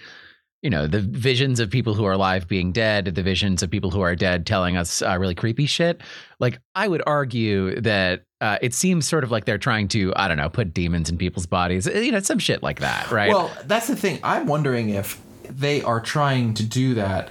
you 0.64 0.70
know, 0.70 0.88
the 0.88 1.02
visions 1.02 1.60
of 1.60 1.70
people 1.70 1.94
who 1.94 2.06
are 2.06 2.14
alive 2.14 2.48
being 2.48 2.72
dead, 2.72 3.06
the 3.06 3.22
visions 3.22 3.62
of 3.62 3.70
people 3.70 3.92
who 3.92 4.02
are 4.02 4.16
dead 4.16 4.48
telling 4.48 4.78
us 4.78 5.02
uh, 5.02 5.16
really 5.20 5.36
creepy 5.36 5.66
shit. 5.66 6.02
Like, 6.40 6.60
I 6.74 6.88
would 6.88 7.04
argue 7.06 7.80
that 7.82 8.24
uh, 8.42 8.58
it 8.62 8.74
seems 8.74 9.06
sort 9.06 9.24
of 9.24 9.32
like 9.32 9.46
they're 9.46 9.58
trying 9.58 9.90
to, 9.90 10.14
I 10.16 10.28
don't 10.28 10.38
know, 10.38 10.50
put 10.50 10.74
demons 10.74 11.10
in 11.10 11.18
people's 11.18 11.46
bodies, 11.46 11.86
you 11.86 12.12
know, 12.12 12.20
some 12.22 12.40
shit 12.40 12.64
like 12.64 12.80
that, 12.80 13.12
right? 13.12 13.34
well 13.34 13.52
that's 13.66 13.88
the 13.88 13.96
thing 13.96 14.20
i'm 14.24 14.46
wondering 14.48 14.90
if 14.90 15.22
they 15.50 15.82
are 15.82 16.00
trying 16.00 16.54
to 16.54 16.64
do 16.64 16.94
that 16.94 17.30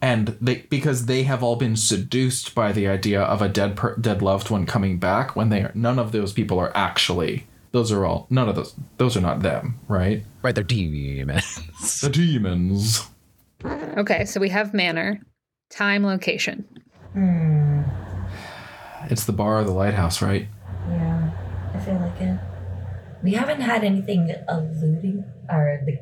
and 0.00 0.28
they 0.40 0.56
because 0.70 1.06
they 1.06 1.24
have 1.24 1.42
all 1.42 1.56
been 1.56 1.76
seduced 1.76 2.54
by 2.54 2.72
the 2.72 2.88
idea 2.88 3.20
of 3.20 3.42
a 3.42 3.48
dead 3.48 3.76
per, 3.76 3.96
dead 3.96 4.22
loved 4.22 4.50
one 4.50 4.66
coming 4.66 4.98
back 4.98 5.36
when 5.36 5.48
they 5.48 5.62
are 5.62 5.72
none 5.74 5.98
of 5.98 6.12
those 6.12 6.32
people 6.32 6.58
are 6.58 6.74
actually 6.76 7.46
those 7.72 7.92
are 7.92 8.04
all 8.04 8.26
none 8.30 8.48
of 8.48 8.54
those 8.56 8.74
those 8.96 9.16
are 9.16 9.20
not 9.20 9.40
them 9.40 9.78
right 9.88 10.24
right, 10.42 10.54
they're 10.54 10.64
demons. 10.64 12.00
the 12.00 12.08
demons 12.10 13.06
Okay, 13.62 14.24
so 14.24 14.40
we 14.40 14.48
have 14.48 14.72
manner, 14.72 15.20
time, 15.68 16.02
location. 16.06 16.64
Hmm. 17.12 17.82
it's 19.10 19.24
the 19.24 19.32
bar 19.32 19.58
of 19.58 19.66
the 19.66 19.72
lighthouse 19.72 20.22
right 20.22 20.48
Yeah, 20.88 21.30
I 21.74 21.78
feel 21.80 21.94
like 21.96 22.20
it. 22.20 22.38
We 23.22 23.32
haven't 23.34 23.60
had 23.60 23.84
anything 23.84 24.32
alluding 24.48 25.24
or 25.50 25.80
the 25.84 25.98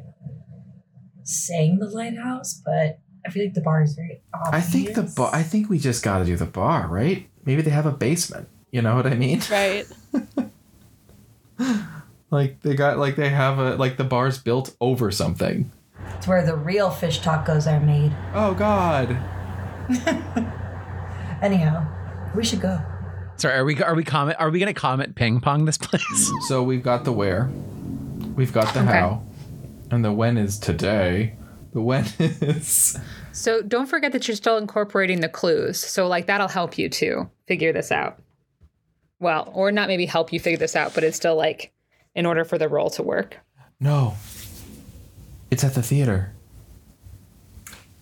saying 1.25 1.79
the 1.81 1.89
lighthouse, 1.89 2.63
but 2.65 3.01
I 3.27 3.31
feel 3.31 3.45
like 3.45 3.55
the 3.55 3.61
bar 3.61 3.83
is 3.83 3.95
very 3.95 4.23
obvious. 4.33 4.55
I 4.55 4.61
think 4.67 4.95
the 4.95 5.03
bar. 5.03 5.31
I 5.35 5.43
think 5.43 5.69
we 5.69 5.79
just 5.79 6.05
got 6.05 6.19
to 6.21 6.25
do 6.25 6.37
the 6.37 6.47
bar, 6.47 6.87
right? 6.89 7.29
Maybe 7.45 7.63
they 7.63 7.71
have 7.71 7.87
a 7.87 7.91
basement. 7.93 8.49
You 8.71 8.83
know 8.83 8.95
what 8.95 9.07
I 9.07 9.15
mean? 9.15 9.41
Right. 9.51 9.87
Like 12.31 12.61
they 12.61 12.75
got 12.75 12.99
like 12.99 13.17
they 13.17 13.31
have 13.31 13.59
a 13.59 13.77
like 13.77 13.97
the 13.97 14.05
bar's 14.05 14.37
built 14.39 14.77
over 14.83 15.11
something. 15.11 15.73
it's 16.17 16.27
where 16.29 16.45
the 16.45 16.55
real 16.57 16.91
fish 16.91 17.21
tacos 17.21 17.67
are 17.67 17.81
made. 17.81 18.15
Oh 18.35 18.53
God! 18.53 19.17
Anyhow, 21.43 21.87
we 22.35 22.45
should 22.45 22.61
go. 22.61 22.79
Sorry, 23.37 23.55
are 23.55 23.65
we 23.65 23.83
are 23.83 23.95
we 23.95 24.05
comment 24.05 24.37
are 24.39 24.51
we 24.51 24.59
gonna 24.59 24.75
comment 24.75 25.15
ping 25.15 25.41
pong 25.41 25.65
this 25.65 25.79
place? 25.79 26.31
So 26.49 26.63
we've 26.63 26.83
got 26.83 27.05
the 27.05 27.13
where, 27.13 27.49
We've 28.35 28.53
got 28.53 28.75
the 28.75 28.81
Okay. 28.81 28.93
how, 28.93 29.23
and 29.91 30.05
the 30.05 30.13
when 30.13 30.37
is 30.37 30.59
today. 30.59 31.35
The 31.73 31.81
when 31.81 32.07
is 32.19 32.99
So 33.33 33.63
don't 33.63 33.87
forget 33.87 34.13
that 34.13 34.27
you're 34.29 34.37
still 34.37 34.57
incorporating 34.59 35.21
the 35.21 35.29
clues. 35.29 35.79
So 35.81 36.07
like 36.09 36.27
that'll 36.27 36.49
help 36.49 36.77
you 36.77 36.89
to 36.91 37.31
figure 37.47 37.73
this 37.73 37.91
out. 37.93 38.21
Well, 39.21 39.51
or 39.55 39.73
not 39.73 39.89
maybe 39.89 40.07
help 40.07 40.33
you 40.33 40.41
figure 40.41 40.59
this 40.59 40.77
out, 40.77 40.95
but 40.95 41.05
it's 41.05 41.17
still 41.17 41.37
like 41.37 41.73
in 42.15 42.27
order 42.27 42.45
for 42.45 42.59
the 42.59 42.69
roll 42.69 42.91
to 42.91 43.03
work. 43.03 43.39
no. 43.81 44.15
It's 45.51 45.65
at 45.65 45.75
the 45.75 45.83
theater. 45.83 46.35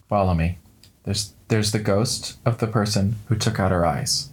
Follow 0.09 0.34
me. 0.34 0.59
There's 1.05 1.34
there's 1.47 1.70
the 1.70 1.78
ghost 1.78 2.38
of 2.44 2.59
the 2.59 2.66
person 2.66 3.16
who 3.28 3.36
took 3.36 3.60
out 3.60 3.70
her 3.70 3.86
eyes. 3.86 4.30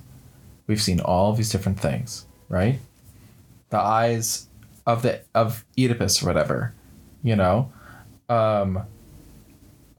We've 0.65 0.81
seen 0.81 0.99
all 0.99 1.33
these 1.33 1.51
different 1.51 1.79
things, 1.79 2.25
right? 2.49 2.79
The 3.69 3.77
eyes 3.77 4.47
of 4.87 5.03
the 5.03 5.21
of 5.35 5.63
Oedipus 5.77 6.23
or 6.23 6.25
whatever, 6.25 6.73
you 7.21 7.35
know. 7.35 7.71
Um, 8.29 8.83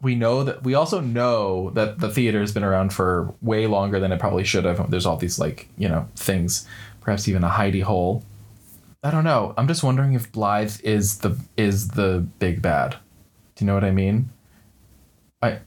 we 0.05 0.15
know 0.15 0.45
that 0.45 0.63
we 0.63 0.75
also 0.75 1.01
know 1.01 1.71
that 1.71 1.99
the 1.99 2.11
theater 2.11 2.41
has 2.41 2.53
been 2.53 2.63
around 2.63 2.93
for 2.93 3.35
way 3.41 3.67
longer 3.67 3.99
than 3.99 4.13
it 4.13 4.21
probably 4.21 4.45
should 4.45 4.65
have. 4.65 4.91
There's 4.91 5.07
all 5.07 5.17
these 5.17 5.39
like 5.39 5.69
you 5.77 5.89
know 5.89 6.07
things, 6.15 6.69
perhaps 7.01 7.27
even 7.27 7.43
a 7.43 7.49
hidey 7.49 7.83
hole. 7.83 8.23
I 9.03 9.11
don't 9.11 9.25
know. 9.25 9.55
I'm 9.57 9.67
just 9.67 9.83
wondering 9.83 10.15
if 10.15 10.31
Blythe 10.31 10.81
is 10.85 11.19
the 11.19 11.39
is 11.57 11.89
the 11.89 12.27
big 12.39 12.63
bad. 12.63 12.97
Do 13.57 13.65
you 13.65 13.67
know 13.67 13.75
what 13.75 13.85
I 13.85 13.91
mean? 13.91 14.29
I 15.43 15.61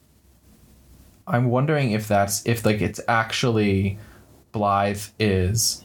I'm 1.26 1.50
wondering 1.50 1.92
if 1.92 2.08
that's 2.08 2.46
if 2.46 2.66
like 2.66 2.82
it's 2.82 3.02
actually 3.08 3.98
Blythe 4.52 5.04
is 5.20 5.84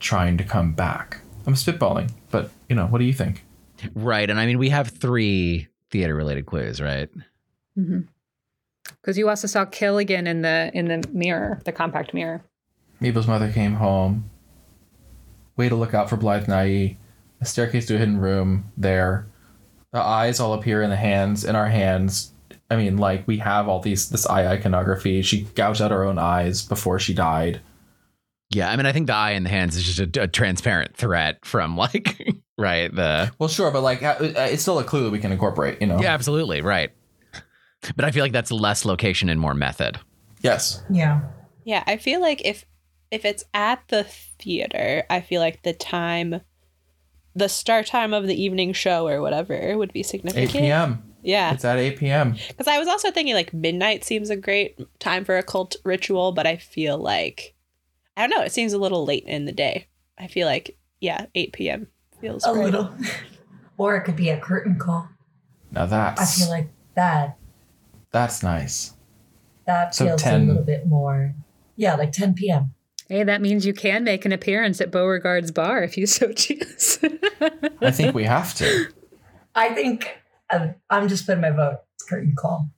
trying 0.00 0.36
to 0.38 0.44
come 0.44 0.72
back. 0.72 1.20
I'm 1.46 1.54
spitballing, 1.54 2.10
but 2.30 2.50
you 2.68 2.76
know, 2.76 2.86
what 2.86 2.98
do 2.98 3.04
you 3.04 3.12
think? 3.12 3.44
Right. 3.94 4.28
And 4.28 4.40
I 4.40 4.46
mean, 4.46 4.58
we 4.58 4.70
have 4.70 4.88
three 4.88 5.68
theater 5.90 6.14
related 6.14 6.46
clues, 6.46 6.80
right? 6.80 7.08
Because 7.76 9.18
you 9.18 9.28
also 9.28 9.46
saw 9.46 9.64
Killigan 9.64 10.26
in 10.26 10.42
the 10.42 10.70
in 10.74 10.88
the 10.88 11.06
mirror, 11.12 11.60
the 11.64 11.72
compact 11.72 12.14
mirror. 12.14 12.42
Mabel's 13.00 13.26
mother 13.26 13.50
came 13.52 13.74
home. 13.74 14.30
Way 15.56 15.68
to 15.68 15.76
look 15.76 15.94
out 15.94 16.10
for 16.10 16.16
Blythe 16.16 16.48
Nye. 16.48 16.96
A 17.40 17.44
staircase 17.44 17.86
to 17.86 17.96
a 17.96 17.98
hidden 17.98 18.18
room 18.18 18.72
there. 18.76 19.26
The 19.92 20.00
eyes 20.00 20.40
all 20.40 20.54
appear 20.54 20.82
in 20.82 20.90
the 20.90 20.96
hands, 20.96 21.44
in 21.44 21.54
our 21.54 21.68
hands. 21.68 22.32
I 22.70 22.76
mean, 22.76 22.96
like 22.96 23.26
we 23.26 23.38
have 23.38 23.68
all 23.68 23.80
these 23.80 24.08
this 24.08 24.26
eye 24.26 24.46
iconography. 24.46 25.22
She 25.22 25.42
gouged 25.42 25.82
out 25.82 25.90
her 25.90 26.04
own 26.04 26.18
eyes 26.18 26.62
before 26.62 26.98
she 26.98 27.14
died. 27.14 27.60
Yeah. 28.50 28.70
I 28.70 28.76
mean, 28.76 28.86
I 28.86 28.92
think 28.92 29.06
the 29.06 29.14
eye 29.14 29.32
in 29.32 29.44
the 29.44 29.50
hands 29.50 29.76
is 29.76 29.84
just 29.84 30.16
a, 30.16 30.22
a 30.22 30.28
transparent 30.28 30.96
threat 30.96 31.44
from 31.44 31.76
like, 31.76 32.26
right? 32.58 32.94
The, 32.94 33.32
Well, 33.38 33.48
sure, 33.48 33.70
but 33.70 33.82
like 33.82 34.02
uh, 34.02 34.16
uh, 34.20 34.48
it's 34.50 34.62
still 34.62 34.78
a 34.78 34.84
clue 34.84 35.04
that 35.04 35.10
we 35.10 35.18
can 35.18 35.32
incorporate. 35.32 35.80
You 35.80 35.88
know. 35.88 36.00
yeah, 36.00 36.14
absolutely. 36.14 36.62
Right. 36.62 36.92
But 37.96 38.04
I 38.04 38.10
feel 38.10 38.24
like 38.24 38.32
that's 38.32 38.52
less 38.52 38.84
location 38.84 39.28
and 39.28 39.40
more 39.40 39.54
method. 39.54 39.98
Yes. 40.40 40.82
Yeah. 40.90 41.22
Yeah, 41.64 41.82
I 41.86 41.96
feel 41.96 42.20
like 42.20 42.44
if 42.44 42.66
if 43.10 43.24
it's 43.24 43.44
at 43.54 43.82
the 43.88 44.04
theater, 44.04 45.04
I 45.08 45.20
feel 45.20 45.40
like 45.40 45.62
the 45.62 45.72
time 45.72 46.40
the 47.34 47.48
start 47.48 47.86
time 47.86 48.12
of 48.12 48.26
the 48.26 48.40
evening 48.40 48.72
show 48.72 49.08
or 49.08 49.20
whatever 49.20 49.76
would 49.76 49.92
be 49.92 50.02
significant. 50.02 50.54
8 50.54 50.60
p.m. 50.60 51.14
Yeah. 51.22 51.52
It's 51.52 51.64
at 51.64 51.78
8 51.78 51.98
p.m. 51.98 52.36
Because 52.48 52.68
I 52.68 52.78
was 52.78 52.86
also 52.86 53.10
thinking 53.10 53.34
like 53.34 53.52
midnight 53.52 54.04
seems 54.04 54.30
a 54.30 54.36
great 54.36 54.78
time 55.00 55.24
for 55.24 55.36
a 55.36 55.42
cult 55.42 55.76
ritual, 55.84 56.32
but 56.32 56.46
I 56.46 56.56
feel 56.56 56.98
like 56.98 57.54
I 58.16 58.26
don't 58.26 58.38
know, 58.38 58.44
it 58.44 58.52
seems 58.52 58.72
a 58.72 58.78
little 58.78 59.04
late 59.04 59.24
in 59.24 59.46
the 59.46 59.52
day. 59.52 59.88
I 60.18 60.28
feel 60.28 60.46
like 60.46 60.76
yeah, 61.00 61.26
8 61.34 61.52
p.m. 61.52 61.86
feels 62.20 62.44
A 62.44 62.52
right. 62.52 62.64
little. 62.64 62.94
or 63.78 63.96
it 63.96 64.02
could 64.02 64.16
be 64.16 64.28
a 64.28 64.38
curtain 64.38 64.78
call. 64.78 65.08
Now 65.72 65.86
that's 65.86 66.20
I 66.20 66.24
feel 66.24 66.50
like 66.50 66.68
that 66.94 67.38
that's 68.14 68.44
nice. 68.44 68.94
that 69.66 69.94
So 69.94 70.06
feels 70.06 70.22
10 70.22 70.42
a 70.42 70.44
little 70.46 70.62
bit 70.62 70.86
more. 70.86 71.34
Yeah, 71.76 71.96
like 71.96 72.12
10 72.12 72.34
p.m. 72.34 72.72
Hey, 73.08 73.24
that 73.24 73.42
means 73.42 73.66
you 73.66 73.74
can 73.74 74.04
make 74.04 74.24
an 74.24 74.30
appearance 74.30 74.80
at 74.80 74.92
Beauregard's 74.92 75.50
bar 75.50 75.82
if 75.82 75.98
you 75.98 76.06
so 76.06 76.32
choose. 76.36 76.98
I 77.82 77.90
think 77.90 78.14
we 78.14 78.22
have 78.24 78.54
to. 78.54 78.86
I 79.56 79.74
think 79.74 80.16
uh, 80.48 80.68
I'm 80.88 81.08
just 81.08 81.26
putting 81.26 81.42
my 81.42 81.50
vote. 81.50 81.80
It's 81.96 82.04
curtain 82.04 82.34
call. 82.38 82.70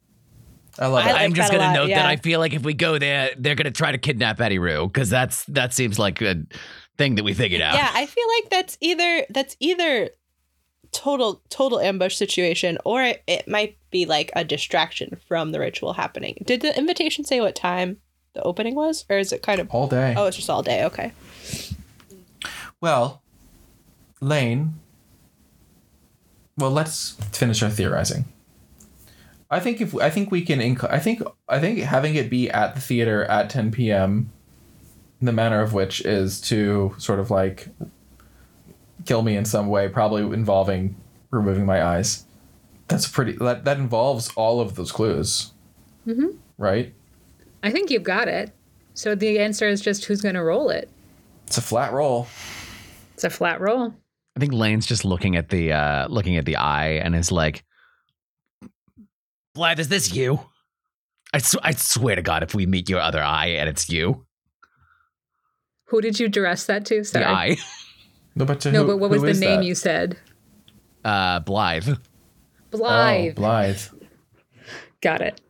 I 0.78 0.86
love 0.86 1.04
I 1.04 1.10
it. 1.10 1.12
like 1.12 1.22
I'm 1.22 1.34
just 1.34 1.52
gonna 1.52 1.64
lot, 1.64 1.74
note 1.74 1.88
yeah. 1.90 2.00
that 2.00 2.06
I 2.06 2.16
feel 2.16 2.40
like 2.40 2.54
if 2.54 2.62
we 2.62 2.74
go 2.74 2.98
there, 2.98 3.30
they're 3.38 3.54
gonna 3.54 3.70
try 3.70 3.92
to 3.92 3.98
kidnap 3.98 4.38
Eddi-Rue 4.38 4.86
because 4.86 5.08
that's 5.08 5.44
that 5.44 5.72
seems 5.72 5.98
like 5.98 6.20
a 6.22 6.44
thing 6.98 7.14
that 7.16 7.24
we 7.24 7.34
figured 7.34 7.62
out. 7.62 7.74
Yeah, 7.74 7.90
I 7.92 8.06
feel 8.06 8.26
like 8.40 8.50
that's 8.50 8.76
either 8.80 9.26
that's 9.30 9.56
either 9.60 10.10
total 10.96 11.42
total 11.50 11.78
ambush 11.78 12.16
situation 12.16 12.78
or 12.84 13.02
it, 13.02 13.22
it 13.26 13.46
might 13.46 13.76
be 13.90 14.06
like 14.06 14.30
a 14.34 14.44
distraction 14.44 15.18
from 15.28 15.52
the 15.52 15.60
ritual 15.60 15.92
happening. 15.92 16.42
Did 16.44 16.62
the 16.62 16.76
invitation 16.76 17.24
say 17.24 17.40
what 17.40 17.54
time 17.54 17.98
the 18.32 18.42
opening 18.42 18.74
was 18.74 19.04
or 19.10 19.18
is 19.18 19.32
it 19.32 19.42
kind 19.42 19.60
of 19.60 19.70
all 19.70 19.86
day. 19.86 20.14
Oh, 20.16 20.26
it's 20.26 20.36
just 20.36 20.48
all 20.48 20.62
day. 20.62 20.84
Okay. 20.84 21.12
Well, 22.80 23.22
Lane. 24.20 24.74
Well, 26.58 26.70
let's 26.70 27.12
finish 27.32 27.62
our 27.62 27.68
theorizing. 27.70 28.24
I 29.50 29.60
think 29.60 29.80
if 29.80 29.94
I 29.96 30.10
think 30.10 30.30
we 30.30 30.42
can 30.42 30.60
inc- 30.60 30.90
I 30.90 30.98
think 30.98 31.22
I 31.48 31.60
think 31.60 31.80
having 31.80 32.14
it 32.14 32.30
be 32.30 32.50
at 32.50 32.74
the 32.74 32.80
theater 32.80 33.24
at 33.24 33.50
10 33.50 33.70
p.m. 33.70 34.32
the 35.20 35.32
manner 35.32 35.60
of 35.60 35.72
which 35.72 36.00
is 36.04 36.40
to 36.42 36.94
sort 36.98 37.20
of 37.20 37.30
like 37.30 37.68
kill 39.06 39.22
me 39.22 39.36
in 39.36 39.44
some 39.44 39.68
way, 39.68 39.88
probably 39.88 40.22
involving 40.22 40.96
removing 41.30 41.64
my 41.66 41.82
eyes. 41.82 42.24
That's 42.88 43.08
pretty. 43.08 43.32
That 43.32 43.64
that 43.64 43.78
involves 43.78 44.30
all 44.36 44.60
of 44.60 44.74
those 44.76 44.92
clues. 44.92 45.52
Mm-hmm. 46.06 46.36
Right. 46.58 46.94
I 47.62 47.70
think 47.70 47.90
you've 47.90 48.02
got 48.04 48.28
it. 48.28 48.52
So 48.94 49.14
the 49.14 49.38
answer 49.40 49.66
is 49.68 49.80
just 49.80 50.04
who's 50.04 50.20
going 50.20 50.36
to 50.36 50.42
roll 50.42 50.70
it. 50.70 50.88
It's 51.46 51.58
a 51.58 51.62
flat 51.62 51.92
roll. 51.92 52.28
It's 53.14 53.24
a 53.24 53.30
flat 53.30 53.60
roll. 53.60 53.92
I 54.36 54.40
think 54.40 54.52
Lane's 54.52 54.86
just 54.86 55.04
looking 55.04 55.36
at 55.36 55.48
the 55.48 55.72
uh 55.72 56.06
looking 56.08 56.36
at 56.36 56.44
the 56.44 56.56
eye 56.56 57.00
and 57.02 57.14
is 57.16 57.32
like, 57.32 57.64
Blythe, 59.54 59.80
is 59.80 59.88
this 59.88 60.14
you? 60.14 60.40
I, 61.34 61.38
sw- 61.38 61.56
I 61.62 61.72
swear 61.72 62.14
to 62.16 62.22
God, 62.22 62.42
if 62.42 62.54
we 62.54 62.66
meet 62.66 62.88
your 62.88 63.00
other 63.00 63.22
eye 63.22 63.48
and 63.48 63.68
it's 63.68 63.88
you, 63.88 64.26
Who 65.86 66.00
did 66.00 66.18
you 66.20 66.26
address 66.26 66.66
that 66.66 66.84
to? 66.86 67.04
Sorry. 67.04 67.24
the 67.24 67.30
eye, 67.30 67.56
No, 68.36 68.44
but 68.44 68.60
to 68.60 68.70
No, 68.70 68.82
who- 68.82 68.86
but 68.88 68.96
what 68.98 69.10
was 69.10 69.22
the 69.22 69.32
name 69.34 69.60
that? 69.60 69.64
you 69.64 69.74
said? 69.74 70.16
uh, 71.04 71.40
Blythe. 71.40 71.88
Blythe. 72.70 73.30
Oh, 73.30 73.34
Blythe. 73.34 73.80
Got 75.00 75.20
it. 75.22 75.40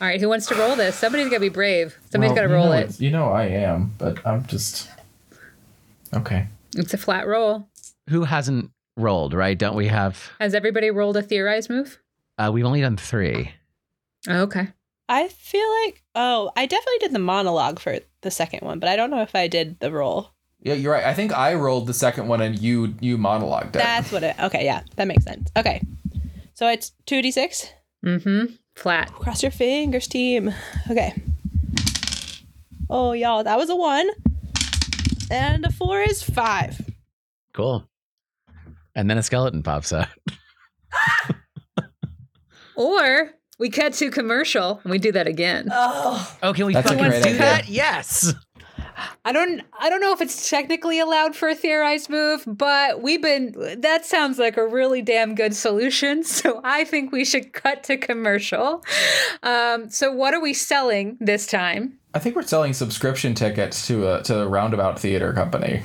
All 0.00 0.06
right, 0.08 0.20
who 0.20 0.28
wants 0.28 0.46
to 0.46 0.54
roll 0.54 0.76
this? 0.76 0.94
Somebody's 0.96 1.28
got 1.28 1.36
to 1.36 1.40
be 1.40 1.48
brave. 1.48 1.96
Somebody's 2.10 2.30
Well, 2.30 2.36
got 2.36 2.42
to 2.42 2.48
you 2.48 2.54
roll 2.54 2.66
know 2.66 2.72
it. 2.72 3.00
You 3.00 3.10
know 3.10 3.28
I 3.32 3.44
am, 3.46 3.94
but 3.98 4.24
I'm 4.26 4.46
just 4.46 4.88
okay. 6.14 6.46
It's 6.76 6.92
a 6.94 6.98
flat 6.98 7.26
roll. 7.26 7.68
Who 8.10 8.24
hasn't 8.24 8.70
rolled, 8.96 9.32
right? 9.34 9.56
Don't 9.58 9.74
we 9.76 9.86
have? 9.88 10.30
Has 10.38 10.54
everybody 10.54 10.90
rolled 10.90 11.16
a 11.16 11.22
theorized 11.22 11.70
move? 11.70 11.98
Uh, 12.38 12.50
we've 12.52 12.64
only 12.66 12.82
done 12.82 12.96
three. 12.98 13.52
Oh, 14.28 14.42
okay. 14.42 14.68
I 15.08 15.28
feel 15.28 15.68
like 15.84 16.02
oh, 16.14 16.50
I 16.56 16.66
definitely 16.66 16.98
did 17.00 17.12
the 17.12 17.18
monologue 17.18 17.78
for 17.78 17.98
the 18.20 18.30
second 18.30 18.60
one, 18.62 18.78
but 18.78 18.88
I 18.88 18.96
don't 18.96 19.10
know 19.10 19.22
if 19.22 19.34
I 19.34 19.48
did 19.48 19.80
the 19.80 19.90
roll. 19.92 20.30
Yeah, 20.66 20.74
you're 20.74 20.90
right. 20.92 21.04
I 21.04 21.14
think 21.14 21.32
I 21.32 21.54
rolled 21.54 21.86
the 21.86 21.94
second 21.94 22.26
one 22.26 22.40
and 22.40 22.58
you 22.58 22.94
you 23.00 23.16
monologued 23.18 23.68
it. 23.68 23.72
That's 23.74 24.10
what 24.10 24.24
it. 24.24 24.34
Okay, 24.40 24.64
yeah, 24.64 24.82
that 24.96 25.06
makes 25.06 25.22
sense. 25.22 25.48
Okay, 25.56 25.80
so 26.54 26.66
it's 26.66 26.90
two 27.06 27.22
d 27.22 27.30
six. 27.30 27.70
Mm-hmm. 28.04 28.54
Flat. 28.74 29.12
Cross 29.12 29.44
your 29.44 29.52
fingers, 29.52 30.08
team. 30.08 30.52
Okay. 30.90 31.14
Oh, 32.90 33.12
y'all, 33.12 33.44
that 33.44 33.56
was 33.56 33.70
a 33.70 33.76
one, 33.76 34.08
and 35.30 35.64
a 35.64 35.70
four 35.70 36.00
is 36.02 36.20
five. 36.22 36.80
Cool. 37.52 37.88
And 38.96 39.08
then 39.08 39.18
a 39.18 39.22
skeleton 39.22 39.62
pops 39.62 39.92
out. 39.92 40.08
Or 42.76 43.30
we 43.58 43.70
cut 43.70 43.94
to 43.94 44.10
commercial 44.10 44.80
and 44.84 44.90
we 44.90 44.98
do 44.98 45.10
that 45.12 45.26
again. 45.26 45.68
Oh, 45.72 46.36
Oh, 46.42 46.52
can 46.52 46.66
we 46.66 46.74
That's 46.74 46.90
fucking 46.90 47.04
do 47.04 47.10
idea. 47.16 47.38
that? 47.38 47.68
Yes. 47.68 48.34
I 49.26 49.32
don't 49.32 49.60
I 49.76 49.90
don't 49.90 50.00
know 50.00 50.12
if 50.12 50.20
it's 50.20 50.48
technically 50.48 51.00
allowed 51.00 51.34
for 51.34 51.48
a 51.48 51.54
theorized 51.56 52.08
move, 52.08 52.44
but 52.46 53.02
we've 53.02 53.20
been 53.20 53.56
that 53.80 54.06
sounds 54.06 54.38
like 54.38 54.56
a 54.56 54.64
really 54.64 55.02
damn 55.02 55.34
good 55.34 55.54
solution. 55.54 56.22
So 56.36 56.60
I 56.62 56.84
think 56.84 57.12
we 57.12 57.24
should 57.24 57.52
cut 57.52 57.82
to 57.84 57.96
commercial. 57.96 58.84
Um, 59.42 59.88
so 59.90 60.12
what 60.12 60.34
are 60.34 60.40
we 60.40 60.52
selling 60.52 61.16
this 61.18 61.46
time? 61.46 61.98
I 62.14 62.18
think 62.18 62.36
we're 62.36 62.42
selling 62.42 62.72
subscription 62.72 63.34
tickets 63.34 63.86
to 63.88 64.06
a 64.08 64.22
to 64.24 64.42
a 64.42 64.48
roundabout 64.48 65.00
theater 65.00 65.32
company. 65.32 65.82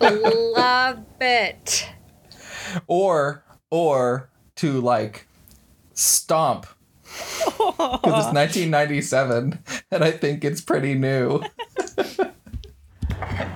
Love 0.00 1.04
it. 1.20 1.90
Or 2.86 3.44
or 3.70 4.30
to 4.56 4.80
like 4.80 5.26
stomp. 5.92 6.66
Because 7.56 8.26
it's 8.26 8.34
1997 8.34 9.58
and 9.90 10.04
I 10.04 10.10
think 10.10 10.44
it's 10.44 10.60
pretty 10.60 10.94
new. 10.94 11.42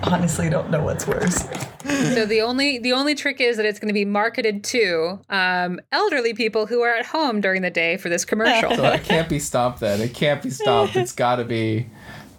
Honestly, 0.03 0.49
don't 0.49 0.71
know 0.71 0.83
what's 0.83 1.07
worse. 1.07 1.49
So 1.85 2.27
the 2.27 2.41
only 2.43 2.79
the 2.79 2.93
only 2.93 3.15
trick 3.15 3.41
is 3.41 3.57
that 3.57 3.67
it's 3.67 3.79
going 3.79 3.89
to 3.89 3.95
be 3.95 4.05
marketed 4.05 4.63
to 4.65 5.19
um, 5.31 5.81
elderly 5.93 6.35
people 6.35 6.67
who 6.67 6.83
are 6.83 6.95
at 6.95 7.07
home 7.07 7.41
during 7.41 7.63
the 7.63 7.71
day 7.71 7.97
for 7.97 8.09
this 8.09 8.25
commercial. 8.25 8.75
So 8.75 8.85
it 8.85 9.05
can't 9.05 9.29
be 9.29 9.39
stopped 9.39 9.81
then. 9.81 10.01
It 10.01 10.15
can't 10.15 10.43
be 10.43 10.51
stopped. 10.51 10.97
It's 10.97 11.13
got 11.13 11.37
to 11.37 11.45
be. 11.45 11.87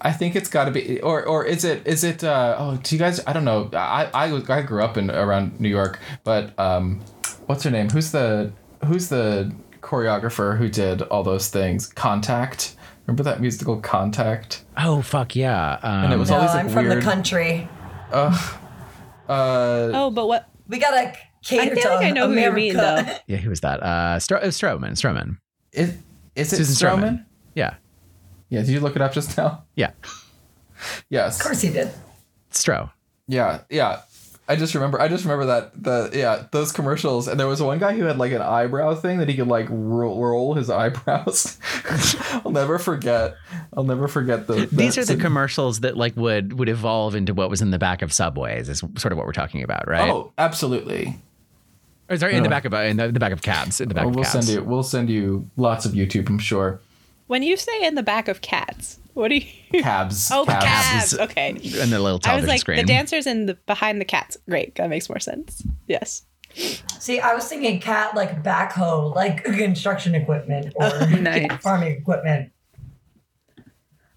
I 0.00 0.12
think 0.12 0.34
it's 0.34 0.48
got 0.48 0.64
to 0.64 0.70
be, 0.70 1.00
or 1.00 1.24
or 1.24 1.44
is 1.44 1.64
it 1.64 1.86
is 1.86 2.02
it? 2.04 2.24
Uh, 2.24 2.56
oh, 2.58 2.76
do 2.82 2.94
you 2.94 2.98
guys? 2.98 3.20
I 3.26 3.32
don't 3.32 3.44
know. 3.44 3.70
I 3.72 4.10
I, 4.12 4.58
I 4.58 4.62
grew 4.62 4.82
up 4.82 4.96
in 4.96 5.10
around 5.10 5.60
New 5.60 5.68
York, 5.68 6.00
but 6.24 6.58
um, 6.58 7.00
what's 7.46 7.62
her 7.64 7.70
name? 7.70 7.88
Who's 7.90 8.10
the 8.10 8.52
who's 8.86 9.08
the 9.08 9.52
choreographer 9.80 10.58
who 10.58 10.68
did 10.68 11.02
all 11.02 11.22
those 11.22 11.48
things? 11.48 11.86
Contact. 11.86 12.76
Remember 13.06 13.22
that 13.24 13.40
musical 13.40 13.78
Contact? 13.80 14.64
Oh 14.76 15.02
fuck 15.02 15.34
yeah! 15.36 15.78
Um, 15.82 16.04
And 16.04 16.12
it 16.12 16.16
was 16.16 16.30
No, 16.30 16.36
all 16.36 16.42
these 16.42 16.50
like 16.50 16.64
I'm 16.64 16.68
from 16.70 16.86
weird. 16.88 16.98
the 16.98 17.04
country. 17.04 17.68
uh, 18.12 18.38
Oh, 19.28 20.10
but 20.14 20.26
what? 20.28 20.48
We 20.68 20.78
gotta 20.78 21.14
cater 21.42 21.62
I 21.62 21.74
feel 21.74 21.82
to 21.82 21.88
like 21.96 22.06
I 22.06 22.10
know 22.10 22.28
who 22.28 22.38
you 22.38 22.52
mean, 22.52 22.74
though. 22.76 23.02
yeah, 23.26 23.36
who 23.38 23.50
was 23.50 23.60
that? 23.60 23.82
Uh, 23.82 24.16
Stro- 24.18 24.42
it 24.42 24.46
was 24.46 24.58
Stroman. 24.60 24.92
Stroman. 24.92 25.38
is, 25.72 25.94
is 26.36 26.52
it 26.52 26.56
Susan 26.56 26.74
Stroman? 26.88 27.00
Stroman. 27.02 27.24
Yeah, 27.54 27.74
Yeah. 28.48 28.60
Did 28.60 28.68
you 28.70 28.80
look 28.80 28.96
it 28.96 29.02
up 29.02 29.12
just 29.12 29.36
now? 29.36 29.64
yeah. 29.74 29.90
Yes. 31.08 31.38
Of 31.38 31.46
course 31.46 31.60
he 31.60 31.70
did. 31.70 31.90
Stro. 32.50 32.90
Yeah, 33.28 33.60
yeah. 33.70 34.00
I 34.52 34.56
just 34.56 34.74
remember. 34.74 35.00
I 35.00 35.08
just 35.08 35.24
remember 35.24 35.46
that 35.46 35.82
the 35.82 36.10
yeah 36.12 36.44
those 36.50 36.72
commercials, 36.72 37.26
and 37.28 37.40
there 37.40 37.46
was 37.46 37.62
one 37.62 37.78
guy 37.78 37.94
who 37.96 38.04
had 38.04 38.18
like 38.18 38.32
an 38.32 38.42
eyebrow 38.42 38.94
thing 38.94 39.18
that 39.18 39.28
he 39.28 39.34
could 39.36 39.48
like 39.48 39.66
roll, 39.70 40.20
roll 40.22 40.54
his 40.54 40.68
eyebrows. 40.68 41.58
I'll 42.44 42.50
never 42.52 42.78
forget. 42.78 43.36
I'll 43.76 43.84
never 43.84 44.08
forget 44.08 44.46
the. 44.46 44.66
These 44.70 44.98
are 44.98 45.04
the 45.04 45.16
commercials 45.16 45.80
that 45.80 45.96
like 45.96 46.16
would 46.16 46.58
would 46.58 46.68
evolve 46.68 47.14
into 47.14 47.32
what 47.34 47.48
was 47.50 47.62
in 47.62 47.70
the 47.70 47.78
back 47.78 48.02
of 48.02 48.12
subways. 48.12 48.68
Is 48.68 48.80
sort 48.96 49.12
of 49.12 49.16
what 49.16 49.26
we're 49.26 49.32
talking 49.32 49.62
about, 49.62 49.88
right? 49.88 50.10
Oh, 50.10 50.32
absolutely. 50.38 51.16
Or 52.10 52.16
sorry, 52.18 52.34
in 52.34 52.42
the 52.42 52.48
Oh. 52.48 52.50
back 52.50 52.64
of 52.66 52.74
uh, 52.74 52.78
in 52.78 52.96
the, 52.98 53.10
the 53.10 53.20
back 53.20 53.32
of 53.32 53.40
cabs. 53.42 53.80
In 53.80 53.88
the 53.88 53.94
back 53.94 54.04
Oh, 54.04 54.08
of 54.10 54.14
we'll 54.16 54.24
cabs. 54.24 54.46
send 54.46 54.48
you. 54.48 54.62
We'll 54.62 54.82
send 54.82 55.08
you 55.08 55.48
lots 55.56 55.86
of 55.86 55.92
YouTube. 55.92 56.28
I'm 56.28 56.38
sure. 56.38 56.80
When 57.32 57.42
you 57.42 57.56
say 57.56 57.86
in 57.86 57.94
the 57.94 58.02
back 58.02 58.28
of 58.28 58.42
cats, 58.42 58.98
what 59.14 59.28
do 59.28 59.36
you? 59.36 59.46
Cabs. 59.82 60.30
Oh, 60.30 60.44
cabs. 60.44 60.64
cabs. 60.66 61.16
Cabs. 61.16 61.30
Okay. 61.30 61.48
And 61.80 61.90
the 61.90 61.98
little 61.98 62.08
I 62.08 62.12
was 62.12 62.20
television 62.22 62.48
like 62.48 62.60
screen. 62.60 62.76
the 62.76 62.84
dancers 62.84 63.26
in 63.26 63.46
the 63.46 63.54
behind 63.66 64.02
the 64.02 64.04
cats. 64.04 64.36
Great, 64.46 64.74
that 64.74 64.90
makes 64.90 65.08
more 65.08 65.18
sense. 65.18 65.62
Yes. 65.88 66.26
See, 66.98 67.20
I 67.20 67.32
was 67.32 67.48
thinking 67.48 67.80
cat 67.80 68.14
like 68.14 68.42
backhoe, 68.42 69.14
like 69.14 69.44
construction 69.44 70.14
equipment 70.14 70.74
or 70.76 71.06
Nice. 71.20 71.56
farming 71.62 71.92
equipment. 71.96 72.52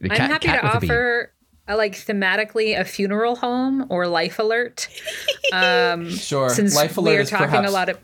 The 0.01 0.11
I'm 0.11 0.17
cat- 0.17 0.29
happy 0.31 0.47
cat 0.47 0.59
to 0.61 0.67
with 0.67 0.73
a 0.73 0.93
offer 0.93 1.33
a, 1.69 1.77
like 1.77 1.93
thematically 1.93 2.77
a 2.77 2.83
funeral 2.83 3.37
home 3.37 3.85
or 3.89 4.09
life 4.09 4.39
alert. 4.39 4.89
Um, 5.53 6.09
Sure. 6.09 6.49
since 6.49 6.75
Life 6.75 6.97
we 6.97 7.03
alert 7.03 7.19
are 7.21 7.25
talking 7.29 7.47
perhaps, 7.47 7.69
a 7.69 7.71
lot 7.71 7.87
of 7.87 7.97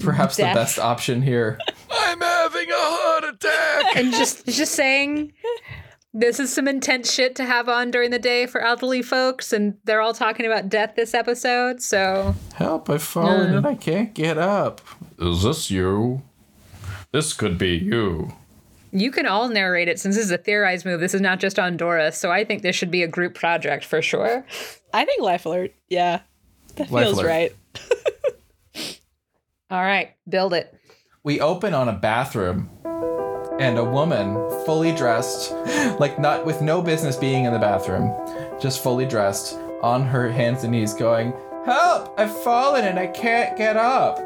perhaps 0.00 0.36
the 0.36 0.42
best 0.44 0.78
option 0.78 1.22
here. 1.22 1.58
I'm 1.90 2.20
having 2.20 2.68
a 2.70 2.74
heart 2.76 3.24
attack. 3.34 3.96
and 3.96 4.12
just 4.12 4.46
just 4.46 4.72
saying 4.74 5.32
this 6.14 6.40
is 6.40 6.52
some 6.52 6.66
intense 6.66 7.12
shit 7.12 7.36
to 7.36 7.44
have 7.44 7.68
on 7.68 7.90
during 7.90 8.10
the 8.10 8.18
day 8.18 8.46
for 8.46 8.60
elderly 8.60 9.02
folks 9.02 9.52
and 9.52 9.76
they're 9.84 10.00
all 10.00 10.14
talking 10.14 10.46
about 10.46 10.68
death 10.68 10.94
this 10.96 11.12
episode 11.14 11.82
so 11.82 12.34
Help! 12.54 12.88
I've 12.90 13.02
fallen 13.02 13.50
No. 13.52 13.58
and 13.58 13.66
I 13.66 13.74
can't 13.74 14.14
get 14.14 14.38
up. 14.38 14.80
Is 15.18 15.42
this 15.42 15.70
you? 15.70 16.22
This 17.12 17.32
could 17.34 17.58
be 17.58 17.76
you. 17.76 18.32
you 18.92 19.10
can 19.10 19.26
all 19.26 19.48
narrate 19.48 19.88
it 19.88 20.00
since 20.00 20.16
this 20.16 20.24
is 20.24 20.30
a 20.30 20.38
theorized 20.38 20.84
move 20.86 21.00
this 21.00 21.14
is 21.14 21.20
not 21.20 21.40
just 21.40 21.58
on 21.58 21.76
Doris 21.76 22.16
so 22.16 22.30
I 22.32 22.42
think 22.44 22.62
this 22.62 22.74
should 22.76 22.90
be 22.90 23.02
a 23.02 23.08
group 23.08 23.34
project 23.34 23.84
for 23.84 24.00
sure 24.00 24.44
I 24.94 25.04
think 25.04 25.22
life 25.22 25.44
alert. 25.44 25.72
Yeah. 25.88 26.20
That 26.76 26.90
Life 26.90 27.04
feels 27.04 27.18
alert. 27.18 27.26
right. 27.28 27.52
all 29.70 29.82
right 29.82 30.10
build 30.28 30.52
it. 30.52 30.74
We 31.24 31.40
open 31.40 31.74
on 31.74 31.88
a 31.88 31.92
bathroom 31.92 32.70
and 33.58 33.76
a 33.76 33.84
woman 33.84 34.34
fully 34.64 34.92
dressed 34.92 35.52
like 35.98 36.18
not 36.18 36.46
with 36.46 36.62
no 36.62 36.80
business 36.80 37.16
being 37.16 37.44
in 37.44 37.52
the 37.52 37.58
bathroom 37.58 38.14
just 38.60 38.82
fully 38.82 39.06
dressed 39.06 39.58
on 39.82 40.04
her 40.04 40.30
hands 40.30 40.62
and 40.64 40.72
knees 40.72 40.94
going 40.94 41.32
help! 41.64 42.18
I've 42.18 42.36
fallen 42.42 42.84
and 42.84 42.98
i 42.98 43.06
can't 43.06 43.56
get 43.56 43.76
up. 43.76 44.18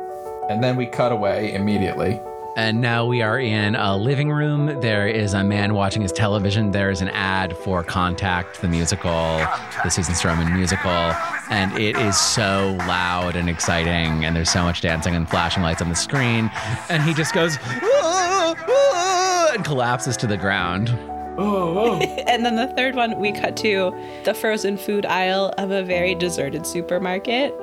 And 0.48 0.62
then 0.62 0.76
we 0.76 0.86
cut 0.86 1.12
away 1.12 1.54
immediately 1.54 2.20
And 2.54 2.82
now 2.82 3.06
we 3.06 3.22
are 3.22 3.38
in 3.38 3.74
a 3.74 3.96
living 3.96 4.30
room. 4.30 4.78
There 4.80 5.08
is 5.08 5.32
a 5.32 5.42
man 5.42 5.72
watching 5.72 6.02
his 6.02 6.12
television. 6.12 6.70
There 6.70 6.90
is 6.90 7.00
an 7.00 7.08
ad 7.08 7.56
for 7.56 7.82
Contact, 7.82 8.60
the 8.60 8.68
musical, 8.68 9.38
the 9.82 9.88
Susan 9.88 10.14
Stroman 10.14 10.52
musical. 10.52 10.90
And 11.50 11.72
it 11.78 11.96
is 11.96 12.16
so 12.18 12.76
loud 12.80 13.36
and 13.36 13.48
exciting. 13.48 14.26
And 14.26 14.36
there's 14.36 14.50
so 14.50 14.64
much 14.64 14.82
dancing 14.82 15.14
and 15.14 15.28
flashing 15.28 15.62
lights 15.62 15.80
on 15.80 15.88
the 15.88 15.94
screen. 15.94 16.50
And 16.90 17.02
he 17.02 17.14
just 17.14 17.32
goes, 17.32 17.56
"Ah, 17.62 18.54
ah," 18.68 19.52
and 19.54 19.64
collapses 19.64 20.18
to 20.18 20.26
the 20.26 20.36
ground. 20.36 20.96
Oh, 21.38 21.98
and 22.26 22.44
then 22.44 22.56
the 22.56 22.68
third 22.68 22.94
one, 22.94 23.18
we 23.18 23.32
cut 23.32 23.56
to 23.58 23.92
the 24.24 24.34
frozen 24.34 24.76
food 24.76 25.06
aisle 25.06 25.52
of 25.58 25.70
a 25.70 25.82
very 25.82 26.14
deserted 26.14 26.66
supermarket. 26.66 27.54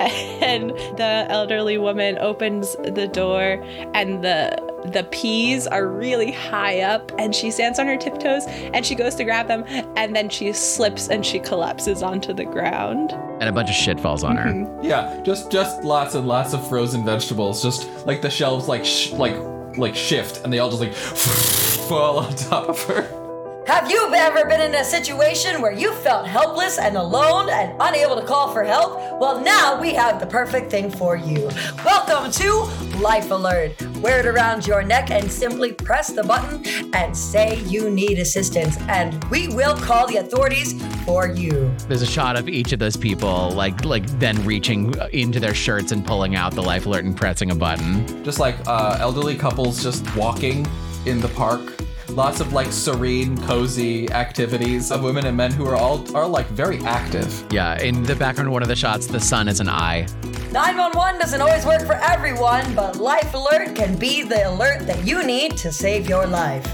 And 0.40 0.70
the 0.96 1.26
elderly 1.28 1.76
woman 1.76 2.16
opens 2.18 2.76
the 2.76 3.08
door, 3.12 3.62
and 3.94 4.22
the 4.24 4.56
the 4.92 5.02
peas 5.10 5.66
are 5.66 5.86
really 5.88 6.30
high 6.30 6.80
up, 6.80 7.10
and 7.18 7.34
she 7.34 7.50
stands 7.50 7.78
on 7.80 7.86
her 7.88 7.96
tiptoes, 7.96 8.44
and 8.46 8.86
she 8.86 8.94
goes 8.94 9.16
to 9.16 9.24
grab 9.24 9.48
them, 9.48 9.64
and 9.96 10.14
then 10.14 10.28
she 10.28 10.52
slips 10.52 11.08
and 11.08 11.26
she 11.26 11.40
collapses 11.40 12.02
onto 12.02 12.32
the 12.32 12.44
ground. 12.44 13.12
And 13.40 13.48
a 13.48 13.52
bunch 13.52 13.68
of 13.68 13.74
shit 13.74 13.98
falls 14.00 14.22
on 14.24 14.36
her. 14.36 14.48
Mm-hmm. 14.50 14.84
yeah 14.84 15.20
just 15.22 15.50
just 15.50 15.82
lots 15.84 16.14
and 16.14 16.26
lots 16.26 16.52
of 16.54 16.66
frozen 16.68 17.04
vegetables 17.04 17.60
just 17.62 17.88
like 18.06 18.22
the 18.22 18.30
shelves 18.30 18.68
like 18.68 18.84
sh- 18.84 19.10
like 19.12 19.34
like 19.76 19.94
shift 19.94 20.42
and 20.44 20.52
they 20.52 20.58
all 20.60 20.70
just 20.70 20.80
like 20.80 20.92
fall 21.88 22.18
on 22.18 22.36
top 22.36 22.68
of 22.68 22.82
her 22.82 23.64
Have 23.66 23.90
you 23.90 24.12
ever 24.14 24.44
been 24.46 24.60
in 24.60 24.74
a 24.74 24.84
situation 24.84 25.62
where 25.62 25.72
you 25.72 25.94
felt 25.94 26.26
helpless 26.26 26.78
and 26.78 26.98
alone 26.98 27.48
and 27.48 27.74
unable 27.80 28.16
to 28.16 28.26
call 28.26 28.52
for 28.52 28.62
help? 28.62 29.20
Well, 29.20 29.40
now 29.40 29.80
we 29.80 29.94
have 29.94 30.20
the 30.20 30.26
perfect 30.26 30.70
thing 30.70 30.90
for 30.90 31.16
you. 31.16 31.50
Welcome 31.84 32.30
to 32.32 32.50
Life 32.98 33.30
Alert. 33.30 33.80
Wear 33.98 34.20
it 34.20 34.26
around 34.26 34.66
your 34.66 34.82
neck 34.82 35.10
and 35.10 35.30
simply 35.30 35.72
press 35.72 36.10
the 36.10 36.22
button 36.22 36.62
and 36.94 37.16
say 37.16 37.60
you 37.64 37.90
need 37.90 38.18
assistance, 38.18 38.76
and 38.88 39.22
we 39.24 39.48
will 39.48 39.76
call 39.76 40.06
the 40.06 40.16
authorities 40.16 40.82
for 41.04 41.28
you. 41.28 41.74
There's 41.88 42.02
a 42.02 42.06
shot 42.06 42.36
of 42.36 42.48
each 42.48 42.72
of 42.72 42.78
those 42.78 42.96
people, 42.96 43.50
like 43.50 43.84
like 43.84 44.06
then 44.18 44.42
reaching 44.44 44.94
into 45.12 45.40
their 45.40 45.54
shirts 45.54 45.92
and 45.92 46.06
pulling 46.06 46.36
out 46.36 46.54
the 46.54 46.62
life 46.62 46.86
alert 46.86 47.04
and 47.04 47.16
pressing 47.16 47.50
a 47.50 47.54
button. 47.54 48.24
just 48.24 48.38
like 48.38 48.56
uh, 48.66 48.96
elderly 49.00 49.36
couples 49.36 49.82
just 49.82 50.04
walking 50.16 50.66
in 51.08 51.20
the 51.20 51.28
park 51.28 51.74
lots 52.10 52.40
of 52.40 52.52
like 52.52 52.70
serene 52.72 53.36
cozy 53.42 54.10
activities 54.12 54.90
of 54.90 55.02
women 55.02 55.26
and 55.26 55.36
men 55.36 55.52
who 55.52 55.66
are 55.66 55.76
all 55.76 55.98
are 56.16 56.26
like 56.26 56.46
very 56.48 56.78
active 56.84 57.44
Yeah, 57.50 57.78
in 57.80 58.02
the 58.02 58.16
background, 58.16 58.48
of 58.48 58.52
one 58.52 58.62
of 58.62 58.68
the 58.68 58.76
shots, 58.76 59.06
the 59.06 59.20
sun 59.20 59.46
is 59.48 59.60
an 59.60 59.68
eye. 59.68 60.06
911 60.50 61.20
doesn't 61.20 61.40
always 61.42 61.66
work 61.66 61.82
for 61.86 61.94
everyone, 61.96 62.74
but 62.74 62.96
Life 62.96 63.34
Alert 63.34 63.76
can 63.76 63.96
be 63.98 64.22
the 64.22 64.48
alert 64.48 64.86
that 64.86 65.06
you 65.06 65.22
need 65.24 65.56
to 65.58 65.70
save 65.70 66.08
your 66.08 66.26
life. 66.26 66.66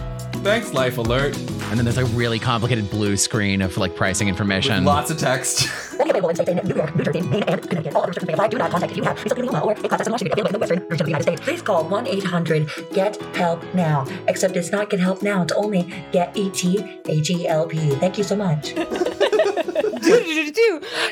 thanks 0.44 0.72
life 0.72 0.98
alert 0.98 1.36
And 1.70 1.78
then 1.78 1.84
there's 1.84 1.98
a 1.98 2.04
really 2.06 2.38
complicated 2.38 2.88
blue 2.90 3.16
screen 3.16 3.60
of 3.62 3.76
like 3.76 3.96
pricing 3.96 4.28
information. 4.28 4.84
lots 4.84 5.10
of 5.10 5.18
text 5.18 5.68
Only 5.98 6.10
available 6.10 6.28
in 6.30 6.36
states 6.36 6.50
in 6.50 6.56
New 6.66 6.74
York, 6.74 6.96
New 6.96 7.04
Jersey, 7.04 7.20
Maine, 7.22 7.44
and 7.44 7.62
Connecticut. 7.62 7.94
All 7.94 8.06
restrictions 8.06 8.28
may 8.28 8.34
apply. 8.34 8.48
Do 8.48 8.58
not 8.58 8.70
contact 8.70 8.92
if 8.92 8.96
you 8.96 9.04
have 9.04 9.22
reasonably 9.22 9.48
or 9.48 9.72
if 9.72 9.80
contacts 9.82 10.06
in 10.06 10.12
Washington 10.12 10.32
available 10.32 10.48
in 10.48 10.52
the 10.52 10.58
western 10.58 10.80
region 10.88 10.92
of 10.92 10.98
the 10.98 11.06
United 11.06 11.24
States. 11.24 11.40
Please 11.42 11.62
call 11.62 11.84
1-800-GET-HELP-NOW. 11.84 14.06
Except 14.28 14.56
it's 14.56 14.72
not 14.72 14.90
get 14.90 15.00
help 15.00 15.22
now. 15.22 15.42
It's 15.42 15.52
only 15.52 15.92
get 16.12 16.36
E-T-H-E-L-P. 16.36 17.94
Thank 17.96 18.18
you 18.18 18.24
so 18.24 18.36
much. 18.36 18.74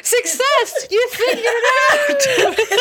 success 0.02 0.86
you 0.90 1.08
figured 1.10 1.44
it 1.46 2.80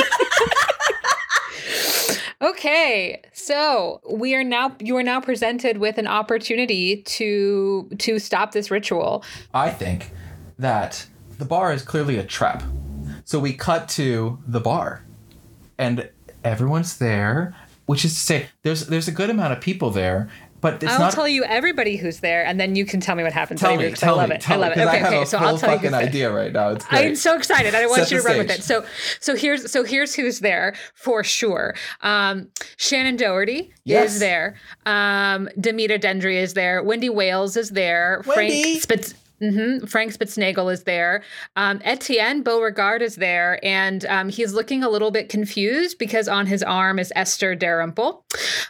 out 2.41 2.41
okay 2.49 3.21
so 3.31 4.01
we 4.09 4.35
are 4.35 4.43
now 4.43 4.75
you 4.79 4.97
are 4.97 5.03
now 5.03 5.21
presented 5.21 5.77
with 5.77 5.97
an 5.97 6.07
opportunity 6.07 7.01
to 7.03 7.89
to 7.97 8.19
stop 8.19 8.51
this 8.51 8.69
ritual 8.71 9.23
i 9.53 9.69
think 9.69 10.11
that 10.57 11.05
the 11.41 11.47
bar 11.47 11.73
is 11.73 11.81
clearly 11.81 12.17
a 12.17 12.23
trap 12.23 12.61
so 13.25 13.39
we 13.39 13.51
cut 13.51 13.89
to 13.89 14.37
the 14.45 14.59
bar 14.59 15.03
and 15.79 16.07
everyone's 16.43 16.99
there 16.99 17.55
which 17.87 18.05
is 18.05 18.13
to 18.13 18.19
say 18.19 18.45
there's 18.61 18.85
there's 18.85 19.07
a 19.07 19.11
good 19.11 19.31
amount 19.31 19.51
of 19.51 19.59
people 19.59 19.89
there 19.89 20.29
but 20.61 20.75
it's 20.83 20.91
i'll 20.93 20.99
not 20.99 21.11
tell 21.13 21.27
you 21.27 21.43
everybody 21.45 21.97
who's 21.97 22.19
there 22.19 22.45
and 22.45 22.59
then 22.59 22.75
you 22.75 22.85
can 22.85 22.99
tell 22.99 23.15
me 23.15 23.23
what 23.23 23.33
happens 23.33 23.59
tell 23.59 23.75
me 23.75 23.91
tell 23.93 24.19
i 24.19 24.21
love 24.21 24.29
me 24.29 24.35
it 24.35 24.41
tell 24.41 24.63
i 24.63 24.67
love 24.67 24.77
it 24.77 24.81
okay 24.81 24.89
i 24.89 24.95
have 24.97 25.07
okay 25.07 25.21
a 25.23 25.25
so 25.25 25.39
i'll 25.39 25.57
tell 25.57 25.71
you 25.71 25.77
fucking 25.77 25.91
there. 25.91 26.01
idea 26.01 26.31
right 26.31 26.53
now 26.53 26.69
it's 26.69 26.85
great 26.85 27.07
I'm 27.07 27.15
so 27.15 27.35
excited. 27.35 27.73
I 27.73 27.87
want 27.87 28.03
Set 28.03 28.11
you 28.11 28.21
to 28.21 28.27
run 28.27 28.37
with 28.37 28.51
it. 28.51 28.61
So, 28.63 28.85
so 29.19 29.35
here's 29.35 29.71
so 29.71 29.83
here's 29.83 30.13
who's 30.13 30.41
there 30.41 30.75
for 30.93 31.23
sure. 31.23 31.73
Um, 32.01 32.49
Shannon 32.77 33.15
Doherty 33.15 33.73
Yes. 33.83 34.13
is 34.13 34.19
there. 34.19 34.55
Um, 34.85 35.49
Demeter 35.59 35.97
Dendry 35.97 36.35
is 36.35 36.53
there. 36.53 36.83
Wendy 36.83 37.09
Wales 37.09 37.57
is 37.57 37.71
there. 37.71 38.21
Wendy! 38.27 38.61
Frank 38.61 38.81
Spitz. 38.83 39.15
Hmm 39.41 39.85
Frank 39.85 40.13
Spitznagel 40.13 40.71
is 40.71 40.83
there. 40.83 41.23
Um, 41.55 41.81
Etienne 41.83 42.43
Beauregard 42.43 43.01
is 43.01 43.15
there, 43.15 43.59
and 43.63 44.05
um, 44.05 44.29
he's 44.29 44.53
looking 44.53 44.83
a 44.83 44.89
little 44.89 45.11
bit 45.11 45.29
confused 45.29 45.97
because 45.97 46.27
on 46.27 46.45
his 46.45 46.61
arm 46.61 46.99
is 46.99 47.11
Esther 47.15 47.55
Dalrymple. 47.55 48.23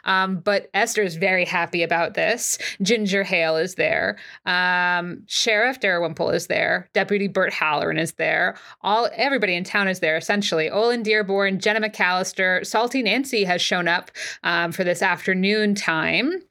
Um, 0.05 0.37
but 0.37 0.69
Esther 0.73 1.03
is 1.03 1.15
very 1.15 1.45
happy 1.45 1.83
about 1.83 2.13
this. 2.13 2.57
Ginger 2.81 3.23
Hale 3.23 3.57
is 3.57 3.75
there. 3.75 4.17
Um, 4.45 5.23
Sheriff 5.27 5.79
Dalrymple 5.79 6.29
is 6.29 6.47
there. 6.47 6.89
Deputy 6.93 7.27
Bert 7.27 7.53
Halloran 7.53 7.97
is 7.97 8.13
there. 8.13 8.55
All 8.81 9.09
everybody 9.13 9.55
in 9.55 9.63
town 9.63 9.87
is 9.87 9.99
there 9.99 10.17
essentially. 10.17 10.69
Olin 10.69 11.03
Dearborn, 11.03 11.59
Jenna 11.59 11.81
McAllister, 11.81 12.65
Salty 12.65 13.03
Nancy 13.03 13.43
has 13.43 13.61
shown 13.61 13.87
up 13.87 14.11
um, 14.43 14.71
for 14.71 14.83
this 14.83 15.01
afternoon 15.01 15.75
time. 15.75 16.41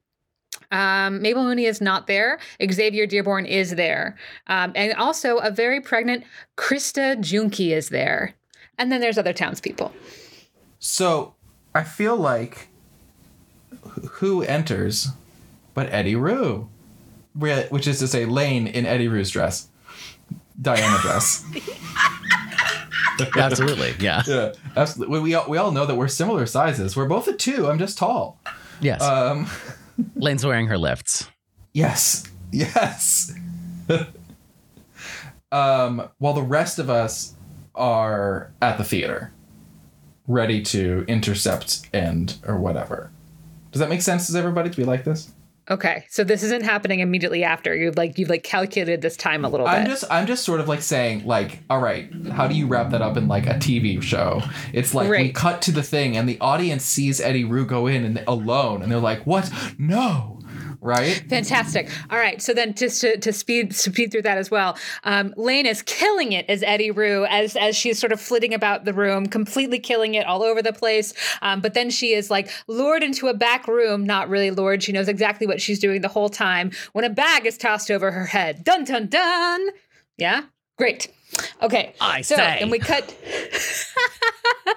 Um, 0.71 1.21
Mabel 1.23 1.45
Mooney 1.45 1.67
is 1.67 1.81
not 1.81 2.07
there. 2.07 2.39
Xavier 2.71 3.07
Dearborn 3.07 3.47
is 3.47 3.75
there. 3.75 4.17
Um, 4.47 4.73
and 4.75 4.95
also 4.95 5.39
a 5.39 5.51
very 5.51 5.81
pregnant 5.81 6.25
Krista 6.57 7.21
Junke 7.21 7.73
is 7.73 7.89
there. 7.89 8.35
And 8.79 8.91
then 8.91 9.01
there's 9.01 9.19
other 9.19 9.33
townspeople. 9.33 9.93
So 10.79 11.35
I 11.75 11.85
feel 11.85 12.17
like 12.17 12.69
who 14.13 14.43
enters 14.43 15.09
but 15.75 15.91
Eddi-Rue, 15.91 16.69
which 17.35 17.87
is 17.87 17.99
to 18.01 18.09
say 18.09 18.25
Lane 18.25 18.67
in 18.67 18.85
Eddi-Rue's 18.85 19.31
dress, 19.31 19.69
Diana 20.61 20.99
dress. 21.01 21.45
Absolutely. 23.37 23.95
Yeah. 24.01 24.23
yeah, 24.27 24.53
absolutely. 24.77 25.19
We, 25.19 25.25
we 25.25 25.35
all, 25.35 25.49
we 25.49 25.59
all 25.59 25.73
know 25.73 25.85
that 25.85 25.95
we're 25.95 26.09
similar 26.09 26.47
sizes. 26.47 26.97
We're 26.97 27.07
both 27.09 27.29
a 27.29 27.35
two. 27.35 27.69
I'm 27.69 27.79
just 27.79 27.99
tall. 27.99 28.41
Yes. 28.81 29.03
Um, 29.03 29.47
Lane's 30.17 30.45
wearing 30.45 30.67
her 30.67 30.79
lifts. 30.79 31.29
yes, 31.73 32.25
yes. 32.53 33.35
um, 35.53 36.09
while 36.19 36.35
the 36.35 36.43
rest 36.43 36.79
of 36.79 36.91
us 36.91 37.35
are 37.75 38.53
at 38.61 38.79
the 38.79 38.85
theater, 38.85 39.33
ready 40.27 40.63
to 40.63 41.05
intercept 41.09 41.89
and 41.93 42.37
or 42.47 42.57
whatever. 42.57 43.11
Does 43.73 43.81
that 43.81 43.89
make 43.89 44.03
sense? 44.03 44.27
Does 44.27 44.37
everybody 44.37 44.71
to 44.71 44.77
be 44.77 44.85
like 44.85 45.05
this? 45.05 45.33
Okay, 45.71 46.05
so 46.09 46.25
this 46.25 46.43
isn't 46.43 46.65
happening 46.65 46.99
immediately 46.99 47.45
after. 47.45 47.75
You've 47.77 47.97
like 47.97 48.19
you've 48.19 48.29
like 48.29 48.43
calculated 48.43 49.03
this 49.03 49.17
time 49.17 49.45
a 49.45 49.49
little 49.49 49.67
bit. 49.67 49.73
I'm 49.73 49.87
just 49.87 50.05
I'm 50.11 50.27
just 50.27 50.45
sort 50.45 50.61
of 50.61 50.69
like 50.69 50.83
saying 50.83 51.25
like 51.25 51.61
all 51.71 51.79
right 51.79 52.11
how 52.33 52.49
do 52.49 52.55
you 52.55 52.67
wrap 52.67 52.91
that 52.91 53.03
up 53.03 53.17
in 53.17 53.29
like 53.29 53.47
a 53.47 53.55
TV 53.55 54.03
show 54.03 54.43
it's 54.73 54.95
like 54.95 55.09
we 55.09 55.33
cut 55.33 55.63
to 55.63 55.73
the 55.73 55.83
thing 55.83 56.17
and 56.17 56.29
the 56.29 56.39
audience 56.41 56.85
sees 56.85 57.21
Eddi-Rue 57.21 57.67
go 57.67 57.87
in 57.87 58.05
and 58.05 58.23
alone 58.27 58.83
and 58.83 58.91
they're 58.91 58.99
like 58.99 59.27
what 59.27 59.51
no 59.79 60.40
right 60.81 61.25
Fantastic. 61.29 61.89
All 62.11 62.19
right. 62.19 62.41
So 62.41 62.55
then, 62.55 62.75
just 62.75 63.01
to, 63.03 63.19
to 63.19 63.33
speed 63.33 63.75
speed 63.75 64.11
through 64.11 64.23
that 64.23 64.39
as 64.39 64.51
well, 64.51 64.77
um, 65.05 65.35
Lane 65.37 65.67
is 65.67 65.83
killing 65.83 66.33
it 66.33 66.47
as 66.49 66.63
Eddi-Rue 66.63 67.27
as 67.27 67.57
as 67.57 67.77
she's 67.77 67.99
sort 67.99 68.13
of 68.13 68.21
flitting 68.21 68.55
about 68.55 68.85
the 68.85 68.93
room, 68.93 69.27
completely 69.27 69.79
killing 69.79 70.15
it 70.15 70.27
all 70.27 70.43
over 70.43 70.63
the 70.63 70.73
place. 70.73 71.13
Um, 71.43 71.61
but 71.61 71.75
then 71.75 71.91
she 71.91 72.13
is 72.15 72.31
like 72.31 72.51
lured 72.67 73.03
into 73.03 73.29
a 73.29 73.35
back 73.35 73.69
room. 73.69 74.05
Not 74.05 74.29
really 74.29 74.51
lured. 74.51 74.83
She 74.83 74.93
knows 74.93 75.09
exactly 75.09 75.47
what 75.47 75.61
she's 75.61 75.79
doing 75.79 76.01
the 76.01 76.09
whole 76.09 76.29
time. 76.29 76.71
When 76.93 77.05
a 77.05 77.11
bag 77.11 77.47
is 77.47 77.59
tossed 77.59 77.91
over 77.91 78.11
her 78.11 78.27
head. 78.27 78.65
Dun 78.65 78.85
dun 78.85 79.07
dun. 79.07 79.69
Yeah. 80.17 80.45
Great. 80.79 81.09
Okay. 81.63 81.95
I 82.01 82.23
so, 82.23 82.37
say. 82.37 82.59
And 82.61 82.71
we 82.71 82.79
cut. 82.79 83.15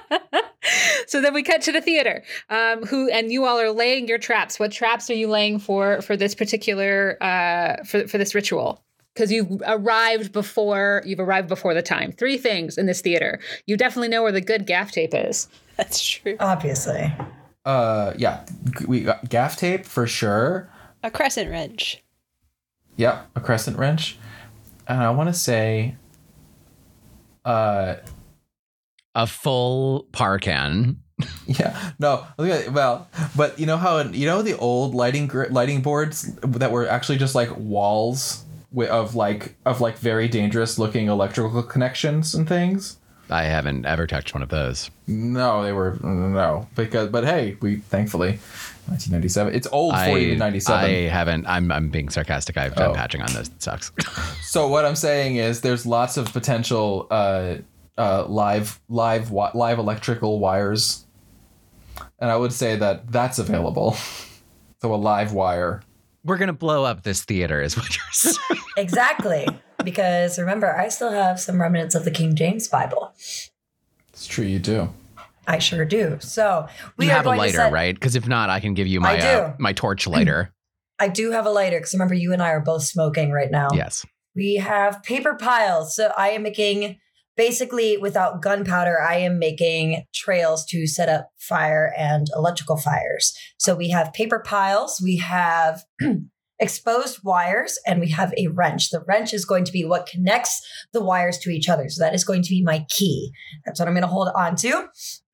so 1.08 1.22
then 1.22 1.34
we 1.34 1.44
cut 1.44 1.62
to 1.64 1.72
the 1.72 1.82
theater. 1.82 2.24
Um, 2.50 2.84
who 2.84 3.10
and 3.10 3.32
you 3.32 3.46
all 3.46 3.60
are 3.60 3.72
laying 3.72 4.08
your 4.08 4.18
traps. 4.18 4.60
What 4.60 4.72
traps 4.72 5.10
are 5.10 5.14
you 5.16 5.28
laying 5.28 5.60
for 5.60 6.02
for 6.02 6.16
this 6.18 6.36
particular 6.36 7.18
uh, 7.22 7.84
for 7.84 8.08
for 8.08 8.18
this 8.18 8.34
ritual? 8.36 8.84
Because 9.14 9.32
you've 9.32 9.62
arrived 9.68 10.32
before 10.32 11.04
you've 11.06 11.20
arrived 11.20 11.48
before 11.48 11.74
the 11.74 11.82
time. 11.84 12.12
Three 12.12 12.38
things 12.38 12.78
in 12.78 12.86
this 12.88 13.02
theater. 13.02 13.40
You 13.68 13.78
definitely 13.78 14.08
know 14.10 14.24
where 14.24 14.32
the 14.32 14.42
good 14.42 14.66
gaff 14.66 14.92
tape 14.92 15.14
is. 15.14 15.48
That's 15.78 16.04
true. 16.04 16.36
Obviously. 16.40 17.14
uh 17.66 18.14
yeah 18.18 18.46
we 18.88 19.02
got 19.02 19.30
gaff 19.30 19.56
tape 19.56 19.86
for 19.86 20.06
sure 20.06 20.70
A 21.04 21.10
crescent 21.10 21.50
wrench. 21.50 22.04
yep 22.98 23.30
a 23.36 23.40
crescent 23.40 23.78
wrench 23.78 24.18
and 24.88 25.02
I 25.02 25.10
want 25.12 25.30
to 25.30 25.34
say 25.34 25.96
uh 27.46 27.96
A 29.16 29.28
full 29.28 30.08
PAR 30.12 30.40
can. 30.40 30.98
Yeah, 31.46 31.92
no. 32.00 32.26
Well, 32.38 33.08
but 33.36 33.60
you 33.60 33.66
know 33.66 33.78
how 33.78 34.00
you 34.02 34.26
know 34.26 34.42
the 34.42 34.58
old 34.58 34.96
lighting 34.96 35.30
lighting 35.52 35.82
boards 35.82 36.34
that 36.42 36.72
were 36.72 36.88
actually 36.88 37.18
just 37.20 37.36
like 37.36 37.56
walls 37.56 38.44
of 38.90 39.14
like 39.16 39.56
of 39.66 39.80
like 39.80 39.98
very 40.00 40.28
dangerous 40.28 40.80
looking 40.80 41.08
electrical 41.08 41.62
connections 41.64 42.34
and 42.34 42.48
things. 42.50 42.98
I 43.30 43.44
haven't 43.44 43.86
ever 43.86 44.06
touched 44.06 44.34
one 44.34 44.44
of 44.44 44.50
those. 44.50 44.90
No, 45.08 45.64
they 45.64 45.72
were 45.72 45.98
no 46.02 46.68
because 46.76 47.10
but 47.10 47.24
hey, 47.24 47.58
we 47.62 47.78
thankfully 47.78 48.40
1997. 48.88 49.54
It's 49.56 49.68
old 49.72 49.94
for 49.96 50.18
you 50.18 50.34
I, 50.34 50.38
97. 50.38 50.84
I 50.84 50.90
haven't. 51.10 51.48
I'm, 51.48 51.72
I'm 51.72 51.90
being 51.90 52.10
sarcastic. 52.10 52.58
I've 52.58 52.76
done 52.76 52.92
Oh. 52.92 52.94
patching 52.94 53.22
on 53.22 53.32
those. 53.34 53.48
It 53.48 53.62
sucks. 53.62 53.92
So 54.44 54.68
what 54.68 54.86
I'm 54.86 54.96
saying 54.96 55.38
is 55.38 55.62
there's 55.62 55.84
lots 55.84 56.16
of 56.16 56.32
potential 56.32 57.08
uh, 57.10 57.56
uh, 57.98 58.26
live 58.26 58.80
live 58.90 59.32
live 59.32 59.80
electrical 59.80 60.40
wires, 60.40 61.06
and 62.20 62.32
I 62.32 62.36
would 62.38 62.54
say 62.54 62.76
that 62.76 63.12
that's 63.12 63.40
available. 63.40 63.94
so 64.82 64.94
a 64.94 64.96
live 64.96 65.34
wire. 65.34 65.82
We're 66.24 66.38
gonna 66.38 66.54
blow 66.54 66.86
up 66.86 67.04
this 67.04 67.24
theater, 67.26 67.62
is 67.62 67.76
what 67.78 67.96
you're 67.96 68.04
saying. 68.12 68.62
Exactly. 68.78 69.48
because 69.84 70.40
remember, 70.40 70.76
I 70.76 70.90
still 70.90 71.12
have 71.12 71.40
some 71.40 71.62
remnants 71.62 71.94
of 71.94 72.06
the 72.06 72.12
King 72.12 72.36
James 72.36 72.68
Bible. 72.68 73.14
It's 74.10 74.26
true, 74.26 74.46
you 74.46 74.58
do. 74.58 74.90
I 75.46 75.60
sure 75.60 75.86
do. 75.86 76.18
So 76.22 76.68
we 76.98 77.06
you 77.06 77.12
have 77.12 77.26
a 77.26 77.30
lighter, 77.30 77.58
set- 77.58 77.72
right? 77.72 77.94
Because 77.94 78.16
if 78.16 78.28
not, 78.28 78.50
I 78.50 78.60
can 78.60 78.74
give 78.74 78.88
you 78.88 79.00
my 79.00 79.20
uh, 79.20 79.54
my 79.60 79.74
torch 79.74 80.08
lighter. 80.08 80.52
I 81.00 81.08
do 81.10 81.32
have 81.32 81.46
a 81.46 81.50
lighter 81.50 81.78
because 81.80 81.94
remember, 81.94 82.16
you 82.16 82.34
and 82.34 82.42
I 82.42 82.50
are 82.52 82.62
both 82.62 82.84
smoking 82.84 83.32
right 83.32 83.52
now. 83.52 83.70
yes. 83.74 84.06
We 84.36 84.56
have 84.56 85.04
paper 85.04 85.36
piles. 85.36 85.96
So 85.96 86.12
I 86.18 86.30
am 86.30 86.42
making 86.42 86.98
basically 87.36 87.98
without 87.98 88.42
gunpowder, 88.42 89.02
I 89.02 89.18
am 89.18 89.40
making 89.40 90.04
trails 90.14 90.66
to 90.68 90.88
set 90.88 91.10
up 91.10 91.30
fire 91.40 91.94
and 91.98 92.28
electrical 92.36 92.78
fires. 92.78 93.34
So 93.58 93.76
we 93.76 93.90
have 93.90 94.14
paper 94.14 94.42
piles, 94.46 95.02
we 95.04 95.18
have 95.18 95.84
exposed 96.60 97.20
wires, 97.24 97.80
and 97.86 98.00
we 98.00 98.10
have 98.10 98.34
a 98.38 98.48
wrench. 98.48 98.90
The 98.90 99.04
wrench 99.08 99.34
is 99.34 99.46
going 99.46 99.66
to 99.66 99.72
be 99.72 99.84
what 99.84 100.08
connects 100.08 100.62
the 100.94 101.04
wires 101.04 101.38
to 101.40 101.50
each 101.50 101.70
other. 101.70 101.90
So 101.90 102.04
that 102.04 102.16
is 102.16 102.24
going 102.24 102.44
to 102.44 102.50
be 102.50 102.64
my 102.64 102.86
key. 102.90 103.32
That's 103.66 103.80
what 103.80 103.88
I'm 103.88 103.96
going 103.96 104.04
to 104.04 104.08
hold 104.08 104.30
on 104.36 104.56
to. 104.58 104.88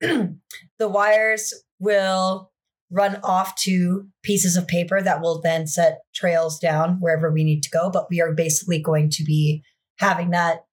the 0.78 0.88
wires 0.88 1.54
will 1.78 2.50
run 2.90 3.20
off 3.22 3.54
to 3.62 4.08
pieces 4.22 4.56
of 4.56 4.66
paper 4.66 5.00
that 5.00 5.20
will 5.20 5.40
then 5.40 5.66
set 5.66 6.00
trails 6.14 6.58
down 6.58 6.96
wherever 6.98 7.30
we 7.30 7.44
need 7.44 7.62
to 7.62 7.70
go. 7.70 7.88
But 7.88 8.06
we 8.10 8.20
are 8.20 8.32
basically 8.32 8.80
going 8.80 9.10
to 9.10 9.24
be 9.24 9.62
having 9.98 10.30
that 10.30 10.64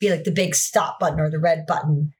be 0.00 0.10
like 0.10 0.24
the 0.24 0.30
big 0.32 0.54
stop 0.54 0.98
button 1.00 1.20
or 1.20 1.30
the 1.30 1.38
red 1.38 1.66
button 1.66 2.12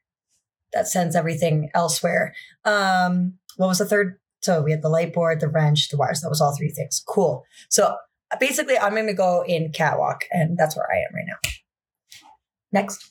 that 0.73 0.89
sends 0.89 1.15
everything 1.17 1.71
elsewhere. 1.75 2.35
Um, 2.65 3.35
what 3.57 3.69
was 3.69 3.79
the 3.79 3.87
third? 3.87 4.19
So 4.43 4.61
we 4.63 4.73
had 4.73 4.83
the 4.83 4.89
light 4.89 5.13
board, 5.15 5.41
the 5.41 5.49
wrench, 5.49 5.89
the 5.89 5.97
wires. 5.97 6.21
That 6.21 6.29
was 6.29 6.41
all 6.41 6.55
three 6.57 6.71
things. 6.71 7.03
Cool. 7.07 7.45
So 7.71 7.97
basically, 8.41 8.79
I'm 8.79 8.93
going 8.95 9.07
to 9.07 9.15
go 9.15 9.43
in 9.47 9.73
catwalk, 9.73 10.25
and 10.31 10.59
that's 10.59 10.77
where 10.77 10.87
I 10.91 10.99
am 10.99 11.15
right 11.15 11.25
now. 11.27 11.51
Next. 12.73 13.11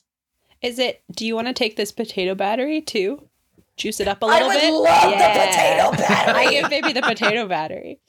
Is 0.62 0.78
it? 0.78 1.02
Do 1.12 1.26
you 1.26 1.34
want 1.34 1.48
to 1.48 1.52
take 1.52 1.76
this 1.76 1.92
potato 1.92 2.34
battery 2.34 2.80
too? 2.80 3.28
Juice 3.76 3.98
it 3.98 4.06
up 4.06 4.22
a 4.22 4.26
little 4.26 4.48
would 4.48 4.60
bit. 4.60 4.72
love 4.72 5.10
the 5.10 5.16
potato 5.16 5.90
battery. 6.06 6.46
I 6.46 6.50
give 6.50 6.70
baby 6.70 6.92
the 6.92 7.02
potato 7.02 7.46
battery. 7.48 8.00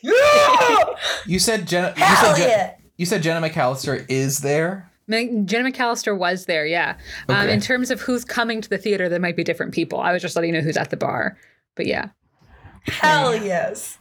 Yeah! 0.00 0.84
You 1.26 1.40
said 1.40 1.66
Jenna. 1.66 1.92
You 1.96 2.04
said, 2.04 2.36
Jen- 2.36 2.48
yeah! 2.48 2.74
you 2.96 3.04
said 3.04 3.20
Jenna 3.20 3.48
McAllister 3.48 4.06
is 4.08 4.38
there. 4.38 4.91
Ma- 5.12 5.44
Jenna 5.44 5.70
McAllister 5.70 6.16
was 6.16 6.46
there, 6.46 6.66
yeah. 6.66 6.96
Um, 7.28 7.48
in 7.48 7.60
terms 7.60 7.90
of 7.90 8.00
who's 8.00 8.24
coming 8.24 8.60
to 8.60 8.68
the 8.68 8.78
theater, 8.78 9.08
there 9.08 9.20
might 9.20 9.36
be 9.36 9.44
different 9.44 9.72
people. 9.72 10.00
I 10.00 10.12
was 10.12 10.22
just 10.22 10.34
letting 10.34 10.54
you 10.54 10.60
know 10.60 10.64
who's 10.64 10.76
at 10.76 10.90
the 10.90 10.96
bar. 10.96 11.36
But 11.76 11.86
yeah. 11.86 12.08
Hell 12.86 13.36
yes. 13.36 13.98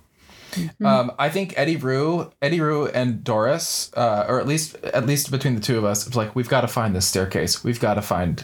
Um, 0.83 1.11
I 1.17 1.29
think 1.29 1.53
Eddi-Rue, 1.53 2.31
Eddie 2.41 2.59
Rue, 2.59 2.87
and 2.87 3.23
Doris, 3.23 3.91
uh, 3.95 4.25
or 4.27 4.39
at 4.39 4.47
least 4.47 4.75
at 4.83 5.05
least 5.05 5.31
between 5.31 5.55
the 5.55 5.61
two 5.61 5.77
of 5.77 5.85
us, 5.85 6.05
it's 6.05 6.15
like 6.15 6.35
we've 6.35 6.49
got 6.49 6.61
to 6.61 6.67
find 6.67 6.95
this 6.95 7.07
staircase. 7.07 7.63
We've 7.63 7.79
got 7.79 7.93
to 7.95 8.01
find. 8.01 8.43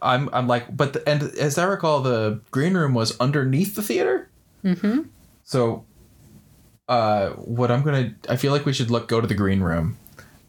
I'm 0.00 0.30
I'm 0.32 0.46
like, 0.46 0.74
but 0.74 0.94
the, 0.94 1.08
and 1.08 1.22
as 1.22 1.58
I 1.58 1.64
recall, 1.64 2.00
the 2.00 2.40
green 2.50 2.74
room 2.74 2.94
was 2.94 3.18
underneath 3.18 3.74
the 3.74 3.82
theater. 3.82 4.30
Mm-hmm. 4.64 5.02
So, 5.42 5.84
uh, 6.88 7.30
what 7.30 7.70
I'm 7.70 7.82
gonna, 7.82 8.14
I 8.28 8.36
feel 8.36 8.52
like 8.52 8.64
we 8.64 8.72
should 8.72 8.90
look 8.90 9.08
go 9.08 9.20
to 9.20 9.26
the 9.26 9.34
green 9.34 9.60
room, 9.60 9.98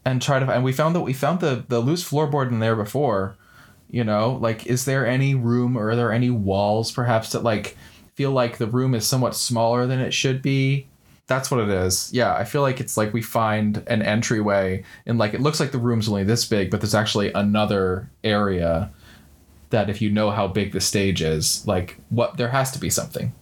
and 0.04 0.20
try 0.20 0.38
to. 0.38 0.50
And 0.50 0.64
we 0.64 0.72
found 0.72 0.94
that 0.94 1.00
we 1.00 1.12
found 1.12 1.40
the 1.40 1.64
the 1.68 1.80
loose 1.80 2.08
floorboard 2.08 2.48
in 2.48 2.60
there 2.60 2.76
before. 2.76 3.36
You 3.90 4.02
know, 4.02 4.38
like, 4.40 4.66
is 4.66 4.86
there 4.86 5.06
any 5.06 5.34
room 5.34 5.76
or 5.76 5.90
are 5.90 5.96
there 5.96 6.10
any 6.10 6.30
walls 6.30 6.90
perhaps 6.90 7.30
that 7.32 7.44
like 7.44 7.76
feel 8.14 8.32
like 8.32 8.58
the 8.58 8.66
room 8.66 8.94
is 8.94 9.06
somewhat 9.06 9.36
smaller 9.36 9.86
than 9.86 10.00
it 10.00 10.12
should 10.12 10.42
be? 10.42 10.88
That's 11.26 11.50
what 11.50 11.60
it 11.60 11.68
is. 11.68 12.12
Yeah, 12.12 12.34
I 12.34 12.44
feel 12.44 12.60
like 12.60 12.80
it's 12.80 12.96
like 12.96 13.12
we 13.12 13.22
find 13.22 13.82
an 13.86 14.02
entryway 14.02 14.84
and 15.06 15.16
like 15.16 15.32
it 15.32 15.40
looks 15.40 15.60
like 15.60 15.72
the 15.72 15.78
room's 15.78 16.08
only 16.08 16.24
this 16.24 16.44
big, 16.44 16.70
but 16.70 16.80
there's 16.80 16.94
actually 16.94 17.32
another 17.32 18.10
area 18.22 18.90
that 19.70 19.88
if 19.88 20.02
you 20.02 20.10
know 20.10 20.30
how 20.30 20.46
big 20.46 20.72
the 20.72 20.80
stage 20.80 21.22
is, 21.22 21.66
like 21.66 21.98
what 22.10 22.36
there 22.36 22.50
has 22.50 22.70
to 22.72 22.78
be 22.78 22.90
something. 22.90 23.32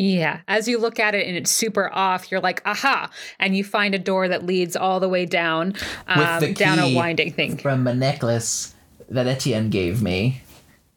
Yeah. 0.00 0.42
As 0.46 0.68
you 0.68 0.78
look 0.78 1.00
at 1.00 1.16
it 1.16 1.26
and 1.26 1.36
it's 1.36 1.50
super 1.50 1.90
off, 1.92 2.30
you're 2.30 2.40
like, 2.40 2.62
aha. 2.64 3.10
And 3.40 3.56
you 3.56 3.64
find 3.64 3.96
a 3.96 3.98
door 3.98 4.28
that 4.28 4.46
leads 4.46 4.76
all 4.76 5.00
the 5.00 5.08
way 5.08 5.26
down, 5.26 5.74
um, 6.06 6.38
the 6.40 6.52
down 6.54 6.78
a 6.78 6.94
winding 6.94 7.32
thing. 7.32 7.56
From 7.56 7.84
a 7.88 7.94
necklace 7.94 8.74
that 9.08 9.26
Etienne 9.26 9.70
gave 9.70 10.00
me. 10.00 10.42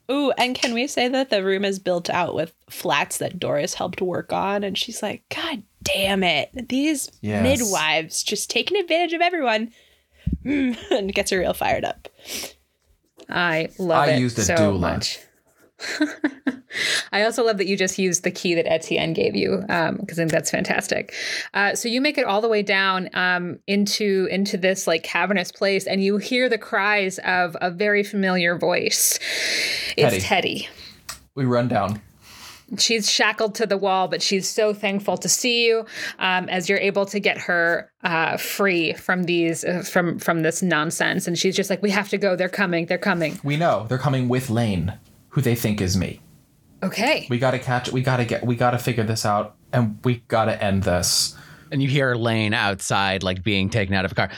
Ooh, 0.08 0.30
and 0.38 0.54
can 0.54 0.72
we 0.72 0.86
say 0.86 1.08
that 1.08 1.30
the 1.30 1.42
room 1.42 1.64
is 1.64 1.80
built 1.80 2.10
out 2.10 2.34
with 2.36 2.52
flats 2.70 3.18
that 3.18 3.40
Doris 3.40 3.74
helped 3.74 4.00
work 4.00 4.32
on? 4.32 4.62
And 4.62 4.78
she's 4.78 5.02
like, 5.02 5.24
God 5.34 5.64
damn 5.82 6.22
it. 6.22 6.68
These 6.68 7.10
Yes. 7.22 7.42
midwives 7.42 8.22
just 8.22 8.50
taking 8.50 8.76
advantage 8.78 9.14
of 9.14 9.20
everyone. 9.20 9.72
Mm, 10.44 10.76
and 10.92 11.12
gets 11.12 11.32
her 11.32 11.38
real 11.40 11.54
fired 11.54 11.84
up. 11.84 12.08
I 13.28 13.70
love 13.78 14.08
I 14.08 14.10
it 14.12 14.20
used 14.20 14.38
a 14.38 14.42
so 14.42 14.54
doula. 14.54 14.80
much. 14.80 15.18
I 17.12 17.22
also 17.24 17.44
love 17.44 17.58
that 17.58 17.66
you 17.66 17.76
just 17.76 17.98
used 17.98 18.24
the 18.24 18.30
key 18.30 18.54
that 18.54 18.70
Etienne 18.70 19.12
gave 19.12 19.36
you 19.36 19.58
because 19.60 20.18
I 20.18 20.22
think 20.22 20.30
that's 20.30 20.50
fantastic. 20.50 21.14
Uh, 21.54 21.74
so 21.74 21.88
you 21.88 22.00
make 22.00 22.18
it 22.18 22.24
all 22.24 22.40
the 22.40 22.48
way 22.48 22.62
down 22.62 23.10
um, 23.14 23.58
into 23.66 24.28
into 24.30 24.56
this 24.56 24.86
like 24.86 25.02
cavernous 25.02 25.52
place, 25.52 25.86
and 25.86 26.02
you 26.02 26.16
hear 26.18 26.48
the 26.48 26.58
cries 26.58 27.18
of 27.20 27.56
a 27.60 27.70
very 27.70 28.02
familiar 28.02 28.56
voice. 28.56 29.18
It's 29.96 30.24
Teddy. 30.24 30.68
We 31.34 31.44
run 31.44 31.68
down. 31.68 32.00
She's 32.78 33.10
shackled 33.10 33.54
to 33.56 33.66
the 33.66 33.76
wall, 33.76 34.08
but 34.08 34.22
she's 34.22 34.48
so 34.48 34.72
thankful 34.72 35.18
to 35.18 35.28
see 35.28 35.66
you 35.66 35.84
um, 36.18 36.48
as 36.48 36.70
you're 36.70 36.78
able 36.78 37.04
to 37.06 37.20
get 37.20 37.36
her 37.36 37.90
uh, 38.02 38.38
free 38.38 38.94
from 38.94 39.24
these 39.24 39.62
uh, 39.62 39.82
from 39.82 40.18
from 40.18 40.42
this 40.42 40.62
nonsense. 40.62 41.26
And 41.26 41.38
she's 41.38 41.54
just 41.54 41.68
like, 41.68 41.82
"We 41.82 41.90
have 41.90 42.08
to 42.10 42.18
go. 42.18 42.34
They're 42.34 42.48
coming. 42.48 42.86
They're 42.86 42.96
coming." 42.96 43.38
We 43.44 43.56
know 43.58 43.86
they're 43.88 43.98
coming 43.98 44.28
with 44.28 44.48
Lane, 44.48 44.94
who 45.32 45.40
they 45.40 45.54
think 45.54 45.80
is 45.80 45.96
me. 45.96 46.20
Okay. 46.82 47.26
We 47.30 47.38
gotta 47.38 47.58
catch. 47.58 47.90
We 47.92 48.02
gotta 48.02 48.24
get. 48.24 48.44
We 48.44 48.56
gotta 48.56 48.78
figure 48.78 49.04
this 49.04 49.24
out, 49.24 49.54
and 49.72 49.98
we 50.04 50.22
gotta 50.28 50.62
end 50.62 50.82
this. 50.82 51.36
And 51.70 51.82
you 51.82 51.88
hear 51.88 52.14
Lane 52.14 52.54
outside, 52.54 53.22
like 53.22 53.42
being 53.42 53.70
taken 53.70 53.94
out 53.94 54.04
of 54.04 54.12
a 54.12 54.14
car. 54.14 54.30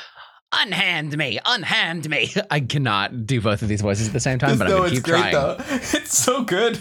Unhand 0.52 1.16
me, 1.18 1.40
unhand 1.44 2.08
me. 2.08 2.32
I 2.50 2.60
cannot 2.60 3.26
do 3.26 3.40
both 3.40 3.62
of 3.62 3.68
these 3.68 3.80
voices 3.80 4.06
at 4.06 4.12
the 4.12 4.20
same 4.20 4.38
time, 4.38 4.56
but 4.56 4.68
I'm 4.68 4.72
gonna 4.72 4.84
it's 4.84 4.94
keep 4.94 5.02
great 5.04 5.32
trying. 5.32 5.32
though. 5.32 5.56
It's 5.70 6.16
so 6.16 6.44
good. 6.44 6.78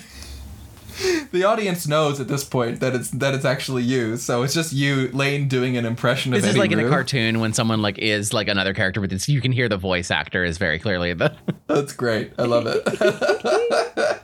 The 1.32 1.44
audience 1.44 1.88
knows 1.88 2.20
at 2.20 2.28
this 2.28 2.44
point 2.44 2.80
that 2.80 2.94
it's 2.94 3.10
that 3.11 3.34
it's 3.34 3.45
actually 3.45 3.84
you, 3.84 4.18
so 4.18 4.44
it's 4.44 4.53
just 4.53 4.74
you, 4.74 5.10
Lane, 5.10 5.48
doing 5.48 5.78
an 5.78 5.86
impression 5.86 6.34
of 6.34 6.41
This 6.41 6.49
is 6.49 6.52
Eddie 6.52 6.60
like 6.60 6.72
in 6.72 6.80
a 6.80 6.90
cartoon 6.90 7.40
when 7.40 7.53
someone 7.53 7.82
like 7.82 7.98
is 7.98 8.34
like 8.34 8.48
another 8.48 8.74
character, 8.74 9.02
but 9.02 9.11
it's, 9.11 9.28
you 9.28 9.41
can 9.41 9.52
hear 9.52 9.68
the 9.68 9.78
voice 9.78 10.11
actor 10.11 10.44
is 10.44 10.57
very 10.57 10.78
clearly 10.80 11.14
the. 11.14 11.36
That's 11.68 11.94
great. 11.94 12.34
I 12.38 12.44
love 12.44 12.65
it. 12.68 14.20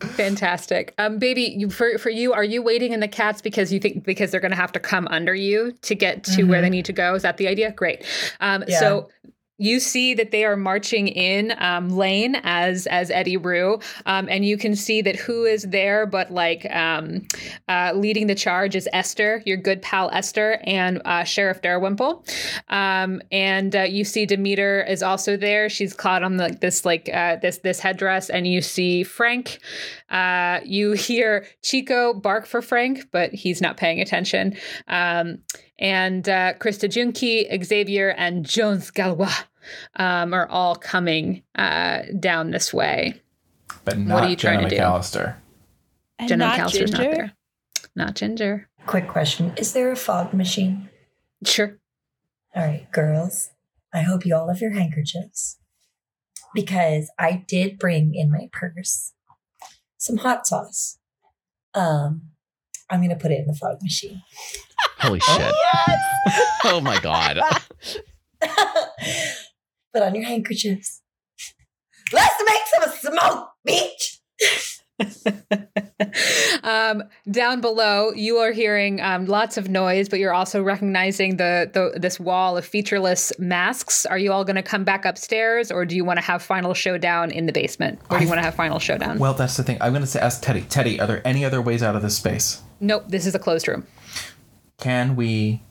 Fantastic. 0.00 0.94
Um, 0.98 1.18
baby, 1.18 1.54
you, 1.56 1.70
for 1.70 1.98
for 1.98 2.10
you, 2.10 2.32
are 2.32 2.44
you 2.44 2.62
waiting 2.62 2.92
in 2.92 3.00
the 3.00 3.08
cats 3.08 3.40
because 3.40 3.72
you 3.72 3.80
think 3.80 4.04
because 4.04 4.30
they're 4.30 4.40
going 4.40 4.52
to 4.52 4.56
have 4.56 4.72
to 4.72 4.80
come 4.80 5.08
under 5.08 5.34
you 5.34 5.72
to 5.82 5.94
get 5.94 6.24
to 6.24 6.44
where 6.44 6.60
they 6.60 6.70
need 6.70 6.84
to 6.84 6.92
go? 6.92 7.14
Is 7.14 7.22
that 7.22 7.36
the 7.36 7.48
idea? 7.48 7.72
Great. 7.72 8.04
Um, 8.40 8.64
Yeah. 8.68 8.78
So 8.78 9.08
you 9.58 9.80
see 9.80 10.14
that 10.14 10.30
they 10.30 10.44
are 10.44 10.56
marching 10.56 11.08
in 11.08 11.52
um, 11.58 11.90
lane 11.90 12.36
as 12.44 12.86
as 12.86 13.10
Eddi-Rue, 13.10 13.80
um, 14.06 14.28
and 14.30 14.44
you 14.44 14.56
can 14.56 14.76
see 14.76 15.02
that 15.02 15.16
who 15.16 15.44
is 15.44 15.64
there, 15.64 16.06
but 16.06 16.30
like 16.30 16.64
um, 16.70 17.26
uh, 17.68 17.92
leading 17.94 18.28
the 18.28 18.36
charge 18.36 18.76
is 18.76 18.88
Esther, 18.92 19.42
your 19.44 19.56
good 19.56 19.82
pal 19.82 20.10
Esther, 20.12 20.60
and 20.62 21.02
uh, 21.04 21.24
Sheriff 21.24 21.60
Dalrymple. 21.60 22.24
Um, 22.68 23.20
and 23.32 23.74
uh, 23.74 23.82
you 23.82 24.04
see 24.04 24.26
Demeter 24.26 24.84
is 24.84 25.02
also 25.02 25.36
there. 25.36 25.68
She's 25.68 25.92
caught 25.92 26.22
on 26.22 26.36
like 26.36 26.60
this 26.60 26.84
like 26.84 27.10
uh, 27.12 27.36
this 27.36 27.58
this 27.58 27.80
headdress, 27.80 28.30
and 28.30 28.46
you 28.46 28.62
see 28.62 29.02
Frank. 29.02 29.58
Uh, 30.08 30.60
you 30.64 30.92
hear 31.08 31.46
Chico 31.62 32.14
bark 32.14 32.46
for 32.46 32.62
Frank, 32.62 33.10
but 33.10 33.34
he's 33.34 33.60
not 33.60 33.76
paying 33.76 34.00
attention. 34.00 34.56
Um, 34.86 35.38
and 35.80 36.28
uh, 36.28 36.54
Krista 36.54 36.88
Junke, 36.88 37.64
Xavier, 37.64 38.10
and 38.10 38.44
Jones 38.44 38.90
Galois 38.90 39.44
um, 39.96 40.34
are 40.34 40.48
all 40.48 40.74
coming 40.76 41.42
uh, 41.56 42.02
down 42.18 42.50
this 42.50 42.72
way. 42.72 43.20
but 43.84 43.96
What 43.98 44.24
are 44.24 44.28
you 44.30 44.36
trying 44.36 44.58
Jenna 44.58 44.70
to 44.70 44.76
do? 44.76 44.82
McAllister. 44.82 45.36
And 46.18 46.28
Jenna 46.28 46.46
not 46.46 46.58
McAllister's 46.58 46.90
Ginger. 46.90 47.02
not 47.02 47.12
there. 47.12 47.32
Not 47.94 48.14
Ginger. 48.14 48.68
Quick 48.86 49.08
question 49.08 49.52
Is 49.56 49.72
there 49.72 49.90
a 49.90 49.96
fog 49.96 50.32
machine? 50.32 50.88
Sure. 51.44 51.78
All 52.54 52.64
right, 52.64 52.90
girls. 52.92 53.50
I 53.92 54.02
hope 54.02 54.24
you 54.26 54.34
all 54.34 54.48
have 54.48 54.60
your 54.60 54.72
handkerchiefs 54.72 55.58
because 56.54 57.10
I 57.18 57.44
did 57.46 57.78
bring 57.78 58.14
in 58.14 58.30
my 58.30 58.48
purse 58.52 59.12
some 59.96 60.18
hot 60.18 60.46
sauce. 60.46 60.98
Um, 61.74 62.22
I'm 62.90 63.02
gonna 63.02 63.16
put 63.16 63.30
it 63.30 63.40
in 63.40 63.46
the 63.46 63.54
fog 63.54 63.82
machine. 63.82 64.22
Holy 64.98 65.20
shit! 65.26 65.54
oh 66.64 66.80
my 66.82 66.98
god! 67.00 67.40
put 69.92 70.02
on 70.02 70.14
your 70.14 70.24
handkerchiefs. 70.24 71.02
Let's 72.12 72.42
make 72.46 72.92
some 72.92 73.12
smoke, 73.12 73.50
bitch. 73.66 74.18
um, 76.64 77.04
down 77.30 77.60
below, 77.60 78.12
you 78.12 78.38
are 78.38 78.50
hearing 78.50 79.00
um, 79.00 79.26
lots 79.26 79.56
of 79.56 79.68
noise, 79.68 80.08
but 80.08 80.18
you're 80.18 80.32
also 80.32 80.62
recognizing 80.62 81.36
the, 81.36 81.70
the 81.72 81.98
this 81.98 82.18
wall 82.18 82.56
of 82.56 82.64
featureless 82.64 83.32
masks. 83.38 84.06
Are 84.06 84.18
you 84.18 84.32
all 84.32 84.44
going 84.44 84.56
to 84.56 84.62
come 84.62 84.84
back 84.84 85.04
upstairs, 85.04 85.70
or 85.70 85.84
do 85.84 85.94
you 85.94 86.04
want 86.04 86.18
to 86.18 86.24
have 86.24 86.42
final 86.42 86.74
showdown 86.74 87.30
in 87.30 87.46
the 87.46 87.52
basement? 87.52 88.00
Where 88.08 88.18
do 88.18 88.24
you 88.24 88.30
want 88.30 88.38
to 88.38 88.44
have 88.44 88.54
final 88.54 88.78
showdown? 88.78 89.18
Well, 89.18 89.34
that's 89.34 89.56
the 89.56 89.62
thing. 89.62 89.78
I'm 89.80 89.92
gonna 89.92 90.06
ask 90.20 90.42
Teddy. 90.42 90.62
Teddy, 90.62 91.00
are 91.00 91.06
there 91.06 91.26
any 91.26 91.44
other 91.44 91.62
ways 91.62 91.82
out 91.82 91.94
of 91.94 92.02
this 92.02 92.16
space? 92.16 92.62
nope, 92.80 93.04
this 93.08 93.26
is 93.26 93.34
a 93.34 93.38
closed 93.38 93.68
room. 93.68 93.86
Can 94.78 95.16
we? 95.16 95.62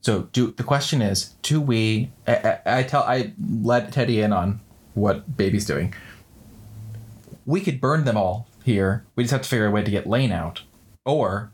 So, 0.00 0.28
do 0.32 0.52
the 0.52 0.62
question 0.62 1.02
is, 1.02 1.34
do 1.42 1.60
we? 1.60 2.10
I, 2.26 2.34
I, 2.66 2.78
I 2.78 2.82
tell 2.82 3.02
I 3.02 3.32
let 3.50 3.92
Teddy 3.92 4.20
in 4.20 4.32
on 4.32 4.60
what 4.94 5.36
Baby's 5.36 5.66
doing. 5.66 5.94
We 7.44 7.60
could 7.60 7.80
burn 7.80 8.04
them 8.04 8.16
all 8.16 8.48
here. 8.64 9.04
We 9.14 9.24
just 9.24 9.32
have 9.32 9.42
to 9.42 9.48
figure 9.48 9.66
a 9.66 9.70
way 9.70 9.82
to 9.82 9.90
get 9.90 10.06
Lane 10.06 10.32
out, 10.32 10.62
or 11.04 11.50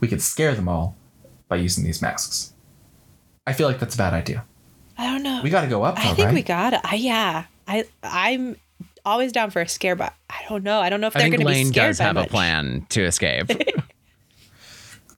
we 0.00 0.08
could 0.08 0.22
scare 0.22 0.54
them 0.54 0.68
all 0.68 0.96
by 1.48 1.56
using 1.56 1.84
these 1.84 2.00
masks. 2.00 2.52
I 3.46 3.52
feel 3.52 3.66
like 3.66 3.80
that's 3.80 3.94
a 3.94 3.98
bad 3.98 4.14
idea. 4.14 4.44
I 4.96 5.06
don't 5.06 5.22
know. 5.22 5.40
We 5.42 5.50
got 5.50 5.62
to 5.62 5.66
go 5.66 5.82
up, 5.82 5.96
though, 5.96 6.02
I 6.02 6.14
think 6.14 6.26
right? 6.26 6.34
we 6.34 6.42
got 6.42 6.74
it. 6.74 6.80
I, 6.84 6.94
yeah. 6.94 7.44
I 7.66 7.84
I'm 8.02 8.56
always 9.04 9.32
down 9.32 9.50
for 9.50 9.62
a 9.62 9.68
scare, 9.68 9.96
but 9.96 10.12
I 10.28 10.44
don't 10.48 10.62
know. 10.62 10.80
I 10.80 10.90
don't 10.90 11.00
know 11.00 11.06
if 11.06 11.16
I 11.16 11.20
they're 11.20 11.30
think 11.30 11.42
going 11.42 11.46
to 11.46 11.52
be 11.52 11.64
Lane 11.64 11.72
scared 11.72 11.88
does 11.90 11.98
by 11.98 12.04
have 12.04 12.16
a 12.16 12.26
plan 12.26 12.86
to 12.90 13.02
escape. 13.04 13.50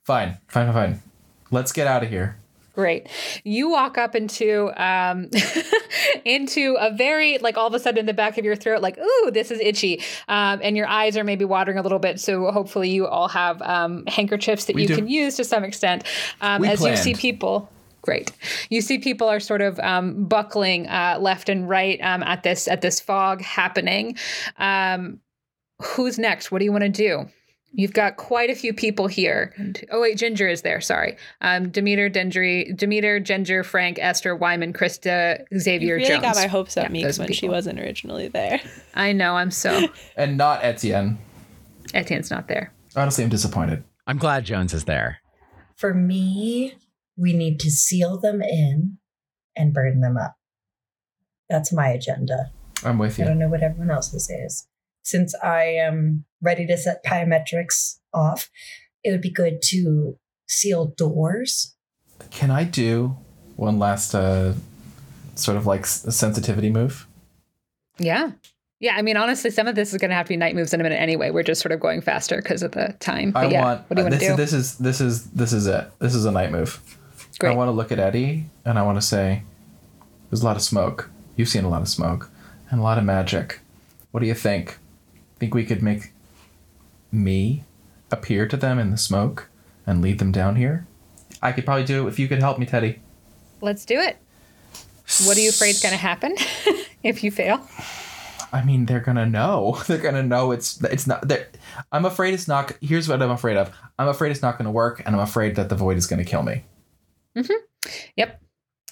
Fine, 0.05 0.37
fine, 0.49 0.65
fine, 0.65 0.73
fine. 0.73 1.01
Let's 1.49 1.71
get 1.71 1.87
out 1.87 2.03
of 2.03 2.09
here. 2.09 2.37
Great. 2.73 3.07
You 3.43 3.69
walk 3.69 3.99
up 3.99 4.15
into 4.15 4.71
um, 4.83 5.29
into 6.25 6.75
a 6.79 6.91
very 6.91 7.37
like 7.37 7.55
all 7.55 7.67
of 7.67 7.73
a 7.75 7.79
sudden 7.79 7.99
in 7.99 8.05
the 8.07 8.15
back 8.15 8.39
of 8.39 8.45
your 8.45 8.55
throat, 8.55 8.81
like 8.81 8.97
ooh, 8.97 9.31
this 9.31 9.51
is 9.51 9.59
itchy, 9.59 10.01
um, 10.27 10.59
and 10.63 10.75
your 10.75 10.87
eyes 10.87 11.15
are 11.15 11.23
maybe 11.23 11.45
watering 11.45 11.77
a 11.77 11.83
little 11.83 11.99
bit. 11.99 12.19
So 12.19 12.49
hopefully 12.51 12.89
you 12.89 13.05
all 13.05 13.27
have 13.27 13.61
um, 13.61 14.03
handkerchiefs 14.07 14.65
that 14.65 14.75
We 14.75 14.83
you 14.83 14.87
do. 14.87 14.95
can 14.95 15.07
use 15.07 15.35
to 15.35 15.43
some 15.43 15.63
extent. 15.63 16.03
Um, 16.41 16.63
as 16.65 16.81
you 16.81 16.95
see 16.97 17.13
people. 17.13 17.69
Great. 18.01 18.33
You 18.69 18.81
see 18.81 18.97
people 18.97 19.29
are 19.29 19.39
sort 19.39 19.61
of 19.61 19.79
um, 19.79 20.25
buckling 20.25 20.87
uh, 20.87 21.19
left 21.21 21.47
and 21.47 21.69
right 21.69 21.97
um, 22.01 22.21
at 22.23 22.43
this 22.43 22.67
at 22.67 22.81
this 22.81 22.99
fog 22.99 23.41
happening. 23.41 24.17
Um, 24.57 25.21
who's 25.81 26.19
next? 26.19 26.51
What 26.51 26.59
do 26.59 26.65
you 26.65 26.71
want 26.73 26.83
to 26.83 26.89
do? 26.89 27.29
You've 27.75 27.93
got 27.93 28.17
quite 28.17 28.51
a 28.51 28.55
few 28.55 28.71
people 28.73 29.07
here. 29.07 29.51
Oh 29.91 29.99
wait, 29.99 30.17
Ginger 30.17 30.47
is 30.47 30.61
there. 30.61 30.79
Sorry, 30.79 31.17
um, 31.41 31.69
Demeter, 31.69 32.07
Dendry, 32.09 32.75
Demeter, 32.77 33.19
Ginger, 33.19 33.63
Frank, 33.63 33.97
Esther, 33.99 34.35
Wyman, 34.35 34.73
Krista, 34.73 35.43
Xavier, 35.57 35.95
You 35.97 36.03
really 36.03 36.09
Jones. 36.09 36.21
got 36.21 36.35
my 36.35 36.45
hopes 36.47 36.77
up, 36.77 36.83
Yeah, 36.85 36.89
Meeks, 36.91 37.05
those 37.05 37.19
when 37.19 37.33
she 37.33 37.49
wasn't 37.49 37.79
originally 37.79 38.27
there. 38.27 38.61
I 38.93 39.11
know. 39.11 39.35
I'm 39.35 39.49
so. 39.51 39.87
And 40.15 40.37
not 40.37 40.63
Etienne. 40.63 41.17
Etienne's 41.95 42.29
not 42.29 42.47
there. 42.47 42.71
Honestly, 42.95 43.23
I'm 43.23 43.29
disappointed. 43.31 43.83
I'm 44.05 44.17
glad 44.19 44.45
Jones 44.45 44.73
is 44.73 44.85
there. 44.85 45.19
For 45.75 45.93
me, 45.95 46.75
we 47.17 47.33
need 47.33 47.59
to 47.61 47.71
seal 47.71 48.19
them 48.19 48.41
in 48.43 48.97
and 49.55 49.73
burn 49.73 50.01
them 50.01 50.15
up. 50.17 50.35
That's 51.49 51.73
my 51.73 51.87
agenda. 51.89 52.51
I'm 52.83 52.97
with 52.99 53.17
you. 53.17 53.25
I 53.25 53.27
don't 53.29 53.39
know 53.39 53.47
what 53.49 53.63
everyone 53.63 53.89
else's 53.91 54.29
is. 54.29 54.67
Since 55.03 55.35
I 55.35 55.63
am 55.65 56.25
ready 56.41 56.65
to 56.67 56.77
set 56.77 57.03
biometrics 57.05 57.99
off, 58.13 58.49
it 59.03 59.11
would 59.11 59.21
be 59.21 59.29
good 59.29 59.61
to 59.63 60.17
seal 60.47 60.87
doors. 60.97 61.75
Can 62.31 62.51
I 62.51 62.63
do 62.63 63.17
one 63.55 63.79
last 63.79 64.15
uh, 64.15 64.53
sort 65.35 65.57
of 65.57 65.65
like 65.65 65.85
sensitivity 65.85 66.69
move? 66.69 67.07
Yeah. 67.97 68.31
Yeah, 68.79 68.95
I 68.97 69.01
mean, 69.01 69.15
honestly, 69.15 69.49
some 69.49 69.67
of 69.67 69.75
this 69.75 69.93
is 69.93 69.99
going 69.99 70.09
to 70.09 70.15
have 70.15 70.25
to 70.25 70.29
be 70.29 70.37
night 70.37 70.55
moves 70.55 70.73
in 70.73 70.81
a 70.81 70.83
minute 70.83 70.99
anyway. 70.99 71.31
We're 71.31 71.43
just 71.43 71.61
sort 71.61 71.71
of 71.71 71.79
going 71.79 72.01
faster 72.01 72.35
because 72.35 72.63
of 72.63 72.71
the 72.71 72.93
time. 72.99 73.31
But 73.31 73.45
I 73.45 73.49
yeah, 73.49 73.63
want. 73.63 73.89
what 73.89 73.95
do 73.95 74.01
you 74.01 74.09
want 74.09 74.19
to 74.19 74.27
do? 74.27 74.35
This 74.35 74.51
is 74.51 74.77
this 74.77 74.99
is 74.99 75.25
this 75.31 75.53
is 75.53 75.67
it. 75.67 75.89
This 75.99 76.13
is 76.13 76.25
a 76.25 76.31
night 76.31 76.51
move. 76.51 76.81
Great. 77.39 77.53
I 77.53 77.55
want 77.55 77.69
to 77.69 77.71
look 77.71 77.93
at 77.93 77.99
Eddie 77.99 78.45
and 78.65 78.77
I 78.77 78.81
want 78.81 78.97
to 78.97 79.01
say, 79.01 79.43
"There's 80.29 80.41
a 80.41 80.45
lot 80.45 80.57
of 80.57 80.61
smoke. 80.61 81.09
You've 81.37 81.47
seen 81.47 81.63
a 81.63 81.69
lot 81.69 81.81
of 81.81 81.87
smoke, 81.87 82.29
and 82.69 82.81
a 82.81 82.83
lot 82.83 82.97
of 82.97 83.05
magic. 83.05 83.61
What 84.11 84.19
do 84.19 84.27
you 84.27 84.33
think? 84.33 84.77
Think 85.43 85.55
we 85.55 85.65
could 85.65 85.83
make 85.83 86.13
me 87.11 87.65
appear 88.09 88.47
to 88.47 88.55
them 88.55 88.79
in 88.79 88.91
the 88.91 88.97
smoke 88.97 89.49
and 89.85 90.01
lead 90.01 90.19
them 90.19 90.31
down 90.31 90.55
here? 90.55 90.87
I 91.41 91.51
could 91.51 91.65
probably 91.65 91.83
do 91.83 92.07
it 92.07 92.11
if 92.11 92.17
you 92.17 92.29
could 92.29 92.39
help 92.39 92.57
me, 92.57 92.65
Teddy. 92.65 93.01
Let's 93.59 93.83
do 93.83 93.99
it. 93.99 94.15
What 95.25 95.35
are 95.35 95.41
you 95.41 95.49
afraid 95.49 95.71
is 95.71 95.81
going 95.81 95.91
to 95.91 95.97
happen 95.97 96.37
if 97.03 97.25
you 97.25 97.29
fail? 97.29 97.67
I 98.53 98.63
mean, 98.63 98.85
they're 98.85 99.01
gonna 99.01 99.25
know. 99.25 99.81
They're 99.87 99.97
gonna 99.97 100.23
know 100.23 100.51
it's 100.51 100.81
it's 100.83 101.07
not. 101.07 101.29
I'm 101.91 102.05
afraid 102.05 102.33
it's 102.33 102.47
not. 102.47 102.71
Here's 102.79 103.09
what 103.09 103.21
I'm 103.21 103.31
afraid 103.31 103.57
of. 103.57 103.69
I'm 103.99 104.07
afraid 104.07 104.31
it's 104.31 104.43
not 104.43 104.57
gonna 104.57 104.71
work, 104.71 105.01
and 105.05 105.13
I'm 105.13 105.21
afraid 105.21 105.55
that 105.55 105.67
the 105.67 105.75
void 105.75 105.97
is 105.97 106.07
gonna 106.07 106.23
kill 106.23 106.43
me. 106.43 106.63
Mm-hmm. 107.35 107.89
Yep. 108.15 108.41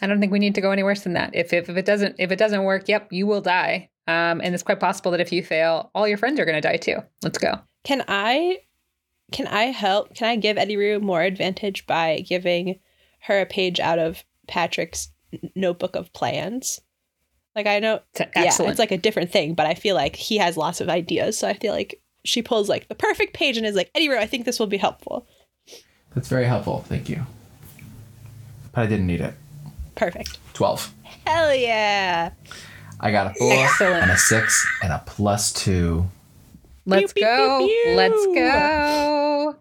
I 0.02 0.07
don't 0.07 0.19
think 0.19 0.34
we 0.34 0.40
need 0.40 0.56
to 0.56 0.61
go 0.61 0.72
any 0.72 0.84
worse 0.84 1.02
than 1.02 1.14
that. 1.14 1.34
If 1.34 1.53
if, 1.53 1.69
if 1.69 1.78
it 1.78 1.86
doesn't 1.86 2.15
if 2.19 2.32
it 2.32 2.38
doesn't 2.38 2.64
work, 2.64 2.90
yep, 2.90 3.07
you 3.14 3.26
will 3.26 3.40
die. 3.40 3.91
Um, 4.07 4.41
and 4.41 4.53
it's 4.53 4.64
quite 4.64 4.80
possible 4.80 5.11
that 5.11 5.22
if 5.22 5.32
you 5.32 5.44
fail, 5.44 5.91
all 5.94 6.07
your 6.07 6.18
friends 6.18 6.40
are 6.40 6.45
going 6.45 6.60
to 6.60 6.68
die 6.68 6.78
too. 6.78 6.98
Let's 7.23 7.38
go. 7.38 7.60
Can 7.84 8.03
I 8.07 8.60
can 9.32 9.48
I 9.48 9.65
help? 9.65 10.14
Can 10.15 10.28
I 10.28 10.36
give 10.36 10.57
Eddi-Rue 10.57 10.99
more 10.99 11.22
advantage 11.22 11.88
by 11.88 12.19
giving 12.28 12.80
her 13.22 13.40
a 13.40 13.45
page 13.45 13.80
out 13.80 13.98
of 13.99 14.23
Patrick's 14.48 15.10
notebook 15.56 15.95
of 15.95 16.11
plans? 16.14 16.82
Like 17.56 17.68
I 17.68 17.80
know 17.80 18.02
T- 18.15 18.26
yeah, 18.36 18.44
Excellent. 18.44 18.72
it's 18.72 18.80
like 18.80 18.91
a 18.91 18.98
different 18.98 19.32
thing, 19.32 19.53
but 19.53 19.65
I 19.68 19.73
feel 19.73 19.95
like 19.95 20.15
he 20.15 20.38
has 20.38 20.57
lots 20.57 20.82
of 20.82 20.90
ideas. 20.90 21.38
So 21.38 21.48
I 21.48 21.53
feel 21.53 21.73
like 21.73 22.02
she 22.26 22.41
pulls 22.41 22.69
like 22.69 22.88
the 22.88 22.95
perfect 22.95 23.34
page 23.34 23.57
and 23.57 23.65
is 23.65 23.76
like, 23.76 23.91
Eddi-Rue, 23.94 24.18
I 24.19 24.28
think 24.28 24.45
this 24.45 24.60
will 24.60 24.68
be 24.68 24.78
helpful. 24.78 25.28
That's 26.14 26.28
very 26.28 26.45
helpful. 26.45 26.84
Thank 26.88 27.07
you. 27.10 27.26
But 28.73 28.82
I 28.82 28.86
didn't 28.88 29.07
need 29.07 29.22
it. 29.22 29.34
Perfect. 29.95 30.40
Twelve. 30.53 30.94
Hell 31.26 31.53
yeah. 31.56 32.32
I 33.03 33.11
got 33.11 33.32
a 33.32 33.34
four 33.34 33.52
Excellent. 33.52 34.03
and 34.03 34.11
a 34.11 34.18
six 34.18 34.65
and 34.84 34.94
a 34.94 35.02
plus 35.06 35.52
two. 35.52 36.06
Let's 36.86 37.14
Pew, 37.14 37.23
pew, 37.23 37.28
go. 37.28 37.60
pew, 37.60 37.82
pew. 37.84 37.94
Let's 37.95 38.26
go. 38.28 39.56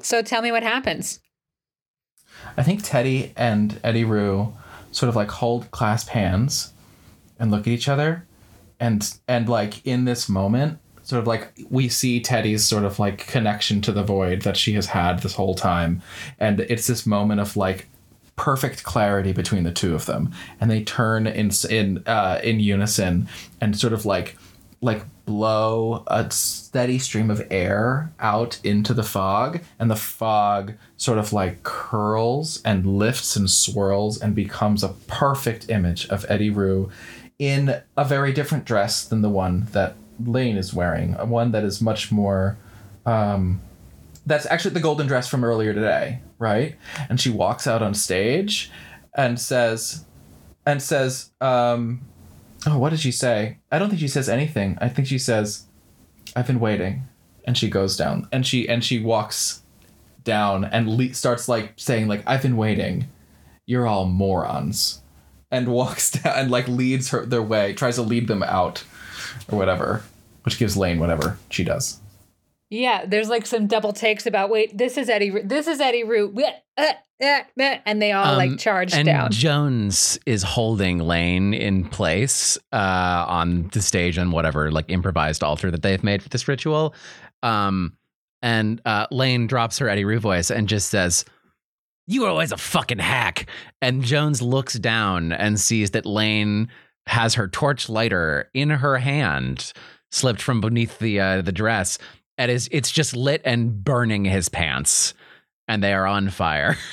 So 0.00 0.22
tell 0.22 0.42
me 0.42 0.52
what 0.52 0.62
happens. 0.62 1.20
I 2.56 2.62
think 2.62 2.82
Teddy 2.84 3.32
and 3.36 3.72
Eddi-Rue 3.82 4.52
sort 4.92 5.08
of 5.08 5.16
like 5.16 5.30
hold 5.30 5.70
clasp 5.70 6.08
hands 6.08 6.72
and 7.38 7.50
look 7.50 7.62
at 7.62 7.68
each 7.68 7.88
other 7.88 8.24
and 8.80 9.14
and 9.26 9.48
like 9.48 9.84
in 9.86 10.04
this 10.04 10.28
moment 10.28 10.78
sort 11.02 11.20
of 11.20 11.26
like 11.26 11.52
we 11.70 11.88
see 11.88 12.20
Teddy's 12.20 12.64
sort 12.64 12.84
of 12.84 12.98
like 12.98 13.26
connection 13.26 13.80
to 13.82 13.92
the 13.92 14.02
void 14.02 14.42
that 14.42 14.56
she 14.56 14.72
has 14.74 14.86
had 14.86 15.20
this 15.20 15.34
whole 15.34 15.54
time 15.54 16.00
and 16.38 16.60
it's 16.60 16.86
this 16.86 17.06
moment 17.06 17.40
of 17.40 17.56
like 17.56 17.88
perfect 18.38 18.84
clarity 18.84 19.32
between 19.32 19.64
the 19.64 19.72
two 19.72 19.94
of 19.94 20.06
them. 20.06 20.32
And 20.60 20.70
they 20.70 20.82
turn 20.82 21.26
in 21.26 21.50
in 21.68 22.02
uh 22.06 22.40
in 22.42 22.60
unison 22.60 23.28
and 23.60 23.78
sort 23.78 23.92
of 23.92 24.06
like 24.06 24.36
like 24.80 25.04
blow 25.26 26.04
a 26.06 26.30
steady 26.30 26.98
stream 26.98 27.30
of 27.30 27.46
air 27.50 28.12
out 28.20 28.60
into 28.64 28.94
the 28.94 29.02
fog. 29.02 29.60
And 29.78 29.90
the 29.90 29.96
fog 29.96 30.74
sort 30.96 31.18
of 31.18 31.32
like 31.32 31.64
curls 31.64 32.62
and 32.64 32.86
lifts 32.86 33.36
and 33.36 33.50
swirls 33.50 34.18
and 34.18 34.34
becomes 34.34 34.82
a 34.82 34.94
perfect 35.08 35.68
image 35.68 36.08
of 36.08 36.24
Eddi-Rue 36.28 36.90
in 37.38 37.82
a 37.96 38.04
very 38.04 38.32
different 38.32 38.64
dress 38.64 39.04
than 39.04 39.20
the 39.20 39.28
one 39.28 39.66
that 39.72 39.96
Lane 40.24 40.56
is 40.56 40.72
wearing 40.72 41.12
one 41.28 41.52
that 41.52 41.64
is 41.64 41.80
much 41.80 42.10
more 42.10 42.56
um 43.06 43.60
that's 44.28 44.46
actually 44.46 44.74
the 44.74 44.80
golden 44.80 45.06
dress 45.06 45.28
from 45.28 45.44
earlier 45.44 45.72
today 45.72 46.20
right 46.38 46.76
and 47.08 47.20
she 47.20 47.30
walks 47.30 47.66
out 47.66 47.82
on 47.82 47.94
stage 47.94 48.70
and 49.16 49.40
says 49.40 50.04
and 50.66 50.82
says 50.82 51.30
um 51.40 52.00
Oh, 52.66 52.78
what 52.78 52.90
did 52.90 53.00
she 53.00 53.12
say? 53.12 53.58
I 53.70 53.78
don't 53.78 53.88
think 53.88 54.00
she 54.00 54.08
says 54.08 54.28
anything. 54.28 54.76
I 54.80 54.88
think 54.88 55.06
she 55.06 55.18
says, 55.18 55.66
"I've 56.34 56.46
been 56.46 56.60
waiting," 56.60 57.06
and 57.44 57.56
she 57.56 57.70
goes 57.70 57.96
down 57.96 58.26
and 58.32 58.44
she 58.46 58.68
and 58.68 58.84
she 58.84 58.98
walks 58.98 59.62
down 60.24 60.64
and 60.64 60.88
le- 60.88 61.14
starts 61.14 61.48
like 61.48 61.74
saying 61.76 62.08
like, 62.08 62.22
"I've 62.26 62.42
been 62.42 62.56
waiting. 62.56 63.06
You're 63.64 63.86
all 63.86 64.06
morons," 64.06 65.02
and 65.50 65.68
walks 65.68 66.10
down 66.22 66.36
and 66.36 66.50
like 66.50 66.66
leads 66.66 67.10
her 67.10 67.24
their 67.24 67.42
way, 67.42 67.74
tries 67.74 67.94
to 67.94 68.02
lead 68.02 68.26
them 68.26 68.42
out 68.42 68.82
or 69.50 69.56
whatever, 69.56 70.02
which 70.42 70.58
gives 70.58 70.76
Lane 70.76 70.98
whatever 70.98 71.38
she 71.50 71.62
does. 71.62 72.00
Yeah, 72.70 73.06
there's 73.06 73.28
like 73.28 73.46
some 73.46 73.66
double 73.66 73.92
takes 73.92 74.26
about 74.26 74.50
wait, 74.50 74.76
this 74.76 74.98
is 74.98 75.08
Eddie. 75.08 75.30
This 75.42 75.66
is 75.66 75.80
Eddi-Rue, 75.80 76.32
and 77.86 78.02
they 78.02 78.12
all 78.12 78.26
Um, 78.26 78.36
like 78.36 78.58
charge 78.58 78.92
and 78.92 79.06
down. 79.06 79.32
Jones 79.32 80.18
is 80.26 80.42
holding 80.42 80.98
Lane 80.98 81.54
in 81.54 81.88
place 81.88 82.58
uh, 82.72 83.24
on 83.26 83.68
the 83.72 83.80
stage 83.80 84.18
on 84.18 84.30
whatever 84.30 84.70
like 84.70 84.84
improvised 84.88 85.42
altar 85.42 85.70
that 85.70 85.82
they've 85.82 86.04
made 86.04 86.22
for 86.22 86.28
this 86.28 86.46
ritual. 86.46 86.94
Um, 87.42 87.96
and 88.42 88.80
uh, 88.84 89.06
Lane 89.10 89.46
drops 89.46 89.78
her 89.78 89.86
Eddi-Rue 89.86 90.20
voice 90.20 90.50
and 90.50 90.68
just 90.68 90.90
says, 90.90 91.24
"You 92.06 92.26
are 92.26 92.30
always 92.30 92.52
a 92.52 92.56
fucking 92.58 92.98
hack." 92.98 93.48
And 93.80 94.04
Jones 94.04 94.42
looks 94.42 94.74
down 94.74 95.32
and 95.32 95.58
sees 95.58 95.92
that 95.92 96.04
Lane 96.06 96.68
has 97.06 97.34
her 97.34 97.48
torch 97.48 97.88
lighter 97.88 98.50
in 98.52 98.68
her 98.68 98.98
hand, 98.98 99.72
slipped 100.10 100.42
from 100.42 100.60
beneath 100.60 100.98
the 100.98 101.18
uh, 101.18 101.42
the 101.42 101.52
dress, 101.52 101.98
and 102.38 102.50
it's 102.50 102.90
just 102.90 103.16
lit 103.16 103.42
and 103.44 103.84
burning 103.84 104.24
his 104.24 104.48
pants, 104.48 105.12
and 105.66 105.82
they 105.82 105.92
are 105.92 106.06
on 106.06 106.30
fire. 106.30 106.78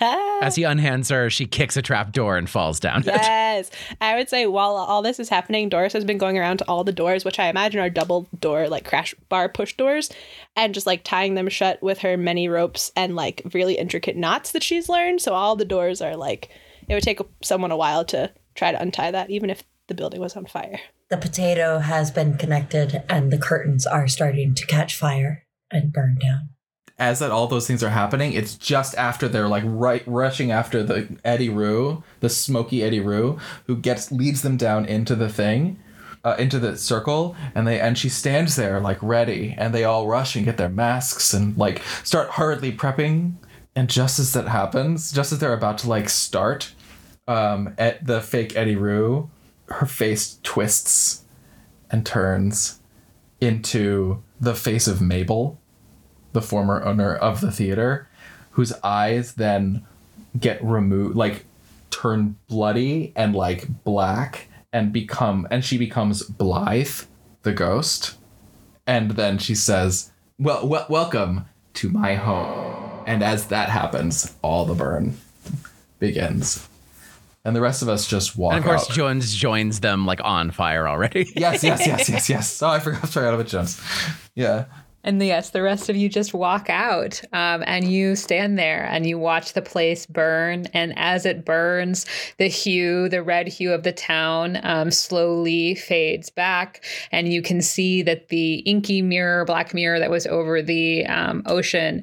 As 0.00 0.54
he 0.54 0.62
unhands 0.62 1.10
her, 1.10 1.30
she 1.30 1.46
kicks 1.46 1.76
a 1.76 1.82
trap 1.82 2.12
door 2.12 2.36
and 2.36 2.48
falls 2.48 2.78
down. 2.78 3.02
yes. 3.06 3.70
I 4.00 4.16
would 4.16 4.28
say 4.28 4.46
while 4.46 4.76
all 4.76 5.02
this 5.02 5.18
is 5.18 5.28
happening, 5.28 5.68
Doris 5.68 5.92
has 5.92 6.04
been 6.04 6.18
going 6.18 6.38
around 6.38 6.58
to 6.58 6.68
all 6.68 6.84
the 6.84 6.92
doors, 6.92 7.24
which 7.24 7.38
I 7.38 7.48
imagine 7.48 7.80
are 7.80 7.90
double 7.90 8.28
door, 8.38 8.68
like 8.68 8.84
crash 8.84 9.14
bar 9.28 9.48
push 9.48 9.74
doors, 9.74 10.10
and 10.56 10.74
just 10.74 10.86
like 10.86 11.02
tying 11.02 11.34
them 11.34 11.48
shut 11.48 11.82
with 11.82 11.98
her 12.00 12.16
many 12.16 12.48
ropes 12.48 12.92
and 12.94 13.16
like 13.16 13.42
really 13.52 13.74
intricate 13.74 14.16
knots 14.16 14.52
that 14.52 14.62
she's 14.62 14.88
learned. 14.88 15.20
So 15.20 15.34
all 15.34 15.56
the 15.56 15.64
doors 15.64 16.00
are 16.00 16.16
like, 16.16 16.50
it 16.88 16.94
would 16.94 17.02
take 17.02 17.20
someone 17.42 17.70
a 17.70 17.76
while 17.76 18.04
to 18.06 18.32
try 18.54 18.70
to 18.70 18.80
untie 18.80 19.10
that, 19.10 19.30
even 19.30 19.50
if 19.50 19.64
the 19.88 19.94
building 19.94 20.20
was 20.20 20.36
on 20.36 20.46
fire. 20.46 20.80
The 21.14 21.20
potato 21.20 21.78
has 21.78 22.10
been 22.10 22.36
connected 22.36 23.04
and 23.08 23.30
the 23.30 23.38
curtains 23.38 23.86
are 23.86 24.08
starting 24.08 24.52
to 24.56 24.66
catch 24.66 24.96
fire 24.96 25.44
and 25.70 25.92
burn 25.92 26.18
down. 26.20 26.48
As 26.98 27.20
that 27.20 27.30
all 27.30 27.46
those 27.46 27.68
things 27.68 27.84
are 27.84 27.90
happening, 27.90 28.32
it's 28.32 28.56
just 28.56 28.96
after 28.96 29.28
they're 29.28 29.46
like 29.46 29.62
right 29.64 30.02
rushing 30.06 30.50
after 30.50 30.82
the 30.82 31.02
Eddi-Rue, 31.24 32.02
the 32.18 32.28
smoky 32.28 32.78
Eddi-Rue, 32.78 33.38
who 33.68 33.76
gets 33.76 34.10
leads 34.10 34.42
them 34.42 34.56
down 34.56 34.86
into 34.86 35.14
the 35.14 35.28
thing. 35.28 35.78
uh, 36.24 36.34
into 36.36 36.58
the 36.58 36.76
circle 36.76 37.36
and 37.54 37.64
they 37.68 37.78
and 37.78 37.96
she 37.96 38.08
stands 38.08 38.56
there 38.56 38.80
like 38.80 38.98
ready 39.00 39.54
and 39.56 39.72
they 39.72 39.84
all 39.84 40.08
rush 40.08 40.34
and 40.34 40.44
get 40.44 40.56
their 40.56 40.68
masks 40.68 41.32
and 41.32 41.56
like 41.56 41.80
start 42.02 42.30
hurriedly 42.30 42.72
prepping 42.72 43.34
and 43.76 43.88
just 43.88 44.18
as 44.18 44.32
that 44.32 44.48
happens 44.48 45.12
just 45.12 45.32
as 45.32 45.38
they're 45.38 45.52
about 45.52 45.78
to 45.78 45.88
like 45.88 46.08
start 46.08 46.72
um 47.28 47.72
at 47.78 48.04
the 48.04 48.20
fake 48.20 48.54
Eddi-Rue 48.54 49.30
her 49.66 49.86
face 49.86 50.38
twists 50.42 51.24
and 51.90 52.04
turns 52.04 52.80
into 53.40 54.22
the 54.40 54.54
face 54.54 54.86
of 54.86 55.00
mabel 55.00 55.58
the 56.32 56.42
former 56.42 56.82
owner 56.84 57.14
of 57.14 57.40
the 57.40 57.50
theater 57.50 58.08
whose 58.52 58.72
eyes 58.82 59.34
then 59.34 59.84
get 60.38 60.62
removed 60.62 61.16
like 61.16 61.44
turn 61.90 62.36
bloody 62.48 63.12
and 63.16 63.34
like 63.34 63.84
black 63.84 64.48
and 64.72 64.92
become 64.92 65.46
and 65.50 65.64
she 65.64 65.78
becomes 65.78 66.22
Blythe 66.22 67.02
the 67.42 67.52
ghost. 67.52 68.16
And 68.86 69.12
then 69.12 69.38
she 69.38 69.54
says 69.54 70.10
well, 70.38 70.66
well 70.66 70.86
welcome 70.88 71.46
to 71.74 71.88
my 71.88 72.14
home. 72.16 73.04
And 73.06 73.22
as 73.22 73.46
that 73.46 73.68
happens 73.68 74.34
all 74.42 74.64
the 74.64 74.74
burn 74.74 75.16
begins 76.00 76.68
and 77.44 77.54
the 77.54 77.60
rest 77.60 77.82
of 77.82 77.88
us 77.88 78.06
just 78.06 78.36
walk 78.36 78.52
out. 78.52 78.56
And 78.56 78.64
of 78.64 78.68
course, 78.68 78.90
out. 78.90 78.96
Jones 78.96 79.34
joins 79.34 79.80
them 79.80 80.06
like 80.06 80.20
on 80.24 80.50
fire 80.50 80.88
already. 80.88 81.30
yes 81.36 81.62
yes 81.62 81.86
yes 81.86 82.08
yes 82.14 82.30
yes 82.30 82.62
oh 82.62 82.68
i 82.68 82.78
forgot 82.78 83.08
forgot 83.08 83.34
about 83.34 83.46
jones 83.46 83.80
yeah 84.34 84.64
And 85.06 85.22
yes, 85.22 85.50
the 85.50 85.60
rest 85.60 85.90
of 85.90 85.96
you 85.96 86.08
just 86.08 86.32
walk 86.32 86.70
out 86.70 87.20
um, 87.34 87.62
and 87.66 87.92
you 87.92 88.16
stand 88.16 88.58
there 88.58 88.84
and 88.86 89.06
you 89.06 89.18
watch 89.18 89.52
the 89.52 89.60
place 89.60 90.06
burn. 90.06 90.64
And 90.72 90.94
as 90.96 91.26
it 91.26 91.44
burns, 91.44 92.06
the 92.38 92.46
hue, 92.48 93.10
the 93.10 93.22
red 93.22 93.46
hue 93.46 93.74
of 93.74 93.82
the 93.82 93.92
town 93.92 94.58
um, 94.62 94.90
slowly 94.90 95.74
fades 95.74 96.30
back. 96.30 96.82
And 97.12 97.30
you 97.30 97.42
can 97.42 97.60
see 97.60 98.00
that 98.02 98.28
the 98.28 98.60
inky 98.60 99.02
mirror, 99.02 99.44
black 99.44 99.74
mirror 99.74 99.98
that 99.98 100.10
was 100.10 100.26
over 100.26 100.62
the 100.62 101.04
um, 101.04 101.42
ocean 101.44 102.02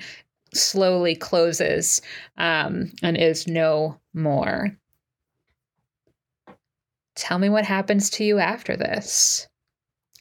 slowly 0.54 1.16
closes 1.16 2.04
um, 2.38 2.92
and 3.02 3.18
is 3.18 3.48
no 3.48 3.98
more. 4.14 4.78
Tell 7.22 7.38
me 7.38 7.50
what 7.50 7.66
happens 7.66 8.10
to 8.12 8.24
you 8.24 8.40
after 8.40 8.76
this. 8.76 9.48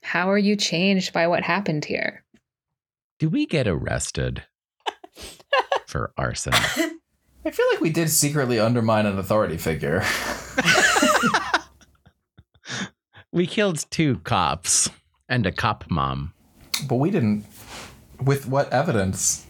How 0.03 0.31
are 0.31 0.37
you 0.37 0.55
changed 0.55 1.15
by 1.15 1.29
what 1.29 1.43
happened 1.43 1.87
here? 1.87 2.27
Do 3.19 3.31
we 3.31 3.47
get 3.47 3.67
arrested 3.67 4.43
for 5.87 6.13
arson? 6.19 6.53
I 6.53 7.51
feel 7.51 7.67
like 7.73 7.81
we 7.81 7.89
did 7.89 8.11
secretly 8.11 8.61
undermine 8.61 9.07
an 9.07 9.19
authority 9.19 9.57
figure. 9.57 10.05
we 13.33 13.47
killed 13.47 13.87
two 13.91 14.19
cops 14.19 14.91
and 15.27 15.47
a 15.47 15.53
cop 15.53 15.91
mom. 15.91 16.35
but 16.87 16.97
we 16.97 17.11
didn't. 17.11 17.47
With 18.23 18.47
what 18.47 18.71
evidence? 18.75 19.47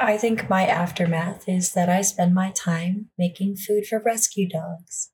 I 0.00 0.18
think 0.18 0.50
my 0.50 0.66
aftermath 0.66 1.48
is 1.48 1.72
that 1.74 1.88
I 1.88 2.00
spend 2.00 2.34
my 2.34 2.50
time 2.50 3.10
making 3.16 3.58
food 3.58 3.86
for 3.86 4.02
rescue 4.04 4.48
dogs. 4.48 5.09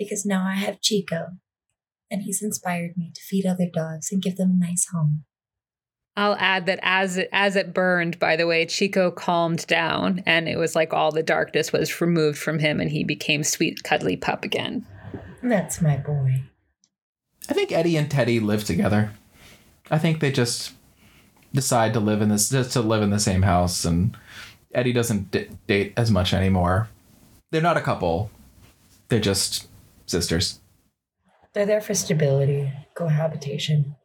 Because 0.00 0.26
now 0.26 0.44
I 0.44 0.54
have 0.54 0.80
Chico, 0.80 1.36
and 2.10 2.22
he's 2.22 2.42
inspired 2.42 2.96
me 2.96 3.12
to 3.14 3.20
feed 3.20 3.46
other 3.46 3.66
dogs 3.72 4.10
and 4.10 4.22
give 4.22 4.36
them 4.36 4.50
a 4.50 4.66
nice 4.66 4.86
home. 4.92 5.24
I'll 6.16 6.36
add 6.36 6.66
that 6.66 6.80
as 6.82 7.18
it 7.18 7.28
as 7.32 7.54
it 7.54 7.72
burned, 7.72 8.18
by 8.18 8.34
the 8.36 8.46
way, 8.46 8.66
Chico 8.66 9.10
calmed 9.10 9.66
down 9.66 10.22
and 10.26 10.48
it 10.48 10.58
was 10.58 10.74
like 10.74 10.92
all 10.92 11.12
the 11.12 11.22
darkness 11.22 11.72
was 11.72 12.00
removed 12.00 12.38
from 12.38 12.58
him 12.58 12.80
and 12.80 12.90
he 12.90 13.04
became 13.04 13.44
sweet 13.44 13.84
cuddly 13.84 14.16
pup 14.16 14.44
again. 14.44 14.84
That's 15.42 15.80
my 15.80 15.96
boy. 15.96 16.42
I 17.48 17.54
think 17.54 17.72
Eddie 17.72 17.96
and 17.96 18.10
Teddy 18.10 18.40
live 18.40 18.64
together. 18.64 19.12
I 19.90 19.98
think 19.98 20.20
they 20.20 20.32
just 20.32 20.72
decide 21.54 21.92
to 21.94 22.00
live 22.00 22.22
in 22.22 22.28
this 22.28 22.50
just 22.50 22.72
to 22.72 22.80
live 22.80 23.02
in 23.02 23.10
the 23.10 23.18
same 23.18 23.42
house, 23.42 23.84
and 23.84 24.16
Eddie 24.74 24.92
doesn't 24.92 25.30
d- 25.30 25.48
date 25.66 25.92
as 25.96 26.10
much 26.10 26.34
anymore. 26.34 26.88
They're 27.50 27.62
not 27.62 27.76
a 27.76 27.82
couple. 27.82 28.30
They're 29.08 29.20
just 29.20 29.69
sisters. 30.10 30.60
They're 31.52 31.66
there 31.66 31.80
for 31.80 31.94
stability, 31.94 32.70
cohabitation, 32.94 33.96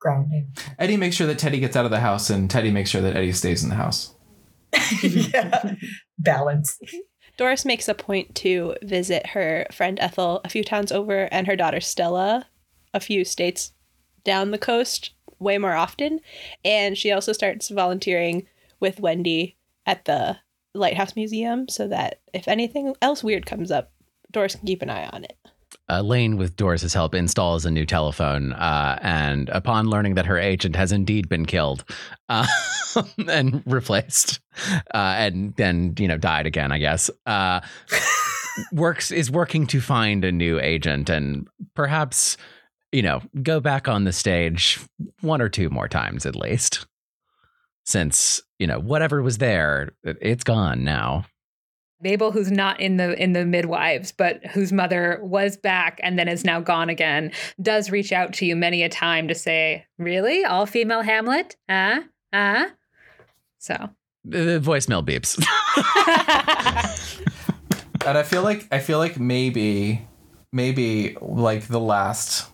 grounding. 0.00 0.52
Eddie 0.78 0.96
makes 0.96 1.16
sure 1.16 1.26
that 1.26 1.38
Teddy 1.38 1.58
gets 1.58 1.76
out 1.76 1.84
of 1.84 1.90
the 1.90 2.00
house, 2.00 2.30
and 2.30 2.50
Teddy 2.50 2.70
makes 2.70 2.90
sure 2.90 3.02
that 3.02 3.16
Eddie 3.16 3.32
stays 3.32 3.62
in 3.62 3.70
the 3.70 3.74
house. 3.74 4.14
yeah. 5.02 5.74
Balance. 6.18 6.78
Doris 7.36 7.64
makes 7.64 7.88
a 7.88 7.94
point 7.94 8.34
to 8.36 8.76
visit 8.82 9.28
her 9.28 9.66
friend 9.72 9.98
Ethel 10.00 10.40
a 10.44 10.48
few 10.48 10.62
towns 10.62 10.92
over 10.92 11.28
and 11.32 11.46
her 11.46 11.56
daughter 11.56 11.80
Stella 11.80 12.46
a 12.92 13.00
few 13.00 13.24
states 13.24 13.72
down 14.22 14.50
the 14.50 14.58
coast 14.58 15.10
way 15.40 15.58
more 15.58 15.74
often. 15.74 16.20
And 16.64 16.96
she 16.96 17.10
also 17.10 17.32
starts 17.32 17.68
volunteering 17.70 18.46
with 18.78 19.00
Wendy 19.00 19.56
at 19.84 20.04
the 20.04 20.38
Lighthouse 20.74 21.16
Museum 21.16 21.68
so 21.68 21.88
that 21.88 22.20
if 22.32 22.46
anything 22.46 22.94
else 23.02 23.24
weird 23.24 23.46
comes 23.46 23.70
up, 23.70 23.92
Doris 24.30 24.54
can 24.54 24.66
keep 24.66 24.82
an 24.82 24.90
eye 24.90 25.08
on 25.12 25.24
it. 25.24 25.36
Uh, 25.90 26.00
Lane, 26.00 26.38
with 26.38 26.56
Doris's 26.56 26.94
help, 26.94 27.14
installs 27.14 27.66
a 27.66 27.70
new 27.70 27.84
telephone, 27.84 28.54
uh, 28.54 28.98
and 29.02 29.50
upon 29.50 29.90
learning 29.90 30.14
that 30.14 30.24
her 30.24 30.38
agent 30.38 30.76
has 30.76 30.92
indeed 30.92 31.28
been 31.28 31.44
killed 31.44 31.84
uh, 32.30 32.46
and 33.28 33.62
replaced, 33.66 34.40
uh, 34.94 35.14
and 35.18 35.54
then 35.56 35.92
you 35.98 36.08
know 36.08 36.16
died 36.16 36.46
again, 36.46 36.72
I 36.72 36.78
guess, 36.78 37.10
uh, 37.26 37.60
works 38.72 39.10
is 39.10 39.30
working 39.30 39.66
to 39.66 39.80
find 39.80 40.24
a 40.24 40.32
new 40.32 40.58
agent 40.58 41.10
and 41.10 41.48
perhaps 41.74 42.36
you 42.92 43.02
know 43.02 43.20
go 43.42 43.60
back 43.60 43.86
on 43.86 44.04
the 44.04 44.12
stage 44.12 44.80
one 45.20 45.42
or 45.42 45.48
two 45.50 45.68
more 45.68 45.88
times 45.88 46.24
at 46.24 46.34
least, 46.34 46.86
since 47.84 48.40
you 48.58 48.66
know 48.66 48.78
whatever 48.80 49.22
was 49.22 49.36
there, 49.36 49.90
it- 50.02 50.16
it's 50.22 50.44
gone 50.44 50.82
now. 50.82 51.26
Mabel, 52.00 52.32
who's 52.32 52.50
not 52.50 52.80
in 52.80 52.96
the 52.96 53.20
in 53.22 53.32
the 53.32 53.44
midwives, 53.44 54.12
but 54.12 54.44
whose 54.46 54.72
mother 54.72 55.18
was 55.22 55.56
back 55.56 56.00
and 56.02 56.18
then 56.18 56.28
is 56.28 56.44
now 56.44 56.60
gone 56.60 56.88
again, 56.88 57.32
does 57.62 57.90
reach 57.90 58.12
out 58.12 58.32
to 58.34 58.46
you 58.46 58.56
many 58.56 58.82
a 58.82 58.88
time 58.88 59.28
to 59.28 59.34
say, 59.34 59.86
"Really, 59.98 60.44
all 60.44 60.66
female 60.66 61.02
Hamlet? 61.02 61.56
Ah, 61.68 62.00
ah." 62.32 62.66
So 63.58 63.90
The 64.24 64.58
the 64.58 64.60
voicemail 64.60 65.04
beeps. 65.04 65.40
And 68.04 68.18
I 68.18 68.22
feel 68.22 68.42
like 68.42 68.66
I 68.70 68.80
feel 68.80 68.98
like 68.98 69.18
maybe 69.18 70.06
maybe 70.52 71.16
like 71.20 71.68
the 71.68 71.80
last 71.80 72.50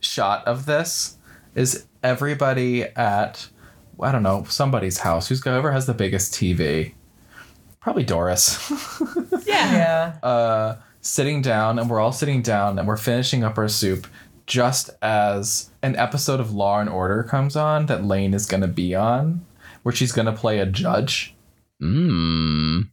shot 0.00 0.46
of 0.46 0.66
this 0.66 1.16
is 1.54 1.86
everybody 2.02 2.82
at 2.82 3.48
I 4.00 4.10
don't 4.10 4.24
know 4.24 4.44
somebody's 4.48 4.98
house 4.98 5.28
who's 5.28 5.42
whoever 5.44 5.70
has 5.70 5.86
the 5.86 5.94
biggest 5.94 6.34
TV. 6.34 6.94
Probably 7.84 8.02
Doris. 8.04 8.72
Yeah. 9.46 10.16
uh, 10.22 10.76
sitting 11.02 11.42
down, 11.42 11.78
and 11.78 11.88
we're 11.88 12.00
all 12.00 12.12
sitting 12.12 12.40
down, 12.40 12.78
and 12.78 12.88
we're 12.88 12.96
finishing 12.96 13.44
up 13.44 13.58
our 13.58 13.68
soup. 13.68 14.06
Just 14.46 14.88
as 15.02 15.70
an 15.82 15.94
episode 15.96 16.40
of 16.40 16.52
Law 16.52 16.80
and 16.80 16.88
Order 16.88 17.22
comes 17.22 17.56
on 17.56 17.86
that 17.86 18.02
Lane 18.04 18.32
is 18.32 18.46
gonna 18.46 18.66
be 18.68 18.94
on, 18.94 19.44
where 19.82 19.94
she's 19.94 20.12
gonna 20.12 20.32
play 20.32 20.58
a 20.60 20.66
judge 20.66 21.34
Mmm. 21.80 22.88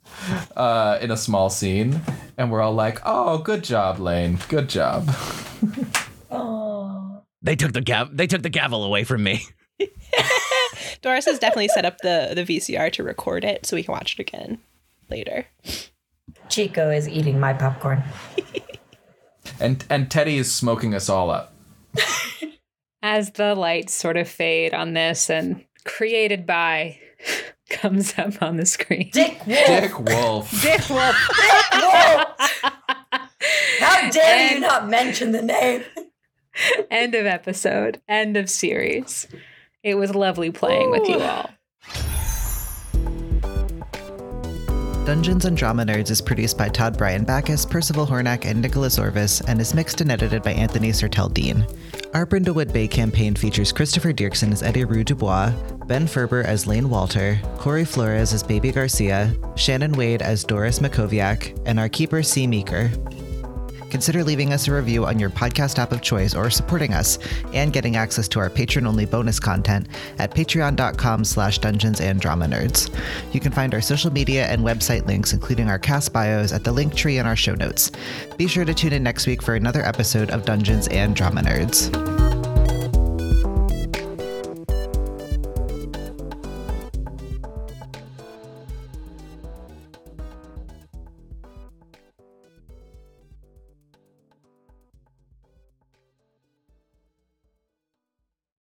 uh, 0.58 1.00
in 1.02 1.10
a 1.10 1.18
small 1.18 1.50
scene, 1.50 2.02
and 2.38 2.52
we're 2.52 2.62
all 2.62 2.74
like, 2.74 3.00
"Oh, 3.06 3.38
good 3.38 3.64
job, 3.64 3.98
Lane. 3.98 4.40
Good 4.50 4.68
job." 4.70 5.10
Oh. 6.34 7.24
They 7.42 7.56
took 7.58 7.74
the 7.74 7.82
gav. 7.82 8.16
They 8.16 8.28
took 8.28 8.42
the 8.42 8.50
gavel 8.50 8.84
away 8.86 9.04
from 9.04 9.24
me. 9.24 9.42
Doris 11.02 11.26
has 11.26 11.40
definitely 11.40 11.68
set 11.70 11.84
up 11.86 11.98
the, 11.98 12.32
the 12.36 12.44
VCR 12.46 12.92
to 12.94 13.04
record 13.04 13.44
it 13.44 13.66
so 13.66 13.76
we 13.76 13.84
can 13.84 13.92
watch 13.94 14.14
it 14.14 14.20
again 14.20 14.60
later. 15.12 15.46
Chico 16.50 16.90
is 16.90 17.08
eating 17.08 17.40
my 17.40 17.54
popcorn. 17.54 18.04
And 19.60 19.86
and 19.90 20.10
Teddy 20.10 20.38
is 20.38 20.52
smoking 20.52 20.96
us 20.96 21.08
all 21.10 21.30
up. 21.30 21.54
as 23.04 23.32
the 23.32 23.56
lights 23.56 23.94
sort 23.94 24.18
of 24.18 24.28
fade 24.28 24.74
on 24.74 24.94
this 24.94 25.30
and 25.30 25.64
created 25.86 26.46
by 26.46 27.00
comes 27.70 28.18
up 28.18 28.42
on 28.42 28.58
the 28.58 28.66
screen. 28.66 29.10
Dick 29.14 29.40
Wolf. 29.46 29.68
Dick 29.68 30.00
Wolf. 30.00 30.52
Dick 30.62 30.90
Wolf. 30.90 31.16
Dick 31.38 31.82
Wolf. 31.82 32.72
How 33.80 34.10
dare 34.12 34.54
you 34.54 34.60
not 34.60 34.90
mention 34.90 35.32
the 35.32 35.42
name? 35.42 35.84
End 36.90 37.16
of 37.16 37.26
episode. 37.26 38.02
End 38.08 38.38
of 38.38 38.50
series. 38.50 39.28
It 39.84 39.96
was 39.96 40.14
lovely 40.14 40.52
playing 40.52 40.92
with 40.92 41.08
you 41.08 41.20
all. 41.20 41.50
Dungeons 45.12 45.44
and 45.44 45.58
Drama 45.58 45.84
Nerds 45.84 46.10
is 46.10 46.22
produced 46.22 46.58
by 46.58 46.70
Todd 46.70 46.98
Brian 46.98 47.26
Backus, 47.26 47.66
Percival 47.66 48.08
Hornak, 48.08 48.46
and 48.46 48.62
Nicholas 48.62 48.98
Orvis, 48.98 49.42
and 49.42 49.60
is 49.60 49.74
mixed 49.74 50.00
and 50.00 50.10
edited 50.10 50.42
by 50.42 50.54
Anthony 50.54 50.92
Sertel 50.92 51.34
Dean. 51.34 51.68
Our 52.14 52.26
Brindlewood 52.26 52.72
Bay 52.72 52.88
campaign 52.88 53.36
features 53.36 53.74
Christopher 53.74 54.14
Diercksen 54.14 54.54
as 54.54 54.62
Eddi-Rue 54.64 55.04
Dubois, 55.04 55.52
Ben 55.86 56.08
Ferber 56.08 56.44
as 56.44 56.66
Lane 56.66 56.90
Walther, 56.90 57.38
Kory 57.58 57.84
Flores 57.84 58.32
as 58.32 58.42
Bebe 58.42 58.72
Garcia, 58.72 59.36
Shannon 59.58 59.92
Wade 59.92 60.22
as 60.22 60.46
Doris 60.46 60.80
Mackowiak, 60.80 61.62
and 61.66 61.78
our 61.78 61.90
keeper 61.90 62.24
C. 62.24 62.48
Meaker. 62.48 62.90
Consider 63.92 64.24
leaving 64.24 64.54
us 64.54 64.68
a 64.68 64.74
review 64.74 65.06
on 65.06 65.20
your 65.20 65.30
podcast 65.30 65.78
app 65.78 65.92
of 65.92 66.02
choice 66.02 66.34
or 66.34 66.50
supporting 66.50 66.94
us 66.94 67.20
and 67.54 67.74
getting 67.74 67.98
access 67.98 68.28
to 68.30 68.40
our 68.40 68.50
patron-only 68.50 69.06
bonus 69.06 69.40
content 69.40 69.88
at 70.18 70.34
patreon.com 70.34 71.26
slash 71.26 71.60
dungeons 71.60 72.00
and 72.00 72.20
drama 72.20 72.46
nerds. 72.46 72.90
You 73.34 73.42
can 73.42 73.52
find 73.52 73.74
our 73.74 73.82
social 73.82 74.12
media 74.12 74.48
and 74.48 74.64
website 74.64 75.06
links, 75.06 75.34
including 75.34 75.70
our 75.70 75.78
cast 75.78 76.14
bios, 76.14 76.54
at 76.54 76.64
the 76.64 76.72
link 76.72 76.96
tree 76.96 77.18
in 77.18 77.26
our 77.26 77.36
show 77.36 77.54
notes. 77.54 77.92
Be 78.38 78.48
sure 78.48 78.66
to 78.66 78.74
tune 78.74 78.94
in 78.94 79.04
next 79.04 79.28
week 79.28 79.42
for 79.42 79.56
another 79.56 79.86
episode 79.86 80.32
of 80.32 80.46
Dungeons 80.46 80.88
and 80.88 81.14
Drama 81.14 81.42
Nerds. 81.42 82.31